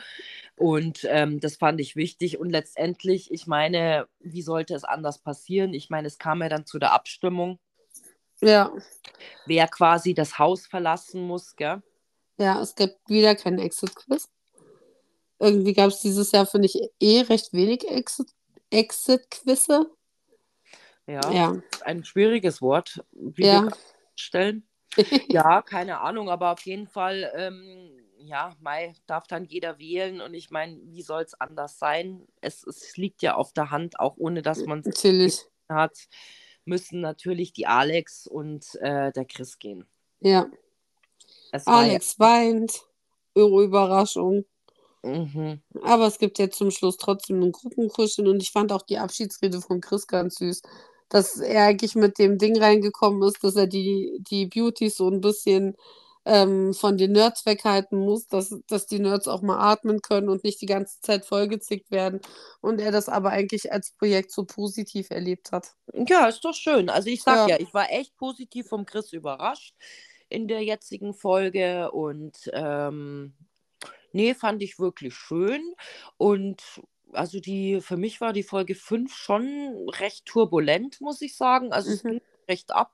Und 0.56 1.06
ähm, 1.10 1.40
das 1.42 1.58
fand 1.58 1.82
ich 1.82 1.96
wichtig. 1.96 2.40
Und 2.40 2.50
letztendlich, 2.50 3.32
ich 3.32 3.48
meine, 3.48 4.08
wie 4.20 4.42
sollte 4.42 4.76
es 4.76 4.86
anders 4.86 5.20
passieren? 5.20 5.74
Ich 5.74 5.90
meine, 5.90 6.08
es 6.08 6.18
kam 6.18 6.42
ja 6.42 6.48
dann 6.50 6.66
zu 6.66 6.80
der 6.80 6.94
Abstimmung. 6.94 7.60
ja, 8.42 8.72
wer 9.46 9.68
quasi 9.68 10.14
das 10.14 10.40
Haus 10.40 10.68
verlassen 10.68 11.28
muss, 11.28 11.56
gell? 11.56 11.82
ja, 12.38 12.62
es 12.62 12.76
gibt 12.76 12.98
wieder 13.08 13.36
kein 13.36 13.60
Exit-Quiz. 13.60 14.28
Irgendwie 15.40 15.74
gab 15.74 15.90
es 15.90 16.00
dieses 16.00 16.32
Jahr, 16.32 16.46
finde 16.46 16.68
ich, 16.68 16.80
eh 17.00 17.22
recht 17.22 17.52
wenig 17.54 17.84
Exit- 17.90 18.34
Exit-Quizze. 18.70 19.92
Ja, 21.08 21.32
Ja, 21.32 21.62
ein 21.82 22.04
schwieriges 22.06 22.62
Wort, 22.62 23.04
wie 23.12 23.44
ja. 23.46 23.64
wir 23.66 23.72
feststellen. 24.14 24.68
Ja, 25.30 25.64
keine 25.64 26.02
Ahnung, 26.02 26.30
aber 26.30 26.52
auf 26.52 26.62
jeden 26.62 26.88
Fall, 26.88 27.32
ähm, 27.36 27.92
ja, 28.18 28.56
Mai 28.60 28.94
darf 29.08 29.26
dann 29.26 29.46
jeder 29.46 29.80
wählen 29.80 30.22
und 30.22 30.36
ich 30.36 30.52
meine, 30.52 30.80
wie 30.84 31.02
soll 31.02 31.24
es 31.24 31.34
anders 31.34 31.80
sein? 31.80 32.28
Es, 32.42 32.64
es 32.64 32.96
liegt 32.96 33.24
ja 33.24 33.34
auf 33.34 33.54
der 33.54 33.72
Hand, 33.72 34.00
auch 34.00 34.18
ohne 34.18 34.44
dass 34.44 34.64
man 34.66 34.84
es 34.86 35.50
hat, 35.68 35.98
müssen 36.66 37.02
natürlich 37.02 37.54
die 37.54 37.66
Alex 37.66 38.28
und 38.28 38.76
äh, 38.76 39.12
der 39.12 39.26
Chris 39.26 39.58
gehen. 39.58 39.88
Ja. 40.20 40.46
Es 41.52 41.66
war 41.66 41.80
Alex 41.80 42.20
weint. 42.20 42.86
Irre 43.34 43.64
Überraschung. 43.64 44.46
mhm. 45.02 45.62
Aber 45.82 46.06
es 46.06 46.20
gibt 46.20 46.38
jetzt 46.38 46.58
zum 46.58 46.70
Schluss 46.70 46.98
trotzdem 46.98 47.42
ein 47.42 47.52
Gruppenkuscheln 47.52 48.28
und 48.28 48.44
ich 48.44 48.52
fand 48.52 48.72
auch 48.72 48.84
die 48.84 49.00
Abschiedsrede 49.00 49.60
von 49.60 49.82
Chris 49.82 50.06
ganz 50.06 50.36
süß. 50.36 50.62
Dass 51.14 51.38
er 51.40 51.66
eigentlich 51.66 51.94
mit 51.96 52.18
dem 52.18 52.40
Ding 52.40 52.58
reingekommen 52.58 53.22
ist, 53.28 53.44
dass 53.44 53.56
er 53.56 53.68
die, 53.68 54.18
die 54.20 54.48
Beauties 54.48 54.98
so 54.98 55.08
ein 55.10 55.22
bisschen 55.22 55.76
ähm, 56.26 56.74
von 56.74 56.98
den 56.98 57.12
Nerds 57.12 57.46
weghalten 57.46 58.00
muss, 58.00 58.28
dass, 58.28 58.56
dass 58.68 58.88
die 58.88 59.00
Nerds 59.00 59.28
auch 59.28 59.42
mal 59.42 59.60
atmen 59.60 60.02
können 60.02 60.30
und 60.30 60.44
nicht 60.44 60.60
die 60.62 60.66
ganze 60.66 61.02
Zeit 61.02 61.26
vollgezickt 61.26 61.92
werden. 61.92 62.20
Und 62.62 62.80
er 62.80 62.92
das 62.92 63.10
aber 63.10 63.30
eigentlich 63.30 63.72
als 63.72 63.92
Projekt 63.92 64.32
so 64.32 64.46
positiv 64.46 65.12
erlebt 65.12 65.52
hat. 65.52 65.74
Ja, 65.94 66.28
ist 66.28 66.44
doch 66.46 66.56
schön. 66.56 66.90
Also 66.90 67.10
ich 67.10 67.22
sag 67.22 67.48
Ja. 67.48 67.56
ja, 67.56 67.60
ich 67.60 67.74
war 67.74 67.92
echt 67.92 68.16
positiv 68.16 68.68
vom 68.70 68.86
Chris 68.86 69.14
überrascht 69.14 69.76
in 70.30 70.48
der 70.48 70.64
jetzigen 70.64 71.14
Folge 71.14 71.92
und 71.92 72.50
ähm, 72.54 73.36
nee, 74.14 74.34
fand 74.34 74.64
ich 74.64 74.80
wirklich 74.80 75.14
schön. 75.14 75.62
Und 76.18 76.64
also 77.14 77.40
die, 77.40 77.82
für 77.82 77.98
mich 77.98 78.22
war 78.22 78.34
die 78.34 78.44
Folge 78.44 78.76
5 78.76 79.16
schon 79.16 79.90
recht 80.00 80.26
turbulent, 80.26 81.02
muss 81.02 81.22
ich 81.22 81.36
sagen. 81.38 81.74
Also 81.74 81.92
es 81.92 82.04
Mhm. 82.04 82.10
ging 82.10 82.22
recht 82.50 82.72
ab. 82.72 82.94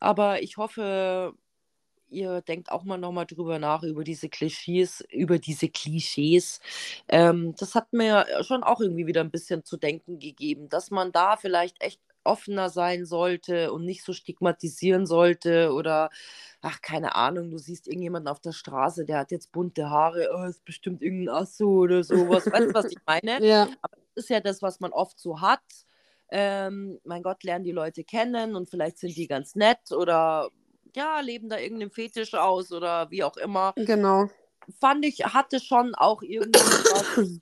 Aber 0.00 0.42
ich 0.42 0.56
hoffe, 0.56 1.34
ihr 2.10 2.42
denkt 2.42 2.70
auch 2.72 2.84
mal 2.84 2.98
nochmal 2.98 3.26
drüber 3.26 3.58
nach, 3.58 3.82
über 3.84 4.04
diese 4.04 4.28
Klischees, 4.28 5.04
über 5.10 5.38
diese 5.38 5.68
Klischees. 5.68 6.60
Ähm, 7.08 7.54
das 7.58 7.74
hat 7.74 7.92
mir 7.92 8.26
schon 8.42 8.64
auch 8.64 8.80
irgendwie 8.80 9.06
wieder 9.06 9.22
ein 9.22 9.30
bisschen 9.30 9.64
zu 9.64 9.76
denken 9.78 10.18
gegeben, 10.20 10.68
dass 10.68 10.90
man 10.90 11.12
da 11.12 11.36
vielleicht 11.36 11.82
echt 11.82 12.00
offener 12.24 12.70
sein 12.70 13.06
sollte 13.06 13.72
und 13.72 13.84
nicht 13.84 14.04
so 14.04 14.12
stigmatisieren 14.12 15.06
sollte 15.06 15.72
oder, 15.72 16.10
ach, 16.62 16.80
keine 16.80 17.14
Ahnung, 17.14 17.50
du 17.50 17.58
siehst 17.58 17.86
irgendjemanden 17.86 18.28
auf 18.28 18.40
der 18.40 18.52
Straße, 18.52 19.04
der 19.04 19.18
hat 19.18 19.30
jetzt 19.30 19.52
bunte 19.52 19.90
Haare, 19.90 20.30
oh, 20.34 20.44
ist 20.44 20.64
bestimmt 20.64 21.02
irgendein 21.02 21.34
Asso 21.34 21.66
oder 21.66 22.02
sowas. 22.02 22.46
Weißt 22.46 22.70
du, 22.70 22.74
was 22.74 22.86
ich 22.86 22.98
meine? 23.06 23.44
Ja, 23.44 23.68
Aber 23.82 23.96
das 24.14 24.24
ist 24.24 24.30
ja 24.30 24.40
das, 24.40 24.62
was 24.62 24.80
man 24.80 24.92
oft 24.92 25.18
so 25.18 25.40
hat. 25.40 25.62
Ähm, 26.30 26.98
mein 27.04 27.22
Gott, 27.22 27.44
lernen 27.44 27.64
die 27.64 27.72
Leute 27.72 28.02
kennen 28.02 28.56
und 28.56 28.68
vielleicht 28.68 28.98
sind 28.98 29.16
die 29.16 29.28
ganz 29.28 29.54
nett 29.54 29.92
oder 29.92 30.50
ja, 30.96 31.20
leben 31.20 31.48
da 31.48 31.58
irgendeinen 31.58 31.90
Fetisch 31.90 32.34
aus 32.34 32.72
oder 32.72 33.10
wie 33.10 33.24
auch 33.24 33.36
immer. 33.36 33.72
genau. 33.76 34.28
Fand 34.80 35.04
ich, 35.04 35.18
hatte 35.24 35.60
schon 35.60 35.94
auch 35.94 36.22
irgendwie 36.22 36.58
was, 36.58 37.40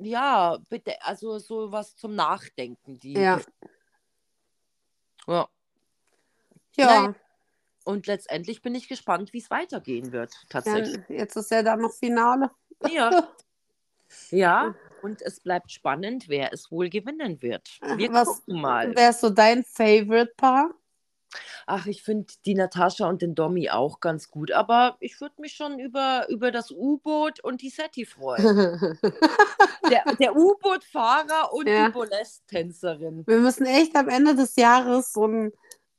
ja, 0.00 0.58
bitte, 0.68 1.00
also 1.02 1.38
so 1.38 1.70
was 1.72 1.96
zum 1.96 2.14
Nachdenken. 2.14 2.98
Die, 2.98 3.14
Ja. 3.14 3.40
Ja. 5.28 5.48
Ja, 6.76 6.86
Naja, 6.86 7.14
und 7.84 8.06
letztendlich 8.06 8.62
bin 8.62 8.74
ich 8.74 8.88
gespannt, 8.88 9.32
wie 9.32 9.38
es 9.38 9.50
weitergehen 9.50 10.12
wird, 10.12 10.32
tatsächlich. 10.48 11.02
ja, 11.08 11.16
jetzt 11.16 11.36
ist 11.36 11.50
ja 11.50 11.62
dann 11.62 11.80
noch 11.80 11.92
Finale. 11.92 12.50
Ja. 12.88 13.28
ja, 14.30 14.74
und 15.02 15.20
es 15.22 15.40
bleibt 15.40 15.72
spannend, 15.72 16.28
wer 16.28 16.52
es 16.52 16.70
wohl 16.70 16.88
gewinnen 16.88 17.42
wird. 17.42 17.80
Wir 17.96 18.12
Was 18.12 18.28
gucken 18.28 18.60
mal. 18.60 18.94
wäre 18.94 19.12
so 19.12 19.30
dein 19.30 19.64
Favorite-Paar? 19.64 20.70
Ach, 21.66 21.86
ich 21.86 22.02
finde 22.02 22.32
die 22.46 22.54
Natascha 22.54 23.08
und 23.08 23.20
den 23.22 23.34
Domi 23.34 23.70
auch 23.70 24.00
ganz 24.00 24.30
gut, 24.30 24.50
aber 24.52 24.96
ich 25.00 25.20
würde 25.20 25.34
mich 25.40 25.54
schon 25.54 25.78
über, 25.78 26.26
über 26.28 26.50
das 26.50 26.70
U-Boot 26.70 27.40
und 27.44 27.60
die 27.62 27.70
Setti 27.70 28.06
freuen. 28.06 28.98
Der, 29.90 30.04
der 30.16 30.36
U-Boot-Fahrer 30.36 31.52
und 31.52 31.66
Ja. 31.66 31.86
die 31.86 31.92
Bolest-Tänzerin. 31.92 33.26
Wir 33.26 33.38
müssen 33.38 33.64
echt 33.64 33.96
am 33.96 34.08
Ende 34.08 34.34
des 34.34 34.56
Jahres 34.56 35.12
so 35.12 35.26
ein, 35.26 35.52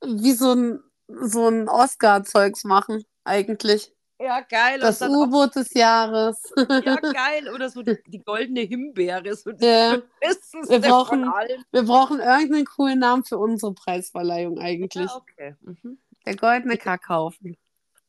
wie 0.03 0.33
so 0.33 0.53
ein, 0.53 0.83
so 1.07 1.47
ein 1.47 1.67
Oscar-Zeugs 1.67 2.65
machen, 2.65 3.03
eigentlich. 3.23 3.91
Ja, 4.21 4.41
geil. 4.41 4.79
Das 4.81 5.01
U-Boot 5.01 5.55
des 5.55 5.73
Jahres. 5.73 6.51
ja, 6.57 6.95
geil. 6.95 7.49
Oder 7.53 7.69
so 7.69 7.81
die, 7.81 7.97
die 8.05 8.19
goldene 8.19 8.61
Himbeere, 8.61 9.33
so 9.35 9.51
Ja. 9.51 10.01
Wir 10.21 10.79
brauchen-. 10.81 11.23
Wir 11.71 11.83
brauchen 11.83 12.19
irgendeinen 12.19 12.65
coolen 12.65 12.99
Namen 12.99 13.23
für 13.23 13.37
unsere 13.37 13.73
Preisverleihung 13.73 14.59
eigentlich. 14.59 15.09
Ja, 15.09 15.15
okay. 15.15 15.55
Mhm. 15.61 15.99
Der 16.25 16.35
goldene 16.35 16.77
Kackhaufen. 16.77 17.57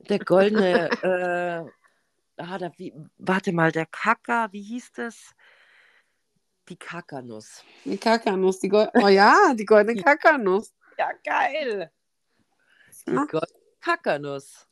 Der 0.00 0.18
goldene, 0.18 0.90
äh, 1.02 2.42
ah, 2.42 2.58
da, 2.58 2.72
wie, 2.76 2.92
warte 3.18 3.52
mal, 3.52 3.70
der 3.70 3.86
Kacker, 3.86 4.48
wie 4.50 4.62
hieß 4.62 4.92
das? 4.92 5.32
Die 6.68 6.76
Kackernuss. 6.76 7.62
Die 7.84 7.98
Kackernuss. 7.98 8.60
Die 8.60 8.68
Gold 8.68 8.90
oh 8.94 9.08
ja, 9.08 9.54
die 9.54 9.64
goldene 9.64 10.02
Kackernuss. 10.02 10.72
Ja, 10.98 11.10
geil. 11.24 11.92
Die 13.06 13.12
Ja. 13.12 13.24
goldene 13.26 13.60
Kackernuss. 13.80 14.66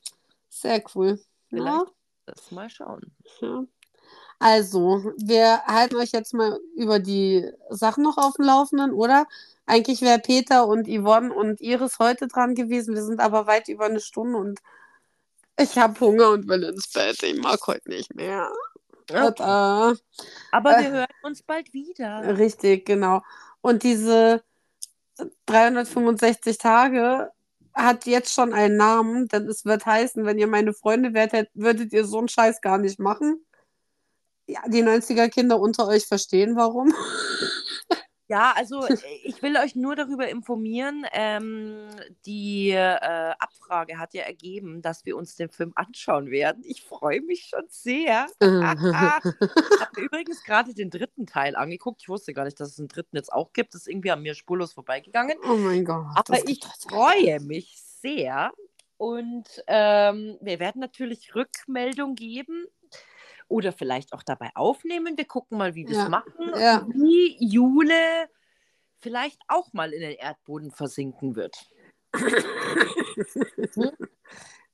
Sehr 0.48 0.82
cool. 0.94 1.20
Ja, 1.50 1.58
Vielleicht 1.58 1.92
das 2.26 2.50
mal 2.52 2.70
schauen. 2.70 3.14
ja. 3.40 3.64
Also, 4.40 5.12
wir 5.16 5.62
halten 5.64 5.96
euch 5.96 6.12
jetzt 6.12 6.32
mal 6.32 6.60
über 6.76 7.00
die 7.00 7.50
Sachen 7.70 8.04
noch 8.04 8.18
auf 8.18 8.34
dem 8.34 8.44
Laufenden, 8.44 8.92
oder? 8.92 9.26
Eigentlich 9.66 10.00
wäre 10.00 10.20
Peter 10.20 10.66
und 10.68 10.86
Yvonne 10.86 11.34
und 11.34 11.60
Iris 11.60 11.98
heute 11.98 12.28
dran 12.28 12.54
gewesen. 12.54 12.94
Wir 12.94 13.02
sind 13.02 13.20
aber 13.20 13.46
weit 13.48 13.68
über 13.68 13.86
eine 13.86 14.00
Stunde 14.00 14.38
und 14.38 14.60
ich 15.58 15.76
habe 15.76 15.98
Hunger 15.98 16.30
und 16.30 16.46
will 16.46 16.62
ins 16.62 16.88
Bett. 16.92 17.20
Ich 17.24 17.36
mag 17.42 17.66
heute 17.66 17.88
nicht 17.90 18.14
mehr. 18.14 18.48
Okay. 19.10 19.32
Tada. 19.36 19.94
Aber 20.52 20.78
Äh. 20.78 20.82
wir 20.84 20.90
hören 20.92 21.06
uns 21.24 21.42
bald 21.42 21.72
wieder. 21.72 22.38
Richtig, 22.38 22.86
genau. 22.86 23.22
Und 23.60 23.82
diese 23.82 24.44
365 25.46 26.58
Tage 26.58 27.30
hat 27.78 28.06
jetzt 28.06 28.34
schon 28.34 28.52
einen 28.52 28.76
Namen, 28.76 29.28
denn 29.28 29.46
es 29.48 29.64
wird 29.64 29.86
heißen, 29.86 30.24
wenn 30.26 30.38
ihr 30.38 30.48
meine 30.48 30.74
Freunde 30.74 31.14
wärt, 31.14 31.32
würdet 31.54 31.92
ihr 31.92 32.04
so 32.04 32.18
einen 32.18 32.28
Scheiß 32.28 32.60
gar 32.60 32.78
nicht 32.78 32.98
machen. 32.98 33.44
Ja, 34.46 34.60
die 34.66 34.82
90er 34.82 35.28
Kinder 35.28 35.60
unter 35.60 35.86
euch 35.86 36.06
verstehen, 36.06 36.56
warum. 36.56 36.92
Ja, 38.28 38.52
also 38.54 38.86
äh, 38.86 38.96
ich 39.24 39.42
will 39.42 39.56
euch 39.56 39.74
nur 39.74 39.96
darüber 39.96 40.28
informieren. 40.28 41.06
Ähm, 41.12 41.88
die 42.26 42.70
äh, 42.70 43.32
Abfrage 43.38 43.98
hat 43.98 44.12
ja 44.12 44.22
ergeben, 44.22 44.82
dass 44.82 45.06
wir 45.06 45.16
uns 45.16 45.36
den 45.36 45.48
Film 45.48 45.72
anschauen 45.74 46.30
werden. 46.30 46.62
Ich 46.66 46.82
freue 46.82 47.22
mich 47.22 47.46
schon 47.46 47.64
sehr. 47.68 48.26
Ich 48.40 48.46
habe 48.48 49.34
übrigens 49.96 50.44
gerade 50.44 50.74
den 50.74 50.90
dritten 50.90 51.26
Teil 51.26 51.56
angeguckt. 51.56 52.02
Ich 52.02 52.08
wusste 52.08 52.34
gar 52.34 52.44
nicht, 52.44 52.60
dass 52.60 52.68
es 52.68 52.78
einen 52.78 52.88
dritten 52.88 53.16
jetzt 53.16 53.32
auch 53.32 53.54
gibt. 53.54 53.72
Das 53.72 53.82
ist 53.82 53.88
irgendwie 53.88 54.10
an 54.10 54.20
mir 54.20 54.34
spurlos 54.34 54.74
vorbeigegangen. 54.74 55.38
oh 55.48 55.56
mein 55.56 55.86
Gott. 55.86 56.06
Aber 56.14 56.46
ich 56.46 56.60
freue 56.86 57.40
mich 57.40 57.80
sehr. 57.80 58.52
Und 58.98 59.62
ähm, 59.68 60.36
wir 60.40 60.58
werden 60.58 60.80
natürlich 60.80 61.34
Rückmeldung 61.34 62.14
geben 62.14 62.66
oder 63.48 63.72
vielleicht 63.72 64.12
auch 64.12 64.22
dabei 64.22 64.50
aufnehmen. 64.54 65.16
Wir 65.16 65.26
gucken 65.26 65.58
mal, 65.58 65.74
wie 65.74 65.86
wir 65.86 65.92
es 65.92 66.02
Ja, 66.04 66.08
machen. 66.08 66.32
ja. 66.56 66.86
Wie 66.88 67.36
Jule 67.44 68.28
vielleicht 69.00 69.40
auch 69.48 69.72
mal 69.72 69.92
in 69.92 70.00
den 70.00 70.16
Erdboden 70.16 70.70
versinken 70.70 71.36
wird. 71.36 71.56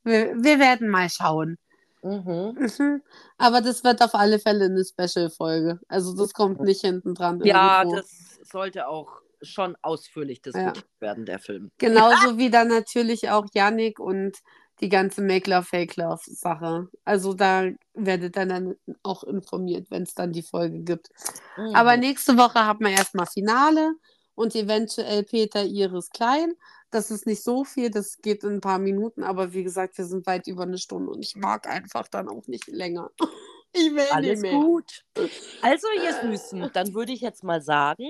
Wir, 0.06 0.34
wir 0.36 0.58
werden 0.58 0.90
mal 0.90 1.08
schauen. 1.08 1.56
Mhm. 2.02 2.54
Mhm. 2.58 3.02
Aber 3.38 3.62
das 3.62 3.82
wird 3.82 4.02
auf 4.02 4.14
alle 4.14 4.38
Fälle 4.38 4.66
eine 4.66 4.84
Special-Folge. 4.84 5.80
Also 5.88 6.14
das 6.14 6.34
kommt 6.34 6.60
nicht 6.60 6.82
hinten 6.82 7.14
dran. 7.14 7.40
Ja, 7.42 7.78
irgendwo. 7.78 7.96
das 7.96 8.38
sollte 8.42 8.86
auch 8.86 9.22
schon 9.40 9.76
ausführlich 9.82 10.42
diskutiert 10.42 10.86
werden, 11.00 11.24
der 11.24 11.38
Film. 11.38 11.70
Genauso 11.78 12.36
wie 12.38 12.50
dann 12.50 12.68
natürlich 12.68 13.30
auch 13.30 13.46
Yannick 13.54 13.98
und 13.98 14.36
die 14.80 14.88
ganze 14.88 15.22
Make-Love-Fake-Love-Sache. 15.22 16.88
Also 17.04 17.34
da 17.34 17.68
werdet 17.94 18.36
ihr 18.36 18.46
dann 18.46 18.76
auch 19.02 19.24
informiert, 19.24 19.90
wenn 19.90 20.02
es 20.02 20.14
dann 20.14 20.32
die 20.32 20.42
Folge 20.42 20.80
gibt. 20.80 21.10
Mhm. 21.56 21.74
Aber 21.74 21.96
nächste 21.96 22.36
Woche 22.36 22.60
haben 22.64 22.84
wir 22.84 22.90
erstmal 22.92 23.26
Finale 23.26 23.94
und 24.34 24.54
eventuell 24.54 25.22
Peter 25.24 25.62
Iris 25.64 26.10
Klein. 26.10 26.54
Das 26.90 27.10
ist 27.10 27.26
nicht 27.26 27.42
so 27.42 27.64
viel, 27.64 27.90
das 27.90 28.18
geht 28.22 28.44
in 28.44 28.54
ein 28.54 28.60
paar 28.60 28.78
Minuten, 28.78 29.24
aber 29.24 29.52
wie 29.52 29.64
gesagt, 29.64 29.98
wir 29.98 30.04
sind 30.04 30.26
weit 30.26 30.46
über 30.46 30.62
eine 30.62 30.78
Stunde 30.78 31.10
und 31.10 31.22
ich 31.24 31.34
mag 31.36 31.66
einfach 31.68 32.06
dann 32.08 32.28
auch 32.28 32.46
nicht 32.46 32.66
länger. 32.68 33.10
Ich 33.76 33.92
will 33.92 34.06
Alles 34.12 34.40
nicht 34.40 34.52
mehr. 34.52 34.60
gut. 34.60 35.02
Also, 35.62 35.88
ihr 36.00 36.14
Süßen, 36.30 36.70
dann 36.74 36.94
würde 36.94 37.10
ich 37.10 37.20
jetzt 37.20 37.42
mal 37.42 37.60
sagen, 37.60 38.04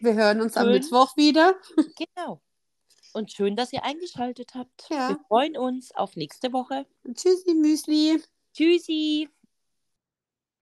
Wir 0.00 0.14
hören 0.14 0.40
uns 0.40 0.56
am. 0.56 0.66
Mittwoch 0.72 1.16
wieder. 1.16 1.54
genau. 1.96 2.40
Und 3.14 3.30
schön, 3.32 3.54
dass 3.56 3.72
ihr 3.72 3.84
eingeschaltet 3.84 4.54
habt. 4.54 4.90
Ja. 4.90 5.08
Wir 5.08 5.18
freuen 5.28 5.56
uns 5.56 5.94
auf 5.94 6.16
nächste 6.16 6.52
Woche. 6.52 6.84
Tschüssi, 7.14 7.54
Müsli. 7.54 8.20
Tschüssi. 8.52 9.28